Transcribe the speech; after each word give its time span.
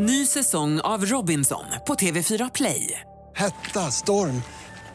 Ny 0.00 0.26
säsong 0.26 0.80
av 0.80 1.04
Robinson 1.04 1.64
på 1.86 1.94
TV4 1.94 2.50
Play. 2.54 3.00
Hetta, 3.36 3.80
storm, 3.80 4.42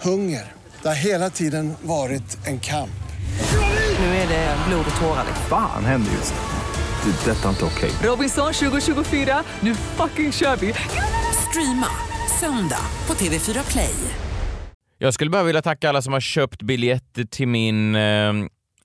hunger. 0.01 0.51
Det 0.81 0.87
har 0.87 0.95
hela 1.05 1.29
tiden 1.29 1.73
varit 1.81 2.47
en 2.47 2.59
kamp. 2.59 3.03
Nu 3.99 4.05
är 4.05 4.27
det 4.27 4.57
blod 4.67 4.85
och 4.95 5.01
tårar. 5.01 5.25
Fan 5.49 5.85
händer 5.85 6.11
just 6.11 6.33
nu. 6.33 7.11
Det. 7.11 7.31
är 7.31 7.35
Detta 7.35 7.45
är 7.45 7.49
inte 7.49 7.65
okej. 7.65 7.91
Robinson 8.03 8.53
2024, 8.53 9.43
nu 9.59 9.75
fucking 9.75 10.31
kör 10.31 10.55
vi! 10.55 10.73
Streama 11.49 11.87
söndag 12.39 12.85
på 13.05 13.13
TV4 13.13 13.71
Play. 13.71 13.95
Jag 14.97 15.13
skulle 15.13 15.29
bara 15.29 15.43
vilja 15.43 15.61
tacka 15.61 15.89
alla 15.89 16.01
som 16.01 16.13
har 16.13 16.19
köpt 16.19 16.61
biljetter 16.61 17.23
till 17.23 17.47
min 17.47 17.95
eh, 17.95 18.33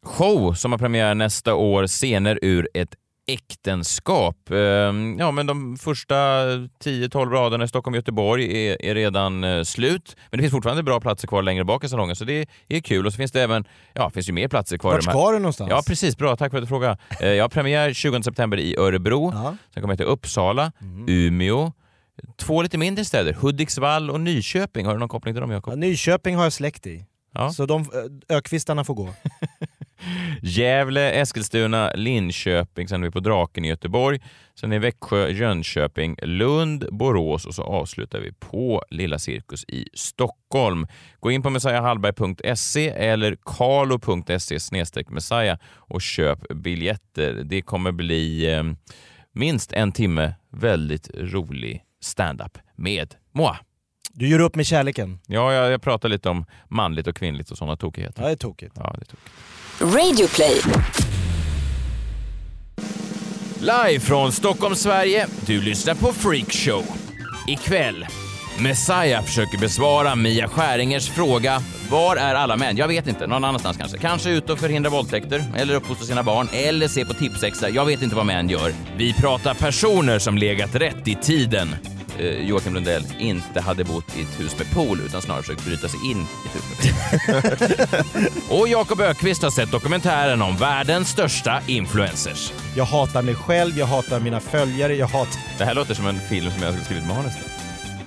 show 0.02 0.54
som 0.54 0.72
har 0.72 0.78
premiär 0.78 1.14
nästa 1.14 1.54
år, 1.54 1.86
Scener 1.86 2.38
ur 2.42 2.68
ett 2.74 2.94
äktenskap. 3.28 4.50
Eh, 4.50 4.56
ja, 5.18 5.30
men 5.30 5.46
de 5.46 5.76
första 5.76 6.14
10-12 6.14 7.30
raderna 7.30 7.64
i 7.64 7.68
Stockholm 7.68 7.94
Göteborg 7.94 8.66
är, 8.68 8.82
är 8.84 8.94
redan 8.94 9.44
eh, 9.44 9.62
slut. 9.62 10.16
Men 10.30 10.38
det 10.38 10.42
finns 10.42 10.52
fortfarande 10.52 10.82
bra 10.82 11.00
platser 11.00 11.28
kvar 11.28 11.42
längre 11.42 11.64
bak 11.64 11.84
i 11.84 11.88
salongen, 11.88 12.16
så 12.16 12.24
det 12.24 12.46
är 12.68 12.80
kul. 12.80 13.06
Och 13.06 13.12
så 13.12 13.16
finns 13.16 13.32
det 13.32 13.42
även, 13.42 13.64
ja, 13.92 14.10
finns 14.10 14.28
ju 14.28 14.32
mer 14.32 14.48
platser 14.48 14.78
kvar. 14.78 14.92
Vart 14.92 15.04
här- 15.06 15.12
ska 15.12 15.30
du 15.30 15.38
någonstans? 15.38 15.70
Ja, 15.70 15.82
precis. 15.86 16.16
Bra. 16.16 16.36
Tack 16.36 16.50
för 16.50 16.58
att 16.58 16.64
du 16.64 16.68
frågade. 16.68 16.96
Eh, 17.20 17.28
Jag 17.28 17.44
har 17.44 17.48
premiär 17.48 17.92
20 17.92 18.22
september 18.22 18.56
i 18.58 18.76
Örebro. 18.76 19.30
Ja. 19.34 19.56
Sen 19.74 19.80
kommer 19.82 19.92
jag 19.92 19.98
till 19.98 20.06
Uppsala, 20.06 20.72
Umeå, 21.06 21.72
två 22.36 22.62
lite 22.62 22.78
mindre 22.78 23.04
städer, 23.04 23.32
Hudiksvall 23.32 24.10
och 24.10 24.20
Nyköping. 24.20 24.86
Har 24.86 24.92
du 24.92 24.98
någon 24.98 25.08
koppling 25.08 25.34
till 25.34 25.40
dem, 25.40 25.50
Jakob? 25.50 25.72
Ja, 25.72 25.76
Nyköping 25.76 26.36
har 26.36 26.42
jag 26.42 26.52
släkt 26.52 26.86
i. 26.86 27.04
Ja. 27.34 27.50
Så 27.50 27.66
de, 27.66 27.84
ökvistarna 28.28 28.84
får 28.84 28.94
gå. 28.94 29.08
Gävle, 30.42 31.10
Eskilstuna, 31.10 31.92
Linköping, 31.94 32.88
sen 32.88 33.02
är 33.02 33.06
vi 33.06 33.10
på 33.10 33.20
Draken 33.20 33.64
i 33.64 33.68
Göteborg, 33.68 34.20
sen 34.60 34.72
är 34.72 34.78
Växjö, 34.78 35.28
Jönköping, 35.28 36.16
Lund, 36.22 36.84
Borås 36.90 37.46
och 37.46 37.54
så 37.54 37.62
avslutar 37.62 38.20
vi 38.20 38.32
på 38.32 38.82
Lilla 38.90 39.18
Cirkus 39.18 39.64
i 39.68 39.88
Stockholm. 39.94 40.86
Gå 41.20 41.30
in 41.30 41.42
på 41.42 41.50
messiahallberg.se 41.50 42.88
eller 42.88 43.36
carlo.se 43.44 44.60
snedstreck 44.60 45.10
messiah 45.10 45.58
och 45.64 46.02
köp 46.02 46.48
biljetter. 46.48 47.42
Det 47.44 47.62
kommer 47.62 47.92
bli 47.92 48.54
eh, 48.54 48.62
minst 49.32 49.72
en 49.72 49.92
timme 49.92 50.34
väldigt 50.52 51.10
rolig 51.14 51.82
stand-up 52.00 52.58
med 52.76 53.14
Moa. 53.32 53.58
Du 54.12 54.28
gör 54.28 54.38
upp 54.38 54.54
med 54.54 54.66
kärleken. 54.66 55.18
Ja, 55.26 55.52
jag, 55.52 55.72
jag 55.72 55.82
pratar 55.82 56.08
lite 56.08 56.28
om 56.28 56.44
manligt 56.68 57.06
och 57.06 57.16
kvinnligt 57.16 57.50
och 57.50 57.58
sådana 57.58 57.76
tokigheter. 57.76 58.22
Ja, 58.22 58.26
det 58.26 58.34
är 58.34 58.36
tokigt. 58.36 58.72
Ja, 58.76 58.82
det 58.82 59.02
är 59.02 59.04
tokigt. 59.04 59.32
Radioplay. 59.80 60.60
Live 63.60 64.00
från 64.00 64.32
Stockholm, 64.32 64.74
Sverige. 64.74 65.26
Du 65.46 65.60
lyssnar 65.62 65.94
på 65.94 66.12
Freakshow. 66.12 66.84
Ikväll, 67.46 68.06
Messiah 68.58 69.24
försöker 69.24 69.58
besvara 69.58 70.14
Mia 70.14 70.48
Skäringers 70.48 71.08
fråga 71.08 71.62
Var 71.90 72.16
är 72.16 72.34
alla 72.34 72.56
män? 72.56 72.76
Jag 72.76 72.88
vet 72.88 73.06
inte, 73.06 73.26
någon 73.26 73.44
annanstans 73.44 73.76
kanske. 73.76 73.98
Kanske 73.98 74.30
ute 74.30 74.52
och 74.52 74.58
förhindra 74.58 74.90
våldtäkter, 74.90 75.44
eller 75.56 75.74
uppfostra 75.74 76.06
sina 76.06 76.22
barn, 76.22 76.48
eller 76.52 76.88
se 76.88 77.04
på 77.04 77.14
Tipsextra. 77.14 77.68
Jag 77.68 77.84
vet 77.84 78.02
inte 78.02 78.16
vad 78.16 78.26
män 78.26 78.48
gör. 78.48 78.72
Vi 78.96 79.14
pratar 79.14 79.54
personer 79.54 80.18
som 80.18 80.38
legat 80.38 80.74
rätt 80.74 81.08
i 81.08 81.14
tiden. 81.14 81.68
Eh, 82.18 82.48
Joakim 82.48 82.74
Lundell 82.74 83.06
inte 83.18 83.60
hade 83.60 83.84
bott 83.84 84.16
i 84.16 84.22
ett 84.22 84.40
hus 84.40 84.58
med 84.58 84.70
pool 84.70 85.00
utan 85.06 85.22
snarare 85.22 85.42
försökt 85.42 85.64
bryta 85.64 85.88
sig 85.88 86.10
in 86.10 86.18
i 86.18 86.48
ett 86.48 86.54
hus 86.54 86.64
med 86.70 87.58
pool. 88.48 88.58
och 88.58 88.68
Jakob 88.68 89.00
Ökvist 89.00 89.42
har 89.42 89.50
sett 89.50 89.72
dokumentären 89.72 90.42
om 90.42 90.56
världens 90.56 91.08
största 91.08 91.60
influencers. 91.66 92.52
Jag 92.76 92.84
hatar 92.84 93.22
mig 93.22 93.34
själv, 93.34 93.78
jag 93.78 93.86
hatar 93.86 94.20
mina 94.20 94.40
följare, 94.40 94.96
jag 94.96 95.06
hatar... 95.06 95.40
Det 95.58 95.64
här 95.64 95.74
låter 95.74 95.94
som 95.94 96.06
en 96.06 96.20
film 96.28 96.50
som 96.50 96.62
jag 96.62 96.72
skulle 96.72 96.84
skrivit 96.84 97.06
manus 97.06 97.34
till. 97.34 97.57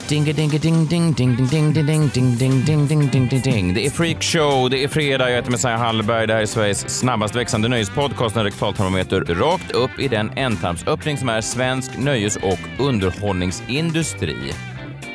Ding 0.08 0.24
ding 0.24 0.50
ding 0.50 0.60
ding 0.60 0.86
ding 0.88 1.14
ding 1.16 1.36
ding 1.36 1.74
ding 1.74 1.74
ding 1.74 2.10
ding 2.10 2.66
ding 2.66 2.88
ding 2.88 2.88
ding 2.88 3.28
ding 3.28 3.42
ding. 3.42 3.74
Det 3.74 3.86
är 3.86 3.90
Freakshow, 3.90 4.70
det 4.70 4.84
är 4.84 4.88
fredag, 4.88 5.30
jag 5.30 5.36
heter 5.36 5.52
Messiah 5.52 5.80
Hallberg. 5.80 6.28
Det 6.28 6.34
här 6.34 6.42
är 6.42 6.46
Sveriges 6.46 7.00
snabbast 7.00 7.36
växande 7.36 7.68
nöjespodcast, 7.68 8.36
en 8.36 8.44
rektaltermometer 8.44 9.22
rakt 9.22 9.72
upp 9.72 10.00
i 10.00 10.08
den 10.08 10.31
ändtarmsöppning 10.36 11.18
som 11.18 11.30
är 11.30 11.42
svensk 11.42 11.98
nöjes 11.98 12.36
och 12.36 12.59
underhållningsindustri. 12.80 14.53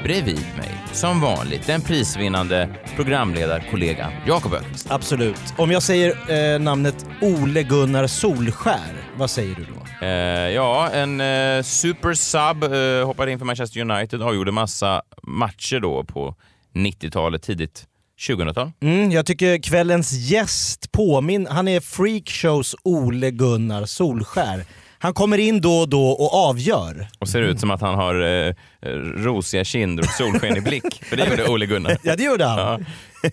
Bredvid 0.03 0.47
mig, 0.57 0.71
som 0.93 1.21
vanligt, 1.21 1.67
den 1.67 1.81
prisvinnande 1.81 2.69
programledarkollegan 2.97 4.13
Jakob 4.27 4.55
Öqvist. 4.55 4.91
Absolut. 4.91 5.55
Om 5.57 5.71
jag 5.71 5.83
säger 5.83 6.55
eh, 6.55 6.61
namnet 6.61 7.07
Ole 7.21 7.63
Gunnar 7.63 8.07
Solskär, 8.07 9.05
vad 9.17 9.31
säger 9.31 9.55
du 9.55 9.65
då? 9.65 9.86
Eh, 10.03 10.09
ja, 10.55 10.91
en 10.91 11.21
eh, 11.21 11.63
super 11.63 12.15
sub 12.15 12.65
eh, 12.73 13.07
hoppade 13.07 13.33
in 13.33 13.39
för 13.39 13.47
Manchester 13.47 13.81
United 13.81 14.23
och 14.23 14.29
avgjorde 14.29 14.53
massa 14.53 15.03
matcher 15.23 15.81
då 15.81 16.05
på 16.05 16.35
90-talet, 16.75 17.43
tidigt 17.43 17.87
2000-tal. 18.29 18.73
Mm, 18.81 19.11
jag 19.11 19.27
tycker 19.27 19.63
kvällens 19.63 20.13
gäst 20.13 20.93
påmin... 20.93 21.47
Han 21.51 21.69
är 21.69 21.81
freakshows 21.81 22.75
Ole 22.83 23.31
Gunnar 23.31 23.85
Solskär. 23.87 24.65
Han 24.99 25.15
kommer 25.15 25.39
in 25.39 25.61
då 25.61 25.79
och 25.79 25.89
då 25.89 26.09
och 26.09 26.35
avgör. 26.35 27.09
Och 27.19 27.29
ser 27.29 27.43
ut 27.43 27.61
som 27.61 27.71
att 27.71 27.81
han 27.81 27.95
har 27.95 28.23
eh, 28.23 28.55
eh, 28.83 28.89
rosiga 28.99 29.65
kinder 29.65 30.03
och 30.03 30.11
solsken 30.11 30.57
i 30.57 30.61
blick. 30.61 31.05
För 31.05 31.17
det 31.17 31.27
gjorde 31.27 31.49
Ole 31.49 31.67
Gunnar. 31.67 31.99
Ja, 32.03 32.17
det 32.17 32.23
gjorde 32.23 32.45
han. 32.45 32.59
Ja. 32.59 32.79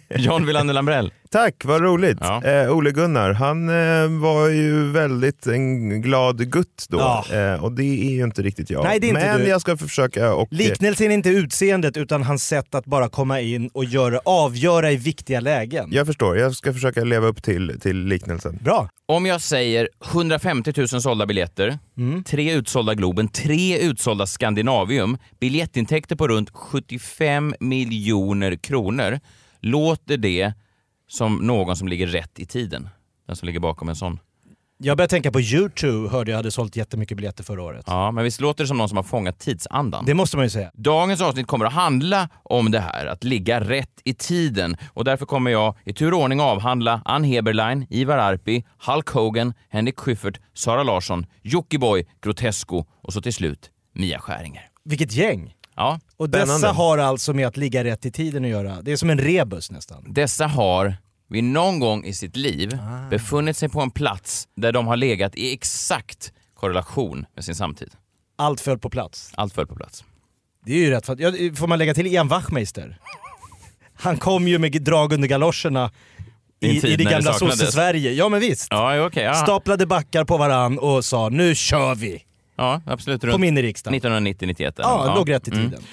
John 0.18 0.46
Wilander 0.46 0.74
Lambrell. 0.74 1.12
Tack, 1.32 1.56
vad 1.66 1.82
roligt. 1.82 2.18
Ja. 2.22 2.44
Eh, 2.44 2.72
Ole 2.72 2.92
Gunnar, 2.92 3.32
han 3.34 3.70
eh, 3.70 4.22
var 4.22 4.50
ju 4.50 4.92
väldigt 4.92 5.48
en 5.48 6.02
glad 6.02 6.52
gutt 6.52 6.86
då. 6.90 6.98
Ja. 6.98 7.26
Eh, 7.34 7.64
och 7.64 7.72
det 7.72 7.84
är 7.84 8.12
ju 8.12 8.24
inte 8.24 8.42
riktigt 8.42 8.70
jag. 8.70 8.84
Nej, 8.84 9.00
det 9.00 9.08
är 9.08 9.10
inte 9.10 9.22
Men 9.22 9.40
du. 9.40 9.48
jag 9.48 9.62
ska 9.62 9.78
försöka 9.78 10.34
och... 10.34 10.54
eh, 10.54 10.58
Liknelsen 10.58 11.12
är 11.12 11.14
inte 11.14 11.30
utseendet 11.30 11.98
utan 11.98 12.24
hans 12.24 12.44
sätt 12.48 12.76
att 12.76 12.86
bara 12.86 13.10
komma 13.10 13.40
in 13.42 13.70
och 13.74 13.86
göra, 13.86 14.20
avgöra 14.26 14.92
i 14.92 14.96
viktiga 14.96 15.40
lägen. 15.40 15.90
jag 15.92 16.08
förstår, 16.08 16.38
jag 16.38 16.56
ska 16.56 16.74
försöka 16.74 17.04
leva 17.04 17.28
upp 17.28 17.44
till, 17.44 17.80
till 17.82 18.06
liknelsen. 18.06 18.60
Bra. 18.62 18.90
Om 19.06 19.26
jag 19.26 19.42
säger 19.42 19.90
150 20.12 20.74
000 20.78 20.88
sålda 20.88 21.26
biljetter, 21.26 21.78
tre 22.26 22.54
utsålda 22.54 22.94
Globen, 22.94 23.28
tre 23.28 23.78
utsålda 23.80 24.28
Scandinavium, 24.28 25.18
biljettintäkter 25.40 26.16
på 26.16 26.28
runt 26.28 26.50
75 26.54 27.56
miljoner 27.60 28.56
kronor. 28.56 29.20
Låter 29.66 30.18
det 30.18 30.54
som 31.08 31.36
någon 31.36 31.76
som 31.76 31.88
ligger 31.88 32.08
rätt 32.08 32.40
i 32.40 32.46
tiden? 32.46 32.90
Den 33.28 33.36
som 33.36 33.46
ligger 33.46 33.60
bakom 33.60 33.90
en 33.90 33.96
sån. 33.96 34.20
Jag 34.78 34.98
började 34.98 35.10
tänka 35.10 35.32
på 35.32 35.40
U2, 35.40 36.10
hörde 36.10 36.32
jag 36.32 36.38
hade 36.38 36.52
sålt 36.52 36.76
jättemycket 36.76 37.18
biljetter 37.18 37.44
förra 37.44 37.64
året. 37.64 37.84
Ja, 37.88 38.12
men 38.12 38.24
visst 38.24 38.42
låter 38.42 38.64
det 38.64 38.68
som 38.68 38.78
någon 38.78 38.90
som 38.90 38.96
har 38.96 39.04
fångat 39.04 39.40
tidsandan? 39.40 40.06
Det 40.06 40.14
måste 40.14 40.38
man 40.38 40.46
ju 40.46 40.50
säga. 40.50 40.72
Dagens 40.74 41.22
avsnitt 41.22 41.48
kommer 41.48 41.66
att 41.66 41.74
handla 41.74 42.30
om 42.44 42.72
det 42.72 42.80
här, 42.80 43.06
att 43.06 43.24
ligga 43.24 43.60
rätt 43.60 44.02
i 44.04 44.14
tiden. 44.14 44.78
Och 44.94 45.06
därför 45.06 45.26
kommer 45.26 45.52
jag 45.52 45.76
i 45.86 45.94
tur 45.94 46.14
och 46.14 46.20
ordning 46.20 46.42
avhandla 46.42 47.02
Ann 47.06 47.24
Heberlein, 47.24 47.88
Ivar 47.90 48.18
Arpi, 48.18 48.66
Hulk 48.88 49.10
Hogan, 49.10 49.54
Henrik 49.70 50.00
Schyffert, 50.00 50.40
Sara 50.54 50.84
Larsson, 50.84 51.26
Jockiboi, 51.42 52.06
Grotesco 52.22 52.86
och 53.02 53.14
så 53.14 53.22
till 53.22 53.34
slut 53.34 53.70
Mia 53.96 54.20
Skäringer. 54.20 54.70
Vilket 54.86 55.14
gäng! 55.14 55.54
Ja, 55.76 56.00
Och 56.18 56.28
Spännande. 56.28 56.54
dessa 56.54 56.72
har 56.72 56.98
alltså 56.98 57.34
med 57.34 57.48
att 57.48 57.58
ligga 57.58 57.84
rätt 57.84 58.06
i 58.06 58.12
tiden 58.12 58.44
att 58.46 58.50
göra. 58.52 58.82
Det 58.82 58.92
är 58.92 58.96
som 58.98 59.10
en 59.10 59.18
rebus 59.18 59.72
nästan. 59.72 60.14
dessa 60.14 60.48
har 60.48 60.96
vid 61.30 61.44
någon 61.44 61.80
gång 61.80 62.06
i 62.06 62.14
sitt 62.14 62.36
liv 62.36 62.78
befunnit 63.10 63.58
sig 63.58 63.70
på 63.70 63.82
en 63.82 63.92
plats 63.92 64.48
där 64.56 64.72
de 64.72 64.88
har 64.88 64.98
legat 64.98 65.36
i 65.36 65.54
exakt 65.54 66.34
korrelation 66.54 67.26
med 67.36 67.46
sin 67.46 67.56
samtid. 67.56 67.92
Allt 68.36 68.62
föll 68.62 68.80
på 68.80 68.90
plats. 68.90 69.32
Allt 69.36 69.54
föll 69.54 69.68
på 69.68 69.76
plats. 69.76 70.04
Det 70.66 70.74
är 70.74 70.78
ju 70.78 70.90
rätt. 70.92 71.10
Ja, 71.18 71.32
får 71.56 71.68
man 71.68 71.80
lägga 71.80 71.94
till 71.94 72.08
Ian 72.08 72.28
Wachtmeister? 72.28 73.00
Han 73.94 74.18
kom 74.18 74.48
ju 74.48 74.60
med 74.60 74.72
drag 74.72 75.14
under 75.14 75.28
galoscherna 75.28 75.92
I 76.60 76.68
i, 76.88 76.96
det 76.96 77.04
gamla 77.04 77.34
sosse-Sverige. 77.34 78.12
Ja 78.12 78.30
men 78.30 78.40
visst. 78.40 78.68
Ja, 78.70 79.06
okej. 79.06 79.24
ja. 79.24 79.34
Staplade 79.34 79.86
backar 79.86 80.26
på 80.26 80.38
varann 80.38 80.80
och 80.80 81.06
sa 81.06 81.30
nu 81.30 81.56
kör 81.56 81.96
vi! 81.96 82.24
Ja, 82.56 82.82
absolut. 82.86 83.22
På 83.22 83.28
Runt 83.28 83.40
min 83.40 83.58
i 83.58 83.62
riksdagen. 83.62 84.00
1990-91. 84.02 84.74
Ja, 84.78 85.16
låg 85.16 85.30
rätt 85.32 85.48
i 85.48 85.52
Mm. 85.52 85.70
tiden. 85.70 85.84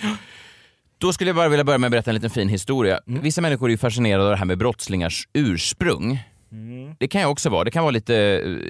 Då 0.99 1.13
skulle 1.13 1.29
jag 1.29 1.37
bara 1.37 1.49
vilja 1.49 1.65
börja 1.65 1.79
med 1.79 1.87
att 1.89 1.91
berätta 1.93 2.11
en 2.11 2.15
liten 2.15 2.31
fin 2.31 2.49
historia. 2.49 3.01
Mm. 3.09 3.23
Vissa 3.23 3.41
människor 3.41 3.67
är 3.69 3.71
ju 3.71 3.79
fascinerade 3.79 4.25
av 4.25 4.31
det 4.31 4.37
här 4.37 4.45
med 4.45 4.59
brottslingars 4.59 5.29
ursprung. 5.33 6.25
Mm. 6.53 6.95
Det 6.99 7.09
kan 7.09 7.21
jag 7.21 7.31
också 7.31 7.51
vara. 7.51 7.65
Det 7.65 7.71
kan 7.71 7.83
vara 7.83 7.91
lite 7.91 8.17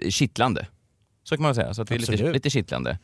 eh, 0.04 0.10
kittlande. 0.10 0.66
Så 1.25 1.37
kan 1.37 1.42
man 1.42 1.54
säga. 1.54 1.75
Så 1.75 1.82
att 1.82 1.88
det 1.88 1.94
är 1.94 1.98
lite, 1.98 2.32
lite 2.32 2.50
kittlande. 2.50 2.98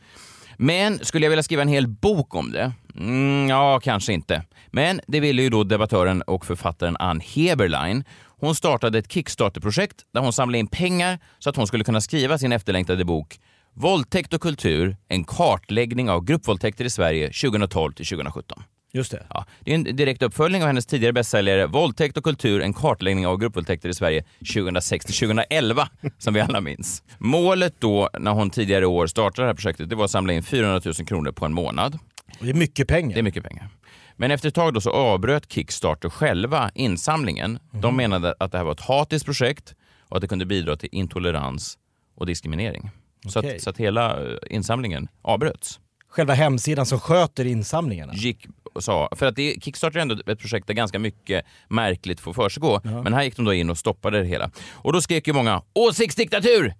Men 0.57 0.99
skulle 1.05 1.25
jag 1.25 1.29
vilja 1.29 1.43
skriva 1.43 1.61
en 1.61 1.67
hel 1.67 1.87
bok 1.87 2.35
om 2.35 2.51
det? 2.51 2.71
Mm, 2.97 3.49
ja, 3.49 3.79
kanske 3.79 4.13
inte. 4.13 4.43
Men 4.67 5.01
det 5.07 5.19
ville 5.19 5.41
ju 5.41 5.49
då 5.49 5.63
debattören 5.63 6.21
och 6.21 6.45
författaren 6.45 6.97
Ann 6.99 7.21
Heberlein. 7.35 8.03
Hon 8.39 8.55
startade 8.55 8.99
ett 8.99 9.11
Kickstarter-projekt 9.11 9.97
där 10.13 10.21
hon 10.21 10.33
samlade 10.33 10.57
in 10.59 10.67
pengar 10.67 11.19
så 11.39 11.49
att 11.49 11.55
hon 11.55 11.67
skulle 11.67 11.83
kunna 11.83 12.01
skriva 12.01 12.37
sin 12.37 12.51
efterlängtade 12.51 13.05
bok 13.05 13.39
Våldtäkt 13.79 14.33
och 14.33 14.41
kultur, 14.41 14.97
en 15.07 15.23
kartläggning 15.23 16.09
av 16.09 16.25
gruppvåldtäkter 16.25 16.85
i 16.85 16.89
Sverige 16.89 17.27
2012 17.27 17.93
till 17.93 18.05
2017. 18.05 18.63
Just 18.93 19.11
det. 19.11 19.25
Ja, 19.29 19.45
det 19.59 19.71
är 19.71 19.75
en 19.75 19.83
direkt 19.83 20.21
uppföljning 20.21 20.61
av 20.61 20.67
hennes 20.67 20.85
tidigare 20.85 21.13
bästsäljare 21.13 21.67
Våldtäkt 21.67 22.17
och 22.17 22.23
kultur, 22.23 22.61
en 22.61 22.73
kartläggning 22.73 23.27
av 23.27 23.37
gruppvåldtäkter 23.37 23.89
i 23.89 23.93
Sverige 23.93 24.23
2006-2011, 24.39 25.87
som 26.17 26.33
vi 26.33 26.39
alla 26.39 26.61
minns. 26.61 27.03
Målet 27.17 27.75
då, 27.79 28.09
när 28.19 28.31
hon 28.31 28.49
tidigare 28.49 28.83
i 28.83 28.85
år 28.85 29.07
startade 29.07 29.45
det 29.45 29.49
här 29.49 29.55
projektet, 29.55 29.89
det 29.89 29.95
var 29.95 30.05
att 30.05 30.11
samla 30.11 30.33
in 30.33 30.43
400 30.43 30.81
000 30.85 30.93
kronor 30.93 31.31
på 31.31 31.45
en 31.45 31.53
månad. 31.53 31.99
Det 32.39 32.49
är 32.49 32.53
mycket 32.53 32.87
pengar. 32.87 33.13
Det 33.13 33.19
är 33.19 33.23
mycket 33.23 33.43
pengar. 33.43 33.69
Men 34.15 34.31
efter 34.31 34.47
ett 34.47 34.55
tag 34.55 34.73
då 34.73 34.81
så 34.81 34.91
avbröt 34.91 35.51
Kickstarter 35.51 36.09
själva 36.09 36.71
insamlingen. 36.75 37.59
De 37.71 37.95
menade 37.95 38.35
att 38.39 38.51
det 38.51 38.57
här 38.57 38.65
var 38.65 38.71
ett 38.71 38.81
hatiskt 38.81 39.25
projekt 39.25 39.75
och 40.01 40.17
att 40.17 40.21
det 40.21 40.27
kunde 40.27 40.45
bidra 40.45 40.77
till 40.77 40.89
intolerans 40.91 41.77
och 42.15 42.25
diskriminering. 42.25 42.91
Så, 43.27 43.39
Okej. 43.39 43.55
att, 43.55 43.61
så 43.61 43.69
att 43.69 43.77
hela 43.77 44.23
eh, 44.23 44.37
insamlingen 44.49 45.07
avbröts. 45.21 45.79
Själva 46.09 46.33
hemsidan 46.33 46.85
som 46.85 46.99
sköter 46.99 47.45
insamlingarna. 47.45 48.13
Gick 48.13 48.47
och 48.73 48.83
sa, 48.83 49.09
för 49.15 49.25
att 49.25 49.35
det, 49.35 49.63
Kickstarter 49.63 49.97
är 49.97 50.01
ändå 50.01 50.15
ett 50.27 50.39
projekt 50.39 50.67
där 50.67 50.73
ganska 50.73 50.99
mycket 50.99 51.45
märkligt 51.67 52.19
får 52.19 52.33
försiggå. 52.33 52.81
Men 52.83 53.13
här 53.13 53.23
gick 53.23 53.35
de 53.35 53.45
då 53.45 53.53
in 53.53 53.69
och 53.69 53.77
stoppade 53.77 54.19
det 54.19 54.25
hela. 54.25 54.51
Och 54.71 54.93
då 54.93 55.01
skrek 55.01 55.27
ju 55.27 55.33
många 55.33 55.61
“åsiktsdiktatur!” 55.73 56.73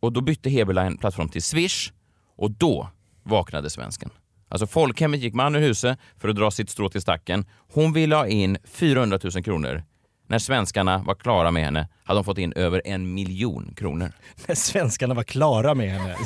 Och 0.00 0.12
då 0.12 0.20
bytte 0.20 0.50
Heberlein 0.50 0.98
plattform 0.98 1.28
till 1.28 1.42
Swish 1.42 1.92
och 2.36 2.50
då 2.50 2.88
vaknade 3.22 3.70
svensken. 3.70 4.10
Alltså 4.48 4.66
folkhemmet 4.66 5.20
gick 5.20 5.34
man 5.34 5.54
ur 5.56 5.60
huset 5.60 5.98
för 6.18 6.28
att 6.28 6.36
dra 6.36 6.50
sitt 6.50 6.70
strå 6.70 6.88
till 6.88 7.00
stacken. 7.00 7.44
Hon 7.72 7.92
ville 7.92 8.16
ha 8.16 8.26
in 8.26 8.58
400 8.64 9.18
000 9.34 9.44
kronor. 9.44 9.82
När 10.30 10.38
svenskarna 10.38 10.98
var 10.98 11.14
klara 11.14 11.50
med 11.50 11.64
henne 11.64 11.88
hade 12.04 12.18
de 12.18 12.24
fått 12.24 12.38
in 12.38 12.52
över 12.52 12.82
en 12.84 13.14
miljon 13.14 13.74
kronor. 13.76 14.12
När 14.48 14.54
svenskarna 14.54 15.14
var 15.14 15.22
klara 15.22 15.74
med 15.74 15.90
henne. 15.90 16.16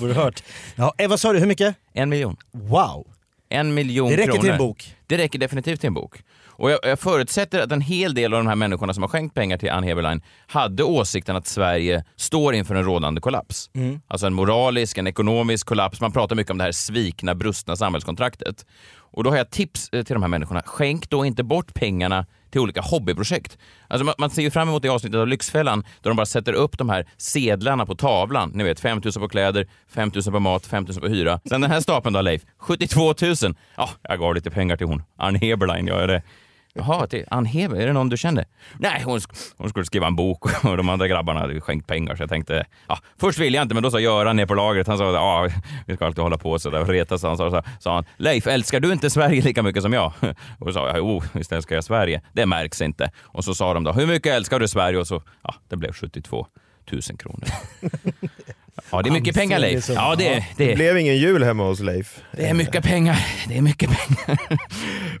Oerhört. 0.00 0.42
Ja, 0.76 0.92
vad 1.08 1.20
sa 1.20 1.32
du, 1.32 1.38
hur 1.38 1.46
mycket? 1.46 1.76
En 1.92 2.08
miljon. 2.08 2.36
Wow! 2.52 3.06
En 3.48 3.74
miljon 3.74 4.10
Det 4.10 4.16
räcker 4.16 4.26
kronor. 4.26 4.40
till 4.42 4.50
en 4.50 4.58
bok. 4.58 4.96
Det 5.06 5.18
räcker 5.18 5.38
definitivt 5.38 5.80
till 5.80 5.86
en 5.86 5.94
bok. 5.94 6.22
Och 6.48 6.70
jag, 6.70 6.78
jag 6.82 7.00
förutsätter 7.00 7.60
att 7.60 7.72
en 7.72 7.80
hel 7.80 8.14
del 8.14 8.34
av 8.34 8.40
de 8.40 8.46
här 8.48 8.54
människorna 8.56 8.94
som 8.94 9.02
har 9.02 9.08
skänkt 9.08 9.34
pengar 9.34 9.58
till 9.58 9.70
Ann 9.70 9.84
Heberlein 9.84 10.22
hade 10.46 10.82
åsikten 10.82 11.36
att 11.36 11.46
Sverige 11.46 12.04
står 12.16 12.54
inför 12.54 12.74
en 12.74 12.84
rådande 12.84 13.20
kollaps. 13.20 13.70
Alltså 14.08 14.26
en 14.26 14.34
moralisk, 14.34 14.98
en 14.98 15.06
ekonomisk 15.06 15.66
kollaps. 15.66 16.00
Man 16.00 16.12
pratar 16.12 16.36
mycket 16.36 16.50
om 16.50 16.58
det 16.58 16.64
här 16.64 16.72
svikna, 16.72 17.34
brustna 17.34 17.76
samhällskontraktet. 17.76 18.66
Och 18.92 19.24
då 19.24 19.30
har 19.30 19.36
jag 19.36 19.50
tips 19.50 19.88
eh, 19.92 20.02
till 20.02 20.14
de 20.14 20.22
här 20.22 20.28
människorna. 20.28 20.62
Skänk 20.62 21.10
då 21.10 21.24
inte 21.24 21.42
bort 21.42 21.74
pengarna 21.74 22.26
till 22.50 22.60
olika 22.60 22.80
hobbyprojekt. 22.80 23.58
Alltså 23.88 24.04
man, 24.04 24.14
man 24.18 24.30
ser 24.30 24.42
ju 24.42 24.50
fram 24.50 24.68
emot 24.68 24.82
det 24.82 24.88
avsnittet 24.88 25.18
av 25.18 25.28
Lyxfällan 25.28 25.84
där 26.02 26.10
de 26.10 26.16
bara 26.16 26.26
sätter 26.26 26.52
upp 26.52 26.78
de 26.78 26.88
här 26.88 27.06
sedlarna 27.16 27.86
på 27.86 27.94
tavlan. 27.94 28.50
Ni 28.54 28.64
vet, 28.64 28.80
5 28.80 29.00
000 29.04 29.12
på 29.12 29.28
kläder, 29.28 29.66
5 29.88 30.10
000 30.14 30.22
på 30.22 30.40
mat, 30.40 30.66
5 30.66 30.84
000 30.84 31.00
på 31.00 31.08
hyra. 31.08 31.40
Sen 31.48 31.60
den 31.60 31.70
här 31.70 31.80
stapeln 31.80 32.14
då 32.14 32.20
Leif, 32.20 32.42
72 32.58 33.14
000. 33.22 33.34
Ja, 33.76 33.90
jag 34.02 34.18
gav 34.18 34.34
lite 34.34 34.50
pengar 34.50 34.76
till 34.76 34.86
hon. 34.86 35.02
Ann 35.16 35.34
Heberlein, 35.34 35.86
jag 35.86 36.02
är 36.02 36.08
det. 36.08 36.22
Jaha, 36.78 37.06
till 37.06 37.24
Ann 37.30 37.44
Heber, 37.44 37.76
är 37.76 37.86
det 37.86 37.92
någon 37.92 38.08
du 38.08 38.16
känner? 38.16 38.44
Nej, 38.78 39.02
hon, 39.04 39.18
sk- 39.18 39.52
hon 39.56 39.68
skulle 39.70 39.84
skriva 39.84 40.06
en 40.06 40.16
bok 40.16 40.64
och 40.64 40.76
de 40.76 40.88
andra 40.88 41.08
grabbarna 41.08 41.40
hade 41.40 41.60
skänkt 41.60 41.86
pengar 41.86 42.16
så 42.16 42.22
jag 42.22 42.30
tänkte, 42.30 42.64
ja, 42.88 42.98
först 43.20 43.38
ville 43.38 43.56
jag 43.56 43.64
inte 43.64 43.74
men 43.74 43.82
då 43.82 43.90
sa 43.90 44.00
Göran 44.00 44.36
ner 44.36 44.46
på 44.46 44.54
lagret, 44.54 44.86
han 44.86 44.98
sa 44.98 45.12
ja, 45.12 45.48
vi 45.86 45.96
ska 45.96 46.06
alltid 46.06 46.22
hålla 46.22 46.38
på 46.38 46.58
sådär 46.58 46.80
och 46.80 46.88
retas. 46.88 47.22
Han 47.22 47.36
sa, 47.36 47.62
sa 47.80 47.94
han, 47.94 48.04
Leif, 48.16 48.46
älskar 48.46 48.80
du 48.80 48.92
inte 48.92 49.10
Sverige 49.10 49.42
lika 49.42 49.62
mycket 49.62 49.82
som 49.82 49.92
jag? 49.92 50.12
Och 50.58 50.66
då 50.66 50.72
sa 50.72 50.86
jag, 50.88 50.98
jo, 50.98 51.22
visst 51.32 51.52
älskar 51.52 51.74
jag 51.74 51.84
Sverige. 51.84 52.20
Det 52.32 52.46
märks 52.46 52.80
inte. 52.80 53.10
Och 53.22 53.44
så 53.44 53.54
sa 53.54 53.74
de 53.74 53.84
då, 53.84 53.92
hur 53.92 54.06
mycket 54.06 54.32
älskar 54.34 54.60
du 54.60 54.68
Sverige? 54.68 54.98
Och 54.98 55.06
så, 55.06 55.22
ja, 55.42 55.54
det 55.68 55.76
blev 55.76 55.92
72 55.92 56.46
000 56.92 57.02
kronor. 57.02 57.44
Ja, 58.90 59.02
det 59.02 59.08
är 59.08 59.12
mycket 59.12 59.34
pengar 59.34 59.58
Leif. 59.58 59.88
Ja, 59.88 60.14
det, 60.18 60.44
det, 60.56 60.66
Det 60.66 60.74
blev 60.74 60.98
ingen 60.98 61.16
jul 61.16 61.42
hemma 61.44 61.64
hos 61.64 61.80
Leif. 61.80 62.20
det 62.32 62.46
är 62.46 62.54
mycket 62.54 62.84
pengar. 62.84 63.18
Det 63.48 63.56
är 63.58 63.62
mycket 63.62 63.90
pengar. 63.90 64.38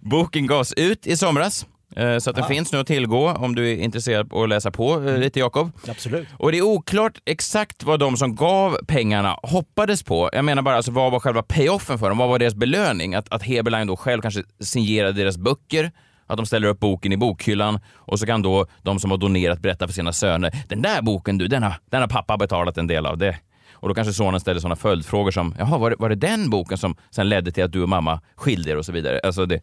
Boken 0.00 0.46
gavs 0.46 0.72
ut 0.72 1.06
i 1.06 1.16
somras. 1.16 1.66
eh, 1.96 2.18
Så 2.18 2.30
att 2.30 2.36
den 2.36 2.44
finns 2.48 2.72
nu 2.72 2.78
att 2.78 2.86
tillgå 2.86 3.30
om 3.30 3.54
du 3.54 3.70
är 3.72 3.76
intresserad 3.76 4.32
av 4.32 4.42
att 4.42 4.48
läsa 4.48 4.70
på 4.70 5.08
eh, 5.08 5.18
lite 5.18 5.40
Jakob. 5.40 5.70
Absolut. 5.88 6.28
Och 6.38 6.52
det 6.52 6.58
är 6.58 6.62
oklart 6.62 7.18
exakt 7.26 7.82
vad 7.84 8.00
de 8.00 8.16
som 8.16 8.34
gav 8.36 8.78
pengarna 8.86 9.38
hoppades 9.42 10.02
på. 10.02 10.30
Jag 10.32 10.44
menar 10.44 10.62
bara, 10.62 10.76
alltså, 10.76 10.92
vad 10.92 11.12
var 11.12 11.20
själva 11.20 11.42
payoffen 11.42 11.98
för 11.98 12.08
dem? 12.08 12.18
Vad 12.18 12.28
var 12.28 12.38
deras 12.38 12.54
belöning? 12.54 13.14
Att, 13.14 13.32
att 13.32 13.42
Heberlein 13.42 13.86
då 13.86 13.96
själv 13.96 14.22
kanske 14.22 14.42
signerade 14.60 15.12
deras 15.12 15.38
böcker? 15.38 15.90
Att 16.28 16.36
de 16.36 16.46
ställer 16.46 16.68
upp 16.68 16.80
boken 16.80 17.12
i 17.12 17.16
bokhyllan 17.16 17.80
och 17.94 18.18
så 18.18 18.26
kan 18.26 18.42
då 18.42 18.66
de 18.82 18.98
som 19.00 19.10
har 19.10 19.18
donerat 19.18 19.58
berätta 19.60 19.86
för 19.86 19.94
sina 19.94 20.12
söner. 20.12 20.52
Den 20.68 20.82
där 20.82 21.02
boken 21.02 21.38
du, 21.38 21.46
den 21.48 21.62
har, 21.62 21.74
den 21.90 22.00
har 22.00 22.08
pappa 22.08 22.36
betalat 22.36 22.78
en 22.78 22.86
del 22.86 23.06
av. 23.06 23.18
det. 23.18 23.36
Och 23.76 23.88
då 23.88 23.94
kanske 23.94 24.12
sonen 24.12 24.40
ställer 24.40 24.60
sådana 24.60 24.76
följdfrågor 24.76 25.30
som, 25.30 25.54
jaha, 25.58 25.78
var 25.78 25.90
det, 25.90 25.96
var 25.98 26.08
det 26.08 26.14
den 26.14 26.50
boken 26.50 26.78
som 26.78 26.96
sen 27.10 27.28
ledde 27.28 27.52
till 27.52 27.64
att 27.64 27.72
du 27.72 27.82
och 27.82 27.88
mamma 27.88 28.20
skilde 28.34 28.70
er 28.70 28.76
och 28.76 28.84
så 28.86 28.92
vidare? 28.92 29.20
Alltså 29.24 29.46
det, 29.46 29.60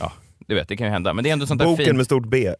ja, 0.00 0.12
du 0.46 0.54
vet, 0.54 0.68
det 0.68 0.76
kan 0.76 0.86
ju 0.86 0.92
hända. 0.92 1.12
Men 1.12 1.24
det 1.24 1.30
är 1.30 1.32
ändå 1.32 1.46
sånt 1.46 1.58
där 1.58 1.66
Boken 1.66 1.84
fint. 1.84 1.96
med 1.96 2.06
stort 2.06 2.26
B. 2.26 2.54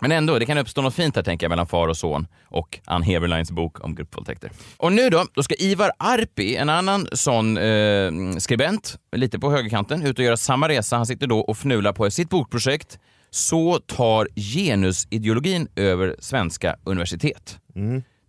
Men 0.00 0.12
ändå, 0.12 0.38
det 0.38 0.46
kan 0.46 0.58
uppstå 0.58 0.82
något 0.82 0.94
fint 0.94 1.16
här 1.16 1.22
tänker 1.22 1.44
jag 1.44 1.50
mellan 1.50 1.66
far 1.66 1.88
och 1.88 1.96
son 1.96 2.26
och 2.44 2.78
Ann 2.84 3.02
Heberleins 3.02 3.50
bok 3.50 3.84
om 3.84 3.94
gruppvåldtäkter. 3.94 4.50
Och 4.76 4.92
nu 4.92 5.10
då, 5.10 5.24
då 5.34 5.42
ska 5.42 5.54
Ivar 5.58 5.90
Arpi, 5.98 6.56
en 6.56 6.68
annan 6.68 7.08
sån 7.12 7.56
eh, 7.56 8.12
skribent, 8.38 8.98
lite 9.16 9.38
på 9.38 9.50
högerkanten, 9.50 10.02
ut 10.06 10.18
och 10.18 10.24
göra 10.24 10.36
samma 10.36 10.68
resa. 10.68 10.96
Han 10.96 11.06
sitter 11.06 11.26
då 11.26 11.38
och 11.38 11.56
fnular 11.58 11.92
på 11.92 12.10
sitt 12.10 12.30
bokprojekt 12.30 12.98
Så 13.30 13.78
tar 13.78 14.28
genusideologin 14.36 15.68
över 15.76 16.16
svenska 16.18 16.76
universitet. 16.84 17.58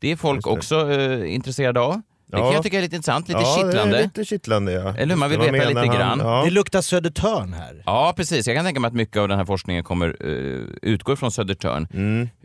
Det 0.04 0.12
är 0.12 0.16
folk 0.16 0.48
också 0.48 0.92
eh, 0.92 1.34
intresserade 1.34 1.80
av. 1.80 2.02
Det 2.28 2.38
kan 2.38 2.46
Ja. 2.48 2.54
jag 2.54 2.64
tycka 2.64 2.78
är 2.78 2.82
lite 2.82 2.96
intressant, 2.96 3.28
lite 3.28 3.40
ja, 3.40 3.56
kittlande. 3.58 3.96
Det 3.96 4.00
är 4.00 4.04
lite 4.04 4.26
kittlande 4.26 4.72
ja. 4.72 4.96
Eller 4.98 5.14
hur? 5.14 5.20
Man 5.20 5.30
vill 5.30 5.40
Vad 5.40 5.52
veta 5.52 5.68
menar 5.68 5.82
lite 5.84 5.98
han? 5.98 6.18
grann. 6.18 6.20
Ja. 6.20 6.44
Det 6.46 6.52
luktar 6.52 6.82
Södertörn 6.82 7.54
här. 7.54 7.84
Ja, 7.86 8.14
precis. 8.18 8.48
Jag 8.48 8.56
kan 8.56 8.66
tänka 8.66 8.80
mig 8.80 8.88
att 8.88 8.94
mycket 8.94 9.18
av 9.18 9.28
den 9.28 9.38
här 9.38 9.46
forskningen 9.46 9.84
kommer 9.84 10.26
uh, 10.26 10.68
utgå 10.82 11.16
från 11.16 11.32
Södertörn. 11.32 11.88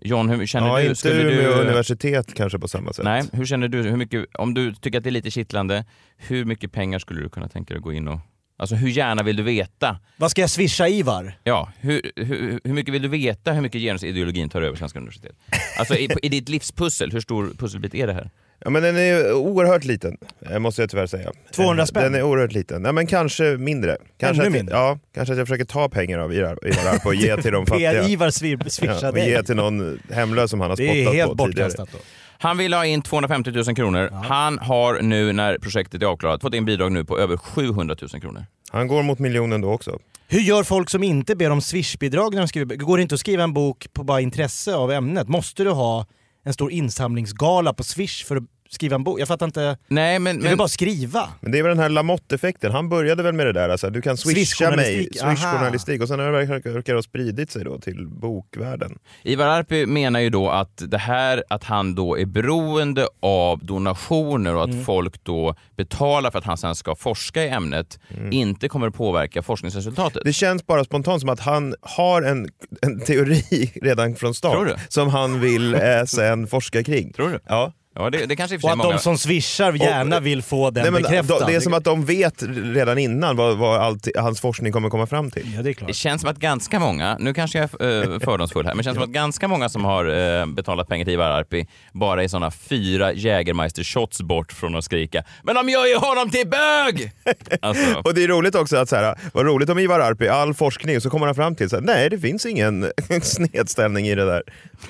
John, 0.03 0.29
hur 0.29 0.47
känner 0.47 0.67
Mm. 0.67 0.77
ja, 0.77 0.83
du? 0.83 0.89
inte 0.89 0.99
Skulle 0.99 1.23
Umeå 1.23 1.53
du... 1.55 1.61
universitet 1.61 2.35
kanske 2.35 2.59
på 2.59 2.69
samma 2.69 2.93
sätt. 2.93 3.05
Nej, 3.05 3.23
hur 3.33 3.45
känner 3.47 3.69
du? 3.69 3.83
Hur 3.83 3.97
mycket, 3.97 4.25
om 4.35 4.55
du 4.55 4.75
tycker 4.75 4.99
att 4.99 5.05
det 5.05 5.11
är 5.11 5.13
lite 5.13 5.31
kittlande, 5.31 5.85
hur 6.17 6.45
mycket 6.45 6.73
pengar 6.73 6.99
skulle 6.99 7.21
du 7.23 7.29
kunna 7.29 7.49
tänka 7.49 7.75
dig 7.75 7.79
att 7.79 7.85
gå 7.85 7.93
in 7.93 8.09
och... 8.09 8.19
Alltså 8.61 8.75
hur 8.75 8.89
gärna 8.89 9.23
vill 9.23 9.37
du 9.37 9.43
veta? 9.43 9.99
Vad 10.17 10.31
ska 10.31 10.41
jag 10.41 10.51
swisha 10.51 10.89
Ivar? 10.89 11.39
Ja, 11.45 11.73
hur, 11.81 12.13
hur, 12.17 12.61
hur 12.65 12.73
mycket 12.75 12.95
vill 12.95 13.03
du 13.03 13.09
veta 13.09 13.53
hur 13.53 13.61
mycket 13.61 13.81
genusideologin 13.81 14.49
tar 14.49 14.63
över 14.63 14.77
svenska 14.77 14.99
universitet? 14.99 15.37
Alltså 15.79 15.95
i, 15.95 16.09
i 16.23 16.29
ditt 16.29 16.49
livspussel, 16.49 17.13
hur 17.13 17.21
stor 17.21 17.55
pusselbit 17.59 17.95
är 17.95 18.07
det 18.07 18.13
här? 18.13 18.31
Ja, 18.65 18.71
men 18.71 18.83
den 18.83 18.97
är 18.97 19.33
oerhört 19.33 19.85
liten, 19.85 20.17
eh, 20.51 20.59
måste 20.59 20.83
jag 20.83 20.91
tyvärr 20.91 21.07
säga. 21.07 21.33
200 21.55 21.83
Eh, 21.83 21.87
spänn? 21.87 22.03
Den 22.03 22.15
är 22.15 22.23
oerhört 22.23 22.53
liten. 22.53 22.83
Nej, 22.83 22.93
men 22.93 23.07
kanske 23.07 23.43
mindre. 23.45 23.97
Kanske 24.21 24.43
Ännu 24.43 24.47
att, 24.47 24.53
mindre? 24.53 24.77
Ja, 24.77 24.99
kanske 25.15 25.33
att 25.33 25.39
jag 25.39 25.47
försöker 25.49 25.65
ta 25.65 25.89
pengar 25.89 26.19
av 26.19 26.33
Ivar 26.33 26.59
Ivar 26.69 26.93
Arp 26.95 27.07
och 27.07 27.15
ge 27.15 27.37
till 27.43 27.53
de 27.53 27.67
fattiga. 27.67 28.03
Svir- 28.03 28.69
swishar 28.69 28.99
Ja, 29.03 29.09
och 29.09 29.15
dig. 29.15 29.31
ge 29.31 29.43
till 29.43 29.57
någon 29.57 29.99
hemlös 30.13 30.51
som 30.51 30.61
han 30.61 30.71
har 30.71 30.77
Det 30.77 30.83
är 30.85 31.03
spottat 31.05 31.15
helt 31.15 31.37
på 31.39 31.47
tidigare. 31.47 31.67
bortkastat 31.69 31.89
då. 31.93 31.99
Han 32.41 32.59
vill 32.59 32.75
ha 32.75 32.85
in 32.87 33.03
250 33.03 33.51
000 33.51 33.65
kronor. 33.77 34.11
Han 34.25 34.59
har 34.59 35.01
nu, 35.03 35.33
när 35.33 35.59
projektet 35.59 36.03
är 36.03 36.07
avklarat, 36.07 36.41
fått 36.43 36.55
in 36.55 36.65
bidrag 36.65 36.93
nu 36.93 37.05
på 37.05 37.19
över 37.19 37.37
700 37.37 37.97
000 38.13 38.21
kronor. 38.21 38.45
Han 38.71 38.89
går 38.89 39.03
mot 39.03 39.19
miljonen 39.19 39.61
då 39.61 39.73
också. 39.73 39.99
Hur 40.29 40.41
gör 40.41 40.63
folk 40.63 40.91
som 40.91 41.03
inte 41.03 41.37
ber 41.37 41.51
om 41.51 41.61
swishbidrag 41.61 42.35
när 42.35 42.41
de 42.43 42.49
skriver 42.49 42.77
Går 42.77 42.97
det 42.97 43.03
inte 43.03 43.15
att 43.15 43.21
skriva 43.21 43.43
en 43.45 43.53
bok 43.53 43.87
på 43.93 44.05
bara 44.05 44.21
intresse 44.21 44.75
av 44.75 44.93
ämnet? 44.93 45.29
Måste 45.29 45.65
du 45.65 45.71
ha 45.71 46.07
en 46.49 46.55
stor 46.55 46.73
insamlingsgala 46.73 47.73
på 47.73 47.85
swish 47.85 48.25
för 48.25 48.37
att 48.37 48.45
skriva 48.69 48.95
en 48.95 49.05
bok? 49.05 49.21
Jag 49.21 49.29
fattar 49.29 49.47
inte. 49.47 49.79
Nej, 49.89 50.19
men... 50.19 50.41
Det 50.41 50.47
är 50.47 50.49
väl 50.49 50.59
bara 50.59 50.65
att 50.65 50.71
skriva? 50.71 51.29
Men 51.41 51.53
det 51.53 51.59
är 51.59 51.63
väl 51.63 51.71
den 51.71 51.79
här 51.79 51.89
Lamotte-effekten, 51.89 52.73
han 52.73 52.89
började 52.89 53.23
väl 53.23 53.33
med 53.35 53.47
det 53.47 53.53
där, 53.53 53.69
alltså, 53.69 53.91
du 53.91 54.03
kan 54.03 54.17
swisha 54.17 54.77
mig, 54.77 55.09
Swishjournalistik, 55.13 56.03
och 56.03 56.09
sen 56.09 56.21
har 56.21 56.83
det 56.83 56.93
ha 56.93 57.03
spridit 57.03 57.51
sig 57.51 57.65
då 57.65 57.79
till 57.79 58.07
bokvärlden. 58.07 58.99
Ivar 59.23 59.47
Arpi 59.47 59.87
menar 59.87 60.21
ju 60.21 60.31
då 60.31 60.51
att 60.51 60.83
det 60.87 60.99
här 60.99 61.45
att 61.49 61.65
han 61.65 61.95
då 61.95 62.19
är 62.19 62.27
beroende 62.27 63.07
av 63.21 63.65
donationer 63.65 64.55
och 64.55 64.65
att 64.65 64.69
Mm. 64.71 64.85
folk 64.85 65.25
då 65.25 65.55
betalar 65.77 66.31
för 66.31 66.39
att 66.39 66.45
han 66.45 66.57
sen 66.57 66.75
ska 66.75 66.95
forska 66.95 67.45
i 67.45 67.49
ämnet 67.49 67.99
inte 68.31 68.69
kommer 68.69 68.91
påverka 68.91 69.43
forskningsresultatet. 69.43 70.17
Mm. 70.17 70.23
Det 70.25 70.33
känns 70.33 70.67
bara 70.67 70.85
spontant 70.85 71.21
som 71.21 71.29
att 71.31 71.41
han 71.41 71.75
har 71.81 72.23
en, 72.23 72.49
en 72.83 73.01
teori 73.01 73.73
redan 73.83 74.17
från 74.17 74.35
start 74.35 74.69
du? 74.69 74.75
som 74.89 75.09
han 75.09 75.41
vill 75.41 75.75
eh, 75.75 75.81
sen 76.07 76.47
forska 76.47 76.85
kring. 76.85 77.13
Tror 77.13 77.29
du? 77.29 77.41
Ja. 77.47 77.73
Ja, 77.95 78.11
det, 78.11 78.27
det 78.27 78.37
kanske 78.37 78.55
i 78.55 78.59
och 78.59 78.61
för 78.61 78.69
Och 78.69 78.73
att 78.73 78.79
många... 78.79 78.91
de 78.93 78.99
som 78.99 79.19
swishar 79.19 79.73
gärna 79.73 80.21
vill 80.21 80.43
få 80.43 80.71
den 80.71 80.83
Nej, 80.83 80.93
men 80.93 81.03
bekräftad. 81.03 81.39
de, 81.39 81.47
det 81.47 81.57
är 81.57 81.61
som 81.61 81.75
att 81.75 81.85
de 81.85 82.05
vet 82.05 82.43
redan 82.75 82.99
innan 82.99 83.37
vad, 83.37 83.57
vad 83.59 83.81
allt, 83.81 84.09
hans 84.17 84.41
forskning 84.41 84.73
kommer 84.73 84.89
komma 84.91 85.07
fram 85.07 85.31
till. 85.31 85.53
Ja 85.57 85.63
det 85.63 85.71
är 85.71 85.75
klart. 85.75 85.89
Det 85.89 85.95
känns 85.95 86.21
som 86.21 86.31
att 86.31 86.37
ganska 86.39 86.81
många, 86.81 87.17
nu 87.21 87.35
kanske 87.35 87.59
jag 87.59 87.71
är 87.81 88.13
eh, 88.13 88.19
fördomsfull 88.25 88.65
här, 88.67 88.73
men 88.73 88.79
det 88.79 88.85
känns 88.85 88.95
som 88.95 89.05
att 89.05 89.11
ganska 89.11 89.49
många 89.49 89.69
som 89.69 89.85
har 89.85 90.39
eh, 90.41 90.47
betalat 90.47 90.89
pengar 90.89 91.05
till 91.05 91.15
Ivar 91.15 91.31
Arpi 91.31 91.67
bara 91.93 92.23
är 92.25 92.29
såna 92.29 92.51
fyra 92.51 93.13
Jägermeister 93.13 93.85
shots 93.85 94.23
bort 94.23 94.53
från 94.53 94.77
att 94.77 94.85
skrika 94.85 95.25
“Men 95.43 95.55
de 95.55 95.69
gör 95.69 95.87
ju 95.87 95.97
honom 95.97 96.31
till 96.31 96.49
bög!” 96.49 97.13
alltså, 97.63 97.95
Och 98.05 98.15
det 98.15 98.25
är 98.25 98.29
roligt 98.29 98.55
också 98.55 98.77
att 98.77 98.89
så 98.89 98.97
här, 98.97 99.19
vad 99.33 99.47
roligt 99.47 99.69
om 99.71 99.79
Ivar 99.79 100.01
Arpi, 100.01 100.29
all 100.29 100.55
forskning, 100.55 101.01
så 101.01 101.11
kommer 101.11 101.27
han 101.27 101.35
fram 101.35 101.55
till 101.55 101.71
så 101.71 101.77
här, 101.77 101.83
nej 101.83 102.11
det 102.11 102.19
finns 102.19 102.47
ingen 102.47 102.87
snedställning 103.23 104.07
i 104.09 104.15
det 104.15 104.25
där. 104.27 104.43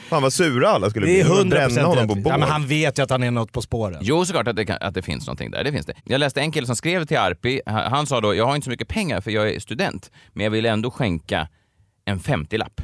Fan 0.09 0.23
vad 0.23 0.33
sura 0.33 0.69
alla 0.69 0.91
skulle 0.91 1.07
Det 1.07 1.13
bli. 1.13 1.21
är 1.21 1.25
De 1.25 1.35
100% 1.45 1.51
bränna 1.51 1.83
honom 1.83 2.09
på 2.23 2.31
ja, 2.31 2.39
men 2.39 2.49
Han 2.49 2.67
vet 2.67 2.98
ju 2.99 3.05
att 3.05 3.11
han 3.11 3.23
är 3.23 3.31
något 3.31 3.53
på 3.53 3.63
spåren. 3.63 3.99
Jo, 4.03 4.25
såklart 4.25 4.49
att 4.49 4.57
det, 4.57 4.65
kan, 4.65 4.79
att 4.81 4.95
det 4.95 5.03
finns 5.03 5.27
någonting 5.27 5.51
där. 5.51 5.65
Det 5.65 5.73
finns 5.73 5.87
det. 5.87 5.95
Jag 6.05 6.19
läste 6.19 6.41
en 6.41 6.53
kille 6.53 6.67
som 6.67 6.77
skrev 6.77 7.05
till 7.05 7.17
Arpi. 7.19 7.61
Han, 7.67 7.93
han 7.93 8.07
sa 8.07 8.21
då, 8.21 8.35
jag 8.35 8.47
har 8.47 8.55
inte 8.55 8.65
så 8.65 8.71
mycket 8.71 8.89
pengar 8.89 9.21
för 9.21 9.31
jag 9.31 9.51
är 9.51 9.61
student, 9.61 10.11
men 10.33 10.45
jag 10.45 10.51
vill 10.51 10.67
ändå 10.67 10.91
skänka 10.91 11.49
en 12.05 12.21
50-lapp. 12.21 12.81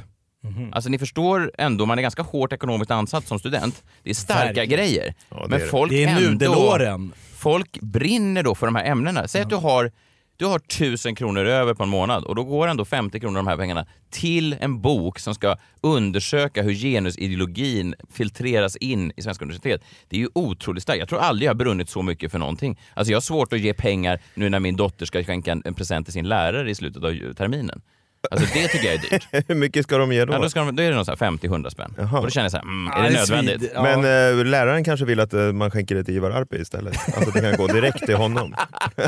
Alltså 0.73 0.90
ni 0.90 0.99
förstår 0.99 1.52
ändå, 1.59 1.87
man 1.87 1.99
är 1.99 2.02
ganska 2.02 2.23
hårt 2.23 2.52
ekonomiskt 2.52 2.90
ansatt 2.90 3.26
som 3.26 3.38
student. 3.38 3.83
Det 4.02 4.11
är 4.11 4.14
starka 4.14 4.44
Verkligen. 4.44 4.68
grejer. 4.68 5.14
Ja, 5.30 5.42
det 5.42 5.49
men 5.49 5.68
folk 5.68 5.90
Det 5.92 6.04
är 6.04 6.09
ändå, 6.09 6.21
nudelåren. 6.30 7.12
folk 7.35 7.80
brinner 7.80 8.42
då 8.42 8.54
för 8.54 8.66
de 8.66 8.75
här 8.75 8.85
ämnena. 8.85 9.28
Säg 9.28 9.42
att 9.42 9.49
du 9.49 9.56
har 9.56 9.92
du 10.37 10.47
har 10.47 10.59
tusen 10.59 11.14
kronor 11.14 11.45
över 11.45 11.75
på 11.75 11.83
en 11.83 11.88
månad 11.88 12.25
och 12.25 12.35
då 12.35 12.45
går 12.45 12.69
ändå 12.69 12.85
50 12.85 13.21
kronor 13.21 13.38
av 13.38 13.45
de 13.45 13.50
här 13.50 13.57
pengarna 13.57 13.87
till 14.11 14.57
en 14.61 14.81
bok 14.81 15.19
som 15.19 15.35
ska 15.35 15.57
undersöka 15.81 16.62
hur 16.62 16.75
genusideologin 16.75 17.95
filtreras 18.12 18.76
in 18.76 19.12
i 19.17 19.23
svenska 19.23 19.45
universitet. 19.45 19.83
Det 20.09 20.17
är 20.17 20.21
ju 20.21 20.29
otroligt 20.35 20.83
starkt. 20.83 20.99
Jag 20.99 21.09
tror 21.09 21.19
aldrig 21.19 21.47
jag 21.47 21.50
har 21.50 21.59
brunnit 21.59 21.88
så 21.88 22.03
mycket 22.03 22.33
för 22.33 22.38
någonting. 22.38 22.81
Alltså 22.95 23.12
jag 23.12 23.17
har 23.17 23.23
svårt 23.23 23.53
att 23.53 23.61
ge 23.61 23.75
pengar 23.75 24.21
nu 24.35 24.50
när 24.50 24.61
min 24.61 24.76
dotter 24.76 25.07
ska 25.07 25.25
skänka 25.25 25.53
en, 25.53 25.62
en 25.64 25.75
present 25.75 26.07
till 26.07 26.12
sin 26.12 26.29
lärare 26.29 26.71
i 26.71 26.75
slutet 26.75 27.05
av 27.05 27.35
terminen. 27.35 27.83
Alltså 28.31 28.49
det 28.54 28.69
tycker 28.69 28.87
jag 28.87 28.95
är 28.95 28.99
dyrt. 29.11 29.28
Hur 29.49 29.54
mycket 29.54 29.85
ska 29.85 29.99
de 29.99 30.12
ge 30.12 30.25
då? 30.25 30.33
Ja, 30.33 30.38
då, 30.38 30.49
ska 30.50 30.61
de, 30.61 30.76
då 30.76 30.83
är 30.83 30.90
det 30.90 30.97
nog 30.97 31.04
så 31.07 31.11
här 31.19 31.31
50-100 31.31 31.71
spänn. 31.71 31.95
Jaha. 31.99 32.19
Och 32.19 32.25
då 32.25 32.31
känner 32.31 32.45
jag 32.45 32.50
så 32.50 32.57
här, 32.57 32.64
mm, 32.64 32.93
är 32.93 33.02
det 33.02 33.09
det 33.09 33.14
nödvändigt? 33.19 33.71
Ja. 33.75 33.83
Men 33.83 33.99
eh, 34.38 34.45
läraren 34.45 34.85
kanske 34.85 35.07
vill 35.07 35.21
att 35.21 35.35
eh, 35.35 35.40
man 35.40 35.71
skänker 35.71 35.95
det 35.95 36.04
till 36.04 36.14
Ivar 36.16 36.31
Arpi 36.31 36.57
istället. 36.57 36.97
Alltså 37.16 37.31
det 37.31 37.40
kan 37.40 37.57
gå 37.57 37.66
direkt 37.66 38.07
till 38.07 38.14
honom. 38.16 38.54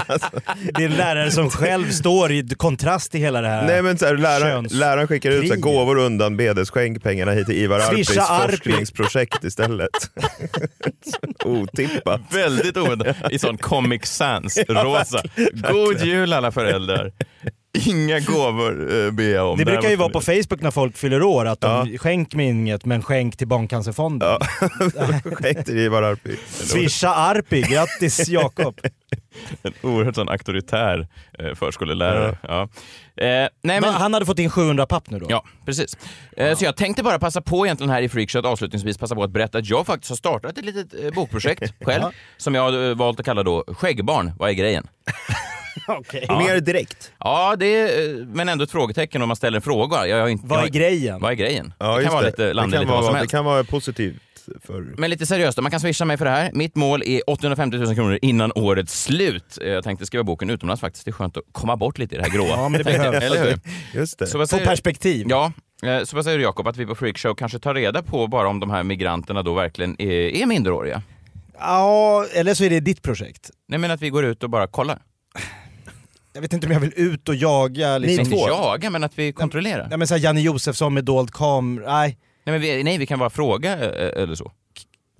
Det 0.74 0.82
är 0.82 0.86
en 0.86 0.96
lärare 0.96 1.30
som 1.30 1.50
själv 1.50 1.90
står 1.90 2.32
i 2.32 2.48
kontrast 2.56 3.10
till 3.10 3.20
hela 3.20 3.40
det 3.40 3.48
här. 3.48 3.66
Nej 3.66 3.82
men 3.82 3.98
så 3.98 4.06
här, 4.06 4.16
läraren, 4.16 4.64
Köns- 4.64 4.74
läraren 4.74 5.08
skickar 5.08 5.30
ut 5.30 5.48
så 5.48 5.54
här, 5.54 5.60
gåvor 5.60 5.98
undan 5.98 6.36
bedes, 6.36 6.70
skänk 6.70 7.02
pengarna 7.02 7.32
hit 7.32 7.46
till 7.46 7.56
Ivar 7.56 7.78
Arpis 7.78 8.06
Swisha 8.06 8.22
Arpi. 8.22 8.56
forskningsprojekt 8.56 9.44
istället. 9.44 9.90
Otippat. 11.44 12.20
Väldigt 12.30 12.76
oväntat. 12.76 13.16
I 13.30 13.38
sån 13.38 13.58
Comic 13.58 14.06
Sans, 14.06 14.58
rosa. 14.68 15.22
God 15.72 16.00
jul 16.04 16.32
alla 16.32 16.52
föräldrar. 16.52 17.12
Inga 17.76 18.20
gåvor 18.20 19.04
eh, 19.06 19.10
ber 19.10 19.34
jag 19.34 19.50
om. 19.50 19.58
Det 19.58 19.64
brukar 19.64 19.90
ju 19.90 19.96
vara 19.96 20.08
på 20.08 20.20
Facebook 20.20 20.60
när 20.60 20.70
folk 20.70 20.96
fyller 20.96 21.22
år, 21.22 21.46
att 21.46 21.60
de 21.60 21.98
skänk 21.98 22.34
mig 22.34 22.46
inget 22.46 22.84
men 22.84 23.02
skänk 23.02 23.36
till 23.36 23.48
Barncancerfonden. 23.48 24.38
Skänk 25.24 25.64
till 25.66 25.78
Ivar 25.78 26.02
Arpi. 26.02 26.36
Swisha 26.46 27.08
Arpi, 27.08 27.62
grattis 27.62 28.28
Jakob! 28.28 28.80
En 29.62 29.72
oerhört 29.82 30.14
sån 30.14 30.28
auktoritär 30.28 31.08
eh, 31.38 31.54
förskolelärare. 31.54 32.38
Ja. 32.42 32.62
Eh, 33.16 33.26
nej, 33.62 33.80
men, 33.80 33.84
han 33.84 34.14
hade 34.14 34.26
fått 34.26 34.38
in 34.38 34.50
700 34.50 34.86
papp 34.86 35.10
nu 35.10 35.18
då? 35.18 35.26
Ja, 35.28 35.44
precis. 35.66 35.96
Eh, 36.36 36.56
Så 36.56 36.64
jag 36.64 36.76
tänkte 36.76 37.02
bara 37.02 37.18
passa 37.18 37.40
på 37.40 37.66
egentligen 37.66 37.90
här 37.90 38.02
i 38.02 38.08
Freakshow 38.08 38.38
att 38.38 38.52
avslutningsvis 38.52 38.98
passa 38.98 39.14
på 39.14 39.22
att 39.22 39.30
berätta 39.30 39.58
att 39.58 39.66
jag 39.68 39.86
faktiskt 39.86 40.10
har 40.10 40.16
startat 40.16 40.58
ett 40.58 40.64
litet 40.64 41.04
eh, 41.04 41.10
bokprojekt 41.10 41.72
själv 41.84 42.02
som 42.36 42.54
jag 42.54 42.62
har 42.62 42.94
valt 42.94 43.20
att 43.20 43.26
kalla 43.26 43.42
då 43.42 43.64
Skäggbarn, 43.68 44.32
vad 44.38 44.50
är 44.50 44.54
grejen? 44.54 44.86
Okej. 45.88 46.26
Mer 46.28 46.60
direkt. 46.60 47.12
Ja, 47.18 47.56
det 47.56 47.66
är, 47.66 48.18
eh, 48.20 48.26
men 48.26 48.48
ändå 48.48 48.64
ett 48.64 48.70
frågetecken 48.70 49.22
om 49.22 49.28
man 49.28 49.36
ställer 49.36 49.56
en 49.56 49.62
fråga. 49.62 50.06
Jag 50.06 50.20
har 50.20 50.28
inte, 50.28 50.46
Vad 50.46 50.58
jag 50.58 50.64
är 50.64 50.68
har- 50.68 50.78
grejen? 50.78 51.20
Vad 51.20 51.30
är 51.30 51.34
grejen? 51.34 51.72
Ja, 51.78 51.96
det 51.96 52.02
kan 52.04 52.12
vara 52.12 52.22
det. 52.22 52.26
lite, 52.30 52.42
det, 52.46 52.52
landa 52.54 52.76
kan 52.76 52.80
lite 52.80 52.92
vad 52.92 52.98
som 52.98 53.04
vara, 53.04 53.12
det 53.12 53.18
helst. 53.18 53.30
kan 53.30 53.44
vara 53.44 53.64
positivt. 53.64 54.22
För... 54.64 54.80
Men 54.98 55.10
lite 55.10 55.26
seriöst 55.26 55.56
då, 55.56 55.62
man 55.62 55.70
kan 55.70 55.80
swisha 55.80 56.04
mig 56.04 56.16
för 56.16 56.24
det 56.24 56.30
här. 56.30 56.50
Mitt 56.54 56.76
mål 56.76 57.02
är 57.06 57.30
850 57.30 57.76
000 57.78 57.94
kronor 57.94 58.18
innan 58.22 58.52
årets 58.54 59.02
slut. 59.02 59.58
Eh, 59.62 59.68
Jag 59.68 59.84
tänkte 59.84 60.06
skriva 60.06 60.24
boken 60.24 60.50
utomlands 60.50 60.80
faktiskt. 60.80 61.04
Det 61.04 61.10
är 61.10 61.12
skönt 61.12 61.36
att 61.36 61.42
komma 61.52 61.76
bort 61.76 61.98
lite 61.98 62.14
i 62.14 62.18
det 62.18 62.24
här 62.24 62.30
gråa. 62.30 62.46
Ja, 62.56 62.68
men 62.68 62.82
det 62.82 62.92
jag, 62.92 63.00
behövs. 63.12 63.24
Eller 63.24 63.44
hur? 63.50 63.58
Just 63.94 64.18
det. 64.18 64.26
Så 64.26 64.38
vad 64.38 64.50
Få 64.50 64.58
perspektiv. 64.58 65.26
ja, 65.30 65.52
eh, 65.82 66.04
så 66.04 66.16
vad 66.16 66.24
säger 66.24 66.38
du 66.38 66.44
Jakob, 66.44 66.68
att 66.68 66.76
vi 66.76 66.86
på 66.86 66.94
Freakshow 66.94 67.34
kanske 67.34 67.58
tar 67.58 67.74
reda 67.74 68.02
på 68.02 68.26
bara 68.26 68.48
om 68.48 68.60
de 68.60 68.70
här 68.70 68.82
migranterna 68.82 69.42
då 69.42 69.54
verkligen 69.54 69.96
är, 70.02 70.10
är 70.42 70.46
minderåriga? 70.46 71.02
Ja, 71.58 72.24
eller 72.34 72.54
så 72.54 72.64
är 72.64 72.70
det 72.70 72.80
ditt 72.80 73.02
projekt. 73.02 73.50
Nej 73.68 73.78
men 73.78 73.90
att 73.90 74.02
vi 74.02 74.10
går 74.10 74.24
ut 74.24 74.42
och 74.42 74.50
bara 74.50 74.66
kollar. 74.66 74.98
Jag 76.36 76.40
vet 76.42 76.52
inte 76.52 76.66
om 76.66 76.72
jag 76.72 76.80
vill 76.80 76.92
ut 76.96 77.28
och 77.28 77.34
jaga 77.34 77.98
liksom. 77.98 78.24
Inte 78.24 78.36
jaga, 78.36 78.90
men 78.90 79.04
att 79.04 79.18
vi 79.18 79.32
kontrollerar. 79.32 79.88
Ja, 79.90 79.96
men 79.96 80.06
så 80.08 80.14
här, 80.14 80.20
Janne 80.20 80.40
Josefsson 80.40 80.94
med 80.94 81.04
dold 81.04 81.30
kamera, 81.30 81.92
nej. 81.98 82.18
Nej, 82.44 82.52
men 82.52 82.60
vi, 82.60 82.84
nej, 82.84 82.98
vi 82.98 83.06
kan 83.06 83.18
bara 83.18 83.30
fråga 83.30 83.72
eh, 83.72 84.22
eller 84.22 84.34
så. 84.34 84.52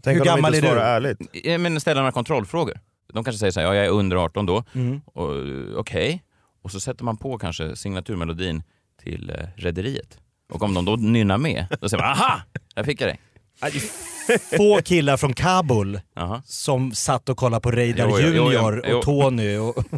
Tänk 0.03 0.15
Hur 0.15 0.21
om 0.21 0.27
de 0.27 0.31
gammal 0.35 0.55
inte 0.55 0.67
är 0.67 0.71
du? 0.71 0.77
svarar 0.77 0.97
ärligt. 0.97 1.19
Eh, 1.47 1.59
Men 1.59 1.81
ställa 1.81 2.01
några 2.01 2.13
kontrollfrågor. 2.13 2.81
De 3.13 3.25
kanske 3.25 3.39
säger 3.39 3.51
så 3.51 3.61
här, 3.61 3.67
ja 3.67 3.75
jag 3.75 3.87
är 3.87 3.91
under 3.91 4.17
18 4.17 4.47
då. 4.47 4.65
Mm. 4.75 5.01
Och, 5.07 5.35
eh, 5.35 5.77
Okej. 5.79 6.23
Och 6.63 6.71
så 6.73 6.81
sätter 6.81 7.05
man 7.05 7.17
på 7.17 7.39
kanske 7.39 7.77
signaturmelodin 7.77 8.63
till 9.03 9.31
eh, 9.31 9.37
Rederiet. 9.57 10.19
Och 10.53 10.63
om 10.63 10.75
de 10.75 10.85
då 10.85 10.97
nynnar 10.97 11.39
med, 11.39 11.67
då 11.81 11.89
säger 11.89 12.03
man 12.03 12.13
aha! 12.13 12.41
Där 12.75 12.85
fick 12.85 13.01
jag 13.01 13.09
dig. 13.09 13.21
Få 14.57 14.83
killar 14.83 15.17
från 15.17 15.35
Kabul 15.35 16.01
Jaha. 16.17 16.43
som 16.47 16.93
satt 16.93 17.29
och 17.29 17.37
kollade 17.37 17.61
på 17.61 17.71
Reidar 17.71 18.09
Jo, 18.11 18.19
jo, 18.21 18.29
jo, 18.29 18.53
Junior 18.53 18.83
jo. 18.89 18.97
och 18.97 19.05
Tony 19.05 19.57
och... 19.57 19.77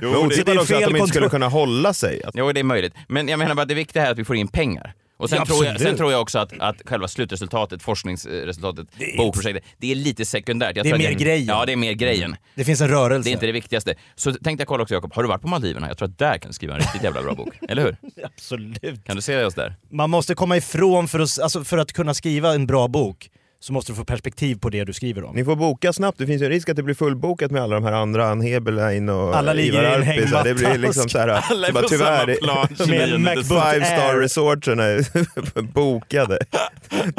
Men 0.00 0.10
det 0.12 0.16
otippat 0.18 0.48
är 0.48 0.60
också 0.60 0.74
att 0.74 0.80
fel 0.80 0.92
de 0.92 0.96
inte 0.98 1.08
skulle 1.08 1.28
kunna 1.28 1.48
hålla 1.48 1.94
sig. 1.94 2.22
Jo, 2.34 2.52
det 2.52 2.60
är 2.60 2.64
möjligt. 2.64 2.94
Men 3.08 3.28
jag 3.28 3.38
menar 3.38 3.54
bara 3.54 3.62
att 3.62 3.68
det 3.68 3.74
viktiga 3.74 4.06
är 4.06 4.10
att 4.10 4.18
vi 4.18 4.24
får 4.24 4.36
in 4.36 4.48
pengar. 4.48 4.94
Och 5.18 5.30
sen, 5.30 5.38
Ja, 5.38 5.46
tror 5.46 5.64
jag, 5.64 5.80
sen 5.80 5.96
tror 5.96 6.12
jag 6.12 6.20
också 6.20 6.38
att, 6.38 6.52
att 6.58 6.76
själva 6.84 7.08
slutresultatet, 7.08 7.82
forskningsresultatet, 7.82 8.86
bokprojektet, 9.16 9.64
det 9.78 9.90
är 9.90 9.94
lite 9.94 10.24
sekundärt. 10.24 10.76
Jag 10.76 10.86
Det 10.86 10.90
är 10.90 10.98
mer 10.98 11.12
grejen. 11.12 11.46
Ja, 11.46 11.66
det 11.66 11.72
är 11.72 11.76
mer 11.76 11.92
grejen. 11.92 12.36
Det 12.54 12.64
finns 12.64 12.80
en 12.80 12.88
rörelse. 12.88 13.28
Det 13.28 13.30
är 13.30 13.32
inte 13.32 13.46
det 13.46 13.52
viktigaste. 13.52 13.94
Så 14.14 14.32
tänkte 14.32 14.60
jag 14.62 14.68
kolla 14.68 14.82
också 14.82 14.94
Jakob, 14.94 15.14
har 15.14 15.22
du 15.22 15.28
varit 15.28 15.42
på 15.42 15.48
Maldiverna? 15.48 15.88
Jag 15.88 15.98
tror 15.98 16.08
att 16.08 16.18
där 16.18 16.38
kan 16.38 16.50
du 16.50 16.54
skriva 16.54 16.74
en 16.74 16.80
riktigt 16.80 17.02
jävla 17.02 17.22
bra 17.22 17.34
bok. 17.34 17.48
Eller 17.68 17.82
hur? 17.82 17.96
Absolut. 18.24 19.04
Kan 19.04 19.16
du 19.16 19.22
se 19.22 19.44
oss 19.44 19.54
där? 19.54 19.74
Man 19.90 20.10
måste 20.10 20.34
komma 20.34 20.56
ifrån, 20.56 21.08
för 21.08 21.20
att, 21.20 21.38
alltså 21.40 21.64
för 21.64 21.78
att 21.78 21.92
kunna 21.92 22.14
skriva 22.14 22.54
en 22.54 22.66
bra 22.66 22.88
bok, 22.88 23.30
så 23.66 23.72
måste 23.72 23.92
du 23.92 23.96
få 23.96 24.04
perspektiv 24.04 24.58
på 24.58 24.68
det 24.70 24.84
du 24.84 24.92
skriver 24.92 25.24
om. 25.24 25.36
ni 25.36 25.44
får 25.44 25.56
boka 25.56 25.92
snabbt, 25.92 26.18
det 26.18 26.26
finns 26.26 26.42
ju 26.42 26.46
en 26.46 26.50
risk 26.52 26.68
att 26.68 26.76
det 26.76 26.82
blir 26.82 26.94
fullbokat 26.94 27.50
med 27.50 27.62
alla 27.62 27.74
de 27.74 27.84
här 27.84 27.92
andra, 27.92 28.28
Ann 28.28 28.40
Heberlein 28.40 29.08
och 29.08 29.36
Alla 29.36 29.52
ligger 29.52 29.72
Ivar 29.82 29.92
i 29.92 29.94
en 29.94 30.02
här, 30.02 30.44
Det 30.44 30.54
blir 30.54 30.66
hängmatta 30.66 30.86
liksom 30.86 31.08
så 31.08 31.18
här, 31.18 31.28
Alla 31.28 31.68
är 31.68 31.72
bara, 31.72 31.82
på 31.82 31.88
tyvärr, 31.88 32.36
samma 32.40 32.54
plan. 32.54 32.68
Med 32.88 33.08
29 33.08 33.18
Macbook 33.18 33.46
Five 33.72 33.84
star 33.84 34.20
resortsen 34.20 34.80
är 34.80 35.62
bokade. 35.72 36.38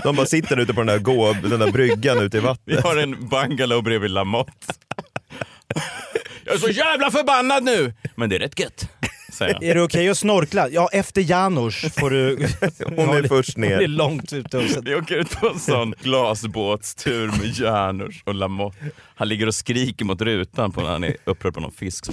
De 0.03 0.15
bara 0.15 0.25
sitter 0.25 0.57
ute 0.59 0.73
på 0.73 0.79
den 0.79 0.87
där, 0.87 0.97
gå, 0.99 1.33
den 1.43 1.59
där 1.59 1.71
bryggan 1.71 2.19
ute 2.19 2.37
i 2.37 2.39
Vi 2.39 2.45
vattnet. 2.45 2.83
har 2.83 2.97
en 2.97 3.27
bungalow 3.29 3.83
bredvid 3.83 4.11
Lamotte. 4.11 4.51
Jag 6.45 6.55
är 6.55 6.59
så 6.59 6.69
jävla 6.69 7.11
förbannad 7.11 7.63
nu! 7.63 7.93
Men 8.15 8.29
det 8.29 8.35
är 8.35 8.39
rätt 8.39 8.59
gött, 8.59 8.89
säger 9.37 9.53
jag. 9.53 9.63
Är 9.63 9.75
det 9.75 9.81
okej 9.81 10.09
att 10.09 10.17
snorkla? 10.17 10.69
Ja, 10.69 10.89
efter 10.91 11.21
Janusz 11.21 11.85
får 11.99 12.09
du... 12.09 12.35
Hon 12.85 13.09
är 13.17 13.27
först 13.27 13.55
Hon 13.55 13.63
är 13.63 13.79
ner. 13.79 13.87
långt 13.87 14.29
så... 14.29 14.81
Vi 14.83 14.95
åker 14.95 15.15
ut 15.15 15.31
på 15.39 15.47
en 15.49 15.59
sån 15.59 15.93
glasbåtstur 16.03 17.27
med 17.27 17.59
Janus 17.59 18.15
och 18.23 18.35
Lamotte. 18.35 18.77
Han 19.15 19.29
ligger 19.29 19.47
och 19.47 19.55
skriker 19.55 20.05
mot 20.05 20.21
rutan 20.21 20.71
på 20.71 20.81
när 20.81 20.89
han 20.89 21.03
är 21.03 21.15
upprörd 21.23 21.53
på 21.53 21.59
någon 21.59 21.71
fisk. 21.71 22.05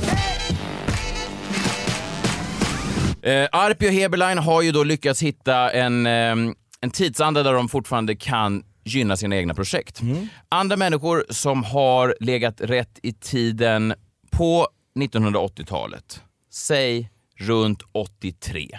Eh, 3.23 3.49
Arpi 3.52 3.88
och 3.88 3.93
Heberlein 3.93 4.38
har 4.38 4.62
ju 4.62 4.73
då 4.73 4.85
lyckats 4.85 5.23
hitta 5.23 5.71
en, 5.71 6.07
ehm, 6.07 6.54
en 6.81 6.90
tidsanda 6.90 7.43
där 7.43 7.52
de 7.52 7.69
fortfarande 7.69 8.16
kan 8.16 8.62
gynna 8.85 9.16
sina 9.16 9.37
egna 9.37 9.54
projekt. 9.54 10.00
Andra 10.49 10.76
människor 10.76 11.25
som 11.31 11.64
har 11.64 12.14
legat 12.21 12.61
rätt 12.61 12.99
i 13.02 13.12
tiden 13.12 13.95
på 14.31 14.69
1980-talet, 14.99 16.21
säg 16.52 17.11
runt 17.36 17.82
83 17.92 18.78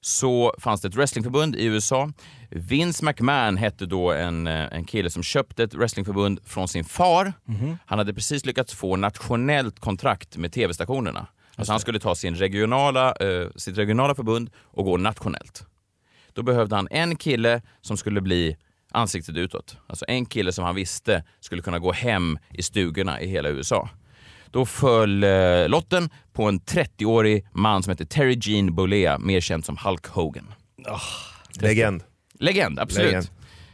så 0.00 0.54
fanns 0.58 0.80
det 0.80 0.88
ett 0.88 0.94
wrestlingförbund 0.94 1.56
i 1.56 1.64
USA. 1.64 2.10
Vince 2.50 3.04
McMahon 3.04 3.56
hette 3.56 3.86
då 3.86 4.12
en, 4.12 4.46
eh, 4.46 4.68
en 4.72 4.84
kille 4.84 5.10
som 5.10 5.22
köpte 5.22 5.64
ett 5.64 5.74
wrestlingförbund 5.74 6.40
från 6.44 6.68
sin 6.68 6.84
far. 6.84 7.32
Han 7.86 7.98
hade 7.98 8.14
precis 8.14 8.46
lyckats 8.46 8.74
få 8.74 8.96
nationellt 8.96 9.80
kontrakt 9.80 10.36
med 10.36 10.52
tv-stationerna. 10.52 11.26
Alltså 11.56 11.72
han 11.72 11.80
skulle 11.80 12.00
ta 12.00 12.14
sin 12.14 12.34
regionala, 12.34 13.12
eh, 13.12 13.48
sitt 13.56 13.78
regionala 13.78 14.14
förbund 14.14 14.50
och 14.56 14.84
gå 14.84 14.96
nationellt. 14.96 15.66
Då 16.32 16.42
behövde 16.42 16.76
han 16.76 16.88
en 16.90 17.16
kille 17.16 17.62
som 17.80 17.96
skulle 17.96 18.20
bli 18.20 18.56
ansiktet 18.90 19.36
utåt. 19.36 19.76
Alltså 19.86 20.04
en 20.08 20.26
kille 20.26 20.52
som 20.52 20.64
han 20.64 20.74
visste 20.74 21.24
skulle 21.40 21.62
kunna 21.62 21.78
gå 21.78 21.92
hem 21.92 22.38
i 22.50 22.62
stugorna 22.62 23.20
i 23.20 23.26
hela 23.26 23.48
USA. 23.48 23.88
Då 24.54 24.66
föll 24.66 25.24
eh, 25.24 25.68
lotten 25.68 26.10
på 26.32 26.44
en 26.44 26.60
30-årig 26.60 27.46
man 27.52 27.82
som 27.82 27.90
heter 27.90 28.04
Terry 28.04 28.38
Gene 28.40 28.70
Bollea, 28.70 29.18
mer 29.18 29.40
känd 29.40 29.64
som 29.64 29.76
Hulk 29.84 30.06
Hogan. 30.06 30.54
Legend. 31.60 32.02
Legend, 32.38 32.78
absolut. 32.78 33.30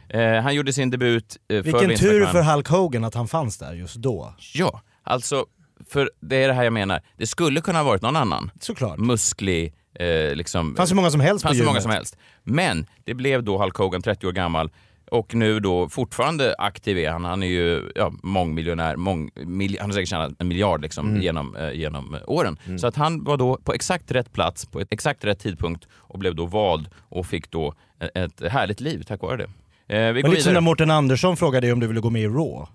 Legend. 0.09 0.37
Eh, 0.37 0.43
han 0.43 0.55
gjorde 0.55 0.73
sin 0.73 0.89
debut 0.89 1.37
eh, 1.49 1.61
Vilken 1.61 1.95
tur 1.95 2.25
för 2.25 2.41
Hulk 2.41 2.67
Hogan 2.67 3.03
att 3.03 3.13
han 3.13 3.27
fanns 3.27 3.57
där 3.57 3.73
just 3.73 3.95
då. 3.95 4.35
Ja, 4.53 4.81
alltså, 5.03 5.45
för 5.89 6.11
det 6.21 6.43
är 6.43 6.47
det 6.47 6.53
här 6.53 6.63
jag 6.63 6.73
menar. 6.73 7.01
Det 7.17 7.27
skulle 7.27 7.61
kunna 7.61 7.79
ha 7.79 7.83
varit 7.83 8.01
någon 8.01 8.15
annan. 8.15 8.51
Såklart. 8.59 8.97
Musklig, 8.97 9.73
eh, 9.99 10.35
liksom... 10.35 10.75
Fanns 10.75 10.91
hur 10.91 10.95
många 10.95 11.11
som 11.11 11.21
helst 11.21 11.43
på 11.43 11.47
fanns 11.47 11.59
hur 11.59 11.65
många 11.65 11.81
som 11.81 11.91
helst. 11.91 12.17
Men 12.43 12.87
det 13.03 13.13
blev 13.13 13.43
då 13.43 13.57
Hulk 13.57 13.75
Hogan, 13.75 14.01
30 14.01 14.27
år 14.27 14.31
gammal, 14.31 14.71
och 15.11 15.35
nu 15.35 15.59
då 15.59 15.89
fortfarande 15.89 16.55
aktiv 16.57 16.97
är 16.97 17.11
han. 17.11 17.25
Han 17.25 17.43
är 17.43 17.47
ju 17.47 17.91
ja, 17.95 18.13
mångmiljonär, 18.23 18.95
mång, 18.95 19.31
mil, 19.35 19.77
han 19.79 19.89
har 19.89 19.93
säkert 19.93 20.09
tjänat 20.09 20.31
en 20.39 20.47
miljard 20.47 20.81
liksom, 20.81 21.09
Mm. 21.09 21.21
genom, 21.21 21.55
eh, 21.55 21.71
genom 21.71 22.15
eh, 22.15 22.21
åren. 22.27 22.57
Så 22.79 22.87
att 22.87 22.95
han 22.95 23.23
var 23.23 23.37
då 23.37 23.57
på 23.57 23.73
exakt 23.73 24.11
rätt 24.11 24.33
plats, 24.33 24.65
på 24.65 24.79
ett 24.79 24.87
exakt 24.91 25.25
rätt 25.25 25.39
tidpunkt 25.39 25.87
och 25.93 26.19
blev 26.19 26.35
då 26.35 26.45
vald 26.45 26.89
och 26.97 27.25
fick 27.25 27.51
då 27.51 27.73
ett, 27.99 28.41
ett 28.41 28.51
härligt 28.51 28.79
liv 28.79 29.03
tack 29.07 29.21
vare 29.21 29.37
det. 29.37 29.43
Eh, 29.97 30.13
vi 30.13 30.21
Men 30.21 30.31
lite 30.31 30.43
som 30.43 30.53
när 30.53 30.61
Mårten 30.61 30.91
Andersson 30.91 31.37
frågade 31.37 31.67
dig 31.67 31.73
om 31.73 31.79
du 31.79 31.87
ville 31.87 31.99
gå 31.99 32.09
med 32.09 32.21
i 32.21 32.27
Raw. 32.27 32.67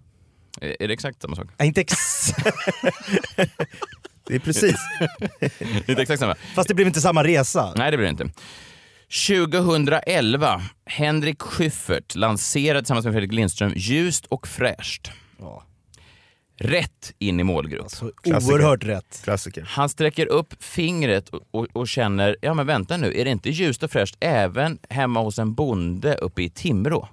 Är 0.61 0.83
är 0.83 0.89
det 0.89 0.95
exakt 0.95 1.23
samma 1.23 1.37
sak? 1.37 1.47
Nej, 1.59 1.69
inte 1.69 1.81
ex... 1.81 1.95
Det 4.29 4.35
är 4.35 4.39
precis. 4.39 4.77
Inte 5.89 6.03
exakt 6.03 6.21
samma. 6.21 6.35
Fast 6.55 6.69
det 6.69 6.75
blev 6.75 6.87
inte 6.87 7.01
samma 7.01 7.25
resa. 7.25 7.73
Nej, 7.77 7.91
det 7.91 7.97
blir 7.97 8.07
det 8.07 8.11
inte. 8.11 8.29
2011, 9.11 10.63
Henrik 10.87 11.43
Schyffert 11.43 12.15
lanserade 12.15 12.81
tillsammans 12.81 13.05
med 13.05 13.15
Fredrik 13.15 13.33
Lindström 13.33 13.73
Ljust 13.77 14.27
och 14.27 14.49
fräscht. 14.49 15.11
Ja. 15.39 15.63
Rätt 16.59 17.13
in 17.19 17.41
i 17.41 17.45
målgrupp. 17.45 17.91
Så 17.91 18.11
Klassiker. 18.23 18.55
oerhört 18.55 18.85
rätt. 18.85 19.21
Klassiker. 19.25 19.65
Han 19.69 19.89
sträcker 19.89 20.27
upp 20.27 20.63
fingret 20.63 21.29
och, 21.29 21.41
och, 21.51 21.67
och 21.73 21.89
känner, 21.89 22.37
ja 22.43 22.55
men 22.55 22.67
vänta 22.67 22.97
nu, 22.97 23.21
är 23.21 23.25
det 23.25 23.31
inte 23.31 23.51
ljust 23.51 23.83
och 23.83 23.91
fräscht 23.91 24.17
även 24.21 24.79
hemma 24.91 25.21
hos 25.21 25.39
en 25.39 25.55
bonde 25.55 26.15
uppe 26.15 26.43
i 26.43 26.51
Timrå? 26.51 27.09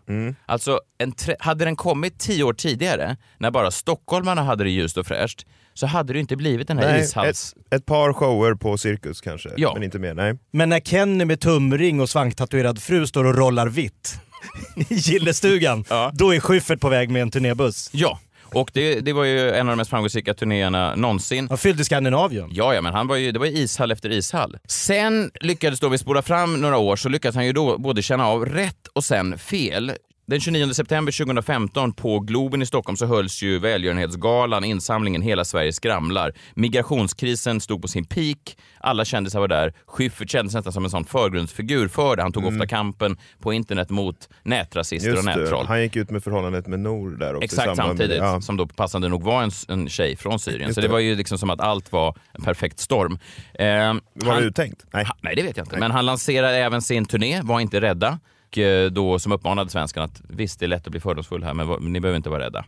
Alltså, 0.45 0.79
en 0.97 1.11
tre- 1.11 1.35
hade 1.39 1.65
den 1.65 1.75
kommit 1.75 2.19
tio 2.19 2.43
år 2.43 2.53
tidigare, 2.53 3.17
när 3.37 3.51
bara 3.51 3.71
stockholmarna 3.71 4.43
hade 4.43 4.63
det 4.63 4.69
ljust 4.69 4.97
och 4.97 5.07
fräscht, 5.07 5.45
så 5.73 5.87
hade 5.87 6.13
det 6.13 6.19
inte 6.19 6.35
blivit 6.35 6.67
den 6.67 6.77
här 6.77 6.91
Nej, 6.91 7.03
ishals... 7.03 7.53
ett, 7.71 7.73
ett 7.75 7.85
par 7.85 8.13
shower 8.13 8.53
på 8.55 8.77
cirkus 8.77 9.21
kanske, 9.21 9.49
Ja. 9.57 9.73
men 9.73 9.83
inte 9.83 9.99
mer. 9.99 10.13
Nej. 10.13 10.33
Men 10.51 10.69
när 10.69 10.79
Kenny 10.79 11.25
med 11.25 11.39
tumring 11.39 12.01
och 12.01 12.09
svanktatuerad 12.09 12.81
fru 12.83 13.07
står 13.07 13.23
och 13.25 13.35
rollar 13.37 13.67
vitt 13.67 14.19
i 14.89 14.93
gillestugan, 14.95 15.85
Ja. 15.89 16.11
då 16.13 16.35
är 16.35 16.39
Schyffert 16.39 16.79
på 16.79 16.89
väg 16.89 17.09
med 17.09 17.21
en 17.21 17.31
turnébuss. 17.31 17.89
Ja, 17.93 18.19
och 18.43 18.71
det, 18.73 18.99
det 18.99 19.13
var 19.13 19.23
ju 19.23 19.51
en 19.51 19.67
av 19.67 19.71
de 19.71 19.77
mest 19.77 19.89
framgångsrika 19.89 20.33
turnéerna 20.33 20.95
någonsin. 20.95 21.47
Han 21.49 21.57
fyllde 21.57 21.85
Skandinavien. 21.85 22.49
Ja, 22.51 22.73
ja, 22.73 22.81
men 22.81 22.93
han 22.93 23.07
var 23.07 23.15
ju, 23.15 23.31
det 23.31 23.39
var 23.39 23.45
ju 23.45 23.51
ishall 23.57 23.91
efter 23.91 24.09
ishall. 24.11 24.57
Sen 24.67 25.31
lyckades 25.41 25.79
då 25.79 25.89
vi 25.89 25.97
spola 25.97 26.21
fram 26.21 26.61
några 26.61 26.77
år 26.77 26.95
så 26.95 27.09
lyckades 27.09 27.35
han 27.35 27.45
ju 27.45 27.53
då 27.53 27.77
både 27.77 28.01
känna 28.01 28.27
av 28.27 28.45
rätt 28.45 28.87
och 28.93 29.03
sen 29.03 29.37
fel. 29.37 29.91
Den 30.25 30.39
29 30.39 30.73
september 30.73 31.11
2015 31.11 31.93
på 31.93 32.19
Globen 32.19 32.61
i 32.61 32.65
Stockholm 32.65 32.97
så 32.97 33.05
hölls 33.05 33.41
ju 33.43 33.59
välgörenhetsgalan, 33.59 34.63
insamlingen 34.63 35.21
Hela 35.21 35.45
Sverige 35.45 35.73
skramlar. 35.73 36.33
Migrationskrisen 36.55 37.61
stod 37.61 37.81
på 37.81 37.87
sin 37.87 38.05
peak, 38.05 38.57
alla 38.79 39.05
kändisar 39.05 39.39
var 39.39 39.47
där. 39.47 39.73
Schyffert 39.85 40.29
kändes 40.29 40.55
nästan 40.55 40.73
som 40.73 40.83
en 40.83 40.89
sån 40.89 41.05
förgrundsfigur 41.05 41.87
för 41.87 42.15
det. 42.15 42.21
Han 42.21 42.31
tog 42.31 42.45
ofta 42.45 42.67
kampen 42.67 43.17
på 43.39 43.53
internet 43.53 43.89
mot 43.89 44.29
nätrasister 44.43 45.09
och 45.11 45.15
Just 45.15 45.27
det. 45.27 45.35
nättroll. 45.35 45.65
Han 45.65 45.81
gick 45.81 45.95
ut 45.95 46.09
med 46.09 46.23
förhållandet 46.23 46.67
med 46.67 46.79
Nor 46.79 47.09
där 47.09 47.35
också. 47.35 47.43
Exakt 47.45 47.67
med 47.67 47.75
samtidigt, 47.77 48.09
det. 48.09 48.15
Ja. 48.25 48.41
som 48.41 48.57
då 48.57 48.67
passande 48.67 49.07
nog 49.09 49.23
var 49.23 49.43
en, 49.43 49.51
en 49.67 49.89
tjej 49.89 50.15
från 50.15 50.39
Syrien. 50.39 50.61
Just 50.67 50.75
Så 50.75 50.81
det 50.81 50.87
det. 50.87 50.91
var 50.91 50.99
ju 50.99 51.15
liksom 51.15 51.37
som 51.37 51.49
att 51.49 51.61
allt 51.61 51.91
var 51.91 52.15
en 52.33 52.43
perfekt 52.43 52.79
storm. 52.79 53.19
Eh, 53.53 53.65
Var 53.65 54.31
han- 54.33 54.41
det 54.41 54.47
uttänkt? 54.47 54.85
Nej. 54.93 55.05
Ha- 55.05 55.15
Nej, 55.21 55.35
det 55.35 55.43
vet 55.43 55.57
jag 55.57 55.65
inte. 55.65 55.77
Men 55.79 55.91
han 55.91 56.05
lanserade 56.05 56.57
även 56.57 56.81
sin 56.81 57.05
turné, 57.05 57.41
Var 57.41 57.59
inte 57.59 57.81
rädda. 57.81 58.19
Och 58.53 58.57
eh, 58.59 58.91
då 58.91 59.19
som 59.19 59.31
uppmanade 59.31 59.69
svenskarna 59.69 60.05
att 60.05 60.21
visst, 60.29 60.59
det 60.59 60.65
är 60.65 60.67
lätt 60.67 60.85
att 60.87 60.91
bli 60.91 60.99
fördomsfull 60.99 61.43
här, 61.43 61.53
men 61.53 61.67
ni 61.93 61.99
behöver 61.99 62.17
inte 62.17 62.29
vara 62.29 62.43
rädda. 62.43 62.65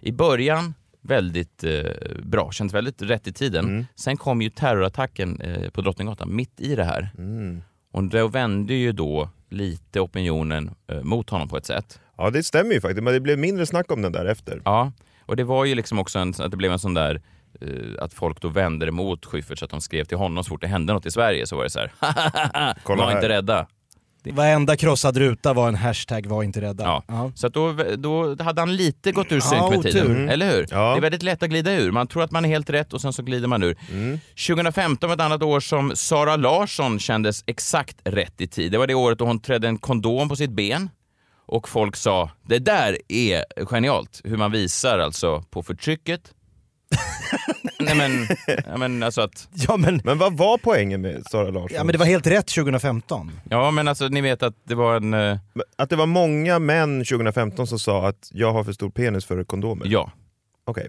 I 0.00 0.12
början 0.12 0.74
väldigt 1.00 1.64
eh, 1.64 1.82
bra, 2.22 2.50
känns 2.52 2.74
väldigt 2.74 3.02
rätt 3.02 3.26
i 3.26 3.32
tiden. 3.32 3.86
Sen 3.96 4.16
kom 4.16 4.42
ju 4.42 4.50
terrorattacken 4.50 5.40
eh, 5.40 5.70
på 5.70 5.80
Drottninggatan 5.80 6.36
mitt 6.36 6.60
i 6.60 6.74
det 6.74 6.84
här. 6.84 7.10
Och 7.92 8.04
då 8.04 8.28
vände 8.28 8.74
ju 8.74 8.92
då 8.92 9.28
lite 9.50 10.00
opinionen 10.00 10.70
eh, 10.90 11.02
mot 11.02 11.30
honom 11.30 11.48
på 11.48 11.56
ett 11.56 11.66
sätt. 11.66 12.00
Ja 12.16 12.30
det 12.30 12.42
stämmer 12.42 12.72
ju 12.74 12.80
faktiskt, 12.80 13.02
men 13.02 13.12
det 13.12 13.20
blev 13.20 13.38
mindre 13.38 13.66
snack 13.66 13.92
om 13.92 14.02
den 14.02 14.12
där 14.12 14.24
efter. 14.26 14.62
Ja, 14.64 14.92
och 15.26 15.36
det 15.36 15.44
var 15.44 15.64
ju 15.64 15.74
liksom 15.74 15.98
också 15.98 16.18
en, 16.18 16.28
att 16.38 16.50
det 16.50 16.56
blev 16.56 16.72
en 16.72 16.78
sån 16.78 16.94
där 16.94 17.20
eh, 17.60 17.68
att 18.04 18.14
folk 18.14 18.40
då 18.40 18.48
vände 18.48 18.86
emot 18.86 19.26
Schyffert 19.26 19.58
så 19.58 19.64
att 19.64 19.70
de 19.70 19.80
skrev 19.80 20.04
till 20.04 20.18
honom 20.18 20.44
så 20.44 20.48
fort 20.48 20.60
det 20.60 20.66
hände 20.66 20.92
något 20.92 21.06
i 21.06 21.10
Sverige 21.10 21.46
så 21.46 21.56
var 21.56 21.64
det 21.64 21.70
så 21.70 21.78
här, 21.78 21.90
Kolla 22.84 23.02
var 23.04 23.10
här. 23.10 23.16
inte 23.18 23.28
rädda. 23.28 23.66
Varenda 24.32 24.76
krossad 24.76 25.16
ruta 25.16 25.52
var 25.52 25.68
en 25.68 25.74
hashtag 25.74 26.26
var 26.26 26.42
inte 26.42 26.60
rädda. 26.60 27.02
Ja. 27.08 27.32
Så 27.34 27.46
att 27.46 27.54
då, 27.54 27.72
då 27.96 28.42
hade 28.42 28.60
han 28.60 28.76
lite 28.76 29.12
gått 29.12 29.32
ur 29.32 29.40
synk 29.40 29.62
Ja, 29.62 29.70
med 29.70 29.82
tiden. 29.82 30.06
otur. 30.06 30.28
Eller 30.28 30.50
hur? 30.56 30.66
Ja. 30.70 30.90
Det 30.92 30.96
är 30.98 31.00
väldigt 31.00 31.22
lätt 31.22 31.42
att 31.42 31.50
glida 31.50 31.72
ur. 31.72 31.90
Man 31.90 32.06
tror 32.06 32.22
att 32.22 32.30
man 32.30 32.44
är 32.44 32.48
helt 32.48 32.70
rätt 32.70 32.92
och 32.92 33.00
sen 33.00 33.12
så 33.12 33.22
glider 33.22 33.48
man 33.48 33.62
ur. 33.62 33.76
2015 34.46 35.08
var 35.08 35.14
ett 35.16 35.20
annat 35.22 35.42
år 35.42 35.60
som 35.60 35.92
Sara 35.94 36.36
Larsson 36.36 36.98
kändes 36.98 37.44
exakt 37.46 37.96
rätt 38.04 38.40
i 38.40 38.46
tid. 38.46 38.72
Det 38.72 38.78
var 38.78 38.86
det 38.86 38.94
året 38.94 39.18
då 39.18 39.24
hon 39.24 39.40
trädde 39.40 39.68
en 39.68 39.78
kondom 39.78 40.28
på 40.28 40.36
sitt 40.36 40.50
ben. 40.50 40.90
Och 41.46 41.68
folk 41.68 41.96
sa, 41.96 42.30
det 42.46 42.58
där 42.58 42.98
är 43.08 43.64
genialt. 43.66 44.20
Hur 44.24 44.36
man 44.36 44.52
visar 44.52 44.98
alltså 44.98 45.42
på 45.50 45.62
förtrycket. 45.62 46.20
Nej 47.80 47.96
men, 47.96 48.28
ja, 48.66 48.76
men 48.76 49.02
alltså 49.02 49.20
att, 49.20 49.48
Ja, 49.68 49.76
men, 49.76 50.00
Men 50.04 50.18
vad 50.18 50.36
var 50.36 50.58
poängen 50.58 51.00
med 51.00 51.22
Sara 51.30 51.50
Larsson? 51.50 51.68
ja 51.74 51.84
men 51.84 51.92
det 51.92 51.98
var 51.98 52.06
helt 52.06 52.26
rätt 52.26 52.46
2015. 52.46 53.32
ja 53.50 53.70
men 53.70 53.88
alltså 53.88 54.08
ni 54.08 54.20
vet 54.20 54.42
att 54.42 54.54
det 54.64 54.74
var 54.74 54.96
en, 54.96 55.14
eh, 55.14 55.38
Att 55.78 55.90
det 55.90 55.96
var 55.96 56.06
många 56.06 56.58
män 56.58 56.98
2015 57.04 57.66
som 57.66 57.78
sa 57.78 58.08
att 58.08 58.28
jag 58.32 58.52
har 58.52 58.64
för 58.64 58.72
stor 58.72 58.90
penis 58.90 59.24
för 59.24 59.44
kondomer? 59.44 59.86
ja. 59.88 60.12
Okej. 60.66 60.88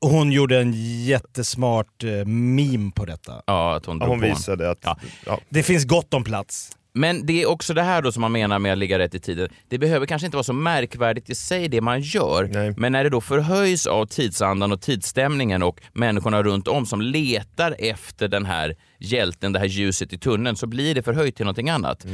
Och 0.00 0.10
hon 0.10 0.32
gjorde 0.32 0.60
en 0.60 0.72
jättesmart 1.04 2.04
eh, 2.04 2.10
meme 2.26 2.90
på 2.94 3.04
detta. 3.04 3.42
Ja, 3.46 3.74
att 3.76 3.86
hon 3.86 3.96
Ja, 3.98 4.04
drog 4.04 4.10
hon 4.10 4.20
på 4.20 4.26
honom. 4.26 4.36
visade 4.36 4.70
att... 4.70 4.78
Ja. 4.82 4.96
Ja. 5.26 5.40
Det 5.48 5.62
finns 5.62 5.84
gott 5.84 6.14
om 6.14 6.24
plats. 6.24 6.70
Men 6.92 7.26
det 7.26 7.42
är 7.42 7.48
också 7.48 7.74
det 7.74 7.82
här 7.82 8.02
då 8.02 8.12
som 8.12 8.20
man 8.20 8.32
menar 8.32 8.58
med 8.58 8.72
att 8.72 8.78
ligga 8.78 8.98
rätt 8.98 9.14
i 9.14 9.20
tiden. 9.20 9.48
Det 9.68 9.78
behöver 9.78 10.06
kanske 10.06 10.26
inte 10.26 10.36
vara 10.36 10.44
så 10.44 10.52
märkvärdigt 10.52 11.30
i 11.30 11.34
sig 11.34 11.68
det 11.68 11.80
man 11.80 12.00
gör, 12.00 12.50
Nej. 12.52 12.74
men 12.76 12.92
när 12.92 13.04
det 13.04 13.10
då 13.10 13.20
förhöjs 13.20 13.86
av 13.86 14.06
tidsandan 14.06 14.72
och 14.72 14.80
tidsstämningen 14.80 15.62
och 15.62 15.80
människorna 15.92 16.42
runt 16.42 16.68
om 16.68 16.86
som 16.86 17.00
letar 17.00 17.76
efter 17.78 18.28
den 18.28 18.46
här 18.46 18.76
hjälten, 18.98 19.52
det 19.52 19.58
här 19.58 19.66
ljuset 19.66 20.12
i 20.12 20.18
tunneln, 20.18 20.56
så 20.56 20.66
blir 20.66 20.94
det 20.94 21.02
förhöjt 21.02 21.36
till 21.36 21.44
någonting 21.44 21.70
annat. 21.70 22.06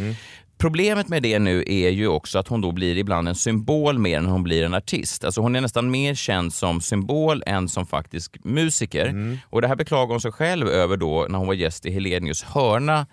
Problemet 0.58 1.08
med 1.08 1.22
det 1.22 1.38
nu 1.38 1.64
är 1.66 1.90
ju 1.90 2.08
också 2.08 2.38
att 2.38 2.48
hon 2.48 2.60
då 2.60 2.72
blir 2.72 2.98
ibland 2.98 3.28
en 3.28 3.34
symbol 3.34 3.98
mer 3.98 4.18
än 4.18 4.26
hon 4.26 4.42
blir 4.42 4.64
en 4.64 4.74
artist. 4.74 5.24
Alltså 5.24 5.40
hon 5.40 5.56
är 5.56 5.60
nästan 5.60 5.90
mer 5.90 6.14
känd 6.14 6.54
som 6.54 6.80
symbol 6.80 7.42
än 7.46 7.68
som 7.68 7.86
faktisk 7.86 8.44
musiker. 8.44 9.38
Och 9.50 9.62
det 9.62 9.68
här 9.68 9.76
beklagar 9.76 10.10
hon 10.10 10.20
sig 10.20 10.32
själv 10.32 10.68
över 10.68 10.96
då 10.96 11.26
när 11.28 11.38
hon 11.38 11.46
var 11.46 11.54
gäst 11.54 11.86
i 11.86 11.90
Helenius 11.90 12.42
hörna 12.42 13.06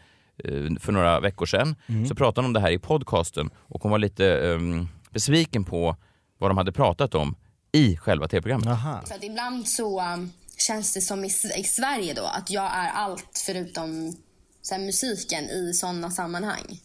för 0.80 0.91
några 0.91 1.19
veckor 1.19 1.46
sedan. 1.46 1.76
Så 2.10 2.15
pratade 2.15 2.41
hon 2.41 2.46
om 2.46 2.54
det 2.54 2.60
här 2.60 2.72
i 2.72 2.80
podcasten 2.80 3.50
och 3.58 3.82
hon 3.84 3.91
var 3.91 4.00
lite 4.00 4.26
ehm, 4.54 4.88
besviken 5.12 5.63
på 5.63 5.96
vad 6.38 6.50
de 6.50 6.58
hade 6.58 6.72
pratat 6.72 7.15
om 7.15 7.36
i 7.72 7.98
själva 7.98 8.28
tv-programmet. 8.28 8.80
För 9.08 9.15
att 9.15 9.24
ibland 9.24 9.67
så 9.67 10.02
um, 10.02 10.32
känns 10.58 10.93
det 10.93 11.02
som 11.02 11.24
i, 11.26 11.28
i 11.58 11.63
Sverige 11.63 12.13
då 12.13 12.24
att 12.24 12.50
jag 12.50 12.63
är 12.65 12.89
allt 12.89 13.41
förutom 13.46 14.15
så 14.62 14.76
här, 14.76 14.82
musiken 14.82 15.43
i 15.43 15.74
sådana 15.74 16.12
sammanhang. 16.12 16.80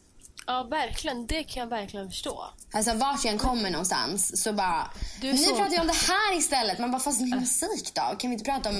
Ja, 0.47 0.67
verkligen. 0.71 1.27
Det 1.27 1.43
kan 1.45 1.61
jag 1.61 1.71
verkligen 1.71 2.11
förstå. 2.11 2.45
Alltså 2.73 2.95
vart 2.95 3.25
jag 3.25 3.33
än 3.33 3.39
kommer 3.39 3.71
någonstans 3.71 4.43
så 4.43 4.53
bara, 4.53 4.91
ni 5.23 5.39
så- 5.39 5.57
pratar 5.57 5.73
ju 5.73 5.81
om 5.81 5.87
det 5.87 5.93
här 6.13 6.39
istället. 6.39 6.79
Man 6.79 6.91
bara, 6.91 7.01
fast 7.01 7.21
min 7.21 7.31
musik 7.41 7.91
då? 7.95 8.17
Kan 8.19 8.31
vi 8.31 8.35
inte 8.35 8.45
prata 8.45 8.69
om, 8.69 8.77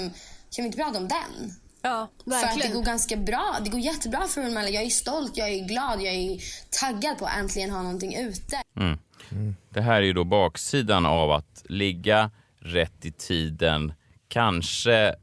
kan 0.51 0.63
vi 0.63 0.65
inte 0.65 0.77
prata 0.77 0.97
om 0.97 1.07
den? 1.07 1.53
Ja, 1.81 2.09
För 2.23 2.31
att 2.31 2.41
det 2.41 2.47
verkligen. 2.47 2.73
går 2.73 2.83
ganska 2.83 3.17
bra. 3.17 3.57
Det 3.63 3.69
går 3.69 3.79
jättebra 3.79 4.27
för 4.27 4.41
Ulmella. 4.45 4.69
Jag 4.69 4.83
är 4.83 4.89
stolt, 4.89 5.37
jag 5.37 5.49
är 5.49 5.67
glad, 5.67 6.01
jag 6.01 6.13
är 6.13 6.39
taggad 6.79 7.17
på 7.17 7.25
att 7.25 7.37
äntligen 7.37 7.69
ha 7.71 7.81
någonting 7.81 8.15
ute. 8.15 8.61
Det 9.69 9.81
här 9.81 9.95
är 9.95 10.05
ju 10.05 10.13
då 10.13 10.23
baksidan 10.23 11.05
av 11.05 11.31
att 11.31 11.63
ligga 11.69 12.31
rätt 12.59 13.05
i 13.05 13.11
tiden, 13.11 13.93
kanske 14.27 15.15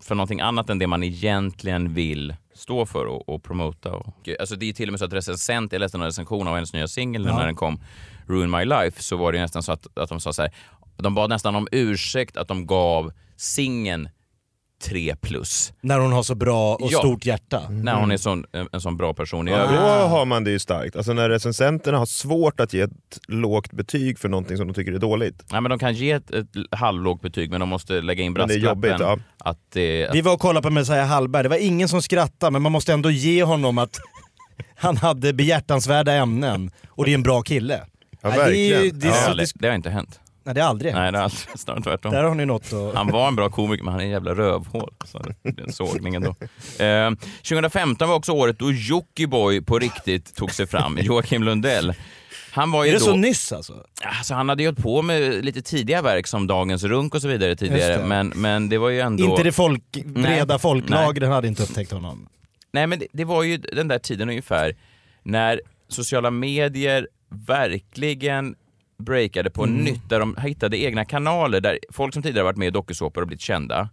för 0.00 0.14
någonting 0.14 0.40
annat 0.40 0.70
än 0.70 0.78
det 0.78 0.86
man 0.86 1.02
egentligen 1.02 1.94
vill 1.94 2.34
stå 2.54 2.86
för 2.86 3.06
och, 3.06 3.28
och 3.28 3.42
promota. 3.42 3.92
Och, 3.92 4.28
alltså 4.40 4.56
det 4.56 4.68
är 4.68 4.72
till 4.72 4.88
och 4.88 4.92
med 4.92 4.98
så 4.98 5.04
att 5.04 5.12
recensent, 5.12 5.72
jag 5.72 5.80
läste 5.80 5.98
en 5.98 6.04
recension 6.04 6.48
av 6.48 6.54
hennes 6.54 6.72
nya 6.72 6.88
singel 6.88 7.24
när 7.24 7.46
den 7.46 7.56
kom, 7.56 7.80
Ruin 8.26 8.50
My 8.50 8.64
Life, 8.64 9.02
så 9.02 9.16
var 9.16 9.32
det 9.32 9.40
nästan 9.40 9.62
så 9.62 9.72
att, 9.72 9.98
att 9.98 10.08
de 10.08 10.20
sa 10.20 10.32
så 10.32 10.42
här, 10.42 10.52
de 10.96 11.14
bad 11.14 11.30
nästan 11.30 11.54
om 11.56 11.68
ursäkt 11.72 12.36
att 12.36 12.48
de 12.48 12.66
gav 12.66 13.12
singeln 13.36 14.08
3 14.82 15.16
plus. 15.20 15.72
När 15.80 15.98
hon 15.98 16.12
har 16.12 16.22
så 16.22 16.34
bra 16.34 16.74
och 16.74 16.92
Ja. 16.92 16.98
stort 16.98 17.26
hjärta. 17.26 17.68
När 17.70 17.94
hon 17.94 18.10
är 18.10 18.16
sån, 18.16 18.44
en, 18.52 18.68
en 18.72 18.80
sån 18.80 18.96
bra 18.96 19.14
person 19.14 19.48
i 19.48 19.50
Då 19.50 19.56
övrigt. 19.56 19.80
har 20.10 20.24
man 20.24 20.44
det 20.44 20.50
ju 20.50 20.58
starkt. 20.58 20.96
Alltså 20.96 21.12
när 21.12 21.28
recensenterna 21.30 21.98
har 21.98 22.06
svårt 22.06 22.60
att 22.60 22.72
ge 22.72 22.80
ett 22.80 22.90
lågt 23.28 23.72
betyg 23.72 24.18
för 24.18 24.28
någonting 24.28 24.56
som 24.56 24.66
de 24.66 24.74
tycker 24.74 24.92
är 24.92 24.98
dåligt. 24.98 25.44
Nej, 25.52 25.60
men 25.60 25.70
de 25.70 25.78
kan 25.78 25.94
ge 25.94 26.10
ett, 26.10 26.30
ett 26.30 26.46
halvlågt 26.70 27.22
betyg 27.22 27.50
men 27.50 27.60
de 27.60 27.68
måste 27.68 28.00
lägga 28.00 28.24
in 28.24 28.32
Men 28.32 28.48
det 28.48 28.54
är 28.54 28.60
brasklappen 28.60 28.90
jobbigt, 28.90 29.00
ja. 29.00 29.48
att 29.50 29.58
det... 29.72 30.08
Vi 30.12 30.20
var 30.20 30.32
och 30.34 30.40
kollade 30.40 30.62
på 30.62 30.70
Messiah 30.70 31.06
Hallberg, 31.06 31.42
det 31.42 31.48
var 31.48 31.56
ingen 31.56 31.88
som 31.88 32.02
skrattade 32.02 32.50
men 32.52 32.62
man 32.62 32.72
måste 32.72 32.92
ändå 32.92 33.10
ge 33.10 33.44
honom 33.44 33.78
att 33.78 33.98
han 34.76 34.96
hade 34.96 35.32
behjärtansvärda 35.32 36.12
ämnen 36.12 36.70
och 36.88 37.04
det 37.04 37.10
är 37.10 37.14
en 37.14 37.22
bra 37.22 37.42
kille. 37.42 37.80
Ja, 38.20 38.28
verkligen. 38.30 38.80
det, 38.82 38.90
det, 38.90 39.12
aldrig, 39.26 39.48
det, 39.48 39.52
det 39.54 39.68
har 39.68 39.74
inte 39.74 39.90
hänt. 39.90 40.20
Nej, 40.44 40.54
det 40.54 40.60
har 40.60 40.68
aldrig 40.68 40.92
hänt. 40.92 41.02
Nej, 41.02 41.12
det 41.12 41.18
har 41.18 41.24
aldrig, 41.24 41.40
snarare 41.58 41.82
tvärtom. 41.82 42.12
Där 42.12 42.24
har 42.24 42.34
ni 42.34 42.46
något 42.46 42.72
att... 42.72 42.94
Han 42.94 43.10
var 43.10 43.28
en 43.28 43.36
bra 43.36 43.50
komiker 43.50 43.84
men 43.84 43.92
han 43.92 44.00
är 44.00 44.04
en 44.04 44.10
jävla 44.10 44.34
rövhål. 44.34 44.94
Så 45.04 45.18
det 45.18 45.52
blev 45.52 45.66
en 45.66 45.72
sågning 45.72 46.14
ändå. 46.14 46.34
Eh, 46.78 47.10
2015 47.36 48.08
var 48.08 48.16
också 48.16 48.32
året 48.32 48.58
då 48.58 48.72
Jockiboi 48.72 49.60
på 49.60 49.78
riktigt 49.78 50.34
tog 50.34 50.50
sig 50.50 50.66
fram. 50.66 50.98
Joakim 51.02 51.42
Lundell. 51.42 51.94
Han 52.52 52.70
var 52.70 52.84
ju 52.84 52.90
Är 52.90 52.92
det 52.92 52.98
då... 52.98 53.04
så 53.04 53.16
nyss 53.16 53.52
alltså? 53.52 53.84
Alltså, 54.04 54.34
han 54.34 54.48
hade 54.48 54.62
ju 54.62 54.68
hållit 54.68 54.82
på 54.82 55.02
med 55.02 55.44
lite 55.44 55.62
tidiga 55.62 56.02
verk 56.02 56.26
som 56.26 56.46
Dagens 56.46 56.84
Runk 56.84 57.14
och 57.14 57.22
så 57.22 57.28
vidare 57.28 57.56
tidigare. 57.56 57.96
det. 57.96 58.06
Men, 58.06 58.32
men 58.36 58.68
det 58.68 58.78
var 58.78 58.88
ju 58.88 59.00
ändå... 59.00 59.24
Inte 59.24 59.42
det 59.42 59.52
folk, 59.52 59.82
breda 60.04 60.44
Nej. 60.44 60.58
folklagren 60.58 61.32
hade 61.32 61.48
inte 61.48 61.62
upptäckt 61.62 61.92
honom. 61.92 62.28
Nej 62.72 62.86
men 62.86 62.98
det, 62.98 63.06
det 63.12 63.24
var 63.24 63.42
ju 63.42 63.56
den 63.56 63.88
där 63.88 63.98
tiden 63.98 64.28
ungefär 64.28 64.76
när 65.22 65.60
sociala 65.88 66.30
medier 66.30 67.08
verkligen 67.46 68.54
breakade 69.02 69.50
på 69.50 69.66
nytt, 69.66 70.08
där 70.08 70.20
de 70.20 70.36
hittade 70.36 70.76
egna 70.78 71.04
kanaler 71.04 71.60
där 71.60 71.78
folk 71.90 72.14
som 72.14 72.22
tidigare 72.22 72.44
varit 72.44 72.56
med 72.56 72.68
i 72.68 72.70
dokusåpor 72.70 73.20
och 73.20 73.26
blivit 73.26 73.40
kända, 73.40 73.88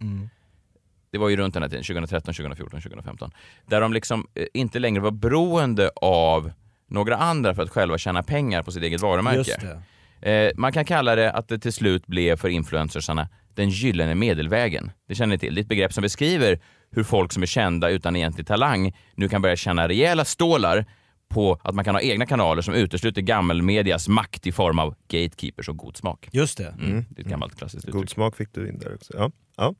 det 1.12 1.18
var 1.18 1.28
ju 1.28 1.36
runt 1.36 1.54
den 1.54 1.62
här 1.62 1.70
tiden, 1.70 1.84
2013, 1.84 2.34
2014, 2.34 2.80
2015, 2.80 3.30
där 3.66 3.80
de 3.80 3.92
liksom 3.92 4.26
eh, 4.34 4.46
inte 4.54 4.78
längre 4.78 5.00
var 5.02 5.10
beroende 5.10 5.90
av 5.96 6.52
några 6.88 7.16
andra 7.16 7.54
för 7.54 7.62
att 7.62 7.70
själva 7.70 7.98
tjäna 7.98 8.22
pengar 8.22 8.62
på 8.62 8.72
sitt 8.72 8.82
eget 8.82 9.00
varumärke. 9.00 9.78
Eh, 10.22 10.50
man 10.56 10.72
kan 10.72 10.84
kalla 10.84 11.14
det 11.14 11.32
att 11.32 11.48
det 11.48 11.58
till 11.58 11.72
slut 11.72 12.06
blev 12.06 12.36
för 12.36 12.48
influencersarna 12.48 13.28
den 13.54 13.68
gyllene 13.70 14.14
medelvägen. 14.14 14.90
Det 15.08 15.14
känner 15.14 15.34
ni 15.34 15.38
till. 15.38 15.54
Det 15.54 15.60
är 15.60 15.62
ett 15.62 15.68
begrepp 15.68 15.92
som 15.92 16.02
beskriver 16.02 16.60
hur 16.90 17.02
folk 17.04 17.32
som 17.32 17.42
är 17.42 17.46
kända 17.46 17.90
utan 17.90 18.16
egentlig 18.16 18.46
talang 18.46 18.92
nu 19.14 19.28
kan 19.28 19.42
börja 19.42 19.56
tjäna 19.56 19.88
rejäla 19.88 20.24
stålar 20.24 20.86
på 21.30 21.58
att 21.62 21.74
man 21.74 21.84
kan 21.84 21.94
ha 21.94 22.02
egna 22.02 22.26
kanaler 22.26 22.62
som 22.62 22.74
utesluter 22.74 23.22
gammelmedias 23.22 24.08
makt 24.08 24.46
i 24.46 24.52
form 24.52 24.78
av 24.78 24.94
gatekeepers 25.08 25.68
och 25.68 25.76
god 25.76 25.96
smak. 25.96 26.28
Just 26.32 26.58
det. 26.58 26.74
Mm. 26.80 27.04
Det 27.10 27.20
är 27.20 27.24
ett 27.24 27.30
gammalt 27.30 27.56
klassiskt 27.56 27.86
God 27.86 27.94
uttryck. 27.94 28.10
smak 28.10 28.36
fick 28.36 28.54
du 28.54 28.68
in 28.68 28.78
där 28.78 28.94
också. 28.94 29.12
Ja. 29.16 29.30
Ja. 29.56 29.74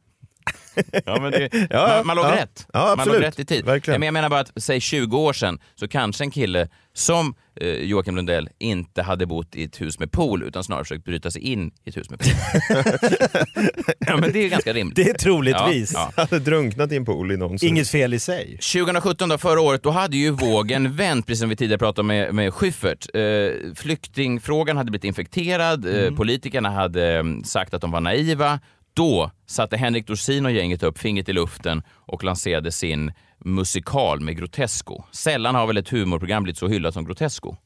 Ja, 1.07 1.21
men 1.21 1.33
det, 1.33 1.49
Ja, 1.71 1.89
man, 1.89 2.07
man 2.07 2.17
låg 2.17 2.25
ja. 2.25 2.37
rätt. 2.37 2.67
Ja, 2.73 2.95
man 2.97 3.09
låg 3.09 3.23
rätt 3.23 3.39
i 3.39 3.45
tid. 3.45 3.65
Verkligen. 3.65 3.95
Ja, 3.95 3.99
Men 3.99 4.07
jag 4.07 4.13
menar 4.13 4.29
bara 4.29 4.41
att, 4.41 4.53
säg 4.57 4.81
20 4.81 5.19
år 5.19 5.33
sedan, 5.33 5.59
så 5.75 5.89
kanske 5.89 6.25
en 6.25 6.31
kille 6.31 6.69
som 6.95 7.35
eh, 7.61 7.69
Joakim 7.69 8.17
Lundell 8.17 8.49
inte 8.59 9.03
hade 9.03 9.27
bott 9.27 9.57
i 9.57 9.65
ett 9.65 9.81
hus 9.81 9.99
med 9.99 10.13
pool, 10.13 10.43
utan 10.43 10.65
snarare 10.65 10.85
försökt 10.85 11.05
bryta 11.05 11.31
sig 11.31 11.43
in 11.43 11.71
i 11.85 11.89
ett 11.89 11.97
hus 11.97 12.11
med 12.11 12.19
pool. 12.19 12.33
ja, 13.99 14.17
men 14.17 14.33
det 14.33 14.39
är 14.39 14.43
ju 14.43 14.49
ganska 14.49 14.73
rimligt. 14.73 14.97
Det 14.97 15.11
är 15.11 15.15
troligtvis. 15.15 15.93
Ja, 15.95 16.13
ja. 16.17 16.23
Hade 16.23 16.39
drunknat 16.39 16.93
i 16.93 16.97
en 16.97 17.05
pool 17.05 17.33
i 17.33 17.37
någon 17.37 17.59
Inget 17.63 17.89
fel 17.89 18.15
i 18.15 18.19
sig. 18.19 18.59
2017 18.73 19.29
då, 19.29 19.39
förra 19.39 19.61
året, 19.61 19.83
då 19.83 19.91
hade 19.91 20.17
ju 20.17 20.31
vågen 20.31 20.93
vänt, 20.97 21.27
precis 21.27 21.41
som 21.41 21.49
vi 21.49 21.57
tidigare 21.57 21.79
pratade 21.79 22.07
med, 22.07 22.35
med 22.35 22.55
Schyffert. 22.55 23.07
Eh, 23.15 23.75
flyktingfrågan 23.75 24.77
hade 24.77 24.91
blivit 24.91 25.05
infekterad, 25.05 26.05
eh, 26.05 26.15
politikerna 26.15 26.71
hade 26.71 27.19
mm, 27.19 27.45
sagt 27.45 27.75
att 27.75 27.81
de 27.81 27.91
var 27.91 28.01
naiva. 28.01 28.61
Då 28.95 29.31
satte 29.47 29.77
Henrik 29.77 30.07
Dorsin 30.07 30.47
och 30.47 30.53
gänget 30.53 30.83
upp 30.83 30.99
fingret 30.99 31.29
i 31.29 31.33
luften 31.33 31.83
och 31.91 32.25
lanserade 32.25 32.73
sin 32.73 33.13
musikal 33.39 34.21
med 34.21 34.37
Grotesco. 34.37 35.03
Sällan 35.13 35.55
har 35.55 35.67
väl 35.67 35.77
ett 35.77 35.89
humorprogram 35.89 36.43
blivit 36.43 36.59
så 36.59 36.69
hyllat 36.69 36.95
som 36.95 37.05
Grotesco. 37.05 37.57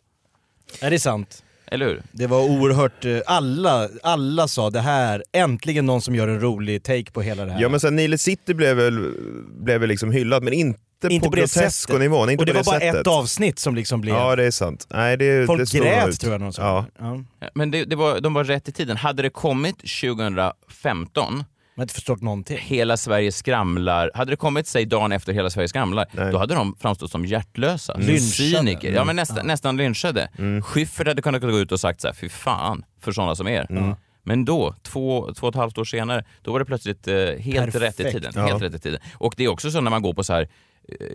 Är 0.80 0.90
det 0.90 0.98
sant? 0.98 1.44
Eller 1.66 1.87
hur? 1.87 2.02
Det 2.12 2.26
var 2.26 2.40
oerhört, 2.42 3.04
eh, 3.04 3.18
alla, 3.26 3.88
alla 4.02 4.48
sa 4.48 4.70
det 4.70 4.80
här, 4.80 5.24
äntligen 5.32 5.87
någon 5.87 6.00
som 6.00 6.14
gör 6.14 6.28
en 6.28 6.40
rolig 6.40 6.82
take 6.82 7.10
på 7.10 7.22
hela 7.22 7.44
det 7.44 7.52
här. 7.52 7.60
Ja 7.60 7.68
men 7.68 7.80
sen 7.80 7.96
Nile 7.96 8.18
City 8.18 8.54
blev 8.54 8.76
väl, 8.76 9.14
blev 9.48 9.80
väl 9.80 9.88
liksom 9.88 10.12
hyllad 10.12 10.42
men 10.42 10.52
inte, 10.52 10.80
inte 11.04 11.24
på, 11.26 11.30
på 11.30 11.37
Grotesco-nivån. 11.37 12.28
Och 12.38 12.46
det 12.46 12.52
var 12.52 12.59
det 12.59 12.64
bara 12.66 12.80
sättet. 12.80 12.94
ett 13.00 13.07
avsnitt 13.07 13.59
som 13.59 13.74
liksom 13.74 14.00
blev... 14.00 14.14
Ja 14.14 14.37
det 14.37 14.44
är 14.44 14.50
sant. 14.50 14.87
Nej, 14.90 15.16
det, 15.16 15.46
Folk 15.46 15.70
det 15.72 15.78
grät 15.78 16.09
ut. 16.09 16.20
tror 16.20 16.33
jag 16.33 16.40
någon 16.40 16.52
sa. 16.52 16.62
Ja. 16.98 17.18
Ja. 17.40 17.48
Men 17.54 17.70
det, 17.70 17.85
det 17.85 17.96
var, 17.96 18.20
de 18.20 18.35
var 18.35 18.44
rätt 18.44 18.68
i 18.68 18.72
tiden. 18.72 18.96
Hade 18.96 19.22
det 19.22 19.30
kommit 19.30 19.76
2015 19.78 21.35
Man 21.37 21.44
har 21.76 21.83
inte 21.83 21.94
förstått 21.94 22.22
någonting. 22.22 22.59
Hela 22.61 22.96
Sverige 22.96 23.33
skramlar. 23.33 24.11
Hade 24.14 24.33
det 24.33 24.37
kommit 24.37 24.66
sig 24.66 24.85
dagen 24.87 25.12
efter 25.12 25.33
Hela 25.33 25.50
Sverige 25.50 25.68
skramlar, 25.68 26.07
Nej. 26.12 26.33
då 26.33 26.38
hade 26.38 26.54
de 26.54 26.76
framstått 26.80 27.11
som 27.11 27.24
hjärtlösa. 27.24 27.96
Lynchade. 27.96 28.20
Cyniker. 28.20 28.88
Ja, 28.92 28.92
men 28.92 29.02
Mm. 29.04 29.16
nästan, 29.16 29.46
nästan 29.46 29.76
lynchade. 29.76 30.28
Schyffert 30.64 31.07
hade 31.07 31.22
kunnat 31.22 31.40
gå 31.42 31.59
ut 31.59 31.72
och 31.72 31.80
sagt 31.80 32.00
så 32.00 32.09
här, 32.09 32.14
fy 32.14 32.28
fan 32.28 32.85
för 33.00 33.12
sådana 33.12 33.35
som 33.35 33.48
er. 33.48 33.96
Men 34.26 34.44
då, 34.44 34.74
två, 34.83 35.33
två 35.35 35.46
och 35.46 35.52
ett 35.54 35.59
halvt 35.59 35.78
år 35.78 35.85
senare, 35.85 36.24
då 36.42 36.52
var 36.52 36.59
det 36.59 36.64
plötsligt 36.64 37.09
eh, 37.09 37.14
helt 37.16 37.72
Perfekt. 37.72 37.74
rätt 37.83 38.00
i 38.00 38.12
tiden. 38.12 38.33
Ja. 38.35 38.46
Helt 38.46 38.62
rätt 38.62 38.74
i 38.74 38.78
tiden. 38.78 39.00
Och 39.14 39.35
det 39.37 39.44
är 39.44 39.48
också 39.48 39.70
så 39.70 39.80
när 39.80 39.90
man 39.90 40.02
går 40.02 40.14
på 40.14 40.24
så 40.24 40.33
här 40.33 40.48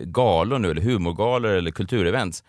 galor 0.04 0.58
nu, 0.58 0.70
eller 0.70 0.82
humorgalor 0.82 1.50
eller 1.50 1.70
kulturevents. 1.70 2.44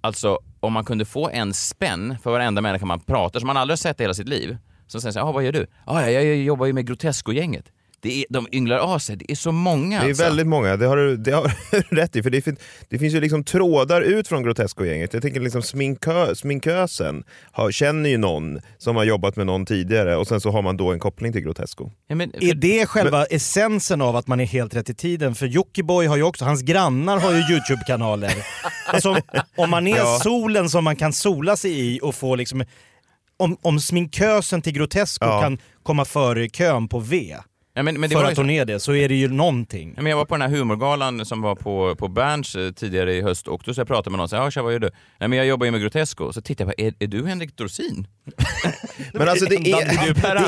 Alltså 0.00 0.38
om 0.60 0.72
man 0.72 0.84
kunde 0.84 1.04
få 1.04 1.28
en 1.28 1.54
spänn 1.54 2.16
för 2.22 2.30
varenda 2.30 2.60
människa 2.60 2.86
man 2.86 3.00
pratar 3.00 3.40
som 3.40 3.46
man 3.46 3.56
aldrig 3.56 3.72
har 3.72 3.76
sett 3.78 4.00
i 4.00 4.02
hela 4.02 4.14
sitt 4.14 4.28
liv. 4.28 4.56
som 4.86 5.00
säger 5.00 5.12
såhär, 5.12 5.26
ah, 5.26 5.32
vad 5.32 5.44
gör 5.44 5.52
du? 5.52 5.66
Ah, 5.84 6.00
jag, 6.00 6.24
jag 6.24 6.36
jobbar 6.36 6.66
ju 6.66 6.72
med 6.72 6.86
Grotesco-gänget. 6.86 7.72
Det 8.00 8.18
är, 8.20 8.24
de 8.30 8.46
ynglar 8.52 8.78
av 8.78 8.98
sig, 8.98 9.16
det 9.16 9.32
är 9.32 9.36
så 9.36 9.52
många 9.52 10.00
Det 10.00 10.06
är 10.06 10.08
alltså. 10.08 10.22
väldigt 10.24 10.46
många, 10.46 10.76
det 10.76 10.86
har 10.86 10.96
du 10.96 11.16
det 11.16 11.30
har 11.32 11.52
du 11.90 11.96
rätt 11.96 12.16
i. 12.16 12.22
För 12.22 12.30
det, 12.30 12.40
fin, 12.42 12.56
det 12.88 12.98
finns 12.98 13.14
ju 13.14 13.20
liksom 13.20 13.44
trådar 13.44 14.00
ut 14.02 14.28
från 14.28 14.42
Grotesco-gänget. 14.42 15.12
Jag 15.12 15.22
tänker 15.22 15.40
liksom 15.40 15.62
sminkö, 15.62 16.34
sminkösen 16.34 17.24
har, 17.52 17.70
känner 17.70 18.10
ju 18.10 18.16
någon 18.18 18.60
som 18.78 18.96
har 18.96 19.04
jobbat 19.04 19.36
med 19.36 19.46
någon 19.46 19.66
tidigare 19.66 20.16
och 20.16 20.26
sen 20.28 20.40
så 20.40 20.50
har 20.50 20.62
man 20.62 20.76
då 20.76 20.92
en 20.92 20.98
koppling 20.98 21.32
till 21.32 21.40
Grotesco. 21.40 21.90
Ja, 22.08 22.14
men, 22.14 22.34
Är 22.34 22.48
för, 22.48 22.54
det 22.54 22.86
själva 22.86 23.24
essensen 23.24 24.02
av 24.02 24.16
att 24.16 24.26
man 24.26 24.40
är 24.40 24.46
helt 24.46 24.74
rätt 24.74 24.90
i 24.90 24.94
tiden? 24.94 25.34
För 25.34 25.46
Jockiboi 25.46 26.06
har 26.06 26.16
ju 26.16 26.22
också, 26.22 26.44
hans 26.44 26.62
grannar 26.62 27.20
har 27.20 27.32
ju 27.32 27.38
YouTube-kanaler. 27.38 28.32
alltså, 28.86 29.16
om 29.56 29.70
man 29.70 29.86
är 29.86 29.96
Ja. 29.96 30.20
solen 30.22 30.70
som 30.70 30.84
man 30.84 30.96
kan 30.96 31.12
sola 31.12 31.56
sig 31.56 31.80
i 31.94 32.00
och 32.02 32.14
få 32.14 32.34
liksom... 32.34 32.64
Om, 33.40 33.56
om 33.62 33.80
sminkösen 33.80 34.62
till 34.62 34.72
Grotesco 34.72 35.26
Ja. 35.26 35.40
kan 35.40 35.58
komma 35.82 36.04
före 36.04 36.48
kön 36.48 36.88
på 36.88 36.98
V, 36.98 37.36
ja, 37.78 37.82
men, 37.82 38.00
men 38.00 38.10
det 38.10 38.16
för 38.16 38.24
att 38.24 38.34
så, 38.34 38.42
hon 38.42 38.50
är 38.50 38.64
det, 38.64 38.80
så 38.80 38.94
är 38.94 39.08
det 39.08 39.14
ju 39.14 39.28
någonting. 39.28 39.92
Ja, 39.96 40.02
men 40.02 40.10
jag 40.10 40.16
var 40.16 40.24
på 40.24 40.34
den 40.34 40.50
här 40.50 40.58
humorgalan 40.58 41.26
som 41.26 41.42
var 41.42 41.54
på, 41.54 41.96
på 41.96 42.08
Berns 42.08 42.54
eh, 42.54 42.72
tidigare 42.72 43.14
i 43.14 43.22
höst 43.22 43.48
och 43.48 43.62
då 43.64 43.74
så 43.74 43.80
jag 43.80 43.88
pratade 43.88 44.10
med 44.10 44.18
någon 44.18 44.24
och 44.24 44.30
sa 44.30 44.36
ja 44.36 44.50
tja 44.50 44.62
vad 44.62 44.72
gör 44.72 44.78
du? 44.78 44.90
Nej 45.18 45.28
men 45.28 45.38
jag 45.38 45.46
jobbar 45.46 45.66
ju 45.66 45.72
med 45.72 45.80
Grotesco. 45.80 46.32
Så 46.32 46.40
tittade 46.40 46.70
jag 46.70 46.76
på, 46.76 46.82
är, 46.82 47.04
är 47.04 47.08
du 47.08 47.26
Henrik 47.26 47.56
Dorsin? 47.56 48.06
Men 49.12 49.28
alltså 49.28 49.44
det 49.44 49.56
är 49.56 49.62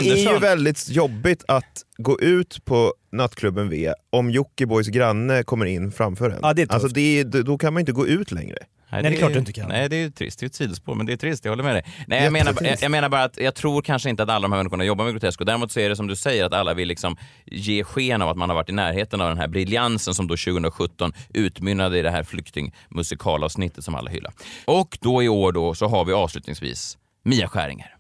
det 0.00 0.10
är 0.10 0.32
ju 0.32 0.38
väldigt 0.38 0.88
jobbigt 0.88 1.44
att 1.48 1.82
gå 1.98 2.20
ut 2.20 2.64
på 2.64 2.94
nattklubben 3.12 3.68
V 3.68 3.92
om 4.10 4.30
Jockibois 4.30 4.88
granne 4.88 5.42
kommer 5.42 5.66
in 5.66 5.92
framför 5.92 6.30
en. 6.30 6.38
Ja, 6.42 6.52
det 6.52 6.62
är 6.62 6.66
tufft. 6.66 6.74
alltså 6.74 6.88
det 6.88 7.20
är, 7.20 7.24
då 7.24 7.58
kan 7.58 7.74
man 7.74 7.80
inte 7.80 7.92
gå 7.92 8.06
ut 8.06 8.32
längre. 8.32 8.58
Nej, 8.92 9.02
det 9.02 9.08
är 9.08 9.18
klart 9.18 9.32
du 9.32 9.38
inte 9.38 9.52
kan. 9.52 9.68
Nej, 9.68 9.88
det 9.88 9.96
är 9.96 10.00
ju 10.00 10.10
trist. 10.10 10.40
Det 10.40 10.44
är 10.44 10.46
ett 10.46 10.54
sidospår, 10.54 10.94
men 10.94 11.06
det 11.06 11.12
är 11.12 11.16
trist. 11.16 11.44
Jag 11.44 11.52
håller 11.52 11.64
med 11.64 11.74
dig. 11.74 11.84
Nej, 12.06 12.24
jag 12.24 12.32
menar, 12.32 12.54
jag, 12.60 12.82
jag 12.82 12.90
menar 12.90 13.08
bara 13.08 13.22
att 13.24 13.36
jag 13.36 13.54
tror 13.54 13.82
kanske 13.82 14.10
inte 14.10 14.22
att 14.22 14.28
alla 14.28 14.42
de 14.42 14.52
här 14.52 14.58
människorna 14.58 14.84
jobbar 14.84 15.04
med 15.04 15.14
Grotesco. 15.14 15.44
Däremot 15.44 15.72
så 15.72 15.80
är 15.80 15.88
det 15.88 15.96
som 15.96 16.06
du 16.06 16.16
säger, 16.16 16.44
att 16.44 16.52
alla 16.52 16.74
vill 16.74 16.88
liksom 16.88 17.16
ge 17.44 17.84
sken 17.84 18.22
av 18.22 18.28
att 18.28 18.36
man 18.36 18.48
har 18.48 18.56
varit 18.56 18.68
i 18.68 18.72
närheten 18.72 19.20
av 19.20 19.28
den 19.28 19.38
här 19.38 19.48
briljansen 19.48 20.14
som 20.14 20.26
då 20.26 20.36
2017 20.36 21.12
utmynnade 21.34 21.98
i 21.98 22.02
det 22.02 22.10
här 22.10 22.22
flyktingmusikalavsnittet 22.22 23.84
som 23.84 23.94
alla 23.94 24.10
hyllar. 24.10 24.32
Och 24.64 24.98
då 25.00 25.22
i 25.22 25.28
år 25.28 25.52
då 25.52 25.74
så 25.74 25.86
har 25.88 26.04
vi 26.04 26.12
avslutningsvis 26.12 26.98
Mia 27.24 27.48
Skäringer. 27.48 27.96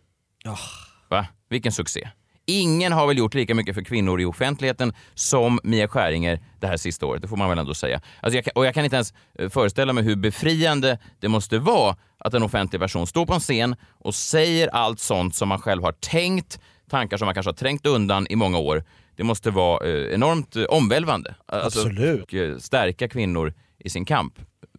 Va? 1.08 1.26
Vilken 1.48 1.72
succé. 1.72 2.08
Ingen 2.50 2.92
har 2.92 3.06
väl 3.06 3.18
gjort 3.18 3.34
lika 3.34 3.54
mycket 3.54 3.74
för 3.74 3.82
kvinnor 3.82 4.20
i 4.20 4.24
offentligheten 4.24 4.92
som 5.14 5.60
Mia 5.64 5.88
Skäringer 5.88 6.40
det 6.60 6.66
här 6.66 6.76
sista 6.76 7.06
året, 7.06 7.22
det 7.22 7.28
får 7.28 7.36
man 7.36 7.48
väl 7.48 7.58
ändå 7.58 7.74
säga. 7.74 8.00
Alltså 8.20 8.36
jag 8.36 8.44
kan, 8.44 8.52
och 8.54 8.66
jag 8.66 8.74
kan 8.74 8.84
inte 8.84 8.96
ens 8.96 9.14
eh, 9.38 9.48
föreställa 9.48 9.92
mig 9.92 10.04
hur 10.04 10.16
befriande 10.16 10.98
det 11.20 11.28
måste 11.28 11.58
vara 11.58 11.96
att 12.18 12.34
en 12.34 12.42
offentlig 12.42 12.80
person 12.80 13.06
står 13.06 13.26
på 13.26 13.34
en 13.34 13.40
scen 13.40 13.76
och 13.98 14.14
säger 14.14 14.68
allt 14.68 15.00
sånt 15.00 15.34
som 15.34 15.48
man 15.48 15.58
själv 15.58 15.82
har 15.82 15.92
tänkt, 15.92 16.60
tankar 16.90 17.16
som 17.16 17.26
man 17.26 17.34
kanske 17.34 17.50
har 17.50 17.56
trängt 17.56 17.86
undan 17.86 18.26
i 18.30 18.36
många 18.36 18.58
år. 18.58 18.84
Det 19.16 19.24
måste 19.24 19.50
vara 19.50 19.86
eh, 19.86 20.14
enormt 20.14 20.56
eh, 20.56 20.64
omvälvande. 20.64 21.34
Alltså, 21.46 21.80
Absolut. 21.80 22.22
och, 22.22 22.34
eh, 22.34 22.58
stärka 22.58 23.08
kvinnor 23.08 23.54
i 23.78 23.90
sin 23.90 24.04
kamp. 24.04 24.34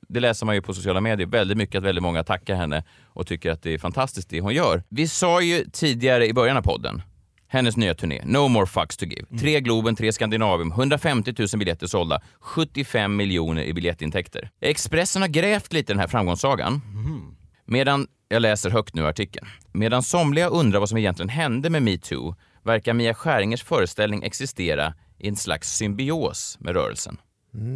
Det 0.10 0.20
läser 0.20 0.46
man 0.46 0.56
ju 0.56 0.62
på 0.62 0.74
sociala 0.74 1.02
medier 1.02 1.28
väldigt 1.28 1.58
mycket, 1.58 1.76
att 1.76 1.84
väldigt 1.84 2.04
många 2.04 2.24
tackar 2.24 2.56
henne 2.56 2.84
och 3.04 3.28
tycker 3.28 3.52
att 3.52 3.64
det 3.64 3.74
är 3.74 3.78
fantastiskt 3.78 4.30
det 4.30 4.42
hon 4.42 4.54
gör. 4.54 4.84
Vi 4.90 5.08
sa 5.08 5.42
ju 5.42 5.66
tidigare 5.72 6.28
i 6.28 6.34
början 6.34 6.58
av 6.58 6.62
podden, 6.62 7.02
hennes 7.52 7.78
nya 7.78 7.94
turné, 7.96 8.22
No 8.26 8.48
more 8.48 8.66
fucks 8.66 8.98
to 8.98 9.06
give. 9.06 9.40
Tre 9.40 9.60
Globen, 9.60 9.96
tre 9.96 10.12
Skandinavium, 10.12 10.72
150 10.72 11.34
000 11.38 11.48
biljetter 11.60 11.88
sålda, 11.88 12.22
75 12.40 13.16
miljoner 13.16 13.64
i 13.64 13.74
biljettintäkter. 13.74 14.50
Expressen 14.62 15.22
har 15.22 15.30
grävt 15.30 15.74
lite 15.74 15.92
i 15.92 15.94
den 15.94 16.00
här 16.00 16.08
framgångssagan. 16.08 16.82
Medan, 17.66 18.08
jag 18.30 18.42
läser 18.42 18.70
högt 18.70 18.96
nu 18.96 19.08
artikeln. 19.08 19.48
Medan 19.72 20.04
somliga 20.04 20.48
undrar 20.48 20.80
vad 20.80 20.90
som 20.90 20.98
egentligen 20.98 21.30
hände 21.30 21.70
med 21.70 21.84
metoo 21.84 22.36
verkar 22.64 22.94
Mia 22.94 23.14
Skäringers 23.14 23.64
föreställning 23.64 24.24
existera 24.24 24.94
i 25.20 25.28
en 25.28 25.36
slags 25.36 25.76
symbios 25.78 26.58
med 26.60 26.74
rörelsen. 26.76 27.18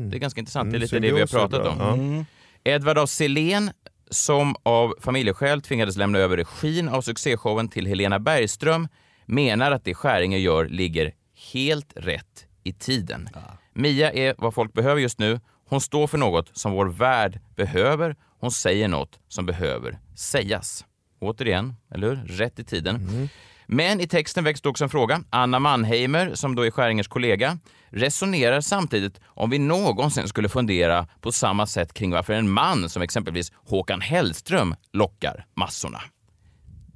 Det 0.10 0.18
är 0.18 0.20
ganska 0.20 0.40
intressant, 0.40 0.72
det 0.72 0.78
är 0.78 0.80
lite 0.80 1.00
det 1.00 1.12
vi 1.12 1.20
har 1.20 1.28
pratat 1.28 1.68
om. 1.68 2.26
Ja. 2.64 2.72
Edvard 2.72 2.98
af 2.98 3.10
Sillén, 3.10 3.72
som 4.10 4.56
av 4.64 4.96
familjeskäl 5.02 5.62
tvingades 5.62 5.98
lämna 5.98 6.20
över 6.20 6.38
regin 6.38 6.90
av 6.90 7.02
succéshowen 7.02 7.70
till 7.70 7.88
Helena 7.88 8.20
Bergström, 8.20 8.88
menar 9.26 9.72
att 9.72 9.84
det 9.84 9.94
Skäringer 9.94 10.38
gör 10.38 10.66
ligger 10.66 11.14
helt 11.54 11.94
rätt 11.96 12.46
i 12.64 12.74
tiden. 12.74 13.30
Mia 13.74 14.12
är 14.14 14.36
vad 14.38 14.54
folk 14.54 14.74
behöver 14.74 15.02
just 15.02 15.20
nu. 15.20 15.40
Hon 15.70 15.82
står 15.82 16.08
för 16.08 16.18
något 16.18 16.58
som 16.58 16.72
vår 16.72 16.86
värld 16.86 17.40
behöver. 17.56 18.16
Hon 18.40 18.52
säger 18.52 18.88
något 18.88 19.20
som 19.28 19.46
behöver 19.46 20.00
sägas. 20.16 20.86
Återigen, 21.20 21.76
eller 21.92 22.08
hur? 22.10 22.16
Rätt 22.16 22.60
i 22.60 22.64
tiden. 22.64 23.30
Men 23.68 24.02
i 24.02 24.08
texten 24.08 24.44
väcks 24.44 24.62
också 24.66 24.84
en 24.84 24.90
fråga. 24.90 25.24
Anna 25.30 25.60
Mannheimer, 25.60 26.32
som 26.34 26.56
då 26.56 26.66
är 26.66 26.72
Skäringers 26.72 27.08
kollega, 27.08 27.58
resonerar 27.90 28.62
samtidigt 28.62 29.20
om 29.26 29.50
vi 29.50 29.60
någonsin 29.60 30.28
skulle 30.28 30.50
fundera 30.50 31.08
på 31.22 31.32
samma 31.32 31.68
sätt 31.68 31.94
kring 31.94 32.12
varför 32.12 32.34
en 32.34 32.50
man 32.50 32.90
som 32.90 33.02
exempelvis 33.02 33.52
Håkan 33.56 34.02
Hellström 34.02 34.76
lockar 34.94 35.46
massorna. 35.56 36.02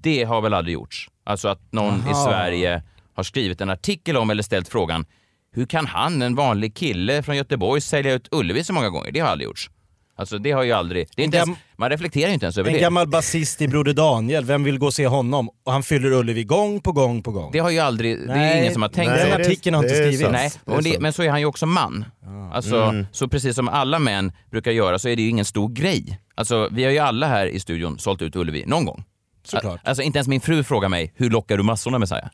Det 0.01 0.23
har 0.23 0.41
väl 0.41 0.53
aldrig 0.53 0.73
gjorts? 0.73 1.09
Alltså 1.29 1.47
att 1.47 1.71
någon 1.71 1.95
i 2.11 2.13
Sverige 2.25 2.83
har 3.15 3.23
skrivit 3.23 3.61
en 3.61 3.69
artikel 3.69 4.17
om 4.17 4.29
eller 4.29 4.43
ställt 4.43 4.67
frågan 4.67 5.05
hur 5.51 5.65
kan 5.65 5.85
han, 5.87 6.21
en 6.21 6.35
vanlig 6.35 6.75
kille 6.75 7.23
från 7.23 7.35
Göteborg, 7.37 7.81
sälja 7.81 8.13
ut 8.13 8.27
Ullevi 8.31 8.63
så 8.63 8.73
många 8.73 8.89
gånger? 8.89 9.11
Det 9.11 9.19
har 9.19 9.27
aldrig 9.27 9.45
gjorts. 9.45 9.69
Alltså 10.15 10.37
det 10.37 10.51
har 10.51 10.63
ju 10.63 10.71
aldrig... 10.71 11.07
Det 11.15 11.21
är 11.21 11.25
inte 11.25 11.37
En 11.37 11.43
ens, 11.47 11.59
man 11.77 11.89
reflekterar 11.89 12.27
ju 12.27 12.33
inte 12.33 12.45
ens 12.45 12.57
över 12.57 12.69
En 12.69 12.73
det. 12.75 12.81
gammal 12.81 13.07
basist 13.07 13.61
i 13.61 13.67
Broder 13.67 13.93
Daniel, 13.93 14.45
vem 14.45 14.63
vill 14.63 14.79
gå 14.79 14.85
och 14.85 14.93
se 14.93 15.07
honom? 15.07 15.49
Och 15.65 15.71
han 15.71 15.83
fyller 15.83 16.11
Ullevi 16.11 16.43
gång 16.43 16.81
på 16.81 16.91
gång 16.91 17.23
på 17.23 17.31
gång. 17.31 17.49
Det 17.51 17.59
har 17.59 17.69
ju 17.69 17.79
aldrig... 17.79 18.17
det 18.17 18.23
är 18.23 18.27
Nej, 18.37 18.61
ingen 18.61 18.73
som 18.73 18.81
har 18.81 18.89
tänkt 18.89 19.09
nej, 19.09 19.19
så. 19.21 19.27
den 19.27 19.41
artikeln 19.41 19.75
har 19.75 19.83
inte 19.83 19.95
skrivits. 19.95 20.29
Nej, 20.31 20.51
Det 20.83 20.99
men 20.99 21.13
så 21.13 21.23
är 21.23 21.29
han 21.29 21.39
ju 21.39 21.45
också 21.45 21.65
man. 21.65 22.05
Alltså, 22.53 22.75
Mm. 22.75 23.05
Så 23.11 23.27
precis 23.27 23.55
som 23.55 23.67
alla 23.69 23.99
män 23.99 24.31
brukar 24.51 24.71
göra 24.71 24.99
så 24.99 25.09
är 25.09 25.15
det 25.15 25.21
ju 25.21 25.29
ingen 25.29 25.45
stor 25.45 25.69
grej. 25.69 26.19
Alltså, 26.35 26.69
vi 26.71 26.83
har 26.83 26.91
ju 26.91 26.97
alla 26.99 27.27
här 27.27 27.45
i 27.47 27.59
studion 27.59 27.99
sålt 27.99 28.21
ut 28.21 28.35
Ullevi 28.35 28.63
någon 28.67 28.85
gång. 28.85 29.03
Såklart. 29.51 29.81
Alltså 29.83 30.03
inte 30.03 30.17
ens 30.19 30.27
min 30.27 30.41
fru 30.41 30.63
frågar 30.63 30.89
mig, 30.89 31.13
hur 31.15 31.29
lockar 31.29 31.57
du 31.57 31.63
massorna 31.63 31.99
Messiah? 31.99 32.29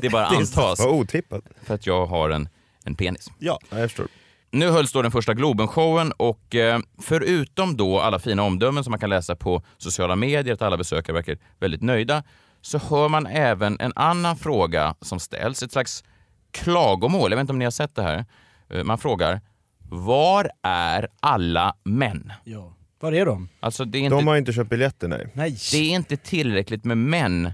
Det 0.00 0.08
bara 0.12 0.28
Det 0.30 0.34
är 0.34 0.38
antas 0.40 0.78
Vad 0.80 0.88
otippat. 0.88 1.44
för 1.62 1.74
att 1.74 1.86
jag 1.86 2.06
har 2.06 2.30
en, 2.30 2.48
en 2.84 2.94
penis. 2.94 3.30
Ja. 3.38 3.58
Ja, 3.70 3.78
jag 3.78 3.90
förstår. 3.90 4.06
Nu 4.52 4.70
hölls 4.70 4.92
då 4.92 5.02
den 5.02 5.10
första 5.10 5.34
Globen-showen 5.34 6.12
och 6.16 6.54
eh, 6.54 6.80
förutom 7.02 7.76
då 7.76 8.00
alla 8.00 8.18
fina 8.18 8.42
omdömen 8.42 8.84
som 8.84 8.90
man 8.90 9.00
kan 9.00 9.10
läsa 9.10 9.36
på 9.36 9.62
sociala 9.78 10.16
medier, 10.16 10.54
att 10.54 10.62
alla 10.62 10.76
besökare 10.76 11.14
verkar 11.14 11.38
väldigt 11.60 11.82
nöjda, 11.82 12.22
så 12.60 12.78
hör 12.78 13.08
man 13.08 13.26
även 13.26 13.80
en 13.80 13.92
annan 13.96 14.36
fråga 14.36 14.94
som 15.00 15.20
ställs, 15.20 15.62
ett 15.62 15.72
slags 15.72 16.04
klagomål. 16.50 17.30
Jag 17.30 17.36
vet 17.36 17.40
inte 17.42 17.52
om 17.52 17.58
ni 17.58 17.64
har 17.64 17.70
sett 17.70 17.94
det 17.94 18.02
här. 18.02 18.24
Eh, 18.70 18.84
Man 18.84 18.98
frågar, 18.98 19.40
var 19.88 20.50
är 20.62 21.08
alla 21.20 21.74
män? 21.84 22.32
ja. 22.44 22.72
Var 23.00 23.12
är 23.12 23.26
de? 23.26 23.48
Alltså 23.60 23.84
det 23.84 23.98
är 23.98 24.00
inte, 24.00 24.16
De 24.16 24.26
har 24.26 24.36
inte 24.36 24.52
köpt 24.52 24.70
biljetter, 24.70 25.08
nej. 25.08 25.26
Nej. 25.34 25.56
det 25.72 25.78
är 25.78 25.90
inte 25.90 26.16
tillräckligt 26.16 26.84
med 26.84 26.98
män 26.98 27.52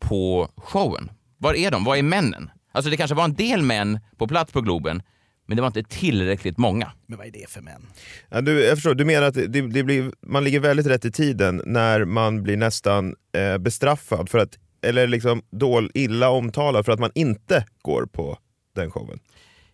på 0.00 0.48
showen. 0.56 1.10
Var 1.38 1.54
är 1.54 1.70
de? 1.70 1.84
Var 1.84 1.96
är 1.96 2.02
männen? 2.02 2.50
Alltså 2.72 2.90
det 2.90 2.96
kanske 2.96 3.14
var 3.14 3.24
en 3.24 3.34
del 3.34 3.62
män 3.62 4.00
på 4.16 4.26
plats 4.28 4.52
på 4.52 4.60
Globen, 4.60 5.02
men 5.46 5.56
det 5.56 5.62
var 5.62 5.66
inte 5.66 5.82
tillräckligt 5.82 6.58
många. 6.58 6.92
Men 7.06 7.18
vad 7.18 7.26
är 7.26 7.30
det 7.30 7.50
för 7.50 7.60
män? 7.60 7.86
Ja, 8.28 8.40
du, 8.40 8.64
jag 8.64 8.76
förstår, 8.76 8.94
du 8.94 9.04
menar 9.04 9.26
att 9.26 9.34
det, 9.34 9.46
det 9.46 9.82
blir, 9.82 10.12
man 10.22 10.44
ligger 10.44 10.60
väldigt 10.60 10.86
rätt 10.86 11.04
i 11.04 11.12
tiden 11.12 11.62
när 11.66 12.04
man 12.04 12.42
blir 12.42 12.56
nästan 12.56 13.14
eh, 13.36 13.58
bestraffad, 13.58 14.28
för 14.28 14.38
att, 14.38 14.58
eller 14.82 15.06
liksom 15.06 15.42
dål, 15.50 15.90
illa 15.94 16.30
omtalad 16.30 16.84
för 16.84 16.92
att 16.92 17.00
man 17.00 17.10
inte 17.14 17.66
går 17.82 18.06
på 18.06 18.38
den 18.74 18.90
showen. 18.90 19.18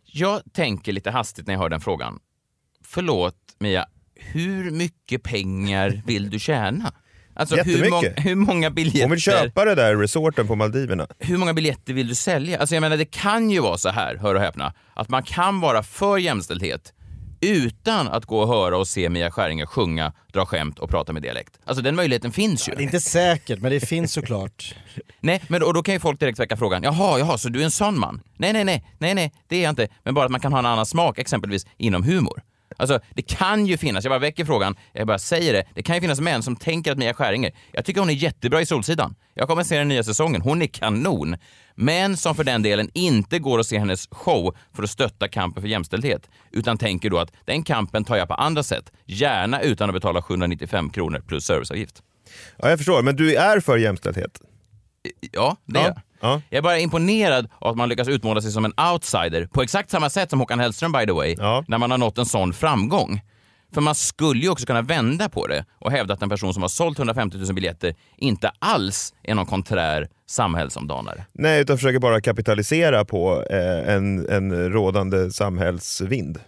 Jag 0.04 0.40
tänker 0.52 0.92
lite 0.92 1.10
hastigt 1.10 1.46
när 1.46 1.54
jag 1.54 1.60
hör 1.60 1.68
den 1.68 1.80
frågan. 1.80 2.18
Förlåt 2.84 3.36
Mia, 3.58 3.86
hur 4.20 4.70
mycket 4.70 5.22
pengar 5.22 6.02
vill 6.06 6.30
du 6.30 6.38
tjäna? 6.38 6.92
Alltså 7.34 7.56
hur, 7.56 7.90
mång, 7.90 8.04
hur 8.16 8.34
många 8.34 8.70
biljetter 8.70 9.00
Hon 9.00 9.10
vill 9.10 9.20
köpa 9.20 9.64
det 9.64 9.74
där 9.74 9.96
resorten 9.96 10.46
på 10.46 10.54
Maldiverna. 10.54 11.06
hur 11.18 11.36
många 11.36 11.54
biljetter 11.54 11.92
vill 11.92 12.08
du 12.08 12.14
sälja? 12.14 12.58
Alltså 12.58 12.74
jag 12.74 12.80
menar, 12.80 12.96
det 12.96 13.10
kan 13.10 13.50
ju 13.50 13.60
vara 13.60 13.78
så 13.78 13.88
här, 13.88 14.16
hör 14.16 14.34
och 14.34 14.40
häpna, 14.40 14.72
att 14.94 15.08
man 15.08 15.22
kan 15.22 15.60
vara 15.60 15.82
för 15.82 16.18
jämställdhet 16.18 16.92
utan 17.40 18.08
att 18.08 18.24
gå 18.26 18.40
och 18.40 18.48
höra 18.48 18.78
och 18.78 18.88
se 18.88 19.08
Mia 19.08 19.30
Skäringer 19.30 19.66
sjunga, 19.66 20.12
dra 20.32 20.46
skämt 20.46 20.78
och 20.78 20.90
prata 20.90 21.12
med 21.12 21.22
dialekt. 21.22 21.58
Alltså 21.64 21.82
den 21.82 21.96
möjligheten 21.96 22.32
finns 22.32 22.68
ju. 22.68 22.74
Det 22.74 22.82
är 22.82 22.84
inte 22.84 23.00
säkert, 23.00 23.60
men 23.60 23.72
det 23.72 23.80
finns 23.80 24.12
såklart. 24.12 24.74
Nej, 25.20 25.42
men 25.48 25.62
och 25.62 25.74
då 25.74 25.82
kan 25.82 25.94
ju 25.94 26.00
folk 26.00 26.20
direkt 26.20 26.38
väcka 26.38 26.56
frågan, 26.56 26.82
jaha, 26.82 27.18
jaha, 27.18 27.38
så 27.38 27.48
du 27.48 27.60
är 27.60 27.64
en 27.64 27.70
sån 27.70 27.98
man? 27.98 28.20
Nej, 28.36 28.52
nej, 28.52 28.64
nej, 28.64 28.84
nej, 28.98 29.14
nej, 29.14 29.32
det 29.48 29.56
är 29.56 29.62
jag 29.62 29.70
inte. 29.70 29.88
Men 30.04 30.14
bara 30.14 30.24
att 30.24 30.30
man 30.30 30.40
kan 30.40 30.52
ha 30.52 30.58
en 30.58 30.66
annan 30.66 30.86
smak, 30.86 31.18
exempelvis 31.18 31.66
inom 31.76 32.02
humor. 32.02 32.42
Alltså, 32.80 33.00
det 33.14 33.22
kan 33.22 33.66
ju 33.66 33.76
finnas, 33.76 34.04
jag 34.04 34.10
bara 34.10 34.18
väcker 34.18 34.44
frågan, 34.44 34.76
jag 34.92 35.06
bara 35.06 35.18
säger 35.18 35.52
det, 35.52 35.64
det 35.74 35.82
kan 35.82 35.94
ju 35.94 36.00
finnas 36.00 36.20
män 36.20 36.42
som 36.42 36.56
tänker 36.56 36.92
att 36.92 36.98
Mia 36.98 37.14
Skäringer, 37.14 37.52
jag 37.72 37.84
tycker 37.84 38.00
hon 38.00 38.10
är 38.10 38.14
jättebra 38.14 38.60
i 38.60 38.66
Solsidan. 38.66 39.14
Jag 39.34 39.48
kommer 39.48 39.62
se 39.64 39.78
den 39.78 39.88
nya 39.88 40.02
säsongen, 40.04 40.40
hon 40.42 40.62
är 40.62 40.66
kanon. 40.66 41.36
Men 41.74 42.16
som 42.16 42.34
för 42.34 42.44
den 42.44 42.62
delen 42.62 42.90
inte 42.94 43.38
går 43.38 43.58
att 43.60 43.66
se 43.66 43.78
hennes 43.78 44.08
show 44.10 44.56
för 44.74 44.82
att 44.82 44.90
stötta 44.90 45.28
kampen 45.28 45.62
för 45.62 45.68
jämställdhet, 45.68 46.28
utan 46.50 46.78
tänker 46.78 47.10
då 47.10 47.18
att 47.18 47.32
den 47.44 47.62
kampen 47.62 48.04
tar 48.04 48.16
jag 48.16 48.28
på 48.28 48.34
andra 48.34 48.62
sätt, 48.62 48.92
gärna 49.06 49.60
utan 49.60 49.88
att 49.90 49.94
betala 49.94 50.22
795 50.22 50.90
kronor 50.90 51.22
plus 51.26 51.44
serviceavgift. 51.44 52.02
Ja, 52.56 52.68
jag 52.70 52.78
förstår, 52.78 53.02
men 53.02 53.16
du 53.16 53.34
är 53.34 53.60
för 53.60 53.76
jämställdhet? 53.76 54.40
Ja, 55.32 55.56
det 55.64 55.78
är 55.78 55.82
Ja. 55.82 55.88
jag. 55.88 56.02
Ja. 56.20 56.40
Jag 56.50 56.58
är 56.58 56.62
bara 56.62 56.78
imponerad 56.78 57.48
av 57.58 57.70
att 57.70 57.76
man 57.76 57.88
lyckas 57.88 58.08
utmåla 58.08 58.40
sig 58.40 58.52
som 58.52 58.64
en 58.64 58.72
outsider 58.92 59.46
på 59.46 59.62
exakt 59.62 59.90
samma 59.90 60.10
sätt 60.10 60.30
som 60.30 60.40
Håkan 60.40 60.60
Hellström 60.60 60.92
by 60.92 61.06
the 61.06 61.12
way, 61.12 61.34
Ja. 61.38 61.64
när 61.68 61.78
man 61.78 61.90
har 61.90 61.98
nått 61.98 62.18
en 62.18 62.26
sån 62.26 62.52
framgång. 62.52 63.20
För 63.74 63.80
man 63.80 63.94
skulle 63.94 64.40
ju 64.40 64.48
också 64.48 64.66
kunna 64.66 64.82
vända 64.82 65.28
på 65.28 65.46
det 65.46 65.64
och 65.78 65.90
hävda 65.90 66.14
att 66.14 66.22
en 66.22 66.28
person 66.28 66.54
som 66.54 66.62
har 66.62 66.68
sålt 66.68 66.98
150 66.98 67.36
000 67.38 67.54
biljetter 67.54 67.94
inte 68.16 68.50
alls 68.58 69.14
är 69.22 69.34
någon 69.34 69.46
konträr 69.46 70.08
samhällsomdanare. 70.28 71.24
Nej, 71.32 71.60
utan 71.60 71.76
försöker 71.76 71.98
bara 71.98 72.20
kapitalisera 72.20 73.04
på 73.04 73.44
eh, 73.50 73.94
en, 73.94 74.28
en 74.28 74.72
rådande 74.72 75.30
samhällsvind. 75.30 76.38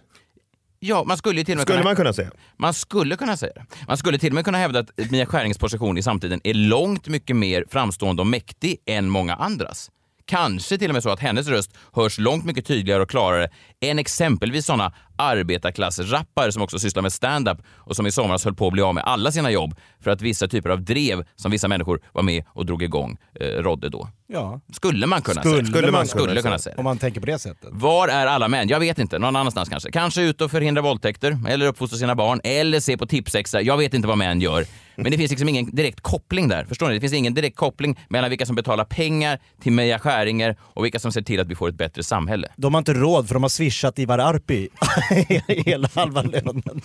Ja, 0.85 1.03
man 1.03 1.17
skulle 1.17 1.43
till 1.43 1.53
och 1.53 1.57
med 1.57 1.61
Skulle 1.61 1.77
kunna... 1.77 1.89
man 1.89 1.95
kunna 1.95 2.13
säga. 2.13 2.31
Man 2.57 2.73
skulle 2.73 3.15
kunna 3.15 3.37
säga 3.37 3.53
det. 3.55 3.65
Man 3.87 3.97
skulle 3.97 4.19
till 4.19 4.29
och 4.29 4.35
med 4.35 4.45
kunna 4.45 4.57
hävda 4.57 4.79
att 4.79 5.11
Mia 5.11 5.25
Skärings 5.25 5.57
position 5.57 5.97
i 5.97 6.03
samtiden 6.03 6.41
är 6.43 6.53
långt 6.53 7.07
mycket 7.07 7.35
mer 7.35 7.65
framstående 7.69 8.21
och 8.21 8.27
mäktig 8.27 8.77
än 8.85 9.09
många 9.09 9.35
andras. 9.35 9.91
Kanske 10.25 10.77
till 10.77 10.89
och 10.89 10.93
med 10.93 11.03
så 11.03 11.09
att 11.09 11.19
hennes 11.19 11.47
röst 11.47 11.71
hörs 11.93 12.19
långt 12.19 12.45
mycket 12.45 12.65
tydligare 12.65 13.01
och 13.01 13.09
klarare 13.09 13.49
än 13.81 13.99
exempelvis 13.99 14.65
såna 14.65 14.93
arbetarklassrappare 15.15 16.51
som 16.51 16.61
också 16.61 16.79
sysslar 16.79 17.01
med 17.01 17.13
stand-up 17.13 17.57
och 17.75 17.95
som 17.95 18.07
i 18.07 18.11
somras 18.11 18.45
höll 18.45 18.55
på 18.55 18.67
att 18.67 18.73
bli 18.73 18.81
av 18.81 18.95
med 18.95 19.03
alla 19.03 19.31
sina 19.31 19.51
jobb 19.51 19.75
för 20.03 20.11
att 20.11 20.21
vissa 20.21 20.47
typer 20.47 20.69
av 20.69 20.81
drev 20.81 21.23
som 21.35 21.51
vissa 21.51 21.67
människor 21.67 22.01
var 22.11 22.23
med 22.23 22.43
och 22.47 22.65
drog 22.65 22.83
igång 22.83 23.17
eh, 23.39 23.45
rådde 23.47 23.89
då. 23.89 24.09
Ja. 24.27 24.61
Skulle 24.73 25.07
man 25.07 25.21
kunna 25.21 25.41
Skulle 25.41 25.65
säga. 25.65 25.81
man 25.81 25.91
kunna 25.91 26.05
skulle 26.05 26.41
kunna 26.41 26.59
säga. 26.59 26.75
Om 26.77 26.83
man 26.83 26.97
tänker 26.97 27.19
på 27.19 27.25
det 27.25 27.39
sättet. 27.39 27.69
Var 27.71 28.07
är 28.07 28.25
alla 28.27 28.47
män? 28.47 28.67
Jag 28.67 28.79
vet 28.79 28.99
inte. 28.99 29.19
Någon 29.19 29.35
annanstans 29.35 29.69
kanske. 29.69 29.91
Kanske 29.91 30.21
ut 30.21 30.41
och 30.41 30.51
förhindra 30.51 30.81
våldtäkter, 30.81 31.37
eller 31.47 31.65
uppfostra 31.67 31.97
sina 31.97 32.15
barn, 32.15 32.41
eller 32.43 32.79
se 32.79 32.97
på 32.97 33.05
tipsextra. 33.05 33.61
Jag 33.61 33.77
vet 33.77 33.93
inte 33.93 34.07
vad 34.07 34.17
män 34.17 34.41
gör. 34.41 34.65
Men 34.95 35.11
det 35.11 35.17
finns 35.17 35.31
liksom 35.31 35.49
ingen 35.49 35.75
direkt 35.75 36.01
koppling 36.01 36.47
där. 36.47 36.65
Förstår 36.65 36.87
ni? 36.87 36.93
Det 36.93 36.99
finns 37.01 37.13
ingen 37.13 37.33
direkt 37.33 37.57
koppling 37.57 37.99
mellan 38.09 38.29
vilka 38.29 38.45
som 38.45 38.55
betalar 38.55 38.85
pengar 38.85 39.39
till 39.61 39.71
Meja 39.71 39.99
Skäringer 39.99 40.57
och 40.61 40.85
vilka 40.85 40.99
som 40.99 41.11
ser 41.11 41.21
till 41.21 41.39
att 41.39 41.47
vi 41.47 41.55
får 41.55 41.69
ett 41.69 41.75
bättre 41.75 42.03
samhälle. 42.03 42.47
De 42.55 42.73
har 42.73 42.79
inte 42.79 42.93
råd 42.93 43.27
för 43.27 43.33
de 43.33 43.43
har 43.43 43.49
swishat 43.49 43.99
Ivar 43.99 44.19
Arpi 44.19 44.69
hela 45.65 45.89
halva 45.95 46.21
lönen. 46.21 46.63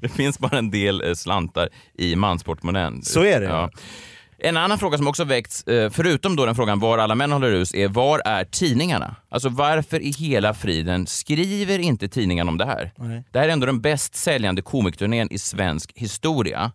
Det 0.00 0.08
finns 0.08 0.38
bara 0.38 0.58
en 0.58 0.70
del 0.70 1.02
eh, 1.08 1.14
slantar 1.14 1.68
i 1.98 2.16
mansportmonnän. 2.16 3.02
Så 3.02 3.24
är 3.24 3.40
det. 3.40 3.46
Ja. 3.46 3.70
En 4.38 4.56
annan 4.56 4.78
fråga 4.78 4.98
som 4.98 5.08
också 5.08 5.24
väckts, 5.24 5.62
eh, 5.66 5.90
förutom 5.90 6.36
då 6.36 6.46
den 6.46 6.54
frågan 6.54 6.78
var 6.78 6.98
alla 6.98 7.14
män 7.14 7.32
håller 7.32 7.50
hus, 7.50 7.74
är 7.74 7.88
var 7.88 8.22
är 8.24 8.44
tidningarna? 8.44 9.16
Alltså 9.28 9.48
varför 9.48 10.00
i 10.02 10.10
hela 10.10 10.54
friden 10.54 11.06
skriver 11.06 11.78
inte 11.78 12.08
tidningarna 12.08 12.50
om 12.50 12.58
det 12.58 12.64
här? 12.66 12.92
Nej. 12.96 13.24
Det 13.30 13.38
här 13.38 13.48
är 13.48 13.52
ändå 13.52 13.66
den 13.66 13.80
bäst 13.80 14.14
säljande 14.14 14.62
komikturnén 14.62 15.28
i 15.30 15.38
svensk 15.38 15.92
historia. 15.94 16.72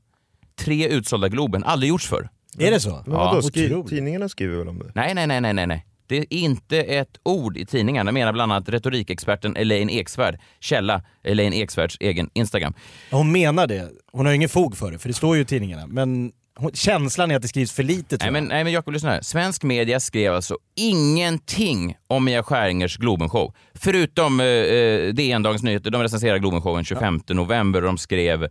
Tre 0.60 0.88
utsålda 0.88 1.28
Globen, 1.30 1.63
aldrig 1.63 1.89
gjorts 1.89 2.08
förr. 2.08 2.30
Är 2.60 2.72
det 2.72 2.80
så? 2.80 3.04
Men 3.06 3.15
vadå, 3.17 3.41
skri- 3.41 3.65
otroligt. 3.67 3.89
tidningarna 3.89 4.30
skriver 4.30 4.58
väl 4.58 4.67
om 4.67 4.80
det? 4.80 4.91
Nej, 4.95 5.13
nej, 5.13 5.28
nej, 5.28 5.41
nej, 5.41 5.67
nej. 5.67 5.86
Det 6.10 6.17
är 6.17 6.34
inte 6.34 6.78
ett 6.78 7.17
ord 7.24 7.58
i 7.58 7.65
tidningarna, 7.65 8.12
menar 8.12 8.34
bland 8.34 8.52
annat 8.52 8.69
retorikexperten 8.69 9.56
Elaine 9.56 9.89
Eksvärd. 9.89 10.39
Källa 10.60 11.02
Elaine 11.24 11.54
Eksvärds 11.54 11.98
egen 12.00 12.30
Instagram. 12.34 12.74
Hon 13.12 13.32
menar 13.32 13.67
det. 13.67 13.89
Hon 14.12 14.26
har 14.26 14.34
ju 14.34 14.36
ingen 14.36 14.50
fog 14.50 14.78
för 14.78 14.91
det, 14.91 15.00
för 15.00 15.08
det 15.08 15.13
står 15.13 15.36
ju 15.36 15.41
i 15.41 15.45
tidningarna. 15.45 15.88
Men 15.88 16.32
känslan 16.74 17.32
är 17.32 17.36
att 17.36 17.41
det 17.41 17.48
skrivs 17.48 17.72
för 17.72 17.84
lite 17.84 18.17
tror 18.17 18.32
Nej 18.32 18.41
men, 18.41 18.43
jag. 18.43 18.50
nej, 18.50 18.63
men 18.63 18.74
Jakob, 18.74 18.93
lyssna 18.93 19.10
här. 19.10 19.22
Svensk 19.22 19.63
media 19.63 20.00
skrev 20.00 20.34
alltså 20.34 20.58
ingenting 20.76 21.95
om 22.08 22.26
Mia 22.26 22.43
Skäringers 22.43 22.98
Globenshow. 22.98 23.54
Förutom 23.74 24.39
eh, 24.39 24.45
eh, 24.45 25.13
DN 25.13 25.43
Dagens 25.43 25.63
Nyheter, 25.63 25.91
de 25.91 26.02
recenserade 26.02 26.39
Globenshowen 26.39 26.84
25 26.84 27.22
november 27.30 27.82
och 27.82 27.88
de 27.88 27.98
skrev 27.98 28.48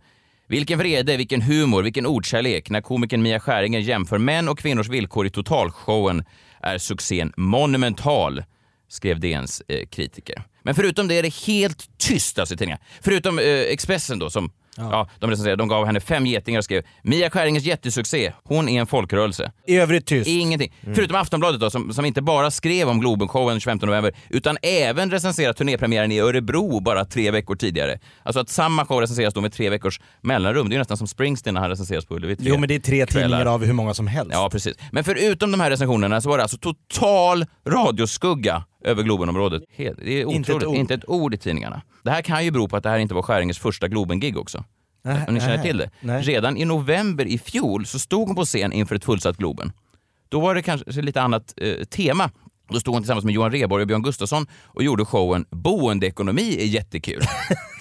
vilken 0.47 0.79
vrede, 0.79 1.17
vilken 1.17 1.41
humor, 1.41 1.83
vilken 1.83 2.05
ordkärlek 2.05 2.69
när 2.69 2.81
komikern 2.81 3.21
Mia 3.21 3.39
Skäringer 3.39 3.79
jämför 3.79 4.17
män 4.17 4.49
och 4.49 4.59
kvinnors 4.59 4.89
villkor 4.89 5.25
i 5.25 5.29
totalshowen 5.29 6.23
är 6.61 6.77
succén 6.77 7.33
monumental, 7.37 8.43
skrev 8.87 9.19
DNs 9.19 9.61
eh, 9.67 9.85
kritiker. 9.85 10.43
Men 10.63 10.75
förutom 10.75 11.07
det 11.07 11.15
är 11.15 11.23
det 11.23 11.35
helt 11.35 11.97
tyst 11.97 12.39
alltså 12.39 12.55
i 12.55 12.57
tidningarna. 12.57 12.83
Förutom 13.01 13.39
eh, 13.39 13.45
Expressen 13.45 14.19
då 14.19 14.29
som 14.29 14.51
Ja. 14.79 15.09
de 15.19 15.29
recenserade, 15.29 15.61
de 15.61 15.67
gav 15.67 15.85
henne 15.85 15.99
fem 15.99 16.25
getingar 16.25 16.57
och 16.57 16.63
skrev 16.63 16.83
Mia 17.03 17.29
Skäringers 17.29 17.63
jättesuccé, 17.63 18.33
hon 18.43 18.69
är 18.69 18.79
en 18.79 18.87
folkrörelse. 18.87 19.51
I 19.67 19.77
övrigt 19.77 20.05
tyst. 20.05 20.29
Ingenting. 20.29 20.73
Förutom 20.95 21.15
Aftonbladet 21.15 21.61
då, 21.61 21.69
som, 21.69 21.93
som 21.93 22.05
inte 22.05 22.21
bara 22.21 22.51
skrev 22.51 22.89
om 22.89 22.99
Globenshowen 22.99 23.53
den 23.53 23.59
25 23.59 23.79
november, 23.81 24.15
utan 24.29 24.57
även 24.61 25.11
recenserat 25.11 25.57
turnépremiären 25.57 26.11
i 26.11 26.19
Örebro 26.19 26.79
bara 26.79 27.05
tre 27.05 27.31
veckor 27.31 27.55
tidigare. 27.55 27.99
Alltså 28.23 28.39
att 28.39 28.49
samma 28.49 28.85
show 28.85 29.01
recenseras 29.01 29.33
då 29.33 29.41
med 29.41 29.53
tre 29.53 29.69
veckors 29.69 29.99
mellanrum. 30.21 30.69
Det 30.69 30.73
är 30.73 30.75
ju 30.75 30.79
nästan 30.79 30.97
som 30.97 31.07
Springsteen 31.07 31.53
när 31.53 31.61
han 31.61 31.69
recenseras 31.69 32.05
på 32.05 32.15
Ullevi. 32.15 32.35
Jo 32.39 32.57
men 32.57 32.69
det 32.69 32.75
är 32.75 32.79
tre 32.79 33.05
tidningar 33.05 33.45
av 33.45 33.65
hur 33.65 33.73
många 33.73 33.93
som 33.93 34.07
helst. 34.07 34.31
Ja, 34.33 34.49
precis. 34.51 34.77
Men 34.91 35.03
förutom 35.03 35.51
de 35.51 35.59
här 35.59 35.69
recensionerna 35.69 36.21
så 36.21 36.29
var 36.29 36.37
det 36.37 36.43
alltså 36.43 36.57
total 36.57 37.45
radioskugga 37.67 38.63
över 38.83 39.03
Globenområdet. 39.03 39.63
Helt, 39.75 39.97
det 39.97 40.21
är 40.21 40.25
otroligt. 40.25 40.49
Inte 40.49 40.53
ett 40.53 40.65
ord. 40.65 40.75
inte 40.75 40.93
ett 40.93 41.09
ord 41.09 41.33
i 41.33 41.37
tidningarna. 41.37 41.81
Det 42.03 42.11
här 42.11 42.21
kan 42.21 42.45
ju 42.45 42.51
bero 42.51 42.67
på 42.67 42.77
att 42.77 42.83
det 42.83 42.89
här 42.89 42.99
inte 42.99 43.13
var 43.13 43.21
Skäringers 43.21 43.59
första 43.59 43.87
Globen-gig 43.87 44.37
också. 44.37 44.63
Om 45.27 45.33
ni 45.33 45.39
känner 45.39 45.63
till 45.63 45.77
det. 45.77 45.89
nej. 46.01 46.21
Redan 46.21 46.57
i 46.57 46.65
november 46.65 47.25
i 47.25 47.37
fjol 47.37 47.85
så 47.85 47.99
stod 47.99 48.27
hon 48.27 48.35
på 48.35 48.45
scen 48.45 48.73
inför 48.73 48.95
ett 48.95 49.05
fullsatt 49.05 49.37
Globen. 49.37 49.71
Då 50.29 50.39
var 50.39 50.55
det 50.55 50.61
kanske 50.61 51.01
lite 51.01 51.21
annat 51.21 51.53
eh, 51.57 51.83
tema. 51.83 52.31
Då 52.69 52.79
stod 52.79 52.93
hon 52.93 53.03
tillsammans 53.03 53.25
med 53.25 53.33
Johan 53.33 53.51
Rheborg 53.51 53.81
och 53.81 53.87
Björn 53.87 54.01
Gustafsson 54.03 54.47
och 54.65 54.83
gjorde 54.83 55.05
showen 55.05 55.45
Boendeekonomi 55.49 56.57
är 56.59 56.65
jättekul. 56.65 57.21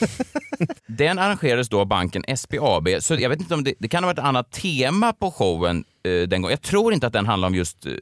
Den 0.87 1.19
arrangerades 1.19 1.69
då 1.69 1.81
av 1.81 1.87
banken 1.87 2.25
SBAB, 2.37 2.89
så 3.01 3.15
jag 3.15 3.29
vet 3.29 3.41
inte 3.41 3.55
om 3.55 3.65
det, 3.65 3.75
det 3.79 3.89
kan 3.89 4.05
ha 4.05 4.09
varit 4.09 4.19
ett 4.19 4.25
annat 4.25 4.53
tema 4.53 5.13
på 5.13 5.31
showen 5.31 5.85
eh, 6.05 6.29
den 6.29 6.43
gången. 6.43 6.51
Jag 6.51 6.63
tror 6.63 6.93
inte 6.93 7.07
att 7.07 7.13
den 7.13 7.27
handlar 7.27 7.49
om 7.49 7.55
just 7.55 7.87
eh, 7.87 7.93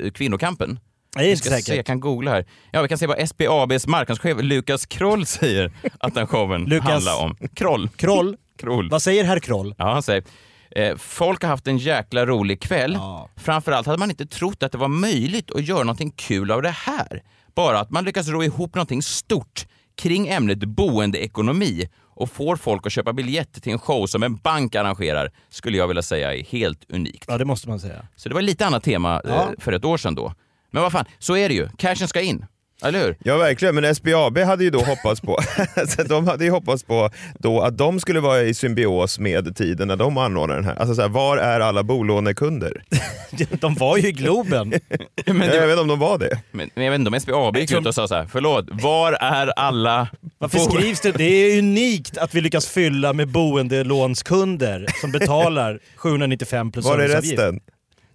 eh, 0.00 0.10
kvinnokampen. 0.10 0.78
Nej, 1.16 1.30
inte 1.30 1.50
ska 1.50 1.58
se, 1.62 1.76
jag 1.76 1.86
kan 1.86 2.00
googla 2.00 2.30
här. 2.30 2.44
Ja, 2.70 2.82
vi 2.82 2.88
kan 2.88 2.98
se 2.98 3.06
vad 3.06 3.28
SBABs 3.28 3.86
marknadschef 3.86 4.36
Lukas 4.40 4.86
Kroll 4.86 5.26
säger 5.26 5.72
att 6.00 6.14
den 6.14 6.26
showen 6.26 6.66
Lukas- 6.68 6.90
handlar 6.92 7.22
om. 7.24 7.36
Kroll. 7.54 7.88
Kroll, 7.96 8.36
Kroll. 8.58 8.88
vad 8.90 9.02
säger 9.02 9.24
herr 9.24 9.38
Kroll? 9.38 9.74
Ja, 9.78 9.92
han 9.92 10.02
säger 10.02 10.24
eh, 10.70 10.96
folk 10.96 11.42
har 11.42 11.48
haft 11.48 11.66
en 11.66 11.78
jäkla 11.78 12.26
rolig 12.26 12.60
kväll. 12.62 12.92
Ja. 12.94 13.28
Framförallt 13.36 13.86
hade 13.86 13.98
man 13.98 14.10
inte 14.10 14.26
trott 14.26 14.62
att 14.62 14.72
det 14.72 14.78
var 14.78 14.88
möjligt 14.88 15.50
att 15.50 15.66
göra 15.66 15.78
någonting 15.84 16.10
kul 16.10 16.50
av 16.50 16.62
det 16.62 16.70
här. 16.70 17.22
Bara 17.54 17.80
att 17.80 17.90
man 17.90 18.04
lyckas 18.04 18.28
ro 18.28 18.42
ihop 18.42 18.74
någonting 18.74 19.02
stort 19.02 19.66
kring 19.98 20.28
ämnet 20.28 20.58
boendeekonomi 20.58 21.88
och 22.18 22.30
får 22.30 22.56
folk 22.56 22.86
att 22.86 22.92
köpa 22.92 23.12
biljetter 23.12 23.60
till 23.60 23.72
en 23.72 23.78
show 23.78 24.06
som 24.06 24.22
en 24.22 24.36
bank 24.36 24.74
arrangerar 24.74 25.30
skulle 25.50 25.76
jag 25.78 25.88
vilja 25.88 26.02
säga 26.02 26.34
är 26.34 26.42
helt 26.44 26.84
unikt. 26.88 27.24
Ja, 27.28 27.38
det 27.38 27.44
måste 27.44 27.68
man 27.68 27.80
säga. 27.80 28.06
Så 28.16 28.28
det 28.28 28.34
var 28.34 28.42
lite 28.42 28.66
annat 28.66 28.82
tema 28.84 29.14
eh, 29.24 29.30
Ja. 29.30 29.48
för 29.58 29.72
ett 29.72 29.84
år 29.84 29.96
sedan 29.96 30.14
då. 30.14 30.34
Men 30.76 30.82
vad 30.82 30.92
fan, 30.92 31.04
så 31.18 31.36
är 31.36 31.48
det 31.48 31.54
ju. 31.54 31.68
Cashen 31.78 32.08
ska 32.08 32.20
in. 32.20 32.46
Eller 32.84 33.04
hur? 33.04 33.16
Ja 33.24 33.36
verkligen, 33.36 33.74
men 33.74 33.94
SBAB 33.94 34.38
hade 34.38 34.64
ju 34.64 34.70
då 34.70 34.78
hoppats 34.78 35.20
på, 35.20 35.38
så 35.88 36.02
de 36.02 36.26
hade 36.28 36.44
ju 36.44 36.50
hoppats 36.50 36.84
på 36.84 37.10
då 37.38 37.60
att 37.60 37.78
de 37.78 38.00
skulle 38.00 38.20
vara 38.20 38.42
i 38.42 38.54
symbios 38.54 39.18
med 39.18 39.56
tiden 39.56 39.88
när 39.88 39.96
de 39.96 40.18
anordnade 40.18 40.60
den 40.60 40.64
här. 40.64 40.74
Alltså 40.74 40.94
så 40.94 41.02
här, 41.02 41.08
var 41.08 41.36
är 41.38 41.60
alla 41.60 41.82
bolånekunder? 41.82 42.82
De 43.60 43.74
var 43.74 43.96
ju 43.96 44.08
i 44.08 44.12
Globen. 44.12 44.68
Men, 45.26 45.40
Jag 45.40 45.50
det, 45.50 45.60
vet 45.60 45.70
inte 45.70 45.80
om 45.80 45.88
de 45.88 45.98
var 45.98 46.18
det. 46.18 46.40
men, 46.52 46.70
men 46.74 46.84
jag 46.84 46.90
vet 46.90 46.98
inte 46.98 47.08
om 47.08 47.20
SBAB 47.20 47.56
gick 47.56 47.72
ut 47.72 47.86
och 47.86 47.94
sa 47.94 48.08
så 48.08 48.14
här, 48.14 48.26
förlåt, 48.32 48.66
var 48.70 49.12
är 49.12 49.46
alla... 49.58 50.08
Varför 50.38 50.58
skrivs 50.58 51.00
det? 51.00 51.12
Det 51.12 51.24
är 51.24 51.58
unikt 51.58 52.18
att 52.18 52.34
vi 52.34 52.40
lyckas 52.40 52.66
fylla 52.66 53.12
med 53.12 53.28
boendelånskunder 53.28 54.86
som 55.00 55.12
betalar 55.12 55.80
795 55.96 56.72
plus 56.72 56.84
Var 56.84 56.98
är 56.98 57.08
resten? 57.08 57.60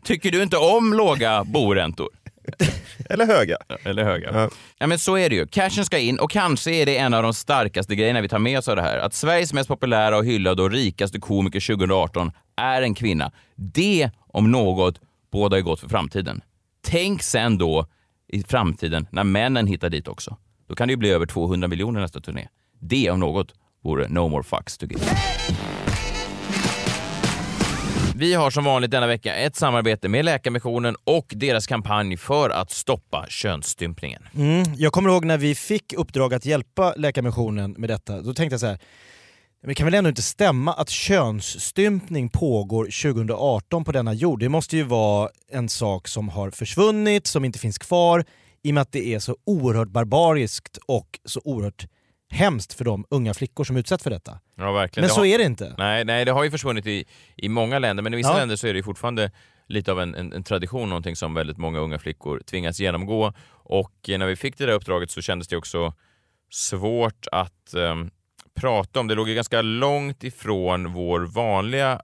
Tycker 0.05 0.31
du 0.31 0.43
inte 0.43 0.57
om 0.57 0.93
låga 0.93 1.43
boräntor? 1.43 2.09
Eller 3.09 3.25
höga? 3.25 3.57
Eller 3.83 4.03
höga. 4.03 4.29
Ja. 4.33 4.49
Ja. 4.77 4.87
men 4.87 4.99
så 4.99 5.17
är 5.17 5.29
det 5.29 5.35
ju. 5.35 5.47
Cashen 5.47 5.85
ska 5.85 5.97
in 5.97 6.19
och 6.19 6.31
kanske 6.31 6.71
är 6.71 6.85
det 6.85 6.97
en 6.97 7.13
av 7.13 7.23
de 7.23 7.33
starkaste 7.33 7.95
grejerna 7.95 8.21
vi 8.21 8.29
tar 8.29 8.39
med 8.39 8.59
oss 8.59 8.67
av 8.67 8.75
det 8.75 8.81
här. 8.81 8.97
Att 8.97 9.13
Sveriges 9.13 9.53
mest 9.53 9.67
populära 9.67 10.17
och 10.17 10.25
hyllade 10.25 10.61
och 10.61 10.71
rikaste 10.71 11.19
komiker 11.19 11.59
2018 11.75 12.31
är 12.57 12.81
en 12.81 12.93
kvinna. 12.93 13.31
Det, 13.55 14.09
om 14.27 14.51
något, 14.51 14.99
båda 15.31 15.57
är 15.57 15.61
gott 15.61 15.79
för 15.79 15.89
framtiden. 15.89 16.41
Tänk 16.87 17.23
sen 17.23 17.57
då 17.57 17.85
i 18.27 18.43
framtiden 18.43 19.07
när 19.11 19.23
männen 19.23 19.67
hittar 19.67 19.89
dit 19.89 20.07
också. 20.07 20.37
Då 20.67 20.75
kan 20.75 20.87
det 20.87 20.91
ju 20.91 20.97
bli 20.97 21.09
över 21.09 21.25
200 21.25 21.67
miljoner 21.67 22.01
nästa 22.01 22.19
turné. 22.19 22.47
Det 22.79 23.09
om 23.09 23.19
något 23.19 23.53
vore 23.83 24.07
no 24.07 24.27
more 24.27 24.43
fucks 24.43 24.77
to 24.77 24.85
give. 24.85 25.01
Vi 28.21 28.33
har 28.33 28.51
som 28.51 28.63
vanligt 28.63 28.91
denna 28.91 29.07
vecka 29.07 29.35
ett 29.35 29.55
samarbete 29.55 30.09
med 30.09 30.25
Läkarmissionen 30.25 30.95
och 31.03 31.33
deras 31.35 31.67
kampanj 31.67 32.17
för 32.17 32.49
att 32.49 32.71
stoppa 32.71 33.25
könsstympningen. 33.29 34.27
Mm, 34.35 34.63
jag 34.77 34.93
kommer 34.93 35.09
ihåg 35.09 35.25
när 35.25 35.37
vi 35.37 35.55
fick 35.55 35.93
uppdrag 35.93 36.33
att 36.33 36.45
hjälpa 36.45 36.93
Läkarmissionen 36.97 37.71
med 37.71 37.89
detta. 37.89 38.21
Då 38.21 38.33
tänkte 38.33 38.53
jag 38.53 38.59
så 38.59 38.65
här. 38.65 38.79
Men 39.61 39.69
det 39.69 39.75
kan 39.75 39.85
väl 39.85 39.93
ändå 39.93 40.09
inte 40.09 40.21
stämma 40.21 40.73
att 40.73 40.89
könsstympning 40.89 42.29
pågår 42.29 42.83
2018 42.83 43.83
på 43.83 43.91
denna 43.91 44.13
jord? 44.13 44.39
Det 44.39 44.49
måste 44.49 44.77
ju 44.77 44.83
vara 44.83 45.29
en 45.51 45.69
sak 45.69 46.07
som 46.07 46.29
har 46.29 46.49
försvunnit, 46.49 47.27
som 47.27 47.45
inte 47.45 47.59
finns 47.59 47.77
kvar 47.77 48.25
i 48.63 48.71
och 48.71 48.73
med 48.73 48.81
att 48.81 48.91
det 48.91 49.13
är 49.13 49.19
så 49.19 49.37
oerhört 49.45 49.89
barbariskt 49.89 50.77
och 50.85 51.19
så 51.25 51.41
oerhört 51.43 51.87
hemskt 52.31 52.73
för 52.73 52.85
de 52.85 53.05
unga 53.09 53.33
flickor 53.33 53.63
som 53.63 53.77
utsätts 53.77 54.03
för 54.03 54.09
detta. 54.09 54.39
Ja, 54.55 54.71
verkligen. 54.71 55.01
Men 55.03 55.07
Det 55.07 55.13
så 55.13 55.21
har... 55.21 55.25
är 55.25 55.37
det 55.37 55.43
inte. 55.43 55.75
Nej, 55.77 56.05
nej, 56.05 56.25
det 56.25 56.31
har 56.31 56.43
ju 56.43 56.51
försvunnit 56.51 56.87
i, 56.87 57.05
i 57.35 57.49
många 57.49 57.79
länder, 57.79 58.03
men 58.03 58.13
i 58.13 58.17
vissa 58.17 58.29
Ja. 58.29 58.37
länder 58.37 58.55
så 58.55 58.67
är 58.67 58.73
det 58.73 58.83
fortfarande 58.83 59.31
lite 59.67 59.91
av 59.91 59.99
en, 60.01 60.15
en, 60.15 60.33
en 60.33 60.43
tradition, 60.43 60.89
någonting 60.89 61.15
som 61.15 61.33
väldigt 61.33 61.57
många 61.57 61.79
unga 61.79 61.99
flickor 61.99 62.41
tvingas 62.45 62.79
genomgå. 62.79 63.33
Och 63.49 64.09
eh, 64.09 64.17
när 64.19 64.25
vi 64.27 64.35
fick 64.35 64.57
det 64.57 64.65
där 64.65 64.73
uppdraget 64.73 65.11
så 65.11 65.21
kändes 65.21 65.47
det 65.47 65.57
också 65.57 65.93
svårt 66.51 67.27
att 67.31 67.73
ehm, 67.73 68.09
prata 68.53 68.99
om. 68.99 69.07
Det 69.07 69.15
låg 69.15 69.29
ju 69.29 69.35
ganska 69.35 69.61
långt 69.61 70.23
ifrån 70.23 70.93
vår 70.93 71.19
vanliga 71.21 72.01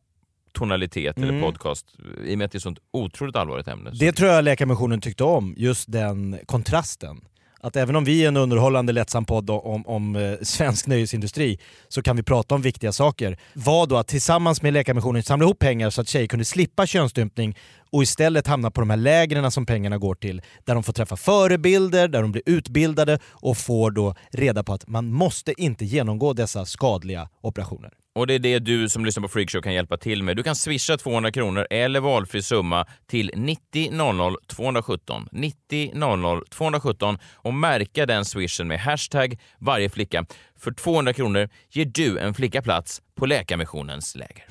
tonalitet 0.54 1.18
eller 1.18 1.30
Mm. 1.30 1.42
podcast 1.42 1.96
i 2.26 2.34
och 2.34 2.38
med 2.38 2.46
att 2.46 2.52
det 2.52 2.56
är 2.56 2.60
ett 2.60 2.64
sånt 2.64 2.80
otroligt 2.92 3.36
allvarligt 3.36 3.68
ämne. 3.68 3.90
Det 3.94 4.12
tror 4.12 4.30
jag 4.30 4.44
Läkarmissionen 4.44 5.02
tyckte 5.02 5.24
om, 5.24 5.54
just 5.58 5.92
den 5.92 6.40
kontrasten. 6.46 7.22
Att 7.60 7.76
även 7.76 7.96
om 7.96 8.04
vi 8.04 8.24
är 8.24 8.28
en 8.28 8.38
underhållande 8.38 8.94
lättsam 8.94 9.26
podd 9.26 9.50
om, 9.50 9.88
om 9.88 10.16
eh, 10.16 10.34
svensk 10.42 10.88
nöjesindustri 10.88 11.60
så 11.88 12.02
kan 12.02 12.16
vi 12.16 12.24
prata 12.24 12.56
om 12.56 12.62
viktiga 12.62 12.92
saker. 12.92 13.38
Var 13.54 13.88
då 13.88 13.98
att 13.98 14.08
tillsammans 14.08 14.62
med 14.62 14.74
Läkarmissionen 14.74 15.24
samla 15.24 15.46
ihop 15.46 15.60
pengar 15.60 15.90
så 15.90 16.02
att 16.02 16.08
tjejer 16.08 16.28
kunde 16.28 16.46
slippa 16.46 16.86
könsstympning 16.86 17.58
och 17.92 18.04
istället 18.04 18.48
hamna 18.48 18.72
på 18.72 18.82
de 18.82 18.90
här 18.90 18.98
lägren 18.98 19.52
som 19.52 19.66
pengarna 19.66 19.98
går 19.98 20.16
till. 20.16 20.42
Där 20.66 20.74
de 20.74 20.84
får 20.84 20.94
träffa 20.94 21.16
förebilder, 21.16 22.08
där 22.08 22.22
de 22.22 22.32
blir 22.32 22.44
utbildade 22.46 23.20
och 23.26 23.58
får 23.58 23.92
då 23.92 24.16
reda 24.32 24.64
på 24.64 24.74
att 24.74 24.88
man 24.88 25.12
måste 25.12 25.62
inte 25.62 25.86
genomgå 25.86 26.34
dessa 26.34 26.66
skadliga 26.66 27.30
operationer. 27.42 27.92
Och 28.18 28.28
det 28.28 28.34
är 28.34 28.40
det 28.40 28.60
du 28.60 28.90
som 28.90 29.06
lyssnar 29.06 29.22
på 29.22 29.28
Freakshow 29.28 29.62
kan 29.62 29.74
hjälpa 29.74 29.98
till 29.98 30.24
med. 30.24 30.38
Du 30.38 30.44
kan 30.44 30.56
swisha 30.56 30.98
200 30.98 31.32
kronor 31.32 31.68
eller 31.70 32.00
valfri 32.00 32.42
summa 32.42 32.86
till 33.10 33.32
90 33.36 33.92
00 33.92 34.36
217. 34.48 35.28
90 35.32 35.92
00 35.94 36.46
217 36.50 37.18
och 37.36 37.54
märka 37.54 38.06
den 38.06 38.26
swishen 38.26 38.68
med 38.68 38.80
hashtag 38.80 39.40
varje 39.60 39.90
flicka. 39.90 40.26
För 40.60 40.72
200 40.72 41.14
kronor 41.14 41.50
ger 41.72 41.86
du 41.86 42.20
en 42.20 42.34
flicka 42.34 42.62
plats 42.62 43.02
på 43.16 43.26
Läkarmissionens 43.26 44.16
läger. 44.16 44.46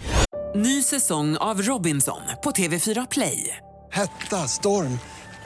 Ny 0.56 0.82
säsong 0.82 1.36
av 1.36 1.62
Robinson 1.62 2.20
på 2.44 2.50
TV4 2.50 3.06
Play. 3.10 3.56
Hetta, 3.92 4.36
storm, 4.36 4.98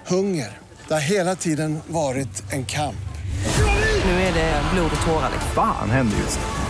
hunger. 0.06 0.58
Det 0.88 0.94
har 0.94 1.10
hela 1.10 1.36
tiden 1.36 1.78
varit 1.86 2.52
en 2.52 2.66
kamp. 2.66 2.96
Nu 4.04 4.10
är 4.10 4.34
det 4.34 4.62
blod 4.74 4.90
och 5.00 5.06
tårar. 5.06 5.32
Fan 5.54 5.90
händer 5.90 6.16
just 6.16 6.38
nu. 6.38 6.69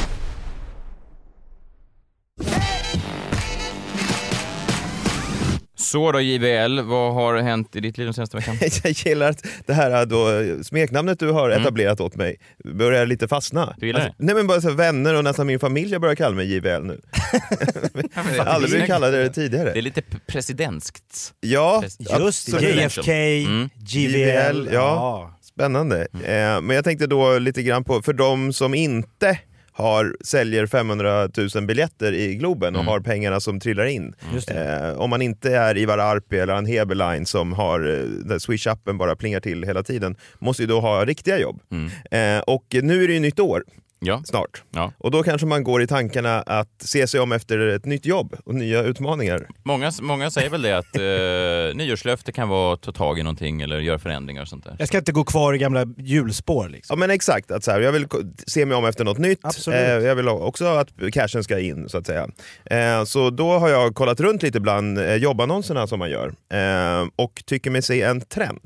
Så 5.91 6.11
då 6.11 6.21
JVL, 6.21 6.81
vad 6.81 7.13
har 7.13 7.37
hänt 7.37 7.75
i 7.75 7.79
ditt 7.79 7.97
liv 7.97 8.05
den 8.07 8.13
senaste 8.13 8.37
veckan? 8.37 8.57
Jag 8.83 8.91
gillar 8.91 9.29
att 9.29 9.45
det 9.65 9.73
här 9.73 10.05
då, 10.05 10.27
smeknamnet 10.63 11.19
du 11.19 11.31
har 11.31 11.49
etablerat 11.49 12.01
åt 12.01 12.15
mig 12.15 12.35
börjar 12.63 13.05
lite 13.05 13.27
fastna. 13.27 13.63
Mm. 13.63 13.73
Du 13.77 13.87
gillar 13.87 13.99
det? 13.99 14.13
Nej 14.17 14.35
men 14.35 14.47
bara 14.47 14.61
så 14.61 14.69
här, 14.69 14.75
vänner 14.75 15.15
och 15.15 15.23
nästan 15.23 15.47
min 15.47 15.59
familj 15.59 15.99
börjar 15.99 16.15
kalla 16.15 16.35
mig 16.35 16.53
JVL 16.55 16.83
nu. 16.83 17.01
Jag 18.13 18.43
har 18.43 18.45
aldrig 18.45 18.71
blivit 18.71 18.87
kallad 18.87 19.13
det 19.13 19.29
tidigare. 19.29 19.71
Det 19.73 19.79
är 19.79 19.81
lite 19.81 20.01
p- 20.01 20.17
presidentskt. 20.27 21.33
Ja, 21.41 21.83
Just 22.19 22.51
det. 22.59 22.61
JFK, 22.69 23.11
Mm. 23.11 23.69
JVL. 23.87 24.69
ja. 24.73 25.37
Spännande. 25.41 26.01
Eh, 26.13 26.61
men 26.61 26.69
jag 26.69 26.83
tänkte 26.83 27.07
då 27.07 27.39
lite 27.39 27.63
grann 27.63 27.83
på, 27.83 28.01
för 28.01 28.13
de 28.13 28.53
som 28.53 28.73
inte 28.73 29.37
har, 29.73 30.15
säljer 30.21 30.65
500 30.65 31.29
000 31.55 31.65
biljetter 31.65 32.13
i 32.13 32.35
Globen 32.35 32.75
och 32.75 32.81
Mm. 32.81 32.91
har 32.91 32.99
pengarna 32.99 33.39
som 33.39 33.59
trillar 33.59 33.85
in. 33.85 34.15
Det. 34.47 34.53
Eh, 34.91 34.99
om 35.01 35.09
man 35.09 35.21
inte 35.21 35.55
är 35.55 35.77
Ivar 35.77 35.97
Arpi 35.97 36.39
eller 36.39 36.53
en 36.55 36.65
Heberlein 36.65 37.25
som 37.25 37.53
har 37.53 37.79
eh, 37.79 38.05
där 38.05 38.37
Swish-appen 38.39 38.97
bara 38.97 39.15
plingar 39.15 39.39
till 39.39 39.63
hela 39.63 39.83
tiden, 39.83 40.15
måste 40.39 40.63
ju 40.63 40.67
då 40.67 40.79
ha 40.79 41.05
riktiga 41.05 41.39
jobb. 41.39 41.61
Mm. 41.71 42.37
Eh, 42.37 42.41
och 42.43 42.65
nu 42.71 43.03
är 43.03 43.07
det 43.07 43.13
ju 43.13 43.19
nytt 43.19 43.39
år. 43.39 43.63
Ja. 44.05 44.21
snart. 44.25 44.63
Ja. 44.71 44.93
Och 44.97 45.11
då 45.11 45.23
kanske 45.23 45.47
man 45.47 45.63
går 45.63 45.81
i 45.81 45.87
tankarna 45.87 46.41
att 46.41 46.67
se 46.79 47.07
sig 47.07 47.19
om 47.19 47.31
efter 47.31 47.59
ett 47.59 47.85
nytt 47.85 48.05
jobb 48.05 48.35
och 48.45 48.55
nya 48.55 48.83
utmaningar. 48.83 49.47
Många, 49.63 49.91
många 50.01 50.31
säger 50.31 50.49
väl 50.49 50.61
det 50.61 50.77
att 50.77 50.95
eh, 50.95 51.77
nyårslöfte 51.77 52.31
kan 52.31 52.49
vara 52.49 52.73
att 52.73 52.81
ta 52.81 52.91
tag 52.91 53.19
i 53.19 53.23
någonting 53.23 53.61
eller 53.61 53.79
göra 53.79 53.99
förändringar 53.99 54.41
och 54.41 54.47
sånt 54.47 54.63
där. 54.63 54.75
Jag 54.79 54.87
ska 54.87 54.97
inte 54.97 55.11
gå 55.11 55.23
kvar 55.23 55.53
i 55.53 55.57
gamla 55.57 55.85
hjulspår 55.97 56.69
liksom. 56.69 56.93
Ja 56.93 56.99
men 56.99 57.09
exakt, 57.09 57.51
att 57.51 57.63
så 57.63 57.71
här, 57.71 57.81
jag 57.81 57.91
vill 57.91 58.07
se 58.47 58.65
mig 58.65 58.77
om 58.77 58.85
efter 58.85 59.03
något 59.03 59.17
nytt. 59.17 59.39
Absolut. 59.41 59.79
Eh, 59.79 59.93
jag 59.93 60.15
vill 60.15 60.27
också 60.27 60.65
att 60.65 60.87
cashen 61.13 61.43
ska 61.43 61.59
in 61.59 61.89
så 61.89 61.97
att 61.97 62.05
säga. 62.05 62.27
Eh, 62.65 63.03
så 63.03 63.29
då 63.29 63.59
har 63.59 63.69
jag 63.69 63.95
kollat 63.95 64.19
runt 64.19 64.43
lite 64.43 64.59
bland 64.59 64.97
eh, 64.99 65.15
jobbannonserna 65.15 65.87
som 65.87 65.99
man 65.99 66.09
gör 66.09 66.33
eh, 66.53 67.07
och 67.15 67.43
tycker 67.45 67.71
mig 67.71 67.81
se 67.81 68.01
en 68.01 68.21
trend. 68.21 68.61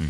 Eh, 0.00 0.06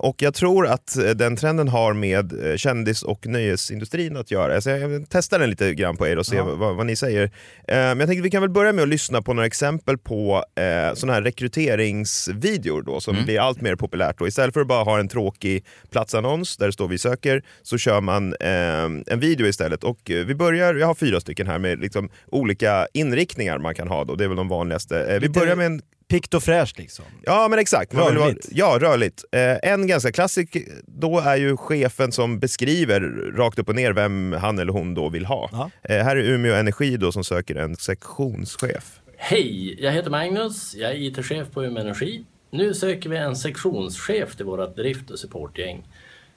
och 0.00 0.22
jag 0.22 0.34
tror 0.34 0.66
att 0.66 0.96
eh, 0.96 1.04
den 1.10 1.36
trenden 1.36 1.68
har 1.68 1.92
med 1.92 2.50
eh, 2.50 2.56
kändis 2.56 3.02
och 3.02 3.26
nöjesindustrin 3.26 4.16
att 4.16 4.30
göra. 4.30 4.60
Så 4.60 4.70
jag 4.70 5.06
testar 5.10 5.38
den 5.38 5.50
lite 5.50 5.74
grann 5.74 5.96
på 5.96 6.06
er 6.08 6.18
och 6.18 6.26
se 6.26 6.36
Ja. 6.36 6.44
vad, 6.44 6.76
vad 6.76 6.86
ni 6.86 6.96
säger. 6.96 7.22
Eh, 7.24 7.30
men 7.68 7.98
jag 8.00 8.08
tänkte 8.08 8.22
vi 8.22 8.30
kan 8.30 8.40
väl 8.42 8.50
börja 8.50 8.72
med 8.72 8.82
att 8.82 8.88
lyssna 8.88 9.22
på 9.22 9.34
några 9.34 9.46
exempel 9.46 9.98
på 9.98 10.44
eh, 10.56 10.94
sådana 10.94 11.12
här 11.14 11.22
rekryteringsvideor 11.22 12.82
då, 12.82 13.00
som 13.00 13.24
blir 13.24 13.40
allt 13.40 13.60
mer 13.60 13.74
populärt. 13.76 14.18
Då. 14.18 14.28
Istället 14.28 14.54
för 14.54 14.60
att 14.60 14.66
bara 14.66 14.84
ha 14.84 14.98
en 14.98 15.08
tråkig 15.08 15.64
platsannons 15.90 16.56
där 16.56 16.66
det 16.66 16.72
står 16.72 16.88
vi 16.88 16.98
söker, 16.98 17.42
så 17.62 17.78
kör 17.78 18.00
man 18.00 18.34
eh, 18.40 18.84
en 19.12 19.20
video 19.20 19.46
istället. 19.46 19.84
Och 19.84 20.10
eh, 20.10 20.26
vi 20.26 20.34
börjar, 20.34 20.74
jag 20.74 20.86
har 20.86 20.94
fyra 20.94 21.20
stycken 21.20 21.46
här 21.46 21.58
med 21.58 21.80
liksom 21.80 22.10
olika 22.26 22.86
inriktningar 22.94 23.58
man 23.58 23.74
kan 23.74 23.88
ha. 23.88 24.04
Då. 24.04 24.14
Det 24.14 24.24
är 24.24 24.28
väl 24.28 24.36
de 24.36 24.48
vanligaste. 24.48 25.04
Eh, 25.14 25.20
vi 25.20 25.28
börjar 25.28 25.56
med 25.56 25.66
en 25.66 25.80
Pikt 26.08 26.34
och 26.34 26.42
fräscht 26.42 26.78
liksom. 26.78 27.04
Ja 27.22 27.46
men 27.50 27.58
exakt. 27.58 27.92
Man 27.92 28.06
vill 28.08 28.16
vara- 28.18 28.28
Rörligt. 28.28 28.48
ja, 28.52 28.78
rörligt. 28.80 29.24
Eh, 29.32 29.70
en 29.72 29.86
ganska 29.86 30.12
klassisk 30.12 30.56
då 30.86 31.18
är 31.20 31.36
ju 31.36 31.56
chefen 31.56 32.12
som 32.12 32.38
beskriver 32.38 33.00
rakt 33.36 33.58
upp 33.58 33.68
och 33.68 33.74
ner 33.74 33.92
vem 33.92 34.32
han 34.32 34.58
eller 34.58 34.72
hon 34.72 34.94
då 34.94 35.08
vill 35.08 35.26
ha. 35.26 35.48
Ja. 35.52 35.70
Eh, 35.82 36.04
här 36.04 36.16
är 36.16 36.22
Umeå 36.22 36.54
Energi 36.54 36.96
då 36.96 37.12
som 37.12 37.24
söker 37.24 37.54
en 37.54 37.76
sektionschef. 37.76 39.00
Hej, 39.16 39.82
jag 39.82 39.92
heter 39.92 40.10
Magnus. 40.10 40.74
Jag 40.74 40.90
är 40.90 40.94
IT-chef 40.96 41.46
på 41.52 41.64
Umeå 41.64 41.80
Energi. 41.82 42.24
Nu 42.50 42.74
söker 42.74 43.10
vi 43.10 43.16
en 43.16 43.36
sektionschef 43.36 44.36
till 44.36 44.44
vårt 44.46 44.76
drift 44.76 45.10
och 45.10 45.18
supportgäng. 45.18 45.82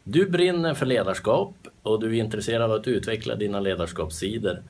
Du 0.03 0.29
brinner 0.29 0.73
för 0.73 0.85
ledarskap 0.85 1.53
och 1.83 1.99
du 1.99 2.07
är 2.17 2.19
intresserad 2.23 2.61
av 2.61 2.71
att 2.71 2.87
utveckla 2.87 3.35
dina 3.35 3.59
ledarskapssidor. 3.59 4.63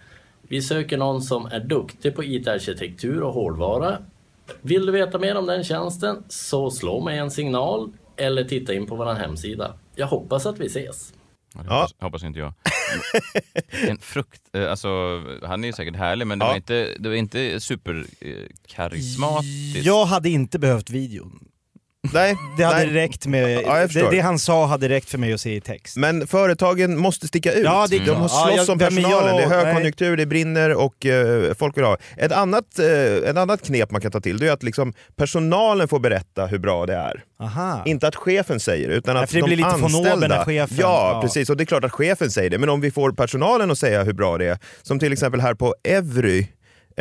Vi 0.48 0.62
söker 0.62 0.98
någon 0.98 1.22
som 1.22 1.46
är 1.46 1.60
duktig 1.60 2.16
på 2.16 2.24
IT-arkitektur 2.24 3.22
och 3.22 3.34
hårdvara. 3.34 3.98
Vill 4.62 4.86
du 4.86 4.92
veta 4.92 5.20
mer 5.20 5.38
om 5.38 5.46
den 5.46 5.64
tjänsten 5.64 6.24
så 6.30 6.72
slå 6.72 7.02
mig 7.04 7.18
en 7.18 7.32
signal 7.32 7.92
eller 8.18 8.44
titta 8.44 8.74
in 8.74 8.88
på 8.88 8.96
vår 8.96 9.14
hemsida. 9.14 9.74
Jag 9.96 10.08
hoppas 10.08 10.46
att 10.46 10.60
vi 10.60 10.66
ses. 10.66 11.14
Ja, 11.54 11.60
hoppas, 11.62 11.96
hoppas 12.00 12.24
inte 12.24 12.40
jag. 12.40 12.54
en 13.90 13.98
frukt, 13.98 14.42
eh, 14.54 14.72
alltså, 14.72 15.22
han 15.44 15.64
är 15.64 15.68
ju 15.68 15.74
säkert 15.74 15.96
härlig 15.96 16.28
men 16.28 16.40
det 16.40 16.46
Ja. 16.46 16.50
var 16.50 16.56
inte, 16.56 16.96
det 17.00 17.10
var 17.10 17.16
inte 17.16 17.60
superkarismatiskt. 17.60 19.86
Jag 19.86 20.06
hade 20.06 20.30
inte 20.30 20.60
behövt 20.60 20.90
videon. 20.90 21.48
Nej, 22.14 22.36
Det 22.58 22.64
hade 22.64 22.78
nej. 22.78 22.88
räckt 22.94 23.26
med, 23.28 23.62
Ja, 23.66 23.88
det, 23.88 24.10
det 24.12 24.20
han 24.20 24.40
sa 24.40 24.66
hade 24.66 24.90
räckt 24.90 25.10
för 25.10 25.18
mig 25.18 25.34
att 25.34 25.42
se 25.42 25.56
i 25.56 25.62
text. 25.62 25.98
Men 25.98 26.28
företagen 26.28 26.98
måste 26.98 27.28
sticka 27.28 27.54
ut. 27.54 27.64
Ja, 27.66 27.88
det 27.90 28.00
De 28.00 28.12
har 28.12 28.22
Ja, 28.24 28.28
slåss 28.30 28.68
jag- 28.68 28.70
om 28.70 28.80
personalen. 28.80 29.36
Det 29.38 29.44
är 29.44 29.48
högkonjunktur, 29.48 30.18
det 30.18 30.26
brinner 30.26 30.74
och 30.76 31.06
eh, 31.06 31.54
folk 31.54 31.78
vill 31.78 31.84
ha. 31.84 31.98
Ett 32.18 32.32
annat, 32.32 32.80
eh, 32.80 33.30
ett 33.30 33.38
annat 33.38 33.66
knep 33.66 33.92
man 33.92 34.02
kan 34.02 34.12
ta 34.12 34.20
till 34.20 34.38
det 34.40 34.48
är 34.48 34.52
att 34.52 34.64
liksom, 34.64 34.94
personalen 35.16 35.88
får 35.88 36.00
berätta 36.00 36.46
hur 36.46 36.58
bra 36.60 36.86
det 36.86 36.94
är. 36.96 37.24
Aha. 37.42 37.84
Inte 37.86 38.08
att 38.08 38.16
chefen 38.16 38.60
säger 38.60 38.90
det, 38.90 38.96
utan 38.96 39.14
Nej, 39.16 39.24
att 39.24 39.30
för 39.30 39.36
det 39.36 39.42
de 39.42 39.46
blir 39.46 39.58
lite 39.58 39.70
anställda... 39.70 40.44
chefen- 40.46 40.78
Ja, 40.82 41.12
ja. 41.14 41.22
precis. 41.22 41.50
Och 41.50 41.58
det 41.58 41.64
är 41.64 41.66
klart 41.66 41.84
att 41.84 41.92
chefen 41.92 42.32
säger 42.32 42.50
det. 42.50 42.58
Men 42.58 42.70
om 42.70 42.82
vi 42.82 42.92
får 42.92 43.12
personalen 43.12 43.72
att 43.72 43.78
säga 43.80 44.04
hur 44.04 44.14
bra 44.14 44.38
det 44.38 44.46
är, 44.46 44.58
som 44.82 45.00
till 45.00 45.14
exempel 45.14 45.42
här 45.42 45.54
på 45.54 45.76
Evry, 45.84 46.48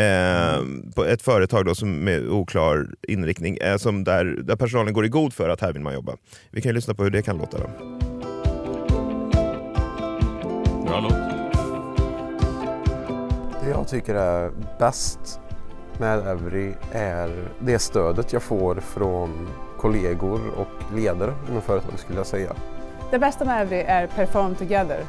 Eh, 0.00 0.62
på 0.94 1.04
ett 1.04 1.22
företag 1.22 1.64
då 1.64 1.74
som 1.74 2.04
med 2.04 2.28
oklar 2.28 2.86
inriktning, 3.08 3.56
eh, 3.56 3.76
som 3.76 4.04
där, 4.04 4.24
där 4.24 4.56
personalen 4.56 4.94
går 4.94 5.04
i 5.04 5.08
god 5.08 5.32
för 5.32 5.48
att 5.48 5.60
här 5.60 5.72
vill 5.72 5.82
man 5.82 5.94
jobba. 5.94 6.16
Vi 6.50 6.60
kan 6.60 6.68
ju 6.68 6.74
lyssna 6.74 6.94
på 6.94 7.02
hur 7.02 7.10
det 7.10 7.22
kan 7.22 7.38
låta. 7.38 7.58
Då. 7.58 7.70
Bra 10.86 11.00
låt. 11.00 11.12
Det 13.64 13.70
jag 13.70 13.88
tycker 13.88 14.14
är 14.14 14.50
bäst 14.78 15.40
med 15.98 16.18
Every 16.18 16.74
är 16.92 17.48
det 17.60 17.78
stödet 17.78 18.32
jag 18.32 18.42
får 18.42 18.74
från 18.74 19.48
kollegor 19.78 20.40
och 20.56 20.96
ledare 20.96 21.34
inom 21.50 21.62
företaget 21.62 22.00
skulle 22.00 22.18
jag 22.18 22.26
säga. 22.26 22.52
Det 23.10 23.18
bästa 23.18 23.44
med 23.44 23.62
Evry 23.62 23.80
är 23.80 24.06
perform 24.06 24.54
together. 24.54 25.04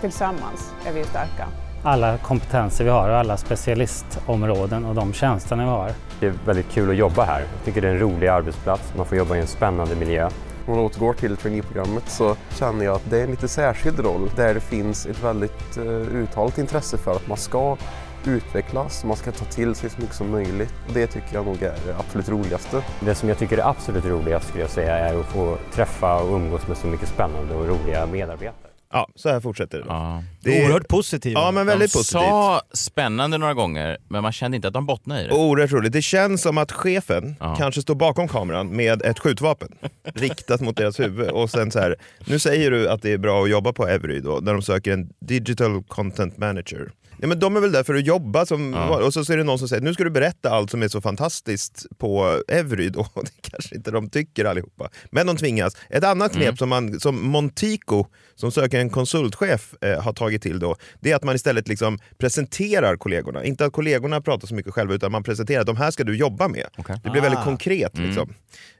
Tillsammans 0.00 0.72
är 0.86 0.92
vi 0.92 1.04
starka. 1.04 1.65
Alla 1.86 2.18
kompetenser 2.18 2.84
vi 2.84 2.90
har 2.90 3.08
och 3.08 3.16
alla 3.16 3.36
specialistområden 3.36 4.84
och 4.84 4.94
de 4.94 5.12
tjänsterna 5.12 5.64
vi 5.64 5.70
har. 5.70 5.92
Det 6.20 6.26
är 6.26 6.34
väldigt 6.46 6.70
kul 6.70 6.90
att 6.90 6.96
jobba 6.96 7.24
här. 7.24 7.40
Jag 7.40 7.64
tycker 7.64 7.80
det 7.80 7.88
är 7.88 7.92
en 7.92 7.98
rolig 7.98 8.26
arbetsplats. 8.26 8.92
Man 8.96 9.06
får 9.06 9.18
jobba 9.18 9.36
i 9.36 9.40
en 9.40 9.46
spännande 9.46 9.96
miljö. 9.96 10.30
Om 10.66 10.74
man 10.74 10.78
återgår 10.78 11.12
till 11.12 11.36
traineeprogrammet 11.36 12.08
så 12.08 12.36
känner 12.50 12.84
jag 12.84 12.94
att 12.94 13.10
det 13.10 13.18
är 13.18 13.24
en 13.24 13.30
lite 13.30 13.48
särskild 13.48 14.00
roll 14.00 14.30
där 14.36 14.54
det 14.54 14.60
finns 14.60 15.06
ett 15.06 15.24
väldigt 15.24 15.78
uh, 15.78 15.84
uttalat 15.84 16.58
intresse 16.58 16.98
för 16.98 17.16
att 17.16 17.28
man 17.28 17.36
ska 17.36 17.76
utvecklas, 18.24 19.04
man 19.04 19.16
ska 19.16 19.32
ta 19.32 19.44
till 19.44 19.74
sig 19.74 19.90
så 19.90 20.00
mycket 20.00 20.16
som 20.16 20.30
möjligt. 20.30 20.74
Det 20.94 21.06
tycker 21.06 21.34
jag 21.34 21.46
nog 21.46 21.62
är 21.62 21.74
det 21.86 21.96
absolut 21.98 22.28
roligaste. 22.28 22.82
Det 23.00 23.14
som 23.14 23.28
jag 23.28 23.38
tycker 23.38 23.58
är 23.58 23.68
absolut 23.68 24.04
roligast 24.04 24.48
skulle 24.48 24.62
jag 24.62 24.70
säga 24.70 24.98
är 24.98 25.20
att 25.20 25.26
få 25.26 25.56
träffa 25.72 26.22
och 26.22 26.36
umgås 26.36 26.68
med 26.68 26.76
så 26.76 26.86
mycket 26.86 27.08
spännande 27.08 27.54
och 27.54 27.66
roliga 27.68 28.06
medarbetare. 28.06 28.75
Ja, 28.92 29.08
så 29.14 29.28
här 29.28 29.40
fortsätter 29.40 29.78
det. 29.78 29.84
Ja. 29.88 30.22
Det 30.40 30.58
är- 30.58 30.64
Oerhört 30.64 30.88
positivt. 30.88 31.32
Ja, 31.34 31.50
men 31.50 31.66
väldigt 31.66 31.92
de 31.92 31.98
positivt. 31.98 32.20
sa 32.22 32.62
spännande 32.72 33.38
några 33.38 33.54
gånger, 33.54 33.98
men 34.08 34.22
man 34.22 34.32
kände 34.32 34.56
inte 34.56 34.68
att 34.68 34.74
de 34.74 34.86
bottnade 34.86 35.20
i 35.22 35.26
det. 35.26 35.34
Oerhört 35.34 35.72
roligt. 35.72 35.92
Det 35.92 36.02
känns 36.02 36.42
som 36.42 36.58
att 36.58 36.72
chefen 36.72 37.36
Ja. 37.40 37.56
kanske 37.56 37.82
står 37.82 37.94
bakom 37.94 38.28
kameran 38.28 38.76
med 38.76 39.02
ett 39.02 39.18
skjutvapen 39.18 39.68
riktat 40.14 40.60
mot 40.60 40.76
deras 40.76 41.00
huvud. 41.00 41.30
Och 41.30 41.50
sen 41.50 41.70
så 41.70 41.78
här, 41.78 41.96
nu 42.26 42.38
säger 42.38 42.70
du 42.70 42.88
att 42.88 43.02
det 43.02 43.12
är 43.12 43.18
bra 43.18 43.42
att 43.44 43.50
jobba 43.50 43.72
på 43.72 43.86
Every 43.88 44.20
då, 44.20 44.40
där 44.40 44.52
de 44.52 44.62
söker 44.62 44.92
en 44.92 45.08
digital 45.20 45.82
content 45.88 46.38
manager. 46.38 46.90
Ja, 47.20 47.26
men 47.28 47.38
de 47.38 47.56
är 47.56 47.60
väl 47.60 47.72
där 47.72 47.82
för 47.84 47.94
att 47.94 48.06
jobba, 48.06 48.46
som, 48.46 48.72
Ja. 48.72 49.04
och 49.06 49.14
så, 49.14 49.24
så 49.24 49.32
är 49.32 49.36
det 49.36 49.44
någon 49.44 49.58
som 49.58 49.68
säger 49.68 49.82
nu 49.82 49.94
ska 49.94 50.04
du 50.04 50.10
berätta 50.10 50.50
allt 50.50 50.70
som 50.70 50.82
är 50.82 50.88
så 50.88 51.00
fantastiskt 51.00 51.86
på 51.98 52.42
Every. 52.48 52.88
Då. 52.88 53.06
Det 53.14 53.50
kanske 53.50 53.74
inte 53.76 53.90
de 53.90 54.10
tycker 54.10 54.44
allihopa, 54.44 54.88
men 55.10 55.26
de 55.26 55.36
tvingas. 55.36 55.76
Ett 55.90 56.04
annat 56.04 56.32
knep 56.32 56.42
Mm. 56.46 56.56
som, 56.56 56.68
man, 56.68 57.00
som 57.00 57.28
Montico, 57.28 58.04
som 58.34 58.52
söker 58.52 58.80
en 58.80 58.90
konsultchef, 58.90 59.74
eh, 59.80 60.02
har 60.02 60.12
tagit 60.12 60.42
till 60.42 60.58
då, 60.58 60.76
det 61.00 61.12
är 61.12 61.16
att 61.16 61.24
man 61.24 61.34
istället 61.36 61.68
liksom 61.68 61.98
presenterar 62.18 62.96
kollegorna. 62.96 63.44
Inte 63.44 63.64
att 63.66 63.72
kollegorna 63.72 64.20
pratar 64.20 64.46
så 64.46 64.54
mycket 64.54 64.74
själva, 64.74 64.94
utan 64.94 65.12
man 65.12 65.22
presenterar 65.22 65.60
att 65.60 65.66
de 65.66 65.76
här 65.76 65.90
ska 65.90 66.04
du 66.04 66.16
jobba 66.16 66.48
med. 66.48 66.66
Det 67.04 67.10
blir 67.10 67.22
väldigt 67.22 67.40
Ah. 67.40 67.44
konkret. 67.44 67.94
Mm. 67.98 68.06
Liksom. 68.06 68.34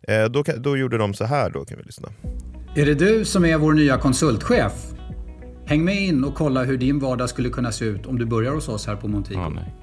Eh, 0.08 0.24
då, 0.24 0.42
då 0.56 0.76
gjorde 0.76 0.98
de 0.98 1.14
så 1.14 1.24
här, 1.24 1.50
då 1.50 1.64
kan 1.64 1.78
vi 1.78 1.84
lyssna. 1.84 2.08
Är 2.74 2.86
det 2.86 2.94
du 2.94 3.24
som 3.24 3.44
är 3.44 3.56
vår 3.58 3.72
nya 3.72 3.98
konsultchef? 3.98 4.72
Häng 5.68 5.84
med 5.84 6.02
in 6.02 6.24
och 6.24 6.34
kolla 6.34 6.64
hur 6.64 6.78
din 6.78 6.98
vardag 6.98 7.28
skulle 7.28 7.48
kunna 7.48 7.72
se 7.72 7.84
ut 7.84 8.06
om 8.06 8.18
du 8.18 8.26
börjar 8.26 8.52
hos 8.52 8.68
oss 8.68 8.86
här 8.86 8.96
på 8.96 9.08
Montico. 9.08 9.48
Nej. 9.48 9.74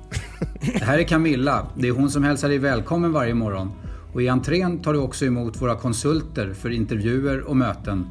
Det 0.80 0.86
här 0.86 1.00
är 1.00 1.04
Camilla. 1.04 1.68
Det 1.78 1.88
är 1.88 1.92
hon 1.92 2.10
som 2.10 2.24
hälsar 2.24 2.50
dig 2.50 2.58
välkommen 2.58 3.12
varje 3.12 3.34
morgon. 3.34 3.72
Och 4.14 4.22
i 4.22 4.28
entrén 4.28 4.80
tar 4.80 4.94
du 4.94 5.00
också 5.00 5.26
emot 5.26 5.62
våra 5.62 5.76
konsulter 5.76 6.54
för 6.54 6.70
intervjuer 6.70 7.42
och 7.42 7.58
möten. 7.58 8.10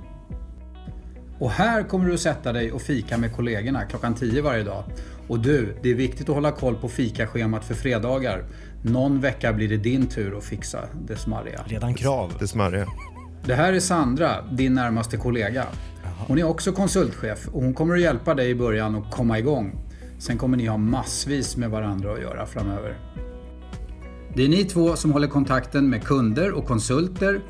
Och 1.39 1.51
här 1.51 1.83
kommer 1.83 2.07
du 2.07 2.15
att 2.15 2.21
sätta 2.21 2.53
dig 2.53 2.73
och 2.73 2.83
fika 2.83 3.19
med 3.19 3.37
kollegorna 3.37 3.85
klockan 3.85 4.15
10 4.15 4.43
varje 4.43 4.65
dag. 4.65 4.85
Och 5.29 5.39
du, 5.41 5.77
det 5.83 5.91
är 5.91 5.95
viktigt 5.95 6.29
att 6.29 6.35
hålla 6.35 6.51
koll 6.51 6.77
på 6.77 6.89
fikaschemat 6.89 7.65
för 7.65 7.75
fredagar. 7.75 8.45
Någon 8.83 9.21
vecka 9.21 9.53
blir 9.53 9.69
det 9.69 9.77
din 9.77 10.07
tur 10.07 10.39
att 10.39 10.45
fixa 10.45 10.79
det 11.07 11.17
smarriga. 11.17 11.61
Redan 11.67 11.95
krav. 11.95 12.33
Det 12.39 12.49
smarriga. 12.49 12.87
Det 13.45 13.55
här 13.55 13.73
är 13.73 13.81
Sandra, 13.81 14.31
din 14.51 14.75
närmaste 14.75 15.17
kollega. 15.17 15.65
Hon 16.29 16.39
är 16.39 16.45
också 16.45 16.73
konsultchef 16.73 17.49
och 17.49 17.63
hon 17.63 17.75
kommer 17.75 17.95
att 17.95 18.01
hjälpa 18.01 18.35
dig 18.35 18.51
i 18.51 18.55
början 18.55 18.95
att 18.95 19.11
komma 19.11 19.39
igång. 19.39 19.79
Sen 20.19 20.39
kommer 20.39 20.57
ni 20.57 20.67
ha 20.67 20.77
massvis 20.77 21.57
med 21.57 21.71
varandra 21.71 22.13
att 22.13 22.21
göra 22.21 22.47
framöver. 22.47 22.99
Det 24.35 24.45
är 24.45 24.49
ni 24.49 24.65
två 24.65 24.97
som 24.97 25.13
håller 25.13 25.29
kontakten 25.29 25.91
med 25.91 26.05
kunder 26.05 26.53
och 26.53 26.67
konsulter 26.67 27.41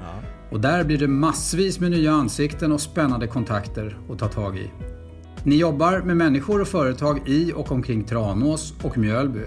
och 0.50 0.60
där 0.60 0.84
blir 0.84 0.98
det 0.98 1.08
massvis 1.08 1.80
med 1.80 1.90
nya 1.90 2.12
ansikten 2.12 2.72
och 2.72 2.80
spännande 2.80 3.26
kontakter 3.26 3.98
att 4.10 4.18
ta 4.18 4.28
tag 4.28 4.58
i. 4.58 4.70
Ni 5.44 5.56
jobbar 5.56 6.00
med 6.00 6.16
människor 6.16 6.60
och 6.60 6.68
företag 6.68 7.28
i 7.28 7.52
och 7.52 7.72
omkring 7.72 8.04
Tranås 8.04 8.74
och 8.82 8.98
Mjölby. 8.98 9.44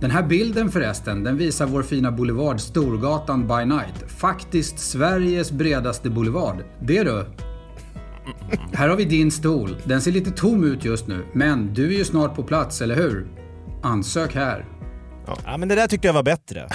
Den 0.00 0.10
här 0.10 0.22
bilden 0.22 0.70
förresten, 0.70 1.24
den 1.24 1.36
visar 1.36 1.66
vår 1.66 1.82
fina 1.82 2.12
boulevard 2.12 2.60
Storgatan 2.60 3.48
by 3.48 3.64
night. 3.64 4.10
Faktiskt 4.10 4.78
Sveriges 4.78 5.52
bredaste 5.52 6.10
boulevard. 6.10 6.64
Det 6.80 7.02
du! 7.02 7.24
Här 8.72 8.88
har 8.88 8.96
vi 8.96 9.04
din 9.04 9.30
stol. 9.30 9.76
Den 9.84 10.02
ser 10.02 10.12
lite 10.12 10.30
tom 10.30 10.64
ut 10.64 10.84
just 10.84 11.06
nu, 11.06 11.24
men 11.32 11.74
du 11.74 11.94
är 11.94 11.98
ju 11.98 12.04
snart 12.04 12.34
på 12.34 12.42
plats, 12.42 12.80
eller 12.80 12.94
hur? 12.94 13.26
Ansök 13.82 14.34
här. 14.34 14.64
Ja, 15.44 15.56
men 15.56 15.68
det 15.68 15.74
där 15.74 15.86
tyckte 15.86 16.08
jag 16.08 16.14
var 16.14 16.22
bättre. 16.22 16.68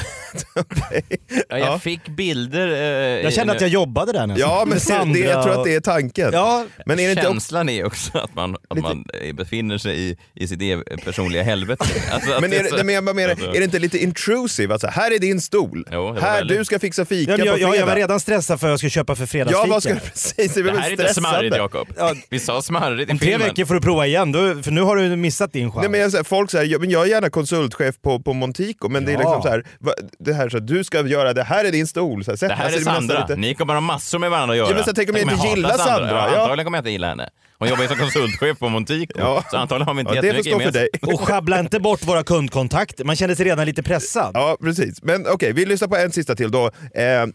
Ja, 1.49 1.57
jag 1.57 1.82
fick 1.82 2.07
bilder. 2.07 2.67
eh, 2.67 3.23
Jag 3.23 3.34
kände 3.34 3.53
att 3.53 3.61
jag 3.61 3.69
jobbade 3.69 4.11
där 4.11 4.27
nästan. 4.27 4.49
Ja, 4.49 4.63
men 4.67 4.79
Sandra 4.79 5.13
det, 5.13 5.19
jag 5.19 5.43
tror 5.43 5.59
att 5.59 5.63
det 5.63 5.75
är 5.75 5.79
tanken. 5.79 6.29
Ja, 6.34 6.65
men 6.86 6.99
är 6.99 7.03
det 7.03 7.09
inte 7.11 7.21
också, 7.21 7.32
Känslan 7.34 7.69
är 7.69 7.86
också 7.86 8.17
att 8.17 8.36
man, 8.36 8.55
att 8.67 8.77
man 8.77 9.05
eh, 9.23 9.34
befinner 9.36 9.77
sig 9.77 9.99
i, 10.09 10.17
i 10.36 10.47
sitt 10.47 10.59
personliga 11.05 11.43
helvete. 11.43 11.86
Alltså 12.11 12.38
men 12.41 12.53
är, 12.53 12.63
så- 12.63 12.75
det, 12.75 12.84
men 12.84 12.95
jag 12.95 13.03
bara 13.05 13.13
menar, 13.13 13.29
alltså- 13.29 13.47
är 13.49 13.53
det 13.59 13.63
inte 13.63 13.79
lite 13.79 13.97
intrusive? 14.03 14.73
Alltså, 14.73 14.88
här 14.88 15.11
är 15.15 15.19
din 15.19 15.41
stol. 15.41 15.88
Jo, 15.91 16.13
här, 16.21 16.38
väldigt- 16.38 16.57
du 16.57 16.65
ska 16.65 16.79
fixa 16.79 17.05
fika 17.05 17.32
Ja, 17.32 17.38
men 17.38 17.45
jag, 17.45 17.55
på 17.55 17.61
jag, 17.61 17.69
fredag. 17.69 17.79
jag 17.82 17.88
var 17.88 17.95
redan 17.95 18.19
stressad 18.19 18.59
för 18.59 18.67
vad 18.67 18.71
jag 18.71 18.79
skulle 18.79 18.89
köpa 18.89 19.15
för 19.15 19.25
fredagsfika. 19.25 19.67
Ja, 19.67 19.73
vad 19.73 19.84
ska 19.84 19.93
du 19.93 19.99
precis? 20.13 20.53
Det, 20.53 20.61
Det 20.63 20.79
här 20.79 20.88
är 20.88 20.91
inte 20.91 21.13
smarrigt 21.13 21.55
Jakob. 21.55 21.88
Vi 22.29 22.39
sa 22.39 22.61
smarrigt 22.61 23.09
i 23.09 23.13
Om 23.13 23.19
tre 23.19 23.38
veckor 23.38 23.65
får 23.65 23.73
du 23.73 23.82
prova 23.82 24.07
igen, 24.07 24.32
då, 24.32 24.39
för 24.63 24.71
nu 24.71 24.82
har 24.82 24.95
du 24.95 25.15
missat 25.15 25.53
din 25.53 25.71
chans. 25.71 25.82
Nej, 25.82 25.89
men 25.89 25.99
jag, 25.99 26.11
säger, 26.11 26.23
folk 26.23 26.51
säger, 26.51 26.65
ja, 26.73 26.79
men 26.79 26.89
jag 26.89 27.01
är 27.05 27.09
gärna 27.09 27.29
konsultchef 27.29 27.95
på, 28.01 28.19
på 28.19 28.34
Montico, 28.34 28.89
men 28.89 29.05
det 29.05 29.11
är 29.11 29.13
Ja. 29.13 29.19
liksom 29.19 29.41
så 29.41 29.47
här, 29.49 29.65
det 30.26 30.34
här 30.34 30.49
så 30.49 30.57
att 30.57 30.67
du 30.67 30.84
ska 30.84 31.07
göra, 31.07 31.34
det 31.34 31.43
här 31.43 31.65
är 31.65 31.72
din 31.72 31.88
stol. 31.88 32.24
Så 32.26 32.32
här, 32.32 32.38
Det 32.38 32.53
här 32.53 32.65
alltså, 32.65 32.80
är 32.80 32.84
Sandra. 32.84 33.22
lite- 33.22 33.36
Ni 33.36 33.53
kommer 33.55 33.74
ha 33.74 33.82
massor 33.82 34.19
med 34.19 34.30
varandra 34.32 34.53
att 34.53 34.57
göra. 34.57 34.69
Ja, 34.69 34.76
men 34.76 34.84
så 34.84 34.93
tänk 34.93 35.09
om 35.09 35.15
jag 35.15 35.32
inte 35.34 35.47
gillar 35.47 35.69
Sandra, 35.78 36.07
Ja, 36.11 36.30
ja. 36.34 36.41
Antagligen 36.41 36.65
kommer 36.65 36.78
jag 36.78 36.82
inte 36.82 36.91
gilla 36.91 37.07
henne. 37.07 37.30
Hon 37.59 37.67
jobbar 37.69 37.82
ju 37.84 37.88
som 37.88 37.97
konsultchef 37.97 38.59
på 38.59 38.69
Montico, 38.69 39.13
Ja. 39.19 39.43
så 39.51 39.57
antagligen 39.57 39.88
har 39.88 39.93
vi 39.93 39.99
inte 39.99 40.11
Ja, 40.13 40.24
jättemycket 40.24 40.45
gemensamt. 40.51 41.13
Och 41.13 41.28
sjabbla 41.28 41.59
inte 41.59 41.80
bort 41.80 42.03
våra 42.07 42.24
kundkontakter. 42.24 43.05
Man 43.05 43.15
känner 43.15 43.36
sig 43.36 43.45
redan 43.45 43.65
lite 43.65 43.84
pressad. 43.84 44.32
Ja, 44.34 44.57
precis. 44.61 45.03
Men 45.03 45.28
okej, 45.28 45.53
vi 45.53 45.65
lyssnar 45.65 45.88
på 45.88 45.95
en 45.95 46.11
sista 46.11 46.36
till 46.36 46.51
då. 46.51 46.65
Eh, 46.65 47.26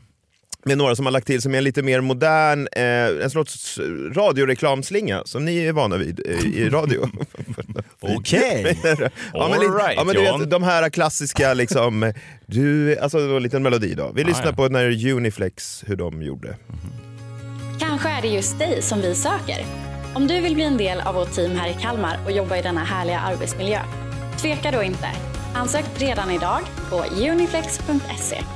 med 0.66 0.78
några 0.78 0.96
som 0.96 1.06
har 1.06 1.12
lagt 1.12 1.26
till 1.26 1.42
som 1.42 1.54
är 1.54 1.58
en 1.58 1.64
lite 1.64 1.82
mer 1.82 2.00
modern, 2.00 2.68
eh, 2.72 3.24
en 3.24 3.30
sorts 3.30 3.78
radioreklamslinga 4.12 5.22
som 5.24 5.44
ni 5.44 5.64
är 5.64 5.72
vana 5.72 5.96
vid 5.96 6.20
eh, 6.26 6.46
i 6.46 6.68
radio. 6.68 7.10
Okej. 8.00 8.78
ja, 9.32 9.48
men, 9.50 9.60
right, 9.60 9.96
ja, 9.96 10.04
men 10.04 10.14
du 10.14 10.20
vet, 10.22 10.50
de 10.50 10.62
här 10.62 10.90
klassiska 10.90 11.54
liksom, 11.54 12.12
du, 12.46 12.98
alltså 12.98 13.18
det 13.18 13.26
var 13.26 13.36
en 13.36 13.42
liten 13.42 13.62
melodi 13.62 13.94
då. 13.94 14.12
Vi 14.14 14.22
Ah, 14.24 14.26
lyssnar 14.26 14.46
ja. 14.46 14.52
på 14.52 14.68
när 14.68 15.06
Uniflex, 15.12 15.84
hur 15.86 15.96
de 15.96 16.22
gjorde. 16.22 16.56
Kanske 17.80 18.08
är 18.08 18.22
det 18.22 18.28
just 18.28 18.58
dig 18.58 18.82
som 18.82 19.00
vi 19.00 19.14
söker. 19.14 19.64
Om 20.14 20.26
du 20.26 20.40
vill 20.40 20.54
bli 20.54 20.64
en 20.64 20.76
del 20.76 21.00
av 21.00 21.14
vårt 21.14 21.32
team 21.32 21.56
här 21.56 21.68
i 21.70 21.74
Kalmar 21.82 22.18
och 22.24 22.32
jobba 22.32 22.56
i 22.56 22.62
denna 22.62 22.84
härliga 22.84 23.18
arbetsmiljö, 23.18 23.78
tveka 24.40 24.70
då 24.70 24.82
inte. 24.82 25.08
Ansök 25.54 25.84
redan 25.98 26.30
idag 26.30 26.60
på 26.90 27.04
uniflex.se. 27.30 28.55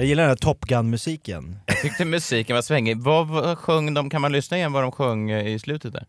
Jag 0.00 0.06
gillar 0.06 0.22
den 0.22 0.30
här 0.30 0.36
Top 0.36 0.64
Gun-musiken. 0.64 1.58
Jag 1.66 1.80
tyckte 1.82 2.04
musiken 2.04 2.56
var 2.56 2.62
svängig. 2.62 2.98
Vad, 2.98 3.28
vad 3.28 3.58
sjöng 3.58 3.94
de? 3.94 4.10
Kan 4.10 4.20
man 4.20 4.32
lyssna 4.32 4.56
igen 4.56 4.72
vad 4.72 4.82
de 4.82 4.92
sjöng 4.92 5.30
eh, 5.30 5.46
i 5.46 5.58
slutet 5.58 5.92
där? 5.92 6.06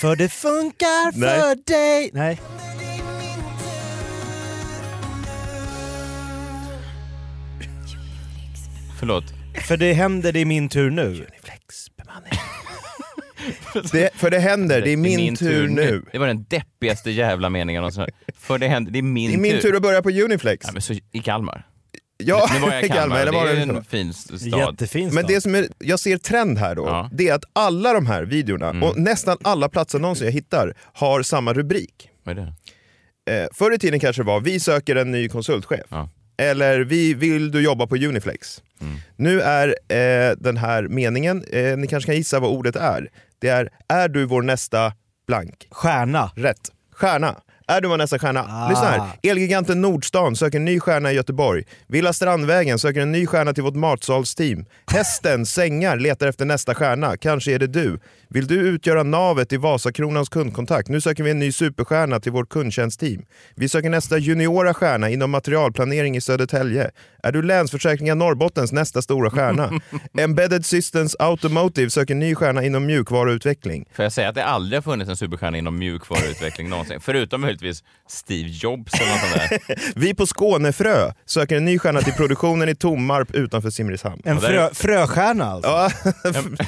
För 0.00 0.16
det 0.16 0.28
funkar 0.28 1.18
Nej. 1.18 1.40
för 1.40 1.56
dig. 1.66 2.10
Nej. 2.12 2.40
Förlåt. 8.98 9.24
För 9.66 9.76
det 9.76 9.92
händer, 9.92 10.32
det 10.32 10.40
är 10.40 10.44
min 10.44 10.68
tur 10.68 10.90
nu. 10.90 11.26
Det, 13.92 14.14
för 14.14 14.30
det 14.30 14.38
händer, 14.38 14.80
det 14.80 14.90
är 14.90 14.96
min, 14.96 15.36
tur 15.36 15.68
nu. 15.68 16.04
Det 16.12 16.18
var 16.18 16.26
den 16.26 16.46
deppigaste 16.48 17.10
jävla 17.10 17.50
meningen 17.50 17.80
någonsin. 17.80 18.06
För 18.34 18.58
det 18.58 18.68
händer, 18.68 18.92
det 18.92 18.98
är 18.98 19.02
min 19.02 19.30
Det 19.30 19.36
är 19.36 19.52
min 19.52 19.60
tur 19.60 19.76
att 19.76 19.82
börja 19.82 20.02
på 20.02 20.10
Uniflex. 20.10 20.66
Ja, 20.66 20.72
men 20.72 20.82
så, 20.82 20.94
I 21.12 21.18
Kalmar. 21.24 21.66
Ja, 22.24 22.48
nu 22.54 22.60
var 22.60 22.72
jag 22.72 22.84
i 22.84 22.88
Kalmar, 22.88 23.20
eller 23.20 23.32
var 23.32 23.44
det 23.44 23.50
är 23.50 23.56
det 23.56 23.62
en 23.62 23.84
fin 23.84 24.12
stad. 24.14 24.38
Jättefin 24.42 25.04
Men 25.04 25.12
stad. 25.12 25.26
det 25.26 25.40
som 25.40 25.54
är, 25.54 25.68
jag 25.78 26.00
ser 26.00 26.16
trend 26.18 26.58
här 26.58 26.74
då, 26.74 26.84
Ja. 26.86 27.10
det 27.12 27.28
är 27.28 27.34
att 27.34 27.44
alla 27.52 27.92
de 27.92 28.06
här 28.06 28.22
videorna 28.22 28.68
Mm. 28.70 28.82
och 28.82 28.98
nästan 28.98 29.36
alla 29.42 29.68
platsannonser 29.68 30.24
jag 30.24 30.32
hittar 30.32 30.74
har 30.92 31.22
samma 31.22 31.52
rubrik. 31.52 32.10
Vad 32.24 32.38
är 32.38 32.42
det? 33.26 33.42
Eh, 33.42 33.48
förr 33.54 33.74
i 33.74 33.78
tiden 33.78 34.00
kanske 34.00 34.22
det 34.22 34.26
var 34.26 34.40
vi 34.40 34.60
söker 34.60 34.96
en 34.96 35.10
ny 35.12 35.28
konsultchef. 35.28 35.86
Ja. 35.88 36.08
Eller 36.40 36.80
vi 36.80 37.14
vill 37.14 37.50
du 37.50 37.60
jobba 37.60 37.86
på 37.86 37.96
Uniflex. 37.96 38.62
Mm. 38.80 38.96
Nu 39.16 39.40
är 39.40 39.68
eh, 39.68 40.36
den 40.38 40.56
här 40.56 40.82
meningen, 40.88 41.44
eh, 41.52 41.76
ni 41.76 41.86
kanske 41.86 42.06
kan 42.08 42.16
gissa 42.16 42.40
vad 42.40 42.50
ordet 42.50 42.76
är. 42.76 43.08
Det 43.38 43.48
är 43.48 43.70
är 43.88 44.08
du 44.08 44.24
vår 44.26 44.42
nästa 44.42 44.92
blank? 45.26 45.66
Stjärna. 45.70 46.30
Rätt. 46.36 46.70
Stjärna. 46.92 47.34
Är 47.68 47.80
du 47.80 47.88
vår 47.88 47.96
nästa 47.96 48.18
stjärna? 48.18 48.46
Ah. 48.48 48.68
Lyssna 48.68 48.84
här. 48.86 49.02
Elgiganten 49.22 49.80
Nordstan 49.80 50.36
söker 50.36 50.58
en 50.58 50.64
ny 50.64 50.80
stjärna 50.80 51.12
i 51.12 51.14
Göteborg. 51.14 51.64
Villa 51.86 52.12
Strandvägen 52.12 52.78
söker 52.78 53.00
en 53.00 53.12
ny 53.12 53.26
stjärna 53.26 53.52
till 53.52 53.62
vårt 53.62 53.74
matsalsteam. 53.74 54.64
Hästen 54.90 55.46
Sängar 55.46 55.96
letar 55.96 56.26
efter 56.26 56.44
nästa 56.44 56.74
stjärna. 56.74 57.16
Kanske 57.16 57.54
är 57.54 57.58
det 57.58 57.66
du. 57.66 57.98
Vill 58.30 58.46
du 58.46 58.54
utgöra 58.54 59.02
navet 59.02 59.52
i 59.52 59.56
Vasakronans 59.56 60.28
kundkontakt? 60.28 60.88
Nu 60.88 61.00
söker 61.00 61.22
vi 61.22 61.30
en 61.30 61.38
ny 61.38 61.52
superstjärna 61.52 62.20
till 62.20 62.32
vårt 62.32 62.48
kundtjänstteam. 62.48 63.22
Vi 63.54 63.68
söker 63.68 63.90
nästa 63.90 64.18
juniora 64.18 64.74
stjärna 64.74 65.10
inom 65.10 65.30
materialplanering 65.30 66.16
i 66.16 66.20
Södertälje. 66.20 66.90
Är 67.22 67.32
du 67.32 67.42
Länsförsäkringar 67.42 68.14
Norrbottens 68.14 68.72
nästa 68.72 69.02
stora 69.02 69.30
stjärna? 69.30 69.70
Embedded 70.18 70.66
Systems 70.66 71.16
Automotive 71.18 71.90
söker 71.90 72.14
ny 72.14 72.34
stjärna 72.34 72.64
inom 72.64 72.86
mjukvaruutveckling. 72.86 73.84
Får 73.92 74.02
jag 74.02 74.12
säga 74.12 74.28
att 74.28 74.34
det 74.34 74.44
aldrig 74.44 74.76
har 74.76 74.82
funnits 74.82 75.10
en 75.10 75.16
superstjärna 75.16 75.58
inom 75.58 75.78
mjukvaruutveckling 75.78 76.68
någonsin? 76.68 77.00
Förutom 77.00 77.44
möjligtvis 77.62 77.84
Steve 78.08 78.48
Jobs 78.48 78.92
eller 78.94 79.10
något 79.10 79.20
sånt 79.20 79.34
där. 79.66 79.78
Vi 80.00 80.14
på 80.14 80.26
Skånefrö 80.26 81.12
söker 81.26 81.56
en 81.56 81.64
ny 81.64 81.78
stjärna 81.78 82.00
till 82.00 82.12
produktionen 82.12 82.68
i 82.68 82.74
Tommarp 82.74 83.30
utanför 83.34 83.70
Simrishamn. 83.70 84.22
En 84.24 84.34
Ja, 84.34 84.40
frö, 84.40 84.70
fröstjärna 84.74 85.44
alltså. 85.44 85.70
Ja, 85.70 85.90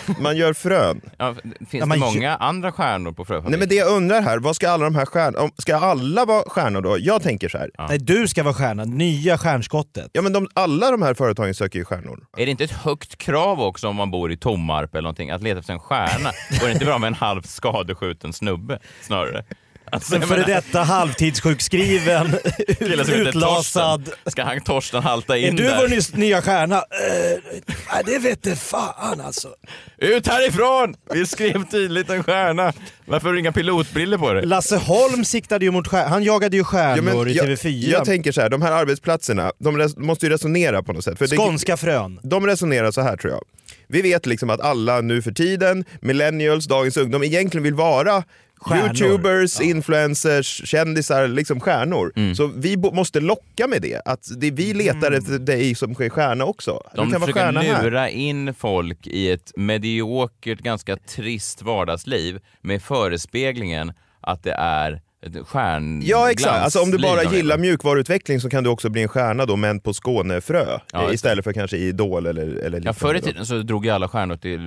man 0.20 0.36
gör 0.36 0.53
frön. 0.53 1.01
Ja, 1.18 1.34
finns 1.70 1.72
Ja, 1.72 1.86
det 1.86 1.97
många 2.01 2.36
andra 2.36 2.72
stjärnor 2.72 3.12
på 3.12 3.22
Nej 3.22 3.26
Fröfabriken? 3.26 3.59
men 3.61 3.68
det 3.68 3.74
jag 3.74 3.88
undrar 3.97 4.20
här, 4.22 4.38
vad 4.38 4.57
ska 4.57 4.70
alla 4.70 4.84
de 4.84 4.95
här 4.95 5.07
stjärnorna, 5.07 5.51
ska 5.59 5.76
alla 5.76 6.24
vara 6.24 6.43
stjärnor 6.49 6.80
då? 6.82 6.97
Jag 6.99 7.22
tänker 7.22 7.49
så 7.49 7.59
här. 7.59 7.70
Nej, 7.88 7.99
du 7.99 8.28
ska 8.28 8.43
vara 8.43 8.55
stjärna. 8.55 8.84
Nya 8.84 9.38
stjärnskottet. 9.38 10.11
Ja 10.12 10.22
men 10.22 10.32
de, 10.32 10.49
alla 10.55 10.91
de 10.91 11.03
här 11.03 11.14
företagen 11.14 11.55
söker 11.55 11.78
ju 11.78 11.84
stjärnor. 11.84 12.26
Är 12.36 12.45
det 12.47 12.51
inte 12.51 12.64
ett 12.64 12.70
högt 12.72 13.16
krav 13.18 13.61
också 13.61 13.88
om 13.88 13.97
man 13.97 14.11
bor 14.11 14.32
i 14.32 14.36
Tommarp 14.36 14.95
eller 14.95 15.03
någonting, 15.03 15.30
att 15.30 15.43
leta 15.43 15.59
efter 15.61 15.72
en 15.72 15.80
stjärna? 15.80 16.30
Vore 16.61 16.66
det 16.68 16.72
inte 16.72 16.84
bra 16.84 16.99
med 16.99 17.07
en 17.09 17.14
halvt 17.14 17.47
skadeskjuten 17.49 18.32
snubbe 18.32 18.78
snarare? 19.03 19.45
Alltså, 19.93 20.14
En 20.14 20.20
jag 20.20 20.28
före 20.28 20.43
detta 20.45 20.82
halvtidssjukskriven, 20.82 22.36
utlasad. 22.80 24.11
Ska 24.26 24.45
han 24.45 24.61
Torsten 24.61 25.03
halta 25.03 25.38
Är 25.38 25.49
in 25.49 25.57
du 25.57 25.62
där? 25.62 25.76
vår 25.76 25.88
ny- 25.88 26.26
nya 26.26 26.43
stjärna? 26.43 26.76
Eh, 26.76 27.62
nej, 27.93 28.03
det 28.07 28.18
vet 28.18 28.43
det 28.43 28.57
fan 28.57 29.20
alltså. 29.20 29.49
Ut 29.99 30.26
härifrån! 30.26 30.95
Vi 31.14 31.26
skrev 31.26 31.64
tydligt 31.70 32.11
en 32.11 32.24
stjärna. 32.24 32.72
Varför 33.05 33.26
har 33.26 33.32
du 33.34 33.41
inga 33.41 33.53
pilotbriller 33.53 34.18
på 34.18 34.32
dig? 34.32 34.47
Lasse 34.47 34.76
Holm 34.76 35.24
siktade 35.24 35.64
ju 35.64 35.70
mot 35.70 35.88
stjärnor. 35.88 36.09
Han 36.09 36.22
jagade 36.24 36.57
ju 36.57 36.64
stjärnor 36.64 37.28
i 37.28 37.32
jag, 37.32 37.47
TV4. 37.47 37.91
jag 37.91 38.05
tänker 38.05 38.32
så 38.32 38.41
här, 38.41 38.49
de 38.49 38.62
här 38.62 38.72
arbetsplatserna, 38.72 39.53
de 39.59 39.91
måste 39.97 40.26
ju 40.26 40.32
resonera 40.32 40.82
på 40.82 40.93
något 40.93 41.05
sätt. 41.05 41.18
För 41.18 41.26
det- 41.26 41.36
Skånska 41.36 41.76
frön. 41.76 42.20
De 42.22 42.47
resonerar 42.47 42.91
så 42.91 43.01
här 43.01 43.16
tror 43.16 43.32
jag. 43.32 43.43
Vi 43.88 44.03
vet 44.03 44.26
liksom 44.26 44.51
att 44.51 44.61
alla 44.61 45.01
nu 45.01 45.22
för 45.22 45.32
tiden, 45.32 45.84
millennials, 46.01 46.66
dagens 46.66 46.97
ungdom, 46.97 47.22
egentligen 47.24 47.62
vill 47.62 47.74
vara 47.74 48.22
Stjärnor. 48.61 48.86
Youtubers, 48.86 49.61
influencers, 49.61 50.68
kändisar, 50.68 51.28
liksom 51.28 51.61
stjärnor. 51.61 52.12
Mm. 52.16 52.34
Så 52.34 52.46
vi 52.46 52.76
måste 52.76 53.20
locka 53.20 53.66
med 53.66 53.82
det. 53.82 54.02
Att 54.04 54.28
det 54.36 54.50
vi 54.50 54.74
letar 54.74 55.12
efter 55.12 55.38
dig 55.38 55.74
som 55.74 55.90
är 55.90 56.08
stjärna 56.08 56.44
också. 56.44 56.82
De 56.94 57.06
du 57.06 57.12
kan 57.12 57.20
vara 57.20 57.32
försöker 57.32 57.72
här. 57.74 57.82
lura 57.82 58.11
in 58.11 58.54
folk 58.54 59.06
i 59.06 59.30
ett 59.30 59.52
mediokert, 59.56 60.58
ganska 60.58 60.96
trist 60.96 61.62
vardagsliv 61.62 62.40
med 62.61 62.82
förespeglingen 62.82 63.92
att 64.20 64.42
det 64.42 64.52
är 64.52 65.00
stjärn... 65.46 66.02
Ja 66.04 66.30
exakt, 66.30 66.64
alltså, 66.64 66.80
om 66.80 66.90
du 66.90 66.98
bara 66.98 67.22
de 67.24 67.36
gillar 67.36 67.58
mjukvaruutveckling 67.58 68.40
så 68.40 68.50
kan 68.50 68.64
du 68.64 68.70
också 68.70 68.88
bli 68.88 69.02
en 69.02 69.08
stjärna 69.08 69.46
då, 69.46 69.56
men 69.56 69.80
på 69.80 69.92
Skånefrö. 69.92 70.78
Ja, 70.92 71.08
eh, 71.08 71.14
istället 71.14 71.44
för 71.44 71.52
kanske 71.52 71.76
i 71.76 71.88
Idol 71.88 72.26
eller, 72.26 72.42
eller 72.46 72.82
Ja, 72.84 72.92
förr 72.92 73.14
i 73.14 73.18
då. 73.20 73.26
tiden 73.26 73.46
så 73.46 73.58
drog 73.58 73.84
ju 73.84 73.90
alla 73.90 74.08
stjärnor 74.08 74.36
till 74.36 74.60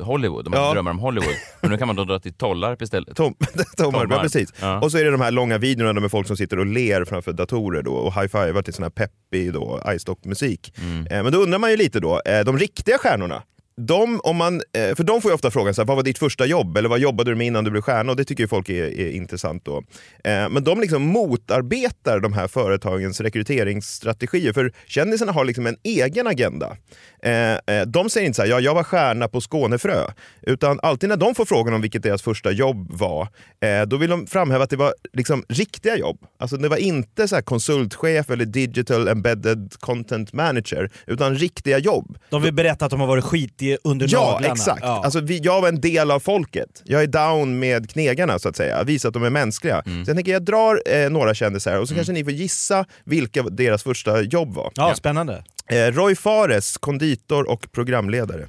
eh, 0.00 0.04
Hollywood. 0.06 0.44
De 0.44 0.52
hade 0.52 0.66
Ja. 0.66 0.72
drömmar 0.72 0.90
om 0.90 0.98
Hollywood. 0.98 1.34
Men 1.60 1.70
nu 1.70 1.76
kan 1.78 1.86
man 1.86 1.96
då 1.96 2.04
dra 2.04 2.18
till 2.18 2.34
Tollarp 2.34 2.82
istället. 2.82 3.16
Tom, 3.16 3.34
Tommarp, 3.76 4.10
ja, 4.10 4.18
precis. 4.22 4.52
Ja. 4.60 4.80
Och 4.80 4.90
så 4.92 4.98
är 4.98 5.04
det 5.04 5.10
de 5.10 5.20
här 5.20 5.30
långa 5.30 5.58
videorna 5.58 6.00
med 6.00 6.10
folk 6.10 6.26
som 6.26 6.36
sitter 6.36 6.58
och 6.58 6.66
ler 6.66 7.04
framför 7.04 7.32
datorer 7.32 7.82
då 7.82 7.92
och 7.94 8.14
high-fivar 8.14 8.62
till 8.62 8.74
sån 8.74 8.82
här 8.82 8.90
peppig 8.90 9.52
då, 9.52 9.82
iStock-musik. 9.96 10.72
Mm. 10.82 11.06
Eh, 11.06 11.22
men 11.22 11.32
då 11.32 11.38
undrar 11.38 11.58
man 11.58 11.70
ju 11.70 11.76
lite 11.76 12.00
då, 12.00 12.20
eh, 12.26 12.40
de 12.44 12.58
riktiga 12.58 12.98
stjärnorna, 12.98 13.42
de, 13.76 14.20
om 14.24 14.36
man, 14.36 14.54
eh, 14.54 14.94
för 14.94 15.04
de 15.04 15.22
får 15.22 15.30
ju 15.30 15.34
ofta 15.34 15.50
frågan 15.50 15.74
så 15.74 15.82
här, 15.82 15.86
vad 15.86 15.96
var 15.96 16.02
ditt 16.02 16.18
första 16.18 16.46
jobb? 16.46 16.76
Eller 16.76 16.88
vad 16.88 16.98
jobbade 16.98 17.30
du 17.30 17.34
med 17.34 17.46
innan 17.46 17.64
du 17.64 17.70
blev 17.70 17.82
stjärna? 17.82 18.10
Och 18.10 18.16
det 18.16 18.24
tycker 18.24 18.42
ju 18.44 18.48
folk 18.48 18.68
är, 18.68 19.00
är 19.00 19.10
intressant 19.10 19.64
då. 19.64 19.76
Eh, 20.24 20.48
men 20.50 20.64
de 20.64 20.80
liksom 20.80 21.02
motarbetar 21.02 22.20
de 22.20 22.32
här 22.32 22.48
företagens 22.48 23.20
rekryteringsstrategier. 23.20 24.52
För 24.52 24.72
kändisarna 24.86 25.32
har 25.32 25.44
liksom 25.44 25.66
en 25.66 25.76
egen 25.82 26.26
agenda. 26.26 26.76
Eh, 27.24 27.52
eh, 27.76 27.86
de 27.86 28.10
säger 28.10 28.26
inte 28.26 28.36
så 28.36 28.42
här, 28.42 28.48
ja, 28.48 28.60
jag 28.60 28.74
var 28.74 28.82
stjärna 28.84 29.28
på 29.28 29.40
Skånefrö. 29.40 30.04
Utan 30.42 30.80
alltid 30.82 31.08
när 31.08 31.16
de 31.16 31.34
får 31.34 31.44
frågan 31.44 31.74
om 31.74 31.80
vilket 31.80 32.02
deras 32.02 32.22
första 32.22 32.50
jobb 32.50 32.86
var, 32.90 33.28
eh, 33.60 33.82
då 33.86 33.96
vill 33.96 34.10
de 34.10 34.26
framhäva 34.26 34.64
att 34.64 34.70
det 34.70 34.76
var 34.76 34.94
liksom 35.12 35.44
riktiga 35.48 35.96
jobb. 35.96 36.18
Alltså 36.38 36.56
det 36.56 36.68
var 36.68 36.76
inte 36.76 37.28
så 37.28 37.42
konsultchef 37.42 38.30
eller 38.30 38.44
digital 38.44 39.08
embedded 39.08 39.72
content 39.80 40.32
manager, 40.32 40.90
utan 41.06 41.34
riktiga 41.34 41.78
jobb. 41.78 42.16
De 42.30 42.42
vill 42.42 42.54
berätta 42.54 42.84
att 42.84 42.90
de 42.90 43.00
har 43.00 43.06
varit 43.06 43.24
skit 43.24 43.54
det 43.56 43.78
under 43.84 44.08
Ja, 44.10 44.30
naglarna. 44.32 44.54
exakt. 44.54 44.82
Ja. 44.82 45.00
Alltså, 45.04 45.20
vi, 45.20 45.38
jag 45.38 45.60
var 45.60 45.68
en 45.68 45.80
del 45.80 46.10
av 46.10 46.20
folket. 46.20 46.82
Jag 46.84 47.02
är 47.02 47.06
down 47.06 47.58
med 47.58 47.90
knegarna 47.90 48.38
så 48.38 48.48
att 48.48 48.56
säga. 48.56 48.82
Visa 48.84 49.08
att 49.08 49.14
de 49.14 49.24
är 49.24 49.30
mänskliga. 49.30 49.82
Mm. 49.86 50.04
Så 50.04 50.10
jag 50.10 50.16
tänker 50.16 50.32
jag 50.32 50.42
drar 50.44 50.82
eh, 50.86 51.10
några 51.10 51.34
kändisar 51.34 51.78
och 51.78 51.88
så 51.88 51.94
kanske 51.94 52.12
ni 52.12 52.24
får 52.24 52.32
gissa 52.32 52.84
vilka 53.04 53.42
deras 53.42 53.82
första 53.82 54.22
jobb 54.22 54.54
var. 54.54 54.72
ja, 54.74 54.94
spännande. 54.94 55.44
Eh, 55.70 55.92
Roy 55.92 56.14
Fares, 56.14 56.78
konditor 56.78 57.13
och 57.30 57.72
programledare. 57.72 58.46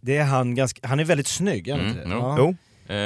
Det 0.00 0.16
är 0.16 0.24
han, 0.24 0.54
ganska, 0.54 0.88
han 0.88 1.00
är 1.00 1.04
väldigt 1.04 1.26
snygg, 1.26 1.68
är 1.68 1.72
han 1.72 1.80
Mm, 1.80 1.92
inte 1.92 2.08
det? 2.08 2.14
jo. 2.14 2.20
Ja. 2.20 2.36
Jo. 2.38 2.56
Eh, 2.88 2.98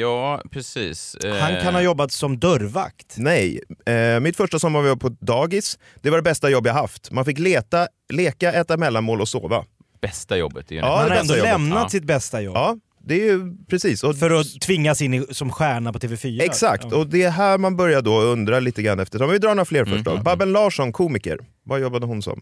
ja, 0.00 0.42
precis. 0.50 1.14
Eh, 1.14 1.34
Han 1.36 1.62
kan 1.62 1.74
ha 1.74 1.82
jobbat 1.82 2.12
som 2.12 2.38
dörrvakt. 2.38 3.14
Nej, 3.16 3.60
eh, 3.86 4.20
mitt 4.20 4.36
första 4.36 4.58
sommar 4.58 4.80
var 4.80 4.88
jag 4.88 5.00
på 5.00 5.08
dagis. 5.08 5.78
Det 6.02 6.10
var 6.10 6.18
det 6.18 6.22
bästa 6.22 6.50
jobb 6.50 6.66
jag 6.66 6.74
haft. 6.74 7.10
Man 7.10 7.24
fick 7.24 7.38
leta, 7.38 7.86
leka, 8.12 8.52
äta 8.52 8.76
mellanmål 8.76 9.20
och 9.20 9.28
sova. 9.28 9.64
Bästa 10.02 10.36
jobbet. 10.36 10.68
Det 10.68 10.74
är 10.74 10.76
ju 10.76 10.82
Ja, 10.82 10.96
han 10.96 11.08
det 11.08 11.14
har 11.14 11.20
ändå 11.20 11.34
lämnat 11.34 11.82
Ja. 11.82 11.88
sitt 11.88 12.04
bästa 12.04 12.40
jobb. 12.40 12.56
Ja, 12.56 12.76
det 13.04 13.14
är 13.14 13.24
ju 13.24 13.56
precis. 13.70 14.04
Och, 14.04 14.16
För 14.18 14.30
att 14.30 14.60
tvingas 14.60 15.02
in 15.02 15.14
i, 15.14 15.26
som 15.30 15.50
stjärna 15.50 15.92
på 15.92 15.98
TV4. 15.98 16.42
exakt, 16.42 16.84
Ja. 16.90 16.96
och 16.96 17.06
det 17.06 17.22
är 17.22 17.30
här 17.30 17.58
man 17.58 17.76
börjar 17.76 18.02
då 18.02 18.20
undra 18.20 18.60
lite 18.60 18.82
grann 18.82 19.00
efter. 19.00 19.22
Om 19.22 19.30
vi 19.30 19.38
drar 19.38 19.54
några 19.54 19.64
fler 19.64 19.84
först 19.84 20.04
då. 20.04 20.16
Babben 20.16 20.52
Larsson, 20.52 20.92
komiker. 20.92 21.38
Vad 21.64 21.80
jobbade 21.80 22.06
hon 22.06 22.22
som? 22.22 22.40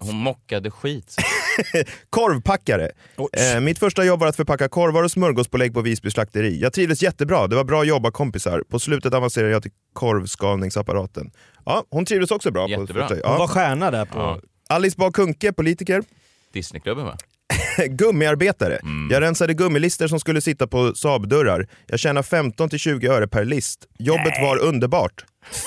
Hon 0.00 0.16
mockade 0.16 0.70
skit. 0.70 1.16
Korvpackare. 2.10 2.90
Eh, 3.32 3.60
mitt 3.60 3.78
första 3.78 4.04
jobb 4.04 4.20
var 4.20 4.26
att 4.26 4.36
förpacka 4.36 4.68
korvar 4.68 5.02
och 5.02 5.10
smörgåspålägg 5.10 5.74
på 5.74 5.80
Visby 5.80 6.10
slakteri. 6.10 6.60
Jag 6.60 6.72
trivdes 6.72 7.02
jättebra, 7.02 7.46
det 7.46 7.56
var 7.56 7.64
bra 7.64 7.84
jobbat 7.84 8.14
kompisar. 8.14 8.62
På 8.68 8.78
slutet 8.78 9.14
avancerade 9.14 9.52
jag 9.52 9.62
till 9.62 9.72
korvskalningsapparaten. 9.92 11.30
Ja, 11.64 11.84
hon 11.90 12.04
trivdes 12.04 12.30
också 12.30 12.50
bra. 12.50 12.64
På 12.64 12.70
Jättebra. 12.70 13.08
Hon 13.08 13.18
ja. 13.22 13.38
var 13.38 13.48
stjärna 13.48 13.90
där 13.90 14.04
på... 14.04 14.18
Ja. 14.18 14.40
Alice 14.68 14.96
Bah 14.98 15.10
Kuhnke, 15.10 15.52
politiker. 15.52 16.02
Disneyklubben 16.52 17.04
va? 17.04 17.16
Gummiarbetare. 17.86 18.76
Mm. 18.76 19.08
Jag 19.10 19.20
rensade 19.20 19.54
gummilister 19.54 20.08
som 20.08 20.20
skulle 20.20 20.40
sitta 20.40 20.66
på 20.66 20.94
Saab-dörrar. 20.94 21.68
Jag 21.86 22.00
tjänade 22.00 22.26
15-20 22.26 23.10
öre 23.10 23.28
per 23.28 23.44
list. 23.44 23.86
Jobbet 23.98 24.32
var 24.42 24.58
underbart. 24.58 25.24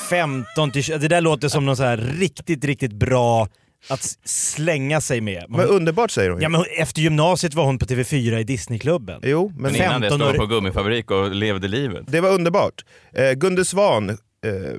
15 0.09 0.71
till 0.71 0.83
20, 0.83 0.97
Det 0.97 1.07
där 1.07 1.21
låter 1.21 1.47
som 1.47 1.65
något 1.65 1.77
så 1.77 1.83
här 1.83 1.97
riktigt, 1.97 2.65
riktigt 2.65 2.93
bra 2.93 3.47
att 3.89 4.17
slänga 4.25 5.01
sig 5.01 5.21
med. 5.21 5.45
Men 5.49 5.67
underbart 5.67 6.11
säger 6.11 6.29
hon 6.29 6.39
ju. 6.39 6.43
Ja, 6.43 6.49
men 6.49 6.63
efter 6.77 7.01
gymnasiet 7.01 7.53
var 7.53 7.65
hon 7.65 7.79
på 7.79 7.85
TV4 7.85 8.37
i 8.37 8.43
Disneyklubben. 8.43 9.19
Jo, 9.23 9.51
men, 9.55 9.61
Men 9.61 9.75
innan 9.75 10.01
det 10.01 10.09
15 10.09 10.19
stod 10.19 10.39
hon 10.39 10.47
på 10.47 10.55
gummifabrik 10.55 11.11
och 11.11 11.31
levde 11.31 11.67
livet. 11.67 12.03
det 12.07 12.21
var 12.21 12.29
underbart. 12.29 12.85
Eh, 13.13 13.31
Gunde 13.31 13.65
Svan, 13.65 14.09
eh, 14.09 14.15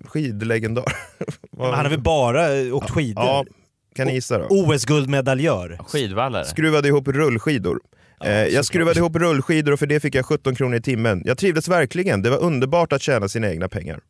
skidlegendar. 0.04 0.84
Men 1.56 1.66
han 1.66 1.74
har 1.74 1.90
väl 1.90 2.00
bara 2.00 2.56
eh, 2.56 2.74
åkt 2.74 2.90
skidor? 2.90 3.24
Ja, 3.24 3.44
kan 3.96 4.06
ni 4.06 4.14
gissa 4.14 4.38
då? 4.38 4.46
OS-guldmedaljör. 4.50 5.78
Skidvallare. 5.86 6.44
Skruvade 6.44 6.88
ihop 6.88 7.08
rullskidor. 7.08 7.80
Eh, 8.24 8.30
jag 8.30 8.64
skruvade 8.64 8.98
ihop 8.98 9.16
rullskidor 9.16 9.72
och 9.72 9.78
för 9.78 9.86
det 9.86 10.00
fick 10.00 10.14
jag 10.14 10.26
17 10.26 10.54
kronor 10.54 10.76
i 10.76 10.82
timmen. 10.82 11.22
Jag 11.24 11.38
trivdes 11.38 11.68
verkligen. 11.68 12.22
Det 12.22 12.30
var 12.30 12.38
underbart 12.38 12.92
att 12.92 13.02
tjäna 13.02 13.28
sina 13.28 13.50
egna 13.50 13.68
pengar. 13.68 14.00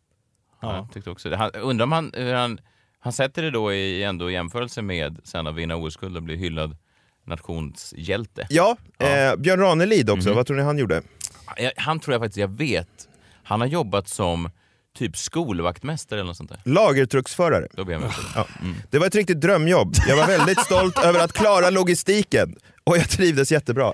Ja, 0.62 0.76
jag 0.76 0.92
tyckte 0.92 1.10
också 1.10 1.30
det. 1.30 1.36
Han, 1.36 1.50
undrar 1.50 1.84
om 1.84 1.92
han, 1.92 2.12
hur 2.14 2.34
han, 2.34 2.58
han 3.06 3.12
sätter 3.12 3.42
det 3.42 3.50
då 3.50 3.72
i 3.72 4.02
ändå 4.02 4.30
jämförelse 4.30 4.82
med 4.82 5.18
sen 5.24 5.46
att 5.46 5.54
vinna 5.54 5.76
OS-guld 5.76 6.16
och 6.16 6.22
bli 6.22 6.36
hyllad 6.36 6.76
nationshjälte. 7.24 8.46
Ja, 8.50 8.76
Eh, 8.98 9.36
Björn 9.36 9.60
Ranelid 9.60 10.10
också. 10.10 10.32
Vad 10.32 10.46
tror 10.46 10.56
ni 10.56 10.62
han 10.62 10.78
gjorde? 10.78 11.02
Han 11.76 12.00
tror 12.00 12.14
jag 12.14 12.20
faktiskt 12.20 12.36
jag 12.38 12.48
vet. 12.56 12.88
Han 13.44 13.60
har 13.60 13.68
jobbat 13.68 14.08
som 14.08 14.50
typ 14.98 15.16
skolvaktmästare 15.16 16.20
eller 16.20 16.26
något 16.28 16.36
sånt 16.36 16.50
där. 16.50 16.60
Lagertrucksförare. 16.64 17.68
Då 17.72 17.84
blir 17.84 17.94
jag 17.94 18.00
med. 18.02 18.10
på 18.10 18.20
det. 18.20 18.28
Ja. 18.34 18.46
Det 18.90 18.98
var 18.98 19.06
ett 19.06 19.14
riktigt 19.14 19.40
drömjobb. 19.40 19.94
Jag 20.08 20.16
var 20.16 20.26
väldigt 20.26 20.60
stolt 20.60 20.98
över 21.04 21.20
att 21.20 21.32
klara 21.32 21.70
logistiken 21.70 22.56
och 22.84 22.96
jag 22.96 23.08
trivdes 23.10 23.52
jättebra. 23.52 23.92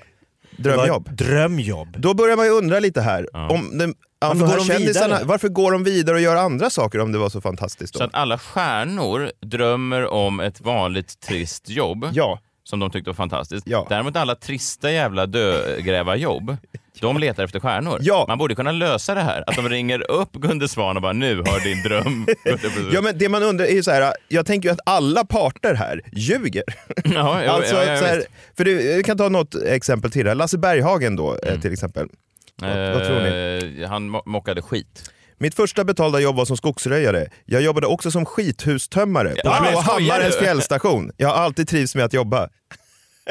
Drömjobb. 0.56 1.08
Drömjobb. 1.16 1.96
Då 1.98 2.14
börjar 2.14 2.36
man 2.36 2.46
ju 2.46 2.52
undra 2.52 2.80
lite 2.80 3.00
här. 3.00 3.36
Om 3.36 3.78
den, 3.78 3.94
Varför 4.28 4.40
de 4.40 4.50
går 4.50 4.56
de 4.56 4.64
kändisarna- 4.64 5.06
vidare? 5.06 5.24
Varför 5.24 5.48
går 5.48 5.72
de 5.72 5.84
vidare 5.84 6.16
och 6.16 6.22
gör 6.22 6.36
andra 6.36 6.70
saker 6.70 6.98
om 7.00 7.12
det 7.12 7.18
var 7.18 7.28
så 7.28 7.40
fantastiskt? 7.40 7.92
Då? 7.94 7.98
Så 7.98 8.04
att 8.04 8.14
alla 8.14 8.38
stjärnor 8.38 9.30
drömmer 9.46 10.06
om 10.06 10.40
ett 10.40 10.60
vanligt 10.60 11.20
trist 11.20 11.68
jobb 11.68 12.08
ja. 12.12 12.38
som 12.64 12.80
de 12.80 12.90
tyckte 12.90 13.10
var 13.10 13.14
fantastiskt. 13.14 13.66
Ja. 13.66 13.86
Däremot 13.88 14.16
alla 14.16 14.34
trista 14.34 14.90
jävla 14.92 15.26
dögrävarjobb, 15.26 16.56
de 17.00 17.18
letar 17.18 17.44
efter 17.44 17.60
stjärnor. 17.60 17.98
Ja. 18.02 18.24
Man 18.28 18.38
borde 18.38 18.54
kunna 18.54 18.72
lösa 18.72 19.14
det 19.14 19.20
här. 19.20 19.44
Att 19.46 19.56
de 19.56 19.68
ringer 19.68 20.10
upp 20.10 20.32
Gunde 20.32 20.68
Svan 20.68 20.96
och 20.96 21.02
bara 21.02 21.12
nu 21.12 21.36
har 21.36 21.60
din 21.64 21.82
dröm 21.82 22.26
Ja 22.92 23.00
men 23.00 23.18
det 23.18 23.28
man 23.28 23.42
undrar 23.42 23.64
är 23.66 23.72
ju 23.72 23.82
så 23.82 23.90
här. 23.90 24.14
jag 24.28 24.46
tänker 24.46 24.68
ju 24.68 24.72
att 24.72 24.80
alla 24.86 25.24
parter 25.24 25.74
här 25.74 26.00
ljuger. 26.12 26.62
Ja, 27.04 27.44
ja, 27.44 27.50
alltså, 27.52 27.74
ja, 27.76 27.84
ja, 27.84 27.96
så 27.98 28.04
här, 28.04 28.22
för 28.56 28.64
det, 28.64 28.70
jag 28.70 29.04
kan 29.04 29.18
ta 29.18 29.28
något 29.28 29.54
exempel 29.54 30.10
till 30.10 30.26
här. 30.26 30.34
Lasse 30.34 30.58
Berghagen 30.58 31.16
då 31.16 31.30
Mm. 31.42 31.54
eh, 31.54 31.60
till 31.60 31.72
exempel. 31.72 32.08
Vad, 32.56 32.70
vad 32.94 33.04
tror 33.06 33.20
ni? 33.20 33.82
Eh, 33.82 33.88
Han 33.88 34.10
mo- 34.16 34.22
mockade 34.26 34.62
skit. 34.62 35.10
Mitt 35.38 35.54
första 35.54 35.84
betalda 35.84 36.20
jobb 36.20 36.36
var 36.36 36.44
som 36.44 36.56
skogsröjare. 36.56 37.26
Jag 37.44 37.62
jobbade 37.62 37.86
också 37.86 38.10
som 38.10 38.24
skithustömmare 38.24 39.28
på 39.30 39.40
Ja, 39.44 39.58
men 39.62 39.72
Blå 39.72 39.82
skojar 39.82 40.12
Hammarens 40.12 40.36
du? 40.38 40.44
fjällstation. 40.44 41.12
Jag 41.16 41.28
har 41.28 41.34
alltid 41.34 41.68
trivts 41.68 41.94
med 41.94 42.04
att 42.04 42.12
jobba. 42.12 42.48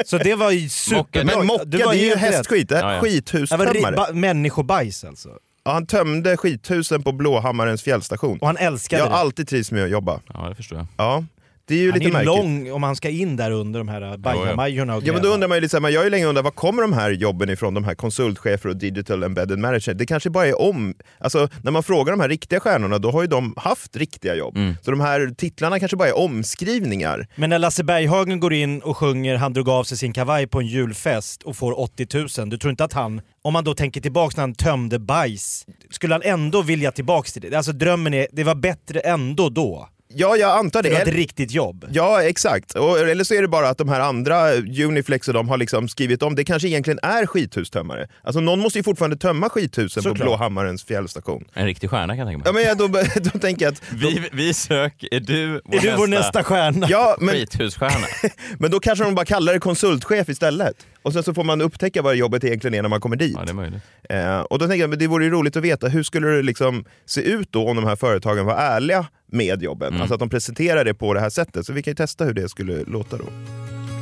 Så 0.06 0.18
det 0.18 0.34
var 0.34 0.50
ju 0.50 0.68
superbra. 0.68 1.36
Men 1.38 1.46
mocka, 1.46 1.64
Du 1.64 1.78
det 1.78 1.84
var 1.84 1.92
är 1.92 1.96
ju 1.96 2.08
helt 2.08 2.22
rätt. 2.22 2.34
hästskit. 2.34 2.68
Det 2.68 2.74
Ja, 2.74 2.80
ja. 2.80 2.88
Det 2.88 2.94
var 2.94 3.02
skithustömmare. 3.02 3.92
ba- 3.96 4.12
människobajs 4.12 5.04
alltså. 5.04 5.28
Ja, 5.64 5.72
han 5.72 5.86
tömde 5.86 6.36
skithusen 6.36 7.02
på 7.02 7.12
Blåhammarens 7.12 7.82
fjällstation. 7.82 8.38
Och 8.38 8.46
han 8.46 8.56
älskade 8.56 9.00
Jag 9.02 9.06
har 9.06 9.10
det. 9.10 9.16
alltid 9.16 9.48
trivts 9.48 9.72
med 9.72 9.84
att 9.84 9.90
jobba. 9.90 10.20
Ja, 10.34 10.48
det 10.48 10.54
förstår 10.54 10.78
jag. 10.78 10.86
Ja, 10.96 11.24
det 11.66 11.74
är 11.74 11.78
ju 11.78 11.90
Han 11.90 11.98
lite 11.98 12.10
är 12.10 12.12
märkligt. 12.12 12.26
lång 12.26 12.72
om 12.72 12.82
han 12.82 12.96
ska 12.96 13.08
in 13.08 13.36
där 13.36 13.50
under 13.50 13.80
de 13.80 13.88
här 13.88 14.16
bajamajorna 14.16 14.96
och 14.96 15.02
Ja 15.06 15.12
men 15.12 15.22
då 15.22 15.28
undrar 15.28 15.48
man 15.48 15.56
ju 15.56 15.60
lite 15.60 15.70
så 15.70 15.76
här, 15.76 15.82
men 15.82 15.92
jag 15.92 16.00
har 16.00 16.04
ju 16.04 16.10
länge 16.10 16.26
undrat 16.26 16.44
var 16.44 16.50
kommer 16.50 16.82
de 16.82 16.92
här 16.92 17.10
jobben 17.10 17.50
ifrån, 17.50 17.74
de 17.74 17.84
här 17.84 17.94
konsultchefer 17.94 18.68
och 18.68 18.76
digital 18.76 19.22
embedded 19.22 19.58
manager? 19.58 19.94
Det 19.94 20.06
kanske 20.06 20.30
bara 20.30 20.46
är 20.46 20.60
om, 20.60 20.94
alltså 21.18 21.48
när 21.62 21.70
man 21.70 21.82
frågar 21.82 22.12
de 22.12 22.20
här 22.20 22.28
riktiga 22.28 22.60
stjärnorna 22.60 22.98
då 22.98 23.10
har 23.10 23.22
ju 23.22 23.28
de 23.28 23.54
haft 23.56 23.96
riktiga 23.96 24.34
jobb. 24.34 24.56
Mm. 24.56 24.74
Så 24.82 24.90
de 24.90 25.00
här 25.00 25.34
titlarna 25.36 25.78
kanske 25.78 25.96
bara 25.96 26.08
är 26.08 26.18
omskrivningar. 26.18 27.26
Men 27.36 27.50
när 27.50 27.58
Lasse 27.58 27.84
Berghagen 27.84 28.40
går 28.40 28.52
in 28.52 28.80
och 28.80 28.96
sjunger 28.96 29.36
“Han 29.36 29.52
drog 29.52 29.68
av 29.68 29.84
sig 29.84 29.98
sin 29.98 30.12
kavaj 30.12 30.46
på 30.46 30.60
en 30.60 30.66
julfest” 30.66 31.42
och 31.42 31.56
får 31.56 31.80
80 31.80 32.06
000, 32.38 32.50
du 32.50 32.58
tror 32.58 32.70
inte 32.70 32.84
att 32.84 32.92
han, 32.92 33.20
om 33.42 33.52
man 33.52 33.64
då 33.64 33.74
tänker 33.74 34.00
tillbaks 34.00 34.36
när 34.36 34.42
han 34.42 34.54
tömde 34.54 34.98
bajs, 34.98 35.66
skulle 35.90 36.14
han 36.14 36.22
ändå 36.24 36.62
vilja 36.62 36.92
tillbaks 36.92 37.32
till 37.32 37.42
det? 37.42 37.56
Alltså 37.56 37.72
drömmen 37.72 38.14
är, 38.14 38.26
det 38.32 38.44
var 38.44 38.54
bättre 38.54 39.00
ändå 39.00 39.48
då. 39.48 39.88
Ja, 40.14 40.36
jag 40.36 40.58
antar 40.58 40.82
det. 40.82 40.88
Det 40.88 40.94
var 40.94 41.02
ett 41.02 41.08
riktigt 41.08 41.50
jobb. 41.50 41.86
Ja, 41.92 42.22
exakt. 42.22 42.74
Och, 42.74 42.98
eller 42.98 43.24
så 43.24 43.34
är 43.34 43.42
det 43.42 43.48
bara 43.48 43.68
att 43.68 43.78
de 43.78 43.88
här 43.88 44.00
andra, 44.00 44.52
Uniflex 44.86 45.28
och 45.28 45.34
de 45.34 45.48
har 45.48 45.56
liksom 45.56 45.88
skrivit 45.88 46.22
om, 46.22 46.34
det 46.34 46.44
kanske 46.44 46.68
egentligen 46.68 46.98
är 47.02 47.26
skithustömmare. 47.26 48.08
Alltså 48.22 48.40
någon 48.40 48.60
måste 48.60 48.78
ju 48.78 48.82
fortfarande 48.82 49.16
tömma 49.16 49.48
skithusen 49.48 50.02
på 50.02 50.08
Såklart. 50.08 50.26
Blå 50.26 50.36
Hammarens 50.36 50.84
fjällstation. 50.84 51.44
En 51.54 51.66
riktig 51.66 51.90
stjärna 51.90 52.16
kan 52.16 52.18
jag 52.18 52.28
tänka 52.28 52.42
Ja, 52.48 52.52
mig. 52.52 52.64
men 52.64 52.68
jag, 52.68 52.78
då, 52.78 53.30
då 53.32 53.38
tänker 53.38 53.64
jag 53.64 53.72
att... 53.72 53.82
Vi, 53.92 54.28
vi 54.32 54.54
söker, 54.54 55.14
är 55.14 55.20
du 55.20 55.60
vår, 55.64 55.76
Är 55.76 55.80
du 55.80 55.96
vår 55.96 56.06
nästa 56.06 56.44
stjärna? 56.44 56.86
Ja, 56.90 57.16
men, 57.20 57.34
skithusstjärna? 57.34 58.06
men 58.58 58.70
då 58.70 58.80
kanske 58.80 59.04
de 59.04 59.14
bara 59.14 59.26
kallar 59.26 59.52
det 59.52 59.58
konsultchef 59.60 60.28
istället. 60.28 60.76
Och 61.02 61.12
sen 61.12 61.22
så 61.22 61.34
får 61.34 61.44
man 61.44 61.60
upptäcka 61.60 62.02
vad 62.02 62.16
jobbet 62.16 62.44
egentligen 62.44 62.74
är 62.74 62.82
när 62.82 62.88
man 62.88 63.00
kommer 63.00 63.16
dit. 63.16 63.34
Ja, 63.38 63.44
det 63.44 63.50
är 63.50 63.54
möjligt. 63.54 63.82
Eh, 64.08 64.40
och 64.40 64.58
då 64.58 64.66
tänker 64.66 64.80
jag, 64.80 64.90
men 64.90 64.98
det 64.98 65.06
vore 65.06 65.24
ju 65.24 65.30
roligt 65.30 65.56
att 65.56 65.62
veta, 65.62 65.88
hur 65.88 66.02
skulle 66.02 66.28
det 66.28 66.42
liksom 66.42 66.84
se 67.06 67.20
ut 67.20 67.52
då 67.52 67.68
om 67.68 67.76
de 67.76 67.84
här 67.84 67.96
företagen 67.96 68.46
var 68.46 68.54
ärliga 68.54 69.06
med 69.26 69.62
jobben? 69.62 69.88
Mm. 69.88 70.00
Alltså 70.00 70.14
att 70.14 70.20
de 70.20 70.30
presenterar 70.30 70.84
det 70.84 70.94
på 70.94 71.14
det 71.14 71.20
här 71.20 71.30
sättet. 71.30 71.66
Så 71.66 71.72
vi 71.72 71.82
kan 71.82 71.90
ju 71.90 71.94
testa 71.94 72.24
hur 72.24 72.34
det 72.34 72.48
skulle 72.48 72.84
låta 72.84 73.16
då. 73.16 73.24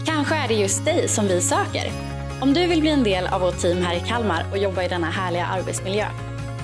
Kanske 0.06 0.34
är 0.34 0.48
det 0.48 0.54
just 0.54 0.84
dig 0.84 1.08
som 1.08 1.26
vi 1.28 1.40
söker. 1.40 1.92
Om 2.40 2.52
du 2.52 2.66
vill 2.66 2.80
bli 2.80 2.90
en 2.90 3.04
del 3.04 3.26
av 3.26 3.40
vårt 3.40 3.58
team 3.58 3.78
här 3.78 3.96
i 3.96 4.00
Kalmar 4.00 4.44
och 4.50 4.58
jobba 4.58 4.84
i 4.84 4.88
denna 4.88 5.10
härliga 5.10 5.46
arbetsmiljö, 5.46 6.06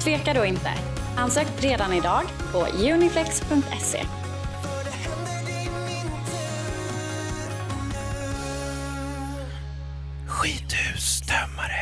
tveka 0.01 0.35
då 0.35 0.45
inte. 0.45 0.71
Ansök 1.17 1.47
redan 1.61 1.93
idag 1.93 2.23
på 2.53 2.67
uniflex.se. 2.95 4.26
Skithustömmare. 10.37 11.71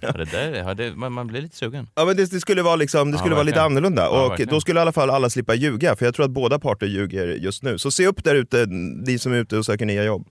Ja, 0.00 0.12
det 0.12 0.24
där, 0.24 0.54
ja, 0.54 0.74
det, 0.74 0.96
man, 0.96 1.12
man 1.12 1.26
blir 1.26 1.42
lite 1.42 1.56
sugen. 1.56 1.88
Ja 1.94 2.04
men 2.04 2.16
det, 2.16 2.30
det 2.30 2.40
skulle 2.40 2.62
vara, 2.62 2.76
liksom, 2.76 3.10
det 3.10 3.14
Ja, 3.14 3.18
skulle 3.18 3.34
vara 3.34 3.42
lite 3.44 3.62
annorlunda 3.62 4.02
Ja, 4.02 4.08
och 4.24 4.30
verkligen. 4.30 4.50
då 4.54 4.60
skulle 4.60 4.80
i 4.80 4.82
alla 4.82 4.92
fall 4.92 5.10
alla 5.10 5.30
slippa 5.30 5.54
ljuga 5.54 5.96
för 5.96 6.04
jag 6.04 6.14
tror 6.14 6.24
att 6.24 6.30
båda 6.30 6.58
parter 6.58 6.86
ljuger 6.86 7.26
just 7.26 7.62
nu. 7.62 7.78
Så 7.78 7.90
se 7.90 8.06
upp 8.06 8.24
där 8.24 8.34
ute, 8.34 8.66
ni 9.06 9.18
som 9.18 9.32
är 9.32 9.36
ute 9.36 9.56
och 9.58 9.64
söker 9.66 9.86
nya 9.86 10.04
jobb. 10.04 10.28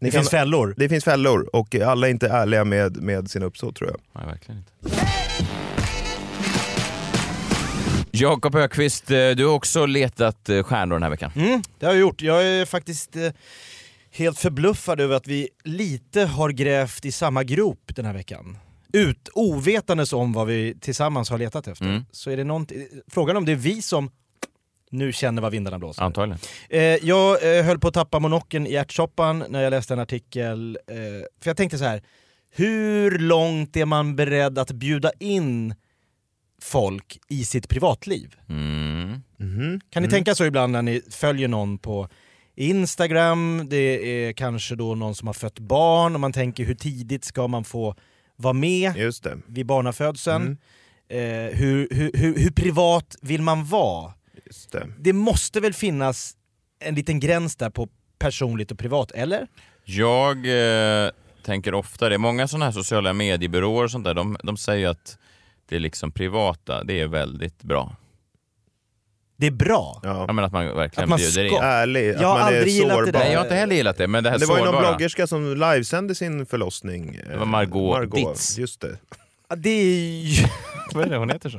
Ni 0.00 0.10
Det 0.10 0.16
finns 0.16 0.30
fällor. 0.30 0.74
Det 0.76 0.88
finns 0.88 1.04
fällor 1.04 1.50
och 1.56 1.74
alla 1.74 2.06
är 2.06 2.10
inte 2.10 2.28
ärliga 2.28 2.64
med, 2.64 2.96
med 2.96 3.30
sina 3.30 3.46
uppsåt 3.46 3.76
tror 3.76 3.90
jag. 3.90 4.00
Nej, 4.12 4.26
verkligen 4.32 4.58
inte. 4.58 4.72
Jakob 8.10 8.54
Ökvist, 8.54 9.10
eh, 9.10 9.30
du 9.30 9.46
har 9.46 9.54
också 9.54 9.86
letat 9.86 10.48
eh, 10.48 10.62
stjärnor 10.62 10.96
den 10.96 11.02
här 11.02 11.10
veckan. 11.10 11.32
Mm, 11.36 11.62
det 11.78 11.86
har 11.86 11.92
jag 11.92 12.00
gjort. 12.00 12.22
Jag 12.22 12.46
är 12.46 12.64
faktiskt 12.66 13.16
eh, 13.16 13.22
helt 14.12 14.38
förbluffad 14.38 15.00
över 15.00 15.16
att 15.16 15.26
vi 15.26 15.48
lite 15.64 16.24
har 16.24 16.50
grävt 16.50 17.04
i 17.04 17.12
samma 17.12 17.44
grop 17.44 17.90
den 17.94 18.04
här 18.04 18.12
veckan. 18.12 18.58
Ut, 18.92 19.28
ovetandes 19.34 20.12
om 20.12 20.32
vad 20.32 20.46
vi 20.46 20.74
tillsammans 20.80 21.30
har 21.30 21.38
letat 21.38 21.68
efter. 21.68 21.84
Mm. 21.84 22.04
Så 22.10 22.30
är 22.30 22.36
det 22.36 22.44
någonting, 22.44 22.86
frågan 23.08 23.36
om 23.36 23.44
det 23.44 23.52
är 23.52 23.56
vi 23.56 23.82
som 23.82 24.10
nu 24.90 25.12
känner 25.12 25.42
vad 25.42 25.52
vindarna 25.52 25.78
blåser. 25.78 26.02
Antagligen. 26.02 26.38
Eh, 26.68 26.80
jag 26.82 27.58
eh, 27.58 27.64
höll 27.64 27.78
på 27.78 27.88
att 27.88 27.94
tappa 27.94 28.18
monocken 28.18 28.66
i 28.66 28.74
ärtsoppan 28.74 29.44
när 29.48 29.62
jag 29.62 29.70
läste 29.70 29.92
en 29.94 29.98
artikel. 30.00 30.78
Eh, 30.86 30.94
för 31.40 31.50
jag 31.50 31.56
tänkte 31.56 31.78
så 31.78 31.84
här. 31.84 32.02
hur 32.52 33.18
långt 33.18 33.76
är 33.76 33.84
man 33.84 34.16
beredd 34.16 34.58
att 34.58 34.70
bjuda 34.72 35.12
in 35.18 35.74
folk 36.62 37.18
i 37.28 37.44
sitt 37.44 37.68
privatliv? 37.68 38.34
Mm. 38.48 39.22
Kan 39.90 40.02
ni 40.02 40.06
Mm. 40.06 40.10
tänka 40.10 40.34
så 40.34 40.44
ibland 40.44 40.72
när 40.72 40.82
ni 40.82 41.02
följer 41.10 41.48
någon 41.48 41.78
på 41.78 42.08
Instagram, 42.54 43.66
det 43.70 44.26
är 44.26 44.32
kanske 44.32 44.74
då 44.76 44.94
någon 44.94 45.14
som 45.14 45.26
har 45.26 45.34
fött 45.34 45.58
barn 45.58 46.14
och 46.14 46.20
man 46.20 46.32
tänker 46.32 46.64
hur 46.64 46.74
tidigt 46.74 47.24
ska 47.24 47.48
man 47.48 47.64
få 47.64 47.94
vara 48.36 48.52
med 48.52 48.96
Just 48.96 49.24
det. 49.24 49.38
vid 49.46 49.66
barnafödseln? 49.66 50.42
Mm. 50.42 50.58
Eh, 51.08 51.56
hur, 51.58 51.88
hur, 51.90 52.10
hur, 52.14 52.38
hur 52.38 52.50
privat 52.50 53.16
vill 53.22 53.42
man 53.42 53.64
vara? 53.64 54.12
Just 54.46 54.72
det. 54.72 54.86
Det 54.98 55.12
måste 55.12 55.60
väl 55.60 55.72
finnas 55.72 56.36
en 56.84 56.94
liten 56.94 57.20
gräns 57.20 57.56
där 57.56 57.70
på 57.70 57.88
personligt 58.18 58.70
och 58.70 58.78
privat, 58.78 59.10
eller? 59.10 59.46
Jag 59.84 60.36
eh, 60.36 61.10
tänker 61.44 61.74
ofta 61.74 62.08
det. 62.08 62.18
Många 62.18 62.48
sådana 62.48 62.64
här 62.64 62.72
sociala 62.72 63.12
mediebyråer 63.12 63.84
och 63.84 63.90
sånt 63.90 64.04
där, 64.04 64.14
de, 64.14 64.36
de 64.42 64.56
säger 64.56 64.88
att 64.88 65.18
det 65.68 65.76
är 65.76 65.80
liksom 65.80 66.12
privata, 66.12 66.84
det 66.84 67.00
är 67.00 67.06
väldigt 67.06 67.62
bra. 67.62 67.96
Det 69.40 69.46
är 69.46 69.50
bra? 69.50 70.00
Ja, 70.02 70.32
men 70.32 70.44
att 70.44 70.52
man 70.52 70.66
verkligen 70.76 71.04
Att 71.04 71.08
man 71.08 71.18
bjuder 71.18 71.44
in. 71.44 71.58
Ärlig, 71.62 72.10
att 72.10 72.20
Jag 72.20 72.28
har 72.28 72.38
man 72.38 72.52
är 72.52 72.56
aldrig 72.56 72.74
gillat 72.74 73.06
det 73.06 73.12
där. 73.12 73.18
Nej, 73.18 73.32
jag 73.32 73.38
har 73.38 73.44
inte 73.44 73.54
heller 73.54 73.74
gillat 73.76 73.96
det, 73.96 74.08
men 74.08 74.24
det 74.24 74.30
här 74.30 74.38
det 74.38 74.46
var 74.46 74.58
ju 74.58 74.64
någon 74.64 74.80
bloggerska 74.80 75.26
som 75.26 75.54
livesände 75.54 76.14
sin 76.14 76.46
förlossning. 76.46 77.20
Det 77.28 77.36
var 77.36 77.46
Margot 77.46 78.12
Ditz. 78.14 78.58
Just 78.58 78.80
det. 78.80 78.98
Ja, 79.48 79.56
Det 79.56 79.70
är 79.70 80.22
ju... 80.22 80.46
Vad 80.94 81.04
är 81.04 81.10
det 81.10 81.16
hon 81.16 81.30
heter 81.30 81.50
så? 81.50 81.58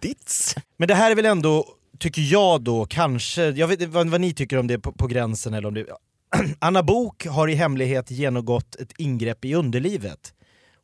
Ditz. 0.00 0.54
Men 0.76 0.88
det 0.88 0.94
här 0.94 1.10
är 1.10 1.14
väl 1.14 1.26
ändå, 1.26 1.66
tycker 1.98 2.22
jag 2.22 2.62
då, 2.62 2.86
kanske, 2.86 3.44
jag 3.44 3.68
vet 3.68 3.80
inte 3.80 3.94
vad, 3.94 4.08
vad 4.08 4.20
ni 4.20 4.34
tycker 4.34 4.58
om 4.58 4.66
det 4.66 4.78
på, 4.78 4.92
på 4.92 5.06
gränsen 5.06 5.54
eller 5.54 5.68
om 5.68 5.74
det... 5.74 5.86
Anna 6.58 6.82
Bok 6.82 7.26
har 7.26 7.48
i 7.48 7.54
hemlighet 7.54 8.10
genomgått 8.10 8.76
ett 8.76 8.92
ingrepp 8.98 9.44
i 9.44 9.54
underlivet. 9.54 10.32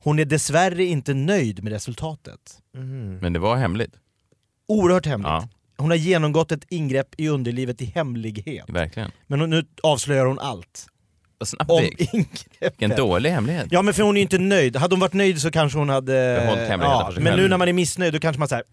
Hon 0.02 0.18
är 0.18 0.24
dessvärre 0.24 0.84
inte 0.84 1.14
nöjd 1.14 1.64
med 1.64 1.72
resultatet. 1.72 2.58
Men 3.20 3.32
det 3.32 3.38
var 3.38 3.56
hemligt. 3.56 3.92
Oerhört 4.70 5.06
hemligt. 5.06 5.26
Ja, 5.28 5.48
Hon 5.76 5.90
har 5.90 5.96
genomgått 5.96 6.52
ett 6.52 6.64
ingrepp 6.68 7.08
i 7.16 7.28
underlivet 7.28 7.82
i 7.82 7.84
hemlighet. 7.84 8.64
verkligen. 8.68 9.10
Men 9.26 9.40
hon, 9.40 9.50
nu 9.50 9.64
avslöjar 9.82 10.26
hon 10.26 10.38
allt. 10.38 10.86
Vad 11.38 11.48
snabbt 11.48 11.70
Om. 11.70 11.90
Vilken 12.60 12.90
dålig 12.90 13.30
hemlighet. 13.30 13.66
Ja 13.70 13.82
men 13.82 13.94
för 13.94 14.02
hon 14.02 14.16
är 14.16 14.18
ju 14.20 14.22
inte 14.22 14.38
nöjd. 14.38 14.76
Hade 14.76 14.94
hon 14.94 15.00
varit 15.00 15.12
nöjd 15.12 15.40
så 15.40 15.50
kanske 15.50 15.78
hon 15.78 15.88
hade... 15.88 16.12
Behållit 16.40 16.68
hemligheten 16.68 17.06
för 17.06 17.12
sig 17.12 17.22
men 17.22 17.32
själv. 17.32 17.42
nu 17.42 17.48
när 17.48 17.58
man 17.58 17.68
är 17.68 17.72
missnöjd 17.72 18.12
då 18.12 18.18
kanske 18.18 18.38
man 18.38 18.48
säger 18.48 18.64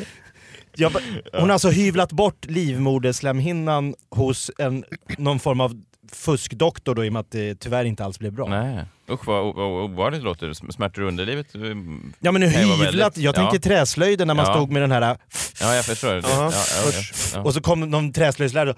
Ja, 0.76 0.90
ba- 0.90 1.00
hon 1.32 1.42
har 1.42 1.50
alltså 1.52 1.70
hyvlat 1.70 2.12
bort 2.12 2.44
livmoderslemhinnan 2.46 3.94
hos 4.10 4.50
en, 4.58 4.84
någon 5.18 5.40
form 5.40 5.60
av 5.60 5.82
fuskdoktor 6.16 6.94
då, 6.94 7.04
i 7.04 7.08
och 7.08 7.12
med 7.12 7.20
att 7.20 7.30
det 7.30 7.54
tyvärr 7.54 7.84
inte 7.84 8.04
alls 8.04 8.18
blev 8.18 8.32
bra. 8.32 8.48
Nej. 8.48 8.84
Usch 9.10 9.26
vad 9.26 9.42
o- 9.44 9.52
vad 9.56 9.84
obehagligt 9.84 10.20
det 10.20 10.24
låter. 10.24 10.72
Smärtor 10.72 11.04
i 11.04 11.08
underlivet? 11.08 11.54
mm, 11.54 12.12
Ja 12.20 12.32
men 12.32 12.42
hyvlat, 12.42 13.16
jag 13.16 13.34
tänker 13.34 13.56
ja. 13.56 13.60
träslöjden 13.60 14.26
när 14.28 14.34
man 14.34 14.46
Ja. 14.46 14.54
stod 14.54 14.70
med 14.70 14.82
den 14.82 14.90
här 14.92 15.16
Ja, 15.60 15.74
jag 15.74 15.84
förstår. 15.84 16.14
Det. 16.14 16.20
Ja, 16.28 16.52
Ja, 17.34 17.40
och 17.42 17.54
så 17.54 17.60
kom 17.60 17.80
någon 17.80 18.12
träslöjdslärare 18.12 18.70
och 18.70 18.76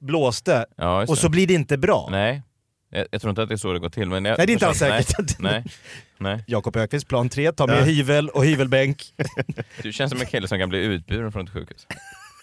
blåste 0.00 0.66
och 1.08 1.18
så 1.18 1.28
blir 1.28 1.46
det 1.46 1.54
inte 1.54 1.78
bra. 1.78 2.08
Nej, 2.10 2.42
jag, 2.90 3.06
jag 3.10 3.20
tror 3.20 3.30
inte 3.30 3.42
att 3.42 3.48
det 3.48 3.54
är 3.54 3.56
så 3.56 3.72
det 3.72 3.78
går 3.78 3.88
till. 3.90 4.08
Men 4.08 4.24
jag, 4.24 4.38
Nej, 4.38 4.46
det 4.46 4.50
är 4.50 4.54
inte 4.54 4.66
alls 4.68 4.78
säkert. 4.78 5.38
Nej, 5.38 5.64
nej. 6.18 6.44
Jakob 6.46 6.76
Ökvist, 6.76 7.08
plan 7.08 7.28
3, 7.28 7.52
ta 7.52 7.66
med 7.66 7.80
Ja. 7.80 7.84
hyvel 7.84 8.28
och 8.28 8.44
hyvelbänk. 8.44 9.02
Du 9.82 9.92
känns 9.92 10.10
som 10.10 10.20
en 10.20 10.26
kille 10.26 10.48
som 10.48 10.58
kan 10.58 10.68
bli 10.68 10.78
utburen 10.78 11.32
från 11.32 11.44
ett 11.46 11.52
sjukhus. 11.52 11.86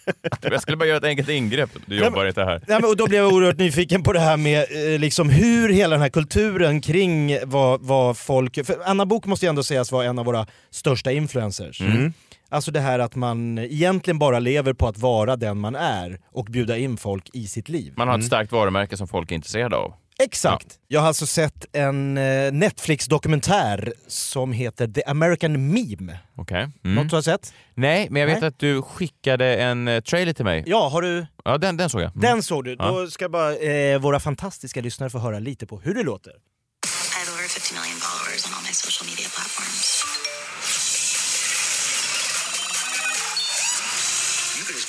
Jag 0.42 0.62
skulle 0.62 0.76
bara 0.76 0.88
göra 0.88 0.98
ett 0.98 1.04
enkelt 1.04 1.28
ingrepp. 1.28 1.70
Du 1.86 1.94
Nej, 1.94 2.04
jobbar 2.04 2.26
inte 2.26 2.44
här. 2.44 2.62
Nej, 2.68 2.80
men, 2.80 2.90
och 2.90 2.96
då 2.96 3.06
blev 3.06 3.22
jag 3.22 3.32
oerhört 3.32 3.58
nyfiken 3.58 4.02
på 4.02 4.12
det 4.12 4.20
här 4.20 4.36
med 4.36 4.66
eh, 4.92 4.98
liksom 4.98 5.30
hur 5.30 5.68
hela 5.68 5.94
den 5.94 6.02
här 6.02 6.08
kulturen 6.08 6.80
kring 6.80 7.38
vad, 7.44 7.80
vad 7.82 8.16
folk... 8.16 8.66
För 8.66 8.76
Anna 8.84 9.06
Bok 9.06 9.26
måste 9.26 9.46
ju 9.46 9.50
ändå 9.50 9.62
sägas 9.62 9.92
vara 9.92 10.04
en 10.04 10.18
av 10.18 10.24
våra 10.24 10.46
största 10.70 11.12
influencers. 11.12 11.80
Mm. 11.80 12.12
Alltså 12.48 12.70
det 12.70 12.80
här 12.80 12.98
att 12.98 13.14
man 13.14 13.58
egentligen 13.58 14.18
bara 14.18 14.38
lever 14.38 14.72
på 14.72 14.88
att 14.88 14.98
vara 14.98 15.36
den 15.36 15.58
man 15.58 15.76
är 15.76 16.20
och 16.32 16.44
bjuda 16.44 16.78
in 16.78 16.96
folk 16.96 17.30
i 17.32 17.46
sitt 17.46 17.68
liv. 17.68 17.92
Man 17.96 18.08
har 18.08 18.18
ett 18.18 18.24
starkt 18.24 18.52
varumärke 18.52 18.96
som 18.96 19.08
folk 19.08 19.30
är 19.30 19.34
intresserade 19.34 19.76
av. 19.76 19.94
Exakt! 20.22 20.78
Jag 20.88 21.00
har 21.00 21.08
alltså 21.08 21.26
sett 21.26 21.66
en 21.72 22.18
eh, 22.18 22.52
Netflix-dokumentär 22.52 23.92
som 24.06 24.52
heter 24.52 24.88
The 24.88 25.02
American 25.04 25.52
Meme. 25.72 26.18
Okej. 26.36 26.68
Något 26.82 27.08
du 27.10 27.14
har 27.16 27.22
sett? 27.22 27.54
Nej, 27.74 28.08
men 28.10 28.20
jag 28.20 28.26
vet 28.28 28.40
Nej. 28.40 28.48
att 28.48 28.58
du 28.58 28.82
skickade 28.82 29.56
en 29.56 29.88
eh, 29.88 30.00
trailer 30.00 30.32
till 30.32 30.44
mig. 30.44 30.64
Ja, 30.66 30.88
har 30.88 31.02
du? 31.02 31.26
Ja, 31.44 31.58
den, 31.58 31.76
den 31.76 31.90
såg 31.90 32.00
jag. 32.00 32.10
Mm. 32.10 32.20
Den 32.20 32.42
såg 32.42 32.64
du. 32.64 32.76
Ja. 32.78 32.90
Då 32.90 33.06
ska 33.06 33.28
bara 33.28 33.56
eh, 33.56 33.98
våra 33.98 34.20
fantastiska 34.20 34.80
lyssnare 34.80 35.10
få 35.10 35.18
höra 35.18 35.38
lite 35.38 35.66
på 35.66 35.80
hur 35.80 35.94
det 35.94 36.02
låter. 36.02 36.32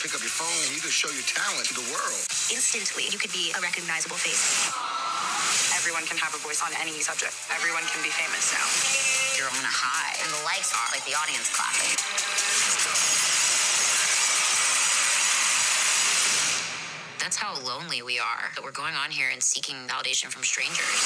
Pick 0.01 0.17
up 0.17 0.25
your 0.25 0.33
phone 0.33 0.49
and 0.65 0.73
you 0.73 0.81
can 0.81 0.89
show 0.89 1.13
your 1.13 1.21
talent 1.29 1.61
to 1.69 1.77
the 1.77 1.85
world. 1.93 2.25
Instantly, 2.49 3.05
you 3.13 3.21
could 3.21 3.29
be 3.29 3.53
a 3.53 3.61
recognizable 3.61 4.17
face. 4.17 4.65
Everyone 5.77 6.01
can 6.09 6.17
have 6.17 6.33
a 6.33 6.41
voice 6.41 6.57
on 6.65 6.73
any 6.81 6.97
subject. 7.05 7.37
Everyone 7.53 7.85
can 7.85 8.01
be 8.01 8.09
famous 8.09 8.49
now. 8.49 8.65
You're 9.37 9.53
on 9.53 9.61
a 9.61 9.69
high, 9.69 10.17
and 10.25 10.29
the 10.33 10.41
likes 10.41 10.73
are 10.73 10.89
like 10.89 11.05
the 11.05 11.13
audience 11.13 11.53
clapping. 11.53 11.93
That's 17.21 17.37
how 17.37 17.53
lonely 17.61 18.01
we 18.01 18.17
are. 18.17 18.49
That 18.57 18.65
we're 18.65 18.73
going 18.73 18.97
on 18.97 19.13
here 19.13 19.29
and 19.29 19.37
seeking 19.37 19.77
validation 19.85 20.33
from 20.33 20.41
strangers. 20.41 20.97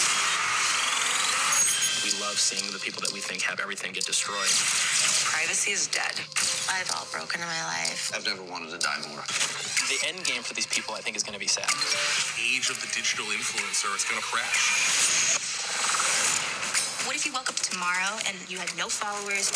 We 2.06 2.14
love 2.22 2.38
seeing 2.38 2.70
the 2.70 2.78
people 2.78 3.02
that 3.02 3.10
we 3.10 3.20
think 3.20 3.42
have 3.50 3.60
everything 3.60 3.90
get 3.90 4.06
destroyed. 4.06 4.46
Privacy 5.26 5.74
is 5.74 5.90
dead. 5.90 6.14
I've 6.70 6.86
all 6.94 7.10
broken 7.10 7.42
in 7.42 7.48
my 7.50 7.64
life. 7.66 8.14
I've 8.14 8.22
never 8.30 8.46
wanted 8.46 8.70
to 8.70 8.78
die 8.78 9.02
more. 9.10 9.26
The 9.90 9.98
end 10.06 10.22
game 10.22 10.46
for 10.46 10.54
these 10.54 10.70
people, 10.70 10.94
I 10.94 11.02
think, 11.02 11.18
is 11.18 11.26
going 11.26 11.34
to 11.34 11.42
be 11.42 11.50
sad. 11.50 11.66
age 12.38 12.70
of 12.70 12.78
the 12.78 12.86
digital 12.94 13.26
influencer, 13.34 13.90
it's 13.98 14.06
going 14.06 14.22
to 14.22 14.28
crash. 14.30 15.34
What 17.10 17.16
if 17.16 17.26
you 17.26 17.34
woke 17.34 17.50
up 17.50 17.58
tomorrow 17.58 18.22
and 18.30 18.38
you 18.46 18.62
had 18.62 18.70
no 18.78 18.86
followers? 18.86 19.50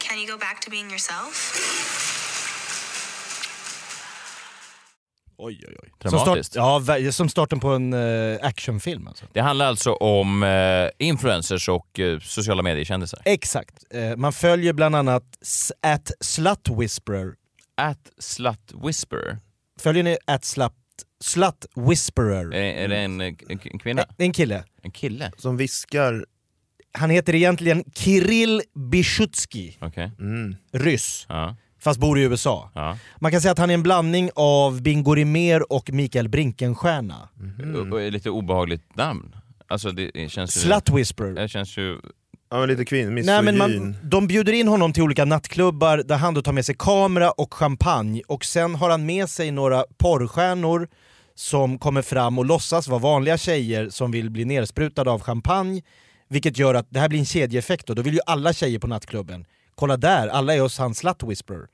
Can 0.00 0.16
you 0.18 0.26
go 0.26 0.38
back 0.38 0.62
to 0.64 0.70
being 0.70 0.88
yourself? 0.88 2.21
Oj, 5.44 5.60
oj, 5.68 5.76
oj. 5.82 5.88
Dramatiskt. 5.98 6.52
Som, 6.52 6.84
start, 6.84 7.00
ja, 7.00 7.12
som 7.12 7.28
starten 7.28 7.60
på 7.60 7.68
en 7.68 7.92
eh, 7.92 8.38
actionfilm 8.42 9.06
alltså. 9.06 9.24
Det 9.32 9.40
handlar 9.40 9.66
alltså 9.66 9.92
om 9.92 10.42
eh, 10.42 11.06
influencers 11.06 11.68
och 11.68 12.00
eh, 12.00 12.18
sociala 12.20 12.62
mediekändisar. 12.62 13.20
Exakt. 13.24 13.84
Man 14.16 14.32
följer 14.32 14.72
bland 14.72 14.96
annat 14.96 15.24
at 15.80 16.10
slut 16.20 16.68
whisperer. 16.78 17.34
At 17.76 17.98
slut 18.18 18.72
whisperer? 18.84 19.38
Följer 19.80 20.02
ni 20.02 20.16
at 20.26 20.44
slut, 20.44 20.72
slut 21.24 21.66
whisperer? 21.76 22.54
Är, 22.54 22.84
är 22.84 22.88
det 22.88 22.96
en, 22.96 23.20
en, 23.20 23.36
en 23.48 23.78
kvinna? 23.78 24.04
Det 24.16 24.24
är 24.24 24.26
en 24.26 24.32
kille. 24.32 24.64
En 24.82 24.90
kille? 24.90 25.32
Som 25.36 25.56
viskar... 25.56 26.26
Han 26.94 27.10
heter 27.10 27.34
egentligen 27.34 27.84
Kirill 27.94 28.62
Bishutsky. 28.74 29.72
Okej. 29.80 30.10
Mm. 30.18 30.56
Ryss. 30.72 31.26
Ja. 31.28 31.56
Fast 31.82 32.00
bor 32.00 32.18
i 32.18 32.22
USA. 32.22 32.70
Ja. 32.74 32.98
Man 33.20 33.32
kan 33.32 33.40
säga 33.40 33.52
att 33.52 33.58
han 33.58 33.70
är 33.70 33.74
en 33.74 33.82
blandning 33.82 34.30
av 34.34 34.82
Bingo 34.82 35.14
Rimér 35.14 35.72
och 35.72 35.92
Mikael 35.92 36.28
Brinkenstierna. 36.28 37.28
Är 37.92 38.10
lite 38.10 38.30
obehagligt 38.30 38.96
namn. 38.96 39.34
Alltså 39.68 39.90
det 39.90 40.30
känns 40.30 40.56
ju... 40.56 40.60
Slut 40.60 40.90
whisperer. 40.90 41.34
Det 41.34 41.48
känns 41.48 41.76
ju... 41.76 41.98
Ja, 42.50 42.58
men 42.58 42.68
lite 42.68 42.84
kvinn, 42.84 43.14
Nej, 43.14 43.42
men 43.42 43.58
man, 43.58 43.96
de 44.02 44.26
bjuder 44.26 44.52
in 44.52 44.68
honom 44.68 44.92
till 44.92 45.02
olika 45.02 45.24
nattklubbar 45.24 45.98
där 45.98 46.16
han 46.16 46.34
då 46.34 46.42
tar 46.42 46.52
med 46.52 46.66
sig 46.66 46.74
kamera 46.78 47.30
och 47.30 47.54
champagne 47.54 48.22
och 48.28 48.44
sen 48.44 48.74
har 48.74 48.90
han 48.90 49.06
med 49.06 49.28
sig 49.28 49.50
några 49.50 49.84
porrstjärnor 49.98 50.88
som 51.34 51.78
kommer 51.78 52.02
fram 52.02 52.38
och 52.38 52.44
låtsas 52.44 52.88
vara 52.88 52.98
vanliga 52.98 53.38
tjejer 53.38 53.88
som 53.88 54.10
vill 54.10 54.30
bli 54.30 54.44
nersprutade 54.44 55.10
av 55.10 55.20
champagne 55.22 55.82
Vilket 56.28 56.58
gör 56.58 56.74
att 56.74 56.86
det 56.90 57.00
här 57.00 57.08
blir 57.08 57.18
en 57.18 57.24
kedjeeffekt 57.24 57.86
då. 57.86 57.94
Då 57.94 58.02
vill 58.02 58.14
ju 58.14 58.20
alla 58.26 58.52
tjejer 58.52 58.78
på 58.78 58.86
nattklubben, 58.86 59.44
kolla 59.82 59.96
där, 59.96 60.28
alla 60.28 60.54
är 60.54 60.60
hos 60.60 60.78
han 60.78 60.94
slut 60.94 61.22
whisperer. 61.22 61.66